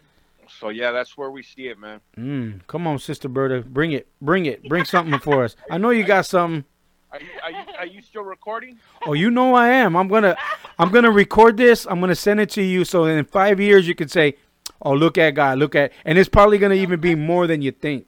So 0.60 0.70
yeah, 0.70 0.92
that's 0.92 1.18
where 1.18 1.30
we 1.30 1.44
see 1.44 1.68
it, 1.68 1.78
man. 1.80 2.00
Mm, 2.18 2.66
come 2.68 2.88
on, 2.88 3.00
Sister 3.00 3.28
Berta, 3.28 3.62
bring 3.62 3.92
it, 3.92 4.08
bring 4.22 4.46
it, 4.46 4.68
bring 4.68 4.86
something 4.96 5.20
for 5.20 5.44
us. 5.44 5.56
I 5.70 5.78
know 5.78 5.90
you 5.90 6.04
got 6.04 6.26
something. 6.26 6.64
Are 7.12 7.20
you 7.22 7.28
are 7.44 7.52
you, 7.52 7.58
are 7.80 7.86
you 7.86 8.02
still 8.02 8.24
recording? 8.24 8.78
Oh, 9.06 9.14
you 9.14 9.30
know 9.32 9.56
I 9.56 9.70
am. 9.70 9.96
I'm 9.96 10.08
gonna, 10.10 10.36
I'm 10.78 10.92
gonna 10.92 11.12
record 11.12 11.56
this. 11.58 11.86
I'm 11.86 12.00
gonna 12.00 12.16
send 12.16 12.40
it 12.40 12.50
to 12.52 12.62
you, 12.62 12.84
so 12.86 13.06
in 13.06 13.24
five 13.26 13.60
years 13.62 13.88
you 13.88 13.96
can 13.96 14.10
say, 14.10 14.36
"Oh, 14.82 14.94
look 14.94 15.18
at 15.18 15.32
God, 15.32 15.58
look 15.58 15.74
at," 15.76 15.92
and 16.06 16.18
it's 16.18 16.28
probably 16.30 16.58
gonna 16.58 16.76
even 16.76 17.00
be 17.00 17.16
more 17.16 17.48
than 17.48 17.62
you 17.62 17.72
think. 17.72 18.06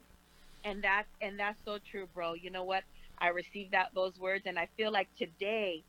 and 0.64 0.82
that's 0.82 1.08
and 1.22 1.38
that's 1.38 1.58
so 1.64 1.78
true 1.90 2.06
bro 2.14 2.34
you 2.34 2.50
know 2.50 2.62
what 2.64 2.84
i 3.20 3.28
received 3.28 3.72
that 3.72 3.88
those 3.94 4.18
words 4.18 4.44
and 4.46 4.58
i 4.58 4.68
feel 4.76 4.92
like 4.92 5.08
today 5.16 5.84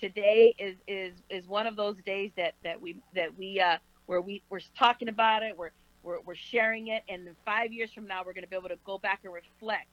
today 0.00 0.54
is 0.58 0.76
is 0.86 1.12
is 1.30 1.46
one 1.46 1.66
of 1.66 1.76
those 1.76 1.96
days 2.04 2.30
that 2.36 2.54
that 2.64 2.80
we 2.80 2.96
that 3.14 3.36
we 3.36 3.60
uh 3.60 3.76
where 4.06 4.20
we 4.20 4.42
we're 4.50 4.60
talking 4.78 5.08
about 5.08 5.42
it 5.42 5.56
we're 5.56 5.70
we're, 6.02 6.20
we're 6.24 6.34
sharing 6.34 6.88
it 6.88 7.02
and 7.08 7.26
in 7.26 7.34
five 7.44 7.72
years 7.72 7.92
from 7.92 8.06
now 8.06 8.22
we're 8.24 8.32
going 8.32 8.44
to 8.44 8.48
be 8.50 8.56
able 8.56 8.68
to 8.68 8.78
go 8.84 8.98
back 8.98 9.20
and 9.24 9.32
reflect 9.32 9.88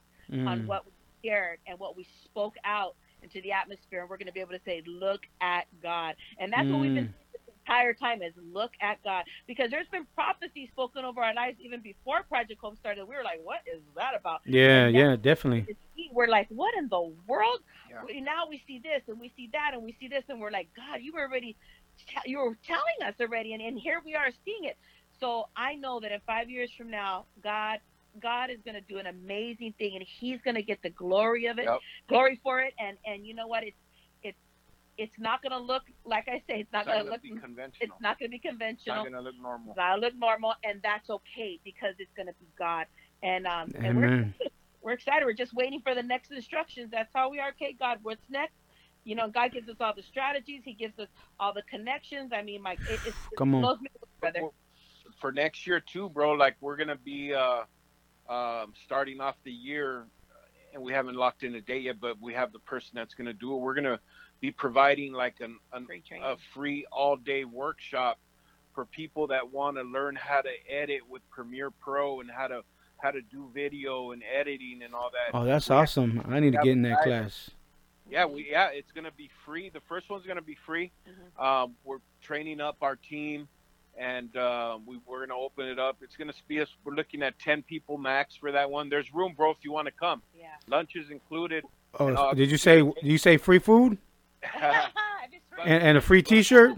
on 0.46 0.62
Mm. 0.62 0.66
what 0.66 0.86
we 0.86 0.92
shared 1.24 1.60
and 1.68 1.80
what 1.80 1.96
we 1.96 2.06
spoke 2.24 2.56
out 2.64 2.96
into 3.22 3.42
the 3.42 3.52
atmosphere 3.52 4.02
and 4.02 4.10
we're 4.10 4.18
going 4.18 4.28
to 4.28 4.34
be 4.34 4.40
able 4.40 4.52
to 4.52 4.62
say 4.66 4.82
look 4.86 5.22
at 5.42 5.66
god 5.82 6.16
and 6.40 6.52
that's 6.52 6.70
what 6.72 6.80
we've 6.80 6.94
been 6.94 7.08
Mm. 7.08 7.14
Entire 7.70 7.94
time 7.94 8.22
is 8.22 8.34
look 8.52 8.72
at 8.82 8.98
god 9.04 9.24
because 9.48 9.70
there's 9.70 9.88
been 9.92 10.06
prophecy 10.16 10.68
spoken 10.72 11.06
over 11.06 11.22
our 11.22 11.34
lives 11.34 11.58
even 11.62 11.82
before 11.82 12.24
project 12.24 12.60
hope 12.62 12.78
started 12.78 13.06
we 13.08 13.16
were 13.16 13.24
like 13.24 13.40
what 13.44 13.60
is 13.72 13.82
that 13.96 14.14
about 14.20 14.42
Yeah, 14.46 14.88
And 14.88 14.96
yeah, 14.96 15.16
definitely. 15.16 15.68
we're 16.12 16.28
like, 16.28 16.48
what 16.50 16.74
in 16.78 16.88
the 16.90 17.02
world? 17.28 17.60
Yeah. 17.90 18.22
Now 18.22 18.48
we 18.50 18.62
see 18.68 18.80
this 18.80 19.02
and 19.08 19.20
we 19.20 19.32
see 19.36 19.50
that 19.54 19.72
and 19.74 19.84
we 19.84 19.96
see 20.00 20.08
this 20.08 20.24
and 20.30 20.40
we're 20.40 20.52
like, 20.52 20.70
God, 20.76 21.00
you 21.02 21.14
were 21.14 21.22
already, 21.28 21.56
you 22.26 22.40
were 22.40 22.58
telling 22.66 23.00
us 23.06 23.16
already, 23.20 23.54
and, 23.54 23.62
and 23.62 23.78
here 23.78 24.02
we 24.06 24.16
are 24.16 24.30
seeing 24.46 24.64
it. 24.64 24.78
So 25.20 25.46
I 25.56 25.76
know 25.76 26.00
that 26.00 26.12
in 26.12 26.22
five 26.26 26.50
years 26.50 26.72
from 26.78 26.90
now, 26.90 27.26
God, 27.44 27.80
God 28.22 28.50
is 28.50 28.58
going 28.66 28.76
to 28.76 28.82
do 28.82 28.98
an 28.98 29.08
amazing 29.08 29.74
thing, 29.78 29.96
and 29.96 30.06
He's 30.20 30.40
going 30.42 30.56
to 30.56 30.64
get 30.64 30.82
the 30.82 30.90
glory 30.90 31.48
of 31.48 31.60
it, 31.60 31.66
Yep. 31.66 31.80
glory 32.08 32.40
for 32.42 32.62
it, 32.62 32.74
and 32.80 32.98
and 33.06 33.26
you 33.28 33.34
know 33.34 33.48
what? 33.48 33.64
It's 33.64 33.78
it's 35.00 35.10
it's 35.10 35.20
not 35.20 35.42
going 35.42 35.52
to 35.52 35.60
look 35.60 35.84
like 36.06 36.28
I 36.28 36.44
say, 36.48 36.60
it's 36.60 36.74
not 36.74 36.86
going 36.86 37.04
to 37.04 37.10
look, 37.10 37.22
be 37.22 37.30
conventional. 37.30 37.96
it's 37.96 38.02
not 38.02 38.20
going 38.20 38.30
to 38.30 38.32
be 38.32 38.40
conventional. 38.40 38.78
It's 38.78 38.88
not 38.88 39.06
conventional. 39.06 39.12
gonna 39.12 39.24
look 39.24 39.42
normal. 39.42 39.72
It's 39.72 39.78
not 39.78 39.90
gonna 39.90 40.02
look 40.02 40.16
normal, 40.16 40.54
and 40.64 40.82
that's 40.84 41.10
okay 41.10 41.60
because 41.64 41.96
it's 42.00 42.12
going 42.16 42.28
to 42.28 42.36
be 42.40 42.48
God. 42.58 42.86
And 43.24 43.48
um, 43.48 43.72
and 43.76 43.98
we're 43.98 44.34
we're 44.82 44.94
excited. 44.94 45.26
We're 45.26 45.34
just 45.34 45.54
waiting 45.54 45.82
for 45.82 45.96
the 45.96 46.04
next 46.04 46.32
instructions. 46.32 46.90
That's 46.92 47.10
how 47.14 47.30
we 47.30 47.40
are. 47.40 47.50
Okay, 47.50 47.76
God, 47.78 48.00
what's 48.02 48.24
next? 48.30 48.54
You 49.06 49.16
know, 49.16 49.30
God 49.30 49.52
gives 49.54 49.70
us 49.70 49.78
all 49.80 49.94
the 49.96 50.04
strategies. 50.04 50.62
He 50.66 50.74
gives 50.74 51.00
us 51.00 51.08
all 51.40 51.54
the 51.54 51.64
connections. 51.70 52.32
I 52.34 52.44
mean, 52.44 52.62
my 52.62 52.74
it, 52.86 53.02
it's, 53.04 53.18
it 53.32 53.38
Come 53.38 53.56
on. 53.56 53.78
me 53.82 53.90
brother. 54.20 54.42
For 55.22 55.32
next 55.32 55.66
year 55.66 55.80
too, 55.82 56.10
bro. 56.10 56.34
Like 56.34 56.58
we're 56.62 56.78
gonna 56.78 56.98
be 56.98 57.34
uh, 57.34 57.64
um, 58.32 58.74
starting 58.84 59.22
off 59.22 59.36
the 59.44 59.52
year, 59.52 60.08
and 60.74 60.84
we 60.84 60.94
haven't 60.94 61.16
locked 61.16 61.44
in 61.44 61.56
a 61.56 61.62
date 61.62 61.84
yet, 61.84 62.00
but 62.00 62.18
we 62.22 62.34
have 62.34 62.52
the 62.52 62.60
person 62.60 62.92
that's 62.94 63.16
gonna 63.16 63.34
do 63.34 63.56
it. 63.56 63.60
We're 63.60 63.76
gonna 63.76 64.00
be 64.42 64.52
providing 64.52 65.14
like 65.14 65.36
an, 65.42 65.58
an 65.74 65.86
Free 65.86 66.04
a 66.24 66.36
free 66.54 66.86
all 66.92 67.16
day 67.18 67.46
workshop 67.46 68.18
for 68.74 68.86
people 68.86 69.28
that 69.28 69.52
want 69.52 69.78
to 69.78 69.84
learn 69.84 70.16
how 70.16 70.42
to 70.42 70.50
edit 70.70 71.02
with 71.10 71.22
Premiere 71.30 71.72
Pro 71.72 72.22
and 72.22 72.30
how 72.32 72.48
to 72.48 72.64
how 72.98 73.12
to 73.12 73.22
do 73.22 73.50
video 73.54 74.12
and 74.12 74.22
editing 74.38 74.82
and 74.84 74.94
all 74.94 75.10
that. 75.12 75.38
Oh, 75.38 75.46
that's 75.46 75.70
We 75.70 75.74
have- 75.76 75.84
awesome. 75.84 76.22
I 76.28 76.40
need 76.42 76.52
to 76.52 76.58
get 76.60 76.68
in 76.72 76.82
that 76.84 76.98
guys- 76.98 77.04
class. 77.06 77.50
Yeah, 78.10 78.26
we 78.26 78.50
yeah, 78.50 78.70
it's 78.70 78.92
gonna 78.92 79.12
be 79.12 79.30
free. 79.46 79.70
The 79.70 79.82
first 79.82 80.10
one's 80.10 80.26
gonna 80.26 80.42
be 80.42 80.56
free. 80.66 80.92
Mhm. 81.08 81.44
Um, 81.44 81.76
we're 81.84 82.00
training 82.22 82.60
up 82.60 82.78
our 82.82 82.96
team, 82.96 83.48
and 83.98 84.36
uh, 84.36 84.80
we 84.86 85.00
we're 85.06 85.26
gonna 85.28 85.40
open 85.40 85.68
it 85.68 85.78
up. 85.78 85.98
It's 86.02 86.16
gonna 86.18 86.34
be 86.48 86.60
us. 86.60 86.70
We're 86.84 86.96
looking 86.96 87.22
at 87.22 87.38
ten 87.38 87.62
people 87.62 87.98
max 88.00 88.36
for 88.36 88.52
that 88.52 88.70
one. 88.72 88.90
There's 88.90 89.14
room, 89.14 89.34
bro, 89.38 89.52
if 89.52 89.58
you 89.62 89.72
want 89.72 89.86
to 89.86 89.92
come. 89.92 90.24
Yeah. 90.38 90.48
Lunch 90.68 90.96
is 90.96 91.12
included. 91.12 91.66
Oh, 92.00 92.08
uh, 92.14 92.34
did 92.34 92.50
you 92.50 92.58
say? 92.58 92.82
Did 92.82 92.96
you 93.04 93.18
say 93.20 93.38
free 93.38 93.60
food 93.60 93.92
I 93.92 93.96
just 93.96 93.98
heard 93.98 94.09
and, 95.66 95.84
and 95.84 95.98
a 95.98 96.02
free 96.02 96.22
T-shirt? 96.22 96.74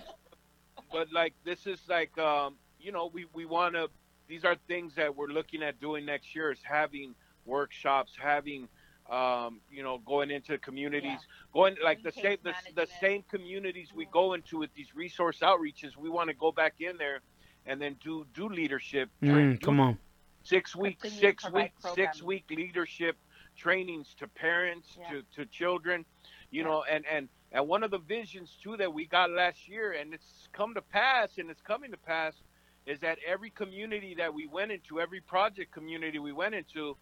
but 0.91 1.11
like 1.13 1.33
this 1.45 1.67
is 1.67 1.79
like 1.87 2.17
um, 2.17 2.55
you 2.79 2.91
know 2.91 3.09
we 3.13 3.25
we 3.33 3.45
want 3.45 3.75
to. 3.75 3.89
These 4.27 4.45
are 4.45 4.55
things 4.67 4.95
that 4.95 5.13
we're 5.15 5.27
looking 5.27 5.61
at 5.63 5.79
doing 5.79 6.05
next 6.05 6.33
year. 6.35 6.51
Is 6.51 6.59
having 6.63 7.13
workshops, 7.45 8.13
having 8.21 8.67
um, 9.09 9.59
you 9.69 9.83
know 9.83 9.99
going 10.05 10.31
into 10.31 10.57
communities, 10.57 11.19
going 11.53 11.75
like 11.83 12.01
the 12.03 12.11
same 12.11 12.37
the, 12.43 12.53
the 12.75 12.87
same 12.99 13.23
communities 13.29 13.89
we 13.95 14.05
go 14.11 14.33
into 14.33 14.59
with 14.59 14.73
these 14.75 14.93
resource 14.95 15.39
outreaches. 15.41 15.95
We 15.97 16.09
want 16.09 16.29
to 16.29 16.35
go 16.35 16.51
back 16.51 16.75
in 16.79 16.97
there 16.97 17.19
and 17.65 17.81
then 17.81 17.95
do 18.03 18.25
do 18.33 18.49
leadership. 18.49 19.09
train- 19.23 19.57
Mm, 19.57 19.61
come 19.61 19.79
on. 19.79 19.97
six 20.43 20.75
week 20.75 20.99
six 21.05 21.43
provide 21.43 21.71
week 21.83 21.93
six 21.95 22.23
week 22.23 22.45
leadership 22.49 23.15
trainings 23.57 24.15
to 24.17 24.27
parents 24.27 24.97
Yeah. 24.99 25.09
to, 25.11 25.23
to 25.35 25.45
children 25.51 26.03
you 26.51 26.63
know 26.63 26.83
and 26.89 27.05
and 27.11 27.27
and 27.51 27.67
one 27.67 27.83
of 27.83 27.91
the 27.91 27.97
visions 27.97 28.57
too 28.61 28.77
that 28.77 28.93
we 28.93 29.05
got 29.05 29.29
last 29.31 29.67
year 29.67 29.93
and 29.93 30.13
it's 30.13 30.47
come 30.53 30.73
to 30.73 30.81
pass 30.81 31.37
and 31.37 31.49
it's 31.49 31.61
coming 31.61 31.91
to 31.91 31.97
pass 31.97 32.33
is 32.85 32.99
that 32.99 33.17
every 33.27 33.49
community 33.49 34.15
that 34.17 34.33
we 34.33 34.47
went 34.47 34.71
into 34.71 34.99
every 34.99 35.21
project 35.21 35.71
community 35.71 36.19
we 36.19 36.31
went 36.31 36.53
into 36.55 36.95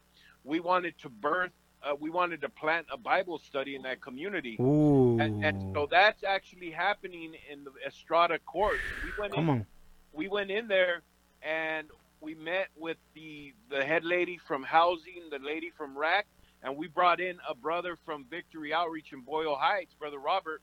we 0.43 0.59
wanted 0.59 0.97
to 0.99 1.09
birth 1.09 1.51
uh, 1.81 1.95
we 1.99 2.09
wanted 2.09 2.41
to 2.41 2.49
plant 2.49 2.85
a 2.91 2.97
bible 2.97 3.37
study 3.39 3.75
in 3.75 3.81
that 3.81 4.01
community 4.01 4.57
Ooh. 4.59 5.19
and, 5.19 5.43
and 5.43 5.73
so 5.73 5.87
that's 5.89 6.23
actually 6.23 6.71
happening 6.71 7.33
in 7.51 7.63
the 7.63 7.71
estrada 7.85 8.39
court 8.45 8.77
we 9.03 9.11
went 9.19 9.33
in 9.33 9.37
Come 9.37 9.49
on. 9.49 9.65
we 10.13 10.27
went 10.27 10.51
in 10.51 10.67
there 10.67 11.01
and 11.41 11.87
we 12.21 12.35
met 12.35 12.67
with 12.75 12.97
the 13.13 13.53
the 13.69 13.83
head 13.83 14.03
lady 14.03 14.37
from 14.37 14.63
housing, 14.63 15.29
the 15.31 15.39
lady 15.39 15.71
from 15.77 15.97
RAC, 15.97 16.25
and 16.63 16.75
we 16.77 16.87
brought 16.87 17.19
in 17.19 17.37
a 17.47 17.55
brother 17.55 17.97
from 18.05 18.25
Victory 18.29 18.73
Outreach 18.73 19.13
in 19.13 19.21
Boyle 19.21 19.55
Heights, 19.55 19.93
brother 19.93 20.19
Robert, 20.19 20.61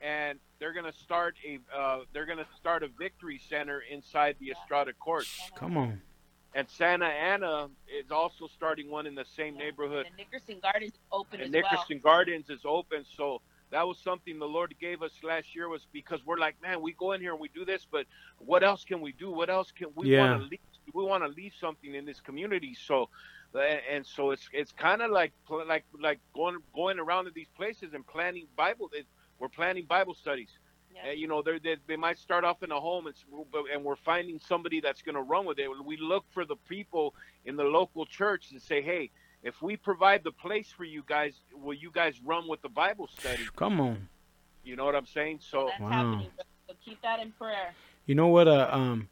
and 0.00 0.38
they're 0.58 0.72
gonna 0.72 0.92
start 0.92 1.36
a 1.46 1.58
uh, 1.76 2.00
they're 2.12 2.26
gonna 2.26 2.46
start 2.56 2.82
a 2.82 2.88
Victory 2.88 3.38
Center 3.48 3.82
inside 3.90 4.36
the 4.40 4.50
Estrada 4.50 4.92
Court, 4.92 5.26
Come 5.56 5.76
on. 5.76 6.00
and 6.54 6.68
Santa 6.68 7.06
Ana 7.06 7.68
is 7.88 8.10
also 8.10 8.46
starting 8.46 8.90
one 8.90 9.06
in 9.06 9.14
the 9.14 9.24
same 9.24 9.56
neighborhood. 9.56 10.06
And 10.06 10.16
Nickerson 10.16 10.60
Gardens 10.60 10.92
is 10.92 11.00
open 11.12 11.40
And 11.40 11.54
as 11.54 11.62
Nickerson 11.62 11.98
Gardens 12.00 12.50
is 12.50 12.60
open, 12.64 13.04
so 13.16 13.40
that 13.70 13.86
was 13.86 13.98
something 13.98 14.38
the 14.38 14.46
Lord 14.46 14.74
gave 14.80 15.02
us 15.02 15.12
last 15.24 15.54
year 15.54 15.68
was 15.68 15.86
because 15.92 16.24
we're 16.24 16.38
like, 16.38 16.54
man, 16.62 16.80
we 16.80 16.92
go 16.92 17.12
in 17.12 17.20
here 17.20 17.32
and 17.32 17.40
we 17.40 17.48
do 17.48 17.64
this, 17.64 17.86
but 17.90 18.06
what 18.38 18.62
else 18.62 18.84
can 18.84 19.00
we 19.00 19.12
do? 19.12 19.30
What 19.32 19.50
else 19.50 19.72
can 19.72 19.88
we 19.96 20.10
Yeah. 20.10 20.20
want 20.20 20.42
to 20.42 20.48
leave? 20.48 20.60
We 20.92 21.02
want 21.02 21.24
to 21.24 21.28
leave 21.28 21.54
something 21.58 21.94
in 21.94 22.04
this 22.04 22.20
community. 22.20 22.74
So, 22.74 23.08
and 23.60 23.80
and 23.90 24.06
so 24.06 24.30
it's 24.30 24.48
it's 24.52 24.72
kind 24.72 25.02
of 25.02 25.10
like 25.10 25.32
like 25.66 25.84
like 26.00 26.20
going 26.34 26.58
going 26.74 26.98
around 26.98 27.26
to 27.26 27.30
these 27.30 27.48
places 27.56 27.94
and 27.94 28.06
planning 28.06 28.46
Bible. 28.56 28.90
It, 28.92 29.06
we're 29.38 29.48
planning 29.48 29.84
Bible 29.84 30.14
studies. 30.14 30.50
Yeah. 30.94 31.10
Uh, 31.10 31.12
you 31.12 31.26
know, 31.26 31.42
they're, 31.42 31.58
they 31.58 31.76
they 31.88 31.96
might 31.96 32.18
start 32.18 32.44
off 32.44 32.62
in 32.62 32.70
a 32.70 32.80
home, 32.80 33.06
and, 33.06 33.16
and 33.72 33.84
we're 33.84 33.96
finding 33.96 34.38
somebody 34.38 34.80
that's 34.80 35.02
going 35.02 35.16
to 35.16 35.22
run 35.22 35.44
with 35.44 35.58
it. 35.58 35.68
We 35.84 35.96
look 35.96 36.24
for 36.30 36.44
the 36.44 36.56
people 36.68 37.14
in 37.44 37.56
the 37.56 37.64
local 37.64 38.06
church 38.06 38.50
to 38.50 38.60
say, 38.60 38.80
hey, 38.80 39.10
if 39.42 39.60
we 39.60 39.76
provide 39.76 40.22
the 40.24 40.32
place 40.32 40.68
for 40.68 40.84
you 40.84 41.02
guys, 41.06 41.34
will 41.52 41.74
you 41.74 41.90
guys 41.92 42.20
run 42.24 42.48
with 42.48 42.62
the 42.62 42.68
Bible 42.68 43.08
study? 43.08 43.44
Come 43.56 43.80
on. 43.80 44.08
You 44.62 44.76
know 44.76 44.84
what 44.84 44.94
I'm 44.94 45.06
saying? 45.06 45.40
So 45.42 45.66
That's 45.66 45.80
Wow. 45.80 45.88
happening. 45.90 46.30
So 46.68 46.74
keep 46.84 47.02
that 47.02 47.20
in 47.20 47.32
prayer. 47.32 47.74
You 48.06 48.14
know 48.14 48.28
what? 48.28 48.48
Uh, 48.48 48.68
um, 48.70 49.08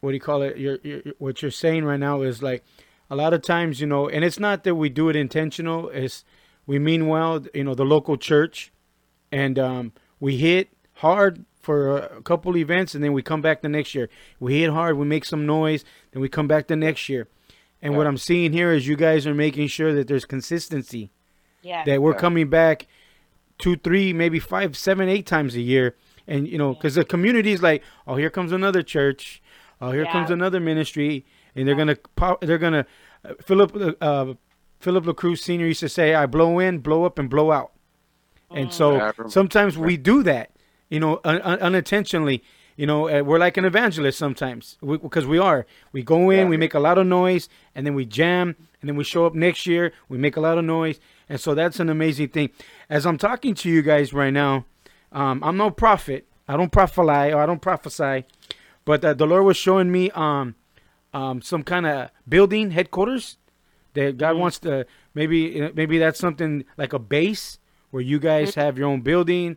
what 0.00 0.10
do 0.10 0.14
you 0.14 0.20
call 0.20 0.42
it? 0.42 0.56
You're, 0.56 0.78
you're, 0.82 1.02
what 1.18 1.42
you're 1.42 1.50
saying 1.52 1.84
right 1.84 2.00
now 2.00 2.22
is 2.22 2.42
like 2.42 2.64
a 3.12 3.16
lot 3.16 3.32
of 3.34 3.42
times, 3.42 3.78
you 3.80 3.86
know, 3.86 4.08
and 4.08 4.24
it's 4.24 4.40
not 4.40 4.64
that 4.64 4.74
we 4.74 4.88
do 4.88 5.08
it 5.10 5.16
intentional. 5.16 5.90
It's 5.90 6.24
we 6.66 6.78
mean 6.78 7.06
well. 7.08 7.44
You 7.54 7.64
know, 7.64 7.74
the 7.74 7.84
local 7.84 8.16
church, 8.16 8.72
and 9.30 9.58
um, 9.58 9.92
we 10.18 10.38
hit 10.38 10.70
hard 10.94 11.44
for 11.60 11.98
a 11.98 12.22
couple 12.22 12.56
events, 12.56 12.94
and 12.94 13.04
then 13.04 13.12
we 13.12 13.22
come 13.22 13.42
back 13.42 13.60
the 13.60 13.68
next 13.68 13.94
year. 13.94 14.08
We 14.40 14.60
hit 14.60 14.70
hard. 14.70 14.96
We 14.96 15.04
make 15.04 15.24
some 15.26 15.44
noise, 15.46 15.84
then 16.12 16.22
we 16.22 16.28
come 16.28 16.48
back 16.48 16.66
the 16.68 16.76
next 16.76 17.08
year. 17.08 17.28
And 17.82 17.96
what 17.96 18.06
I'm 18.06 18.16
seeing 18.16 18.52
here 18.52 18.72
is 18.72 18.86
you 18.88 18.96
guys 18.96 19.26
are 19.26 19.34
making 19.34 19.66
sure 19.68 19.92
that 19.94 20.08
there's 20.08 20.24
consistency. 20.24 21.10
Yeah. 21.64 21.84
that 21.84 22.02
we're 22.02 22.12
Yeah. 22.12 22.18
coming 22.18 22.48
back 22.48 22.88
two, 23.58 23.76
three, 23.76 24.12
maybe 24.12 24.40
five, 24.40 24.76
seven, 24.76 25.08
eight 25.08 25.26
times 25.26 25.54
a 25.54 25.60
year. 25.60 25.94
And, 26.26 26.48
you 26.48 26.58
know, 26.58 26.74
because 26.74 26.96
the 26.96 27.04
community 27.04 27.52
is 27.52 27.62
like, 27.62 27.84
oh, 28.06 28.16
here 28.16 28.30
comes 28.30 28.50
another 28.50 28.82
church. 28.82 29.40
Oh, 29.80 29.92
here 29.92 30.02
Yeah. 30.02 30.12
comes 30.12 30.30
another 30.30 30.58
ministry. 30.58 31.24
And 31.54 31.66
they're 31.68 31.74
going 31.74 31.88
to, 31.88 31.98
pop 32.16 32.40
they're 32.40 32.58
going 32.58 32.72
to, 32.72 32.86
uh, 33.24 33.34
Philip, 33.42 33.96
uh, 34.00 34.34
Philip 34.80 35.04
LaCruz 35.04 35.38
Sr. 35.38 35.66
used 35.66 35.80
to 35.80 35.88
say, 35.88 36.14
I 36.14 36.26
blow 36.26 36.58
in, 36.58 36.78
blow 36.78 37.04
up, 37.04 37.18
and 37.18 37.28
blow 37.30 37.52
out. 37.52 37.72
And 38.50 38.72
so 38.72 38.92
remember. 38.92 39.28
sometimes 39.30 39.78
we 39.78 39.96
do 39.96 40.22
that, 40.24 40.50
you 40.90 41.00
know, 41.00 41.20
un- 41.24 41.40
un- 41.42 41.58
unintentionally. 41.60 42.42
You 42.76 42.86
know, 42.86 43.08
uh, 43.08 43.22
we're 43.22 43.38
like 43.38 43.56
an 43.58 43.66
evangelist 43.66 44.18
sometimes 44.18 44.78
because 44.80 45.26
we 45.26 45.38
are. 45.38 45.66
We 45.92 46.02
go 46.02 46.30
in, 46.30 46.38
Yeah. 46.40 46.48
we 46.48 46.56
make 46.56 46.72
a 46.74 46.80
lot 46.80 46.96
of 46.98 47.06
noise, 47.06 47.48
and 47.74 47.86
then 47.86 47.94
we 47.94 48.06
jam, 48.06 48.56
and 48.80 48.88
then 48.88 48.96
we 48.96 49.04
show 49.04 49.26
up 49.26 49.34
next 49.34 49.66
year, 49.66 49.92
we 50.08 50.16
make 50.16 50.36
a 50.36 50.40
lot 50.40 50.56
of 50.58 50.64
noise, 50.64 50.98
and 51.28 51.38
so 51.38 51.54
that's 51.54 51.80
an 51.80 51.90
amazing 51.90 52.28
thing. 52.28 52.48
As 52.88 53.04
I'm 53.04 53.18
talking 53.18 53.54
to 53.56 53.68
you 53.70 53.82
guys 53.82 54.14
right 54.14 54.32
now, 54.32 54.64
um, 55.12 55.44
I'm 55.44 55.58
no 55.58 55.70
prophet. 55.70 56.26
I 56.48 56.56
don't 56.56 56.72
prophesy 56.72 57.32
or 57.32 57.42
I 57.42 57.46
don't 57.46 57.60
prophesy, 57.62 58.24
but 58.86 59.04
uh, 59.04 59.12
the 59.14 59.26
Lord 59.26 59.44
was 59.44 59.56
showing 59.58 59.92
me 59.92 60.10
um, 60.12 60.54
um, 61.12 61.42
some 61.42 61.62
kind 61.62 61.86
of 61.86 62.10
building 62.28 62.70
headquarters 62.70 63.38
that 63.94 64.16
God 64.18 64.36
wants 64.36 64.58
to 64.60 64.86
maybe 65.14 65.70
maybe 65.74 65.98
that's 65.98 66.18
something 66.18 66.64
like 66.78 66.92
a 66.92 66.98
base 66.98 67.58
where 67.90 68.02
you 68.02 68.18
guys 68.18 68.54
have 68.54 68.78
your 68.78 68.88
own 68.88 69.02
building. 69.02 69.56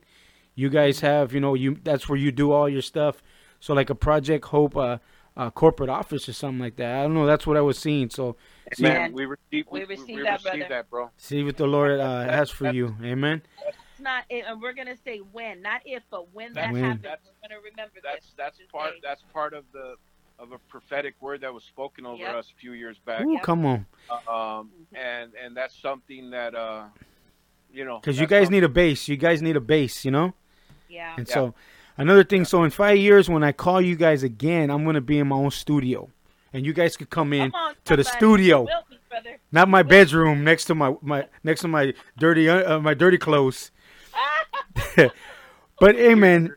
You 0.55 0.69
guys 0.69 0.99
have 1.01 1.33
you 1.33 1.39
know 1.39 1.53
you 1.53 1.77
that's 1.83 2.07
where 2.09 2.17
you 2.17 2.31
do 2.31 2.51
all 2.51 2.67
your 2.69 2.81
stuff. 2.81 3.21
So 3.59 3.73
like 3.73 3.89
a 3.89 3.95
Project 3.95 4.45
Hope 4.45 4.75
uh, 4.77 4.97
uh, 5.37 5.49
corporate 5.51 5.89
office 5.89 6.27
or 6.29 6.33
something 6.33 6.59
like 6.59 6.75
that. 6.77 6.97
I 6.99 7.03
don't 7.03 7.13
know. 7.13 7.25
That's 7.25 7.47
what 7.47 7.57
I 7.57 7.61
was 7.61 7.77
seeing. 7.79 8.09
So 8.09 8.35
see, 8.73 8.83
man, 8.83 9.13
we 9.13 9.25
received 9.25 9.69
We 9.71 9.79
we, 9.81 9.85
received 9.85 10.09
we 10.09 10.23
that, 10.23 10.31
received 10.43 10.43
brother. 10.43 10.65
that, 10.69 10.89
bro. 10.89 11.09
see 11.17 11.43
what 11.43 11.57
the 11.57 11.67
Lord 11.67 11.99
uh, 11.99 12.23
has 12.25 12.49
for 12.49 12.71
you. 12.71 12.95
Amen. 13.03 13.41
It's 13.67 14.01
not, 14.01 14.25
and 14.29 14.61
we're 14.61 14.73
gonna 14.73 14.97
say 14.97 15.19
when, 15.19 15.61
not 15.61 15.81
if, 15.85 16.03
but 16.11 16.33
when 16.33 16.53
that 16.53 16.71
When. 16.73 16.83
happens, 16.83 17.01
That's- 17.03 17.19
we're 17.25 17.49
gonna 17.49 17.61
remember 17.61 17.93
That's 18.03 18.25
this. 18.25 18.33
that's 18.37 18.57
this 18.57 18.67
part 18.71 18.91
day. 18.93 18.99
that's 19.01 19.23
part 19.33 19.53
of 19.53 19.63
the 19.73 19.95
of 20.39 20.51
a 20.51 20.57
prophetic 20.69 21.15
word 21.21 21.41
that 21.41 21.53
was 21.53 21.63
spoken 21.63 22.05
over 22.05 22.21
Yep. 22.23 22.35
us 22.35 22.51
a 22.55 22.59
few 22.59 22.73
years 22.73 22.97
back. 23.05 23.25
Ooh, 23.25 23.39
come 23.43 23.65
on, 23.65 23.85
Um, 24.27 24.69
and 24.93 25.31
and 25.41 25.55
that's 25.55 25.75
something 25.81 26.29
that 26.31 26.53
uh, 26.55 26.85
you 27.71 27.85
know, 27.85 27.99
because 27.99 28.19
you 28.19 28.27
guys 28.27 28.45
something- 28.45 28.57
need 28.59 28.63
a 28.63 28.69
base. 28.69 29.07
You 29.07 29.17
guys 29.17 29.41
need 29.41 29.55
a 29.55 29.61
base. 29.61 30.03
You 30.05 30.11
know. 30.11 30.33
Yeah. 30.89 31.13
And 31.17 31.27
Yeah. 31.27 31.33
so, 31.33 31.55
another 31.97 32.23
thing. 32.23 32.45
So 32.45 32.63
in 32.63 32.69
five 32.69 32.97
years, 32.97 33.29
when 33.29 33.43
I 33.43 33.51
call 33.51 33.81
you 33.81 33.95
guys 33.95 34.23
again, 34.23 34.69
I'm 34.69 34.85
gonna 34.85 35.01
be 35.01 35.19
in 35.19 35.27
my 35.27 35.35
own 35.35 35.51
studio, 35.51 36.09
and 36.53 36.65
you 36.65 36.73
guys 36.73 36.95
could 36.97 37.09
come 37.09 37.33
in 37.33 37.51
Come 37.51 37.61
on, 37.61 37.75
to 37.85 37.95
the 37.95 38.03
studio. 38.03 38.65
Be, 38.65 38.71
not 39.51 39.69
my 39.69 39.81
bedroom 39.83 40.43
next 40.43 40.65
to 40.65 40.75
my, 40.75 40.93
my 41.01 41.27
next 41.43 41.61
to 41.61 41.69
my 41.69 41.93
dirty 42.17 42.49
uh, 42.49 42.79
my 42.79 42.93
dirty 42.93 43.17
clothes. 43.17 43.71
but 45.79 45.95
hey, 45.95 46.15
man, 46.15 46.53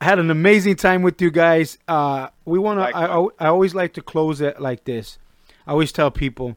I 0.00 0.06
had 0.06 0.18
an 0.18 0.30
amazing 0.30 0.76
time 0.76 1.02
with 1.02 1.20
you 1.20 1.30
guys. 1.30 1.76
Uh, 1.86 2.28
we 2.46 2.58
want 2.58 2.80
to. 2.80 2.96
I, 2.96 3.18
I 3.18 3.26
I 3.38 3.46
always 3.48 3.74
like 3.74 3.92
to 3.94 4.02
close 4.02 4.40
it 4.40 4.60
like 4.60 4.84
this. 4.84 5.18
I 5.66 5.72
always 5.72 5.92
tell 5.92 6.10
people, 6.10 6.56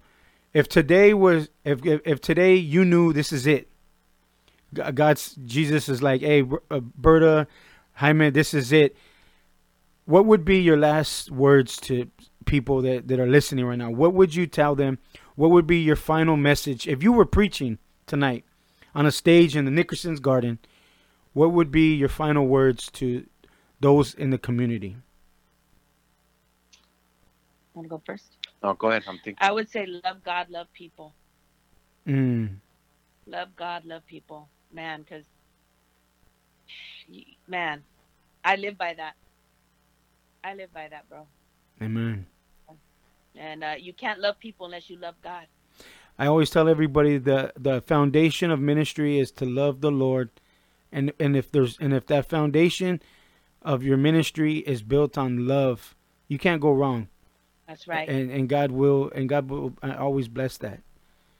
if 0.54 0.70
today 0.70 1.14
was 1.14 1.50
if 1.66 1.86
if, 1.86 2.02
if 2.06 2.22
today 2.22 2.56
you 2.56 2.86
knew 2.86 3.12
this 3.12 3.34
is 3.34 3.46
it. 3.46 3.68
God's 4.74 5.36
Jesus 5.46 5.90
is 5.90 6.02
like, 6.02 6.22
hey, 6.22 6.44
uh, 6.72 6.80
Berta, 6.80 7.48
Jaime, 7.94 8.30
this 8.30 8.54
is 8.54 8.72
it. 8.72 8.96
What 10.06 10.26
would 10.26 10.44
be 10.44 10.60
your 10.60 10.78
last 10.78 11.30
words 11.30 11.78
to 11.82 12.10
people 12.46 12.82
that, 12.82 13.08
that 13.08 13.20
are 13.20 13.28
listening 13.28 13.66
right 13.66 13.78
now? 13.78 13.92
What 13.92 14.14
would 14.14 14.34
you 14.36 14.48
tell 14.48 14.74
them? 14.76 15.00
What 15.36 15.52
would 15.52 15.68
be 15.68 15.78
your 15.78 15.96
final 15.96 16.38
message 16.38 16.88
if 16.88 17.04
you 17.04 17.12
were 17.12 17.26
preaching 17.26 17.78
tonight 18.08 18.46
on 18.96 19.06
a 19.06 19.12
stage 19.12 19.56
in 19.56 19.66
the 19.66 19.72
Nickerson's 19.72 20.20
Garden? 20.20 20.60
What 21.34 21.52
would 21.52 21.72
be 21.72 21.94
your 21.94 22.10
final 22.10 22.48
words 22.48 22.90
to 22.94 23.26
those 23.84 24.16
in 24.16 24.32
the 24.32 24.38
community? 24.40 24.98
Want 27.76 27.86
to 27.86 27.90
go 27.90 28.02
first? 28.06 28.38
No, 28.64 28.74
go 28.74 28.90
ahead. 28.90 29.04
I'm 29.08 29.18
thinking. 29.18 29.38
I 29.40 29.52
would 29.52 29.70
say 29.70 29.86
love 29.86 30.24
God, 30.24 30.50
love 30.50 30.68
people. 30.74 31.14
Mm, 32.08 32.56
Love 33.26 33.56
God, 33.56 33.86
love 33.86 34.06
people. 34.06 34.50
Man, 34.74 35.02
because, 35.02 35.26
man, 37.48 37.84
I 38.44 38.56
live 38.58 38.78
by 38.78 38.94
that. 38.96 39.14
I 40.44 40.56
live 40.56 40.74
by 40.74 40.88
that, 40.90 41.08
bro. 41.10 41.26
amen. 41.82 42.26
And 43.36 43.64
uh, 43.64 43.76
you 43.80 43.94
can't 43.94 44.20
love 44.20 44.38
people 44.40 44.66
unless 44.66 44.90
you 44.90 44.98
love 45.00 45.16
God. 45.24 45.48
I 46.20 46.28
always 46.28 46.50
tell 46.52 46.68
everybody 46.70 47.18
the 47.18 47.54
the 47.58 47.82
foundation 47.82 48.52
of 48.52 48.60
ministry 48.60 49.18
is 49.20 49.32
to 49.34 49.46
love 49.46 49.82
the 49.82 49.90
Lord, 49.92 50.30
and 50.92 51.14
and 51.20 51.36
if 51.36 51.52
there's 51.52 51.78
and 51.80 51.94
if 51.94 52.06
that 52.08 52.28
foundation 52.30 53.02
of 53.64 53.84
your 53.84 53.98
ministry 53.98 54.58
is 54.60 54.82
built 54.84 55.18
on 55.18 55.48
love, 55.48 55.96
you 56.28 56.38
can't 56.38 56.62
go 56.62 56.72
wrong. 56.72 57.08
That's 57.68 57.88
right. 57.88 58.08
And 58.10 58.30
and 58.32 58.50
God 58.50 58.72
will 58.72 59.10
and 59.16 59.28
God 59.30 59.50
will 59.50 59.74
uh, 59.82 59.96
always 59.98 60.28
bless 60.28 60.58
that. 60.58 60.82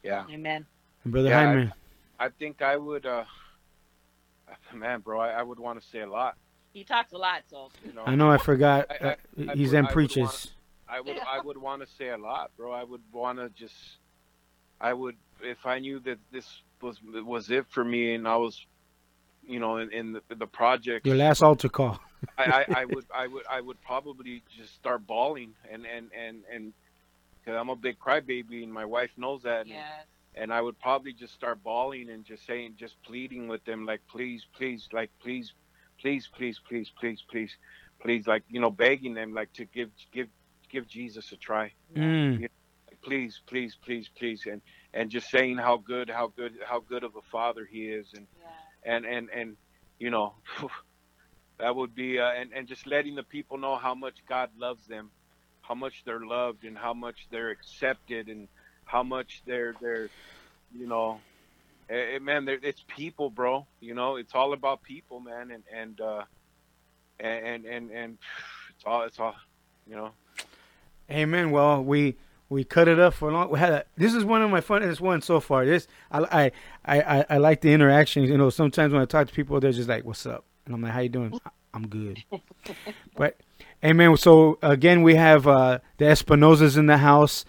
Yeah, 0.04 0.26
Amen. 0.32 0.66
And 1.04 1.14
brother 1.14 1.30
Yeah, 1.30 1.46
Jaime, 1.46 1.72
I 2.20 2.30
think 2.30 2.62
I 2.62 2.78
would. 2.78 3.06
uh 3.06 3.26
Man, 4.74 5.00
bro, 5.02 5.20
I, 5.20 5.30
I 5.30 5.44
would 5.44 5.60
want 5.60 5.82
to 5.82 5.88
say 5.88 6.00
a 6.02 6.10
lot. 6.10 6.36
He 6.74 6.84
talks 6.84 7.14
a 7.14 7.18
lot, 7.18 7.44
so 7.50 7.70
You 7.86 7.94
know, 7.94 8.04
I 8.06 8.16
know 8.16 8.32
I 8.32 8.38
forgot. 8.38 8.88
I- 8.90 8.94
I- 9.06 9.12
uh, 9.12 9.56
he's 9.56 9.72
would- 9.72 9.80
in 9.80 9.88
preaches. 9.88 10.52
I 10.88 11.00
would 11.02 11.18
I 11.20 11.40
would 11.40 11.58
want 11.58 11.82
to 11.82 11.88
say 11.98 12.10
a 12.10 12.18
lot, 12.18 12.52
bro. 12.56 12.72
I 12.72 12.84
would 12.84 13.02
want 13.12 13.40
to 13.40 13.50
just 13.50 13.74
I 14.80 14.94
would 14.94 15.16
if 15.42 15.66
I 15.66 15.80
knew 15.80 16.00
that 16.02 16.20
this 16.32 16.62
was 16.82 17.00
was 17.04 17.50
it 17.50 17.66
for 17.70 17.84
me 17.84 18.14
and 18.14 18.28
I 18.28 18.36
was 18.36 18.66
you 19.48 19.60
know 19.60 19.78
in, 19.78 19.92
in 19.92 20.14
the, 20.14 20.22
the 20.36 20.46
project 20.48 21.06
Your 21.08 21.16
last 21.16 21.42
altar 21.42 21.70
call. 21.70 22.00
I, 22.38 22.44
I, 22.44 22.66
I 22.82 22.86
would 22.94 23.06
I 23.14 23.28
would 23.28 23.44
I 23.50 23.62
would 23.62 23.82
probably 23.82 24.44
just 24.58 24.76
start 24.76 25.06
bawling 25.06 25.54
and 25.70 25.86
and 25.86 26.10
and 26.18 26.44
and 26.52 26.74
because 27.40 27.60
I'm 27.60 27.70
a 27.70 27.76
big 27.76 28.00
crybaby 28.00 28.64
and 28.64 28.74
my 28.74 28.86
wife 28.86 29.12
knows 29.18 29.44
that 29.44 29.68
yes. 29.68 29.84
and 30.36 30.54
I 30.54 30.62
would 30.62 30.80
probably 30.80 31.14
just 31.14 31.34
start 31.34 31.64
bawling 31.64 32.10
and 32.10 32.26
just 32.26 32.46
saying 32.46 32.76
just 32.78 33.02
pleading 33.04 33.48
with 33.48 33.64
them 33.66 33.86
like 33.86 34.02
please 34.10 34.46
please 34.56 34.88
like 34.94 35.12
please 35.22 35.52
please 36.00 36.30
please 36.36 36.60
please 36.68 36.90
please 37.00 37.24
please 37.30 37.56
please 38.02 38.28
like 38.28 38.44
you 38.50 38.60
know 38.60 38.72
begging 38.72 39.14
them 39.14 39.34
like 39.34 39.52
to 39.54 39.66
give 39.66 39.90
give 40.12 40.28
give 40.70 40.88
Jesus 40.88 41.32
a 41.32 41.38
try 41.38 41.72
Mm, 41.96 42.48
please, 43.04 43.42
please, 43.46 43.78
please, 43.84 44.10
please, 44.18 44.46
and 44.46 44.62
and 44.94 45.10
just 45.10 45.30
saying 45.30 45.58
how 45.58 45.78
good, 45.78 46.10
how 46.10 46.28
good, 46.28 46.54
how 46.66 46.80
good 46.80 47.04
of 47.04 47.16
a 47.16 47.22
father 47.32 47.66
he 47.66 47.88
is, 47.90 48.14
and 48.14 48.28
Yeah. 48.40 48.96
and 48.96 49.06
and 49.06 49.30
and 49.30 49.58
you 50.00 50.10
know, 50.10 50.34
that 51.60 51.76
would 51.76 51.96
be, 51.96 52.20
uh, 52.20 52.32
and 52.32 52.52
and 52.54 52.68
just 52.68 52.88
letting 52.88 53.16
the 53.16 53.24
people 53.24 53.58
know 53.58 53.76
how 53.76 53.96
much 53.96 54.16
God 54.28 54.50
loves 54.58 54.86
them, 54.88 55.12
how 55.62 55.76
much 55.76 56.04
they're 56.06 56.26
loved, 56.26 56.64
and 56.64 56.78
how 56.78 56.94
much 56.94 57.28
they're 57.32 57.50
accepted, 57.50 58.28
and 58.28 58.48
how 58.86 59.04
much 59.04 59.42
they're 59.46 59.76
they're, 59.80 60.10
you 60.76 60.88
know, 60.88 61.20
eh, 61.90 62.16
eh, 62.16 62.20
man, 62.20 62.48
it's 62.48 62.84
people, 62.88 63.30
bro. 63.30 63.66
You 63.80 63.94
know, 63.94 64.16
it's 64.16 64.34
all 64.34 64.54
about 64.54 64.84
people, 64.84 65.20
man, 65.20 65.52
and 65.52 65.64
and 65.74 66.02
uh, 66.02 66.24
and 67.20 67.66
and 67.66 67.92
and, 67.92 68.18
it's 68.76 68.84
all 68.86 69.04
it's 69.04 69.20
all, 69.20 69.36
you 69.88 69.96
know. 69.96 70.12
Amen. 71.10 71.52
Well, 71.52 71.84
we 71.84 72.16
we 72.50 72.64
cut 72.64 72.88
it 72.88 73.00
up 73.00 73.14
for 73.14 73.32
long. 73.32 73.50
We 73.50 73.60
had 73.60 73.74
a, 73.74 73.86
this 73.96 74.14
is 74.14 74.26
one 74.26 74.42
of 74.42 74.50
my 74.50 74.62
funnest 74.62 75.02
ones 75.02 75.26
so 75.26 75.40
far. 75.40 75.66
This 75.66 75.88
I 76.12 76.52
I 76.86 76.98
I 77.00 77.26
I 77.30 77.38
like 77.38 77.62
the 77.62 77.74
interactions. 77.74 78.30
You 78.30 78.38
know, 78.38 78.50
sometimes 78.50 78.92
when 78.94 79.02
I 79.02 79.06
talk 79.06 79.28
to 79.28 79.34
people, 79.34 79.60
they're 79.60 79.72
just 79.72 79.90
like, 79.90 80.04
"What's 80.04 80.26
up?" 80.26 80.46
And 80.66 80.76
I'm 80.76 80.82
like, 80.82 80.92
"How 80.92 81.00
you 81.00 81.10
doing?" 81.10 81.40
I'm 81.74 81.88
good. 81.88 82.24
but, 83.16 83.38
amen. 83.84 84.16
So 84.18 84.60
again, 84.62 85.02
we 85.02 85.16
have 85.16 85.48
uh, 85.48 85.80
the 85.98 86.06
Espinozas 86.06 86.78
in 86.78 86.86
the 86.86 86.98
house. 86.98 87.46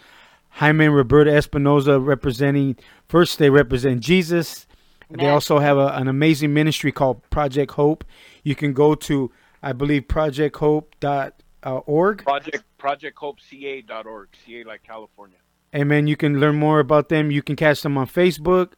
Jaime 0.55 0.87
and 0.87 0.95
Roberta 0.95 1.33
Espinoza 1.33 2.05
representing. 2.05 2.77
First, 3.09 3.39
they 3.39 3.51
represent 3.51 4.01
Jesus, 4.01 4.67
They 5.11 5.29
also 5.29 5.59
have 5.59 5.77
a, 5.77 5.89
an 5.89 6.07
amazing 6.07 6.55
ministry 6.55 6.93
called 6.93 7.29
Project 7.29 7.73
Hope. 7.73 8.05
You 8.45 8.55
can 8.55 8.73
go 8.73 8.95
to, 8.95 9.33
I 9.63 9.73
believe, 9.73 10.05
projecthope.org. 10.05 12.25
Project 12.25 12.65
projecthopeca.org, 12.79 14.29
CA 14.45 14.65
like 14.65 14.85
California. 14.85 15.39
Amen. 15.75 16.07
You 16.07 16.17
can 16.17 16.39
learn 16.39 16.57
more 16.57 16.79
about 16.79 17.09
them. 17.09 17.33
You 17.33 17.43
can 17.43 17.57
catch 17.57 17.83
them 17.83 17.99
on 17.99 18.07
Facebook 18.07 18.75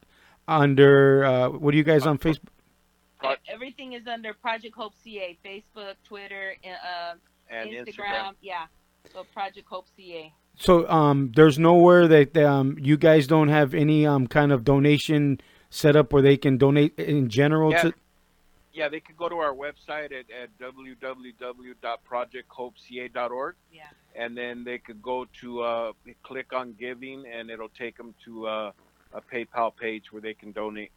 under 0.47 1.25
uh, 1.25 1.49
what 1.49 1.73
are 1.73 1.77
you 1.77 1.83
guys 1.83 2.07
on 2.07 2.17
Facebook? 2.17 2.47
Pro- 3.19 3.35
Everything 3.47 3.93
is 3.93 4.07
under 4.07 4.33
Project 4.33 4.75
Hope 4.75 4.93
CA, 5.03 5.37
Facebook, 5.43 5.95
Twitter, 6.03 6.55
uh, 6.63 7.13
and 7.49 7.69
Instagram. 7.69 7.87
Instagram. 7.87 8.33
Yeah, 8.41 8.65
so 9.13 9.23
Project 9.33 9.67
Hope 9.69 9.85
CA. 9.95 10.31
So 10.59 10.87
um, 10.89 11.31
there's 11.35 11.57
nowhere 11.59 12.07
that 12.07 12.35
um, 12.37 12.77
you 12.79 12.97
guys 12.97 13.27
don't 13.27 13.49
have 13.49 13.73
any 13.75 14.05
um, 14.07 14.25
kind 14.27 14.51
of 14.51 14.63
donation 14.63 15.39
set 15.69 15.95
up 15.95 16.11
where 16.13 16.21
they 16.21 16.37
can 16.37 16.57
donate 16.57 16.97
in 16.99 17.29
general 17.29 17.71
Yeah. 17.71 17.81
to. 17.83 17.93
Yeah, 18.73 18.89
they 18.89 18.99
could 18.99 19.17
go 19.17 19.27
to 19.29 19.35
our 19.37 19.53
website 19.55 20.11
at, 20.11 20.25
at 20.29 20.49
www.projecthopeca.org. 20.59 23.55
Yeah. 23.73 23.83
and 24.15 24.37
then 24.37 24.63
they 24.63 24.77
could 24.77 25.01
go 25.01 25.25
to 25.41 25.61
uh, 25.61 25.93
click 26.23 26.53
on 26.53 26.73
giving 26.79 27.25
and 27.27 27.49
it'll 27.49 27.69
take 27.69 27.97
them 27.97 28.13
to 28.25 28.45
uh, 28.47 28.71
a 29.13 29.21
PayPal 29.21 29.75
page 29.75 30.11
where 30.11 30.21
they 30.21 30.33
can 30.35 30.51
donate. 30.51 30.91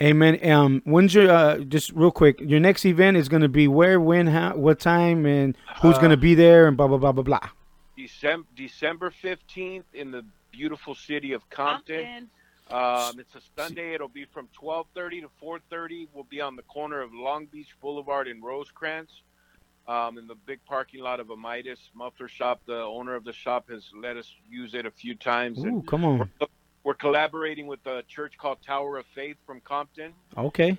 Amen. 0.00 0.38
Um, 0.48 0.80
when's 0.84 1.12
your 1.12 1.28
uh, 1.28 1.58
just 1.58 1.90
real 1.90 2.12
quick? 2.12 2.40
Your 2.40 2.60
next 2.60 2.84
event 2.84 3.16
is 3.16 3.28
going 3.28 3.42
to 3.42 3.48
be 3.48 3.66
where, 3.66 4.00
when, 4.00 4.28
how, 4.28 4.54
what 4.54 4.78
time, 4.78 5.26
and 5.26 5.56
who's 5.82 5.96
Uh, 5.96 5.98
going 5.98 6.10
to 6.12 6.16
be 6.16 6.36
there, 6.36 6.68
and 6.68 6.76
blah 6.76 6.86
blah 6.86 6.98
blah 6.98 7.10
blah 7.10 7.24
blah. 7.24 7.50
December 7.96 8.46
December 8.54 9.10
fifteenth 9.10 9.86
in 9.92 10.12
the 10.12 10.24
beautiful 10.52 10.94
city 10.94 11.32
of 11.32 11.48
Compton. 11.50 12.04
Compton. 12.04 12.30
Um, 12.70 13.18
it's 13.18 13.34
a 13.34 13.40
Sunday. 13.60 13.94
It'll 13.94 14.08
be 14.08 14.24
from 14.26 14.48
twelve 14.52 14.86
thirty 14.94 15.20
to 15.20 15.28
four 15.40 15.58
thirty. 15.68 16.06
We'll 16.14 16.24
be 16.24 16.40
on 16.40 16.54
the 16.54 16.62
corner 16.62 17.00
of 17.00 17.12
Long 17.12 17.46
Beach 17.46 17.74
Boulevard 17.80 18.28
and 18.28 18.40
Rosecrans, 18.40 19.10
um, 19.88 20.16
in 20.16 20.28
the 20.28 20.36
big 20.46 20.60
parking 20.64 21.00
lot 21.00 21.18
of 21.18 21.30
a 21.30 21.36
Midas 21.36 21.80
muffler 21.92 22.28
shop. 22.28 22.60
The 22.66 22.76
owner 22.76 23.16
of 23.16 23.24
the 23.24 23.32
shop 23.32 23.68
has 23.70 23.90
let 24.00 24.16
us 24.16 24.32
use 24.48 24.74
it 24.74 24.86
a 24.86 24.92
few 24.92 25.16
times, 25.16 25.58
Ooh, 25.58 25.66
and 25.66 25.88
come 25.88 26.04
on. 26.04 26.30
We're 26.88 26.94
collaborating 26.94 27.66
with 27.66 27.84
a 27.84 28.02
church 28.08 28.38
called 28.38 28.62
Tower 28.66 28.96
of 28.96 29.04
Faith 29.14 29.36
from 29.44 29.60
Compton. 29.60 30.14
Okay. 30.38 30.70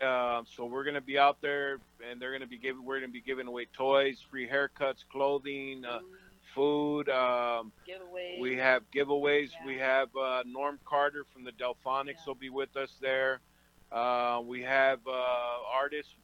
Um, 0.00 0.46
so 0.54 0.66
we're 0.66 0.84
gonna 0.84 1.00
be 1.00 1.18
out 1.18 1.38
there, 1.42 1.78
and 2.08 2.22
they're 2.22 2.30
gonna 2.30 2.46
be 2.46 2.58
giving. 2.58 2.84
We're 2.84 3.00
gonna 3.00 3.10
be 3.10 3.20
giving 3.20 3.48
away 3.48 3.66
toys, 3.76 4.24
free 4.30 4.48
haircuts, 4.48 4.98
clothing, 5.10 5.84
uh, 5.84 5.98
food. 6.54 7.08
Um, 7.08 7.72
Giveaways. 7.88 8.38
we 8.40 8.56
have 8.58 8.84
giveaways. 8.94 9.48
Yeah. 9.50 9.66
We 9.66 9.78
have 9.78 10.14
uh, 10.14 10.44
Norm 10.46 10.78
Carter 10.84 11.24
from 11.32 11.42
the 11.42 11.50
Delfonics 11.50 12.06
Yeah. 12.18 12.26
will 12.28 12.34
be 12.36 12.50
with 12.50 12.76
us 12.76 12.96
there. 13.00 13.40
Uh, 13.90 14.40
we 14.44 14.62
have 14.62 15.00
uh, 15.08 15.12
artists. 15.74 16.14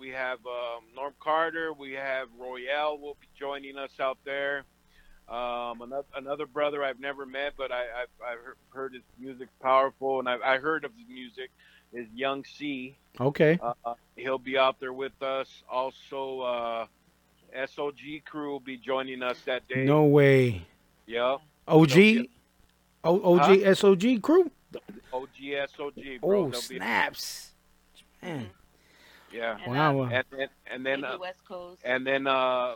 We 0.00 0.08
have 0.08 0.40
um, 0.44 0.82
Norm 0.96 1.14
Carter. 1.20 1.72
We 1.72 1.92
have 1.92 2.26
Royale 2.36 2.98
will 2.98 3.16
be 3.20 3.28
joining 3.38 3.78
us 3.78 4.00
out 4.00 4.18
there. 4.24 4.64
Um, 5.30 5.80
another, 5.82 6.04
another 6.16 6.46
brother 6.46 6.82
I've 6.82 6.98
never 6.98 7.24
met, 7.24 7.52
but 7.56 7.70
I, 7.70 7.82
I've, 7.82 8.08
I've 8.26 8.38
heard- 8.44 8.56
heard 8.70 8.94
his 8.94 9.02
music's 9.18 9.52
powerful, 9.62 10.18
and 10.18 10.28
I, 10.28 10.36
I 10.44 10.58
heard 10.58 10.84
of 10.84 10.90
his 10.96 11.08
music. 11.08 11.50
Is 11.92 12.06
Young 12.14 12.44
C. 12.44 12.96
Okay. 13.20 13.58
Uh, 13.60 13.94
he'll 14.16 14.38
be 14.38 14.56
out 14.56 14.78
there 14.78 14.92
with 14.92 15.20
us. 15.22 15.48
Also, 15.68 16.40
uh, 16.40 16.86
SOG 17.56 18.24
crew 18.24 18.50
will 18.52 18.60
be 18.60 18.76
joining 18.76 19.24
us 19.24 19.40
that 19.46 19.66
day. 19.66 19.84
No 19.86 20.04
way. 20.04 20.64
Yeah. 21.06 21.38
OG. 21.66 21.90
Okay. 21.90 22.28
O- 23.02 23.34
OG 23.34 23.58
SOG 23.74 24.22
crew. 24.22 24.50
OG 25.12 25.28
SOG, 25.42 26.20
bro. 26.20 26.38
Oh 26.44 26.50
They'll 26.50 26.60
be- 26.60 26.76
snaps. 26.76 27.50
Man. 28.22 28.50
yeah. 29.32 29.56
And, 29.64 29.72
Wow. 29.74 30.00
uh, 30.02 30.08
And 30.10 30.24
then 30.30 30.48
and 30.70 30.86
then 30.86 31.04
uh, 31.04 31.18
West 31.18 31.44
Coast. 31.44 31.80
and 31.84 32.06
then 32.06 32.28
uh 32.28 32.74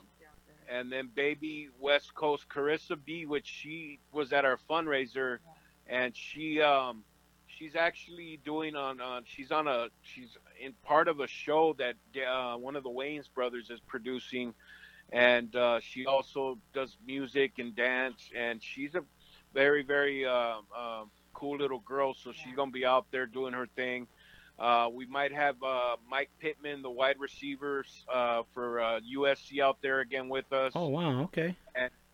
and 0.68 0.90
then 0.92 1.08
baby 1.14 1.68
West 1.78 2.14
Coast 2.14 2.48
Carissa 2.48 2.96
B, 3.02 3.26
which 3.26 3.46
she 3.46 4.00
was 4.12 4.32
at 4.32 4.44
our 4.44 4.58
fundraiser, 4.70 5.38
and 5.86 6.14
she 6.16 6.60
um 6.60 7.04
she's 7.46 7.74
actually 7.76 8.38
doing 8.44 8.74
on 8.76 9.00
on 9.00 9.22
she's 9.26 9.50
on 9.50 9.66
a 9.68 9.88
she's 10.02 10.36
in 10.60 10.72
part 10.84 11.08
of 11.08 11.20
a 11.20 11.26
show 11.26 11.74
that 11.78 11.96
uh, 12.26 12.56
one 12.56 12.76
of 12.76 12.82
the 12.82 12.90
Wayans 12.90 13.28
brothers 13.32 13.70
is 13.70 13.80
producing, 13.80 14.54
and 15.10 15.54
uh, 15.54 15.80
she 15.80 16.06
also 16.06 16.58
does 16.72 16.96
music 17.06 17.58
and 17.58 17.74
dance, 17.74 18.30
and 18.36 18.62
she's 18.62 18.94
a 18.94 19.04
very 19.52 19.82
very 19.82 20.24
uh, 20.24 20.58
um 20.76 21.10
cool 21.34 21.56
little 21.58 21.80
girl. 21.80 22.14
So 22.14 22.32
she's 22.32 22.54
gonna 22.54 22.70
be 22.70 22.84
out 22.86 23.06
there 23.10 23.26
doing 23.26 23.52
her 23.54 23.66
thing. 23.66 24.06
Uh, 24.58 24.88
we 24.92 25.06
might 25.06 25.32
have 25.32 25.56
uh, 25.62 25.96
Mike 26.08 26.30
Pittman, 26.38 26.82
the 26.82 26.90
wide 26.90 27.18
receivers 27.18 28.04
uh, 28.12 28.42
for 28.52 28.80
uh, 28.80 29.00
USC, 29.00 29.60
out 29.60 29.78
there 29.82 30.00
again 30.00 30.28
with 30.28 30.52
us. 30.52 30.72
Oh 30.74 30.88
wow. 30.88 31.22
Okay. 31.22 31.56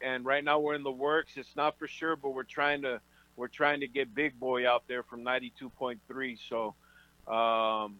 And 0.02 0.24
right 0.24 0.42
now 0.42 0.58
we're 0.58 0.74
in 0.74 0.82
the 0.82 0.90
works. 0.90 1.32
It's 1.36 1.54
not 1.54 1.78
for 1.78 1.86
sure, 1.86 2.16
but 2.16 2.30
we're 2.30 2.42
trying 2.42 2.80
to 2.82 3.00
we're 3.36 3.48
trying 3.48 3.80
to 3.80 3.88
get 3.88 4.14
Big 4.14 4.38
Boy 4.40 4.68
out 4.68 4.84
there 4.88 5.02
from 5.02 5.22
92.3. 5.22 6.38
So, 6.48 6.74
um, 7.32 7.96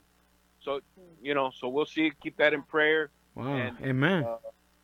so 0.62 0.80
you 1.22 1.34
know, 1.34 1.52
so 1.58 1.68
we'll 1.68 1.84
see. 1.84 2.10
Keep 2.22 2.38
that 2.38 2.54
in 2.54 2.62
prayer, 2.62 3.10
Wow. 3.34 3.54
And, 3.54 3.76
Amen. 3.82 4.26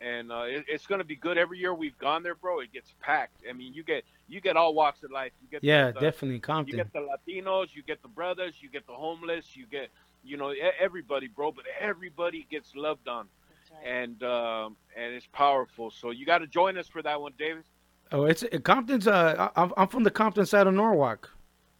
And 0.00 0.30
uh, 0.30 0.42
it, 0.42 0.64
it's 0.68 0.86
going 0.86 0.98
to 0.98 1.04
be 1.04 1.16
good 1.16 1.38
every 1.38 1.58
year 1.58 1.74
we've 1.74 1.98
gone 1.98 2.22
there, 2.22 2.34
bro. 2.34 2.60
It 2.60 2.72
gets 2.72 2.94
packed. 3.00 3.42
I 3.48 3.52
mean, 3.52 3.72
you 3.72 3.82
get 3.82 4.04
you 4.28 4.40
get 4.40 4.56
all 4.56 4.74
walks 4.74 5.02
of 5.02 5.10
life. 5.10 5.32
You 5.40 5.48
get 5.50 5.64
yeah, 5.64 5.90
the, 5.90 6.00
definitely 6.00 6.40
Compton. 6.40 6.76
you 6.76 6.84
get 6.84 6.92
the 6.92 7.00
Latinos, 7.00 7.68
you 7.74 7.82
get 7.82 8.02
the 8.02 8.08
brothers, 8.08 8.54
you 8.60 8.68
get 8.68 8.86
the 8.86 8.92
homeless, 8.92 9.56
you 9.56 9.66
get 9.66 9.88
you 10.24 10.36
know 10.36 10.52
e- 10.52 10.60
everybody, 10.78 11.28
bro. 11.28 11.52
But 11.52 11.64
everybody 11.80 12.46
gets 12.50 12.74
loved 12.74 13.08
on, 13.08 13.26
right. 13.72 13.90
and 13.90 14.22
um, 14.22 14.76
and 14.96 15.14
it's 15.14 15.26
powerful. 15.32 15.90
So 15.90 16.10
you 16.10 16.26
got 16.26 16.38
to 16.38 16.46
join 16.46 16.76
us 16.76 16.88
for 16.88 17.02
that 17.02 17.20
one, 17.20 17.32
David. 17.38 17.64
Oh, 18.12 18.24
it's 18.24 18.42
uh, 18.42 18.58
Compton's. 18.62 19.06
Uh, 19.06 19.50
I- 19.56 19.62
I'm, 19.62 19.72
I'm 19.76 19.88
from 19.88 20.02
the 20.04 20.10
Compton 20.10 20.44
side 20.46 20.66
of 20.66 20.74
Norwalk, 20.74 21.30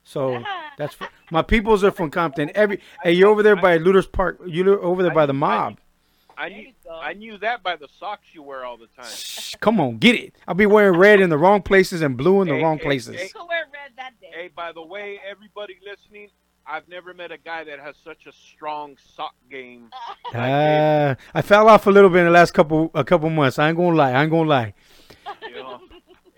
so 0.05 0.43
that's 0.79 0.97
f- 1.01 1.11
my 1.31 1.43
peoples 1.43 1.85
are 1.85 1.91
from 1.91 2.11
Compton. 2.11 2.51
Every 2.55 2.81
hey, 3.03 3.13
you're 3.13 3.29
over 3.29 3.43
there 3.43 3.57
by 3.57 3.77
Luthers 3.77 4.11
Park. 4.11 4.41
You're 4.47 4.83
over 4.83 5.03
there 5.03 5.15
by 5.15 5.27
the 5.27 5.35
mob. 5.35 5.79
I 6.39 6.49
knew. 6.51 6.73
I 6.93 7.13
knew 7.15 7.39
that 7.39 7.63
by 7.63 7.77
the 7.77 7.89
socks 7.99 8.27
you 8.33 8.43
wear 8.43 8.65
all 8.65 8.77
the 8.77 8.89
time. 9.01 9.11
Shh, 9.11 9.55
Come 9.61 9.81
on, 9.81 9.99
get 9.99 10.15
it. 10.17 10.35
I'll 10.47 10.55
be 10.55 10.67
wearing 10.67 10.99
red 10.99 11.21
in 11.21 11.31
the 11.31 11.39
wrong 11.39 11.63
places 11.63 12.03
and 12.03 12.17
blue 12.17 12.43
in 12.43 12.49
the 12.49 12.55
Hey, 12.57 12.63
wrong 12.63 12.79
hey, 12.79 12.85
places. 12.85 13.17
hey. 13.17 13.29
So 13.29 13.47
wear 13.47 13.65
red 13.73 13.93
that 13.97 14.13
day. 14.21 14.31
Hey, 14.33 14.51
by 14.55 14.73
the 14.73 14.83
way, 14.85 15.19
everybody 15.29 15.79
listening, 15.85 16.29
I've 16.67 16.87
never 16.89 17.15
met 17.15 17.33
a 17.33 17.39
guy 17.39 17.65
that 17.65 17.79
has 17.81 17.95
such 18.05 18.27
a 18.27 18.33
strong 18.33 18.97
sock 19.17 19.35
game. 19.51 19.91
Uh, 20.35 21.15
I 21.33 21.41
fell 21.43 21.69
off 21.69 21.87
a 21.87 21.91
little 21.91 22.11
bit 22.11 22.19
in 22.19 22.25
the 22.27 22.31
last 22.33 22.53
couple 22.53 22.91
a 22.95 23.05
couple 23.05 23.31
months. 23.31 23.59
I 23.61 23.69
ain't 23.69 23.77
gonna 23.77 23.97
lie. 23.97 24.11
I 24.13 24.23
ain't 24.23 24.31
gonna 24.31 24.49
lie. 24.49 24.75
You 25.49 25.55
know? 25.63 25.81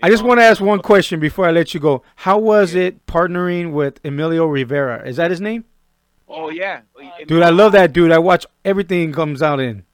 I 0.03 0.11
just 0.11 0.23
want 0.23 0.39
to 0.39 0.45
ask 0.45 0.61
one 0.61 0.81
question 0.81 1.19
before 1.19 1.47
I 1.47 1.51
let 1.51 1.73
you 1.75 1.81
go. 1.81 2.03
How 2.15 2.39
was 2.39 2.75
it 2.75 3.05
partnering 3.07 3.73
with 3.73 3.99
Emilio 4.05 4.45
Rivera? 4.47 5.09
Is 5.09 5.17
that 5.17 5.31
his 5.31 5.41
name? 5.41 5.65
Oh 6.29 6.51
yeah, 6.51 6.83
Dude, 7.27 7.43
I 7.43 7.49
love 7.49 7.73
that 7.73 7.95
dude. 7.95 8.13
I 8.13 8.19
watch 8.19 8.45
everything 8.65 9.09
he 9.09 9.13
comes 9.15 9.43
out 9.43 9.59
in. 9.59 9.85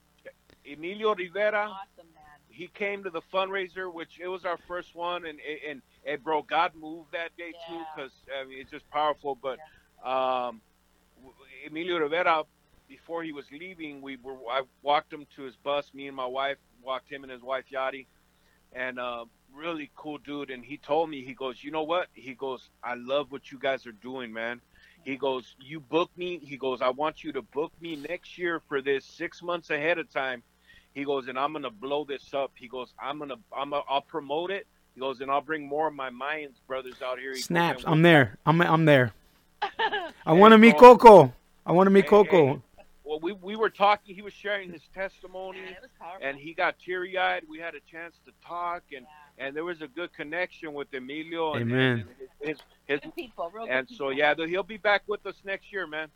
Emilio 0.85 1.15
Rivera. 1.15 1.71
Awesome, 1.71 2.09
he 2.49 2.69
came 2.69 3.03
to 3.03 3.11
the 3.11 3.23
fundraiser, 3.33 3.93
which 3.93 4.21
it 4.21 4.29
was 4.29 4.45
our 4.45 4.59
first 4.69 4.95
one, 4.95 5.27
and 5.27 5.39
and 5.69 5.83
and 6.07 6.23
bro, 6.23 6.43
God 6.43 6.73
moved 6.81 7.13
that 7.13 7.37
day 7.37 7.53
too, 7.69 7.83
because 7.95 8.13
I 8.41 8.45
mean 8.45 8.61
it's 8.61 8.71
just 8.71 8.89
powerful. 8.91 9.37
But 9.41 9.59
um, 10.09 10.61
Emilio 11.67 11.99
Rivera, 11.99 12.45
before 12.89 13.25
he 13.25 13.33
was 13.33 13.47
leaving, 13.51 14.03
we 14.03 14.17
were 14.23 14.37
I 14.51 14.63
walked 14.83 15.13
him 15.13 15.27
to 15.35 15.43
his 15.43 15.57
bus. 15.57 15.93
Me 15.95 16.07
and 16.07 16.17
my 16.17 16.27
wife 16.27 16.59
walked 16.81 17.11
him 17.11 17.25
and 17.25 17.33
his 17.33 17.43
wife 17.43 17.65
Yadi, 17.73 18.07
and 18.73 19.01
uh, 19.01 19.25
really 19.53 19.91
cool 19.97 20.19
dude. 20.19 20.51
And 20.51 20.65
he 20.65 20.77
told 20.77 21.11
me, 21.11 21.25
he 21.25 21.35
goes, 21.35 21.65
you 21.65 21.73
know 21.73 21.83
what? 21.83 22.07
He 22.13 22.35
goes, 22.35 22.71
I 22.85 22.95
love 22.95 23.33
what 23.33 23.51
you 23.51 23.59
guys 23.59 23.85
are 23.87 23.93
doing, 23.93 24.33
man. 24.33 24.61
He 25.05 25.17
goes, 25.17 25.57
you 25.59 25.81
book 25.81 26.11
me. 26.17 26.39
He 26.39 26.57
goes, 26.57 26.81
I 26.81 26.91
want 26.91 27.25
you 27.25 27.33
to 27.33 27.43
book 27.43 27.73
me 27.81 27.97
next 27.97 28.39
year 28.39 28.61
for 28.69 28.81
this 28.81 29.05
six 29.05 29.43
months 29.43 29.71
ahead 29.71 29.99
of 29.99 30.09
time. 30.11 30.43
He 30.95 31.05
goes, 31.05 31.29
and 31.29 31.39
I'm 31.39 31.53
gonna 31.53 31.71
blow 31.71 32.05
this 32.05 32.33
up. 32.33 32.53
He 32.55 32.69
goes, 32.69 32.93
I'm 33.03 33.19
gonna, 33.19 33.37
I'm, 33.57 33.71
gonna, 33.71 33.83
I'll 33.89 34.01
promote 34.01 34.51
it. 34.51 34.67
He 34.95 35.01
goes, 35.01 35.21
and 35.21 35.31
I'll 35.31 35.41
bring 35.41 35.67
more 35.67 35.89
of 35.89 35.95
my 35.95 36.11
Mayans 36.11 36.61
brothers 36.69 37.03
out 37.05 37.19
here. 37.19 37.35
He 37.35 37.41
Snaps. 37.41 37.83
and 37.83 37.93
I'm 37.93 38.03
there. 38.03 38.39
I'm 38.47 38.61
I'm 38.63 38.85
there. 38.85 39.13
I 40.27 40.33
want 40.33 40.53
to 40.53 40.59
meet. 40.59 40.79
Coco. 40.79 41.33
I 41.67 41.73
want 41.73 41.87
to 41.87 41.91
meet 41.91 42.05
Hey, 42.05 42.11
Coco. 42.11 42.47
hey. 42.47 42.61
Well, 43.03 43.19
we 43.21 43.33
we 43.33 43.57
were 43.57 43.71
talking. 43.71 44.15
He 44.15 44.23
was 44.23 44.33
sharing 44.33 44.73
his 44.73 44.83
testimony, 44.95 45.61
Man, 45.61 45.73
it 45.73 45.79
was 45.83 46.21
and 46.23 46.39
he 46.39 46.55
got 46.55 46.79
teary 46.79 47.19
eyed. 47.19 47.43
We 47.49 47.59
had 47.59 47.75
a 47.75 47.81
chance 47.91 48.15
to 48.27 48.33
talk, 48.47 48.83
and 48.97 49.05
and 49.37 49.55
there 49.55 49.65
was 49.65 49.83
a 49.83 49.89
good 49.89 50.13
connection 50.13 50.73
with 50.73 50.93
Emilio. 50.95 51.55
And, 51.55 51.71
Amen. 51.71 51.91
and 51.91 52.49
his, 52.49 52.59
his, 52.87 53.01
good 53.01 53.15
people, 53.17 53.51
real 53.53 53.67
and 53.69 53.89
good 53.89 53.97
so 53.97 54.11
yeah, 54.11 54.35
he'll 54.37 54.63
be 54.63 54.77
back 54.77 55.03
with 55.07 55.27
us 55.27 55.35
next 55.45 55.73
year, 55.73 55.87
man. 55.87 56.09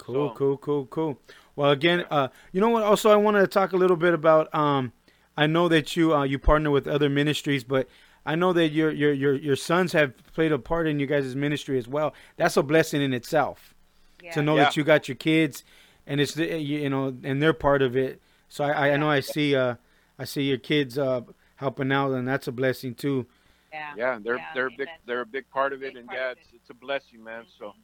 Yeah. 0.00 0.04
Cool, 0.04 0.28
So- 0.30 0.34
cool, 0.34 0.56
cool, 0.58 0.86
cool. 0.86 1.18
Well, 1.56 1.70
again, 1.70 2.04
uh, 2.10 2.28
you 2.52 2.60
know 2.60 2.68
what? 2.68 2.82
Also, 2.82 3.10
I 3.10 3.16
wanted 3.16 3.40
to 3.40 3.46
talk 3.46 3.72
a 3.72 3.76
little 3.76 3.96
bit 3.96 4.12
about. 4.14 4.54
Um, 4.54 4.92
I 5.36 5.46
know 5.46 5.68
that 5.68 5.96
you 5.96 6.14
uh, 6.14 6.24
you 6.24 6.38
partner 6.38 6.70
with 6.70 6.86
other 6.86 7.08
ministries, 7.08 7.64
but 7.64 7.88
I 8.26 8.34
know 8.34 8.52
that 8.52 8.68
your 8.68 8.90
your 8.90 9.12
your 9.12 9.34
your 9.34 9.56
sons 9.56 9.92
have 9.92 10.12
played 10.34 10.52
a 10.52 10.58
part 10.58 10.86
in 10.86 10.98
you 11.00 11.06
guys' 11.06 11.34
ministry 11.34 11.78
as 11.78 11.88
well. 11.88 12.12
That's 12.36 12.56
a 12.56 12.62
blessing 12.62 13.00
in 13.02 13.12
itself 13.14 13.74
Yeah. 14.22 14.32
to 14.32 14.42
know 14.42 14.56
Yeah. 14.56 14.64
that 14.64 14.76
you 14.76 14.84
got 14.84 15.08
your 15.08 15.14
kids, 15.16 15.64
and 16.06 16.20
it's 16.20 16.36
you 16.36 16.46
you 16.46 16.90
know, 16.90 17.16
and 17.24 17.42
they're 17.42 17.52
part 17.54 17.80
of 17.82 17.96
it. 17.96 18.20
So 18.48 18.64
I, 18.64 18.90
I 18.92 18.96
know 18.96 19.08
I 19.10 19.20
see 19.20 19.56
uh 19.56 19.76
I 20.18 20.24
see 20.24 20.42
your 20.42 20.58
kids 20.58 20.98
uh 20.98 21.22
helping 21.56 21.90
out, 21.90 22.12
and 22.12 22.28
that's 22.28 22.48
a 22.48 22.52
blessing 22.52 22.94
too. 22.94 23.26
yeah. 23.72 23.92
Yeah, 23.96 24.18
they're 24.22 24.36
Yeah, 24.36 24.44
they're 24.54 24.66
a 24.66 24.70
big 24.76 24.88
they're 25.06 25.20
a 25.22 25.26
big 25.26 25.48
part 25.50 25.72
of 25.72 25.80
Big 25.80 25.96
it, 25.96 26.00
and 26.00 26.08
yeah, 26.12 26.32
of 26.32 26.38
it's 26.38 26.48
it's 26.54 26.70
a 26.70 26.74
blessing, 26.74 27.24
man. 27.24 27.44
So, 27.58 27.74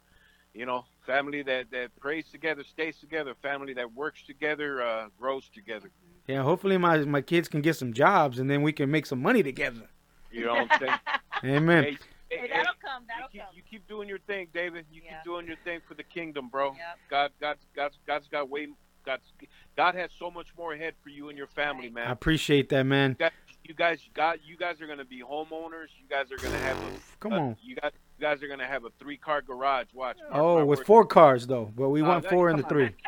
you 0.55 0.67
know, 0.67 0.85
family 1.07 1.43
that 1.43 1.71
that 1.71 1.95
prays 2.01 2.27
together, 2.31 2.63
stays 2.65 2.99
together, 2.99 3.35
family 3.43 3.75
that 3.75 3.93
works 3.93 4.23
together, 4.25 4.83
uh, 4.83 5.09
grows 5.19 5.49
together. 5.55 5.91
Yeah, 6.29 6.43
hopefully 6.43 6.79
my 6.79 6.99
my 6.99 7.21
kids 7.21 7.49
can 7.49 7.61
get 7.63 7.77
some 7.77 7.93
jobs, 7.93 8.39
and 8.39 8.49
then 8.51 8.63
we 8.63 8.73
can 8.73 8.91
make 8.91 9.07
some 9.07 9.21
money 9.23 9.43
together. 9.43 9.89
You 10.31 10.45
know 10.47 10.55
what 10.55 10.73
I'm 10.73 10.79
saying? 10.81 10.99
Amen. 11.57 11.85
Hey, 11.85 11.91
Hey, 12.31 12.39
hey, 12.39 12.47
hey, 12.47 12.49
that'll 12.55 12.73
come. 12.83 13.03
That'll 13.09 13.29
keep, 13.29 13.43
come. 13.43 13.51
you 13.55 13.63
keep 13.71 13.87
doing 13.87 14.09
your 14.09 14.19
thing, 14.21 14.47
David. 14.55 14.87
You 14.91 15.03
Yeah. 15.05 15.17
keep 15.17 15.25
doing 15.25 15.47
your 15.47 15.57
thing 15.65 15.81
for 15.87 15.93
the 15.93 16.03
kingdom, 16.03 16.49
bro. 16.49 16.69
Yep. 16.69 16.79
God, 17.11 17.31
God, 17.39 17.57
God's, 17.77 17.99
God's 18.07 18.29
got 18.29 18.49
way, 18.49 18.69
God's, 19.05 19.31
God 19.77 19.95
has 19.97 20.11
so 20.19 20.31
much 20.31 20.47
more 20.57 20.73
ahead 20.73 20.95
for 21.03 21.11
you 21.11 21.29
and 21.29 21.37
your 21.37 21.49
family, 21.49 21.91
man. 21.91 22.09
I 22.09 22.13
appreciate 22.13 22.71
that, 22.71 22.85
man. 22.85 23.11
You 23.11 23.17
guys, 23.19 23.33
you 23.65 23.75
guys, 23.75 24.09
God, 24.15 24.39
you 24.47 24.57
guys 24.57 24.81
are 24.81 24.87
gonna 24.87 25.05
be 25.05 25.21
homeowners. 25.23 25.89
You 26.01 26.09
guys 26.09 26.33
are 26.33 26.39
gonna 26.39 26.57
have 26.61 26.79
a, 26.79 26.91
Come 27.21 27.33
a- 27.35 27.37
on. 27.41 27.57
You 27.63 27.75
guys, 27.77 27.91
you 28.12 28.12
guys 28.23 28.43
are 28.43 28.49
gonna 28.49 28.67
have 28.67 28.85
a 28.85 28.91
three-car 28.99 29.43
garage. 29.43 29.89
Watch. 29.93 30.17
Oh, 30.31 30.65
with 30.65 30.79
words. 30.79 30.87
four 30.87 31.05
cars 31.05 31.47
though, 31.47 31.71
but 31.77 31.91
we 31.91 32.01
Oh, 32.03 32.09
want 32.09 32.27
four 32.29 32.49
in 32.49 32.57
the 32.57 32.63
three. 32.63 32.91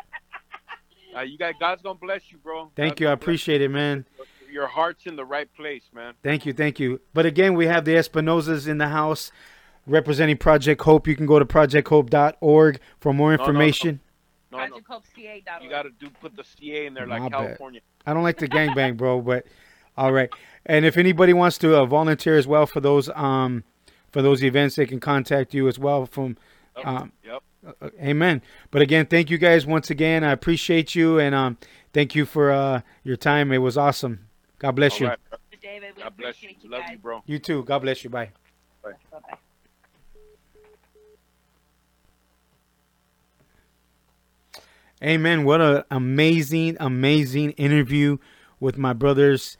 Uh, 1.17 1.21
you 1.21 1.37
guys, 1.37 1.53
God's 1.61 1.81
gonna 1.81 1.97
bless 1.97 2.29
you, 2.29 2.37
bro. 2.37 2.69
Thank 2.75 2.95
God's 2.95 2.99
you. 2.99 3.07
I 3.07 3.09
gonna 3.11 3.15
bless 3.15 3.23
appreciate 3.23 3.61
it, 3.61 3.69
man. 3.71 4.05
Your 4.51 4.67
heart's 4.67 5.05
in 5.05 5.15
the 5.15 5.23
right 5.23 5.47
place, 5.55 5.83
man. 5.93 6.13
Thank 6.21 6.45
you, 6.45 6.51
thank 6.51 6.77
you. 6.77 6.99
But 7.13 7.25
again, 7.25 7.53
we 7.53 7.67
have 7.67 7.85
the 7.85 7.93
Espinozas 7.95 8.67
in 8.67 8.79
the 8.79 8.89
house 8.89 9.31
representing 9.87 10.35
Project 10.35 10.81
Hope. 10.81 11.07
You 11.07 11.15
can 11.15 11.25
go 11.25 11.39
to 11.39 11.45
projecthope.org 11.45 12.81
for 12.99 13.13
more 13.13 13.31
no, 13.31 13.37
no. 13.37 13.41
information. 13.41 14.01
No, 14.51 14.57
no, 14.57 14.75
ProjectHopeCA.org. 14.75 15.63
you 15.63 15.69
gotta 15.69 15.91
do 15.97 16.09
put 16.21 16.35
the 16.35 16.43
CA 16.43 16.85
in 16.85 16.93
there 16.93 17.07
like 17.07 17.21
My 17.21 17.29
bad. 17.29 17.37
California. 17.45 17.79
I 18.05 18.13
don't 18.13 18.23
like 18.23 18.37
the 18.37 18.49
gangbang, 18.49 18.97
bro, 18.97 19.21
but 19.21 19.45
all 19.95 20.11
right. 20.11 20.29
And 20.65 20.83
if 20.83 20.97
anybody 20.97 21.31
wants 21.31 21.57
to 21.59 21.77
uh, 21.77 21.85
volunteer 21.85 22.37
as 22.37 22.45
well 22.45 22.65
for 22.65 22.81
those 22.81 23.09
um 23.15 23.63
for 24.15 24.21
those 24.21 24.41
events, 24.45 24.77
they 24.77 24.85
can 24.85 25.01
contact 25.01 25.53
you 25.53 25.67
as 25.67 25.77
well 25.77 26.05
from 26.05 26.37
Yep. 26.77 26.87
um 26.87 27.11
Yep. 27.25 27.43
uh, 27.81 27.89
amen. 27.99 28.41
But 28.71 28.81
again, 28.81 29.07
thank 29.07 29.29
you 29.29 29.37
guys 29.37 29.65
once 29.65 29.89
again. 29.89 30.23
I 30.23 30.31
appreciate 30.31 30.95
you 30.95 31.19
and 31.19 31.35
um 31.35 31.57
thank 31.91 32.15
you 32.15 32.25
for 32.25 32.49
uh 32.49 32.79
your 33.03 33.17
time. 33.17 33.51
It 33.51 33.57
was 33.57 33.77
awesome. 33.77 34.27
God 34.57 34.71
bless 34.71 34.93
All 34.93 34.99
you. 35.01 35.07
right. 35.07 35.19
David, 35.61 35.95
God 36.01 36.15
bless 36.15 36.41
you. 36.41 36.49
you 36.61 36.69
Love 36.69 36.83
you, 36.89 36.97
bro. 36.97 37.23
You 37.25 37.39
too. 37.39 37.63
God 37.65 37.79
bless 37.79 38.05
you. 38.05 38.09
Bye. 38.09 38.31
Bye-bye. 38.81 39.37
Amen. 45.03 45.43
What 45.43 45.59
an 45.59 45.83
amazing, 45.91 46.77
amazing 46.79 47.51
interview 47.51 48.17
with 48.61 48.77
my 48.77 48.93
brothers 48.93 49.57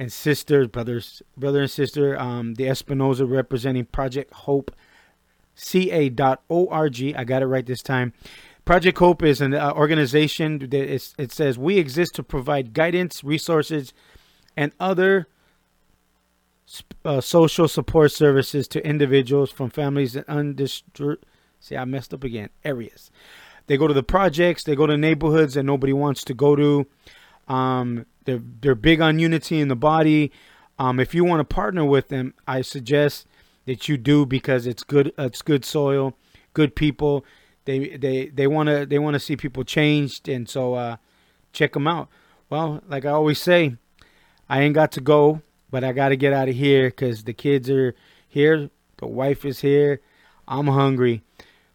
and 0.00 0.10
sisters, 0.10 0.66
brothers, 0.66 1.22
brother 1.36 1.60
and 1.60 1.70
sister, 1.70 2.18
um, 2.18 2.54
the 2.54 2.64
Espinoza 2.64 3.30
representing 3.30 3.84
Project 3.84 4.32
Hope, 4.32 4.74
ca.org. 5.54 7.02
I 7.14 7.24
got 7.24 7.42
it 7.42 7.46
right 7.46 7.66
this 7.66 7.82
time. 7.82 8.14
Project 8.64 8.96
Hope 8.96 9.22
is 9.22 9.42
an 9.42 9.52
uh, 9.52 9.72
organization 9.74 10.58
that 10.58 10.72
is, 10.74 11.14
it 11.18 11.32
says 11.32 11.58
we 11.58 11.76
exist 11.76 12.14
to 12.14 12.22
provide 12.22 12.72
guidance, 12.72 13.22
resources, 13.22 13.92
and 14.56 14.72
other 14.80 15.28
uh, 17.04 17.20
social 17.20 17.68
support 17.68 18.10
services 18.10 18.66
to 18.68 18.82
individuals 18.86 19.50
from 19.50 19.68
families 19.68 20.16
in 20.16 20.24
undistru- 20.24 21.18
See, 21.62 21.76
I 21.76 21.84
messed 21.84 22.14
up 22.14 22.24
again. 22.24 22.48
Areas. 22.64 23.10
They 23.66 23.76
go 23.76 23.86
to 23.86 23.92
the 23.92 24.02
projects. 24.02 24.64
They 24.64 24.74
go 24.74 24.86
to 24.86 24.96
neighborhoods 24.96 25.54
that 25.54 25.64
nobody 25.64 25.92
wants 25.92 26.24
to 26.24 26.32
go 26.32 26.56
to. 26.56 26.86
Um, 27.48 28.06
they're 28.30 28.42
they're 28.60 28.74
big 28.74 29.00
on 29.00 29.18
unity 29.18 29.60
in 29.60 29.68
the 29.68 29.76
body. 29.76 30.30
Um, 30.78 31.00
if 31.00 31.14
you 31.14 31.24
want 31.24 31.40
to 31.40 31.54
partner 31.54 31.84
with 31.84 32.08
them, 32.08 32.34
I 32.46 32.62
suggest 32.62 33.26
that 33.66 33.88
you 33.88 33.96
do 33.96 34.24
because 34.24 34.66
it's 34.66 34.82
good. 34.82 35.12
It's 35.18 35.42
good 35.42 35.64
soil, 35.64 36.16
good 36.54 36.74
people. 36.76 37.24
They 37.64 37.96
they 37.96 38.28
they 38.28 38.46
want 38.46 38.68
to 38.68 38.86
they 38.86 38.98
want 38.98 39.14
to 39.14 39.20
see 39.20 39.36
people 39.36 39.64
changed, 39.64 40.28
and 40.28 40.48
so 40.48 40.74
uh, 40.74 40.96
check 41.52 41.72
them 41.72 41.86
out. 41.86 42.08
Well, 42.48 42.82
like 42.88 43.04
I 43.04 43.10
always 43.10 43.40
say, 43.40 43.76
I 44.48 44.62
ain't 44.62 44.74
got 44.74 44.92
to 44.92 45.00
go, 45.00 45.42
but 45.70 45.84
I 45.84 45.92
got 45.92 46.10
to 46.10 46.16
get 46.16 46.32
out 46.32 46.48
of 46.48 46.54
here 46.54 46.88
because 46.88 47.24
the 47.24 47.32
kids 47.32 47.68
are 47.68 47.94
here. 48.28 48.70
The 48.98 49.06
wife 49.06 49.44
is 49.44 49.60
here. 49.60 50.00
I'm 50.46 50.66
hungry. 50.68 51.22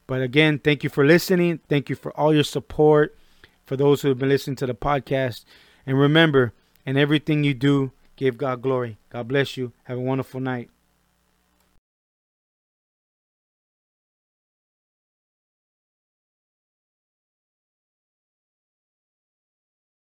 But 0.07 0.22
again, 0.22 0.60
thank 0.60 0.84
you 0.84 0.90
for 0.90 1.06
listening. 1.06 1.60
Thank 1.68 1.90
you 1.90 1.95
for 1.95 2.11
all 2.18 2.34
your 2.34 2.44
support. 2.44 3.18
For 3.65 3.76
those 3.76 4.03
who 4.03 4.10
have 4.10 4.19
been 4.19 4.30
listening 4.30 4.57
to 4.57 4.68
the 4.68 4.76
podcast. 4.76 5.44
And 5.86 5.99
remember, 5.99 6.53
in 6.86 6.98
everything 6.98 7.44
you 7.44 7.53
do, 7.53 7.91
give 8.16 8.38
God 8.38 8.62
glory. 8.62 8.98
God 9.10 9.28
bless 9.28 9.57
you. 9.57 9.74
Have 9.84 9.98
a 9.98 10.02
wonderful 10.02 10.40
night. 10.40 10.70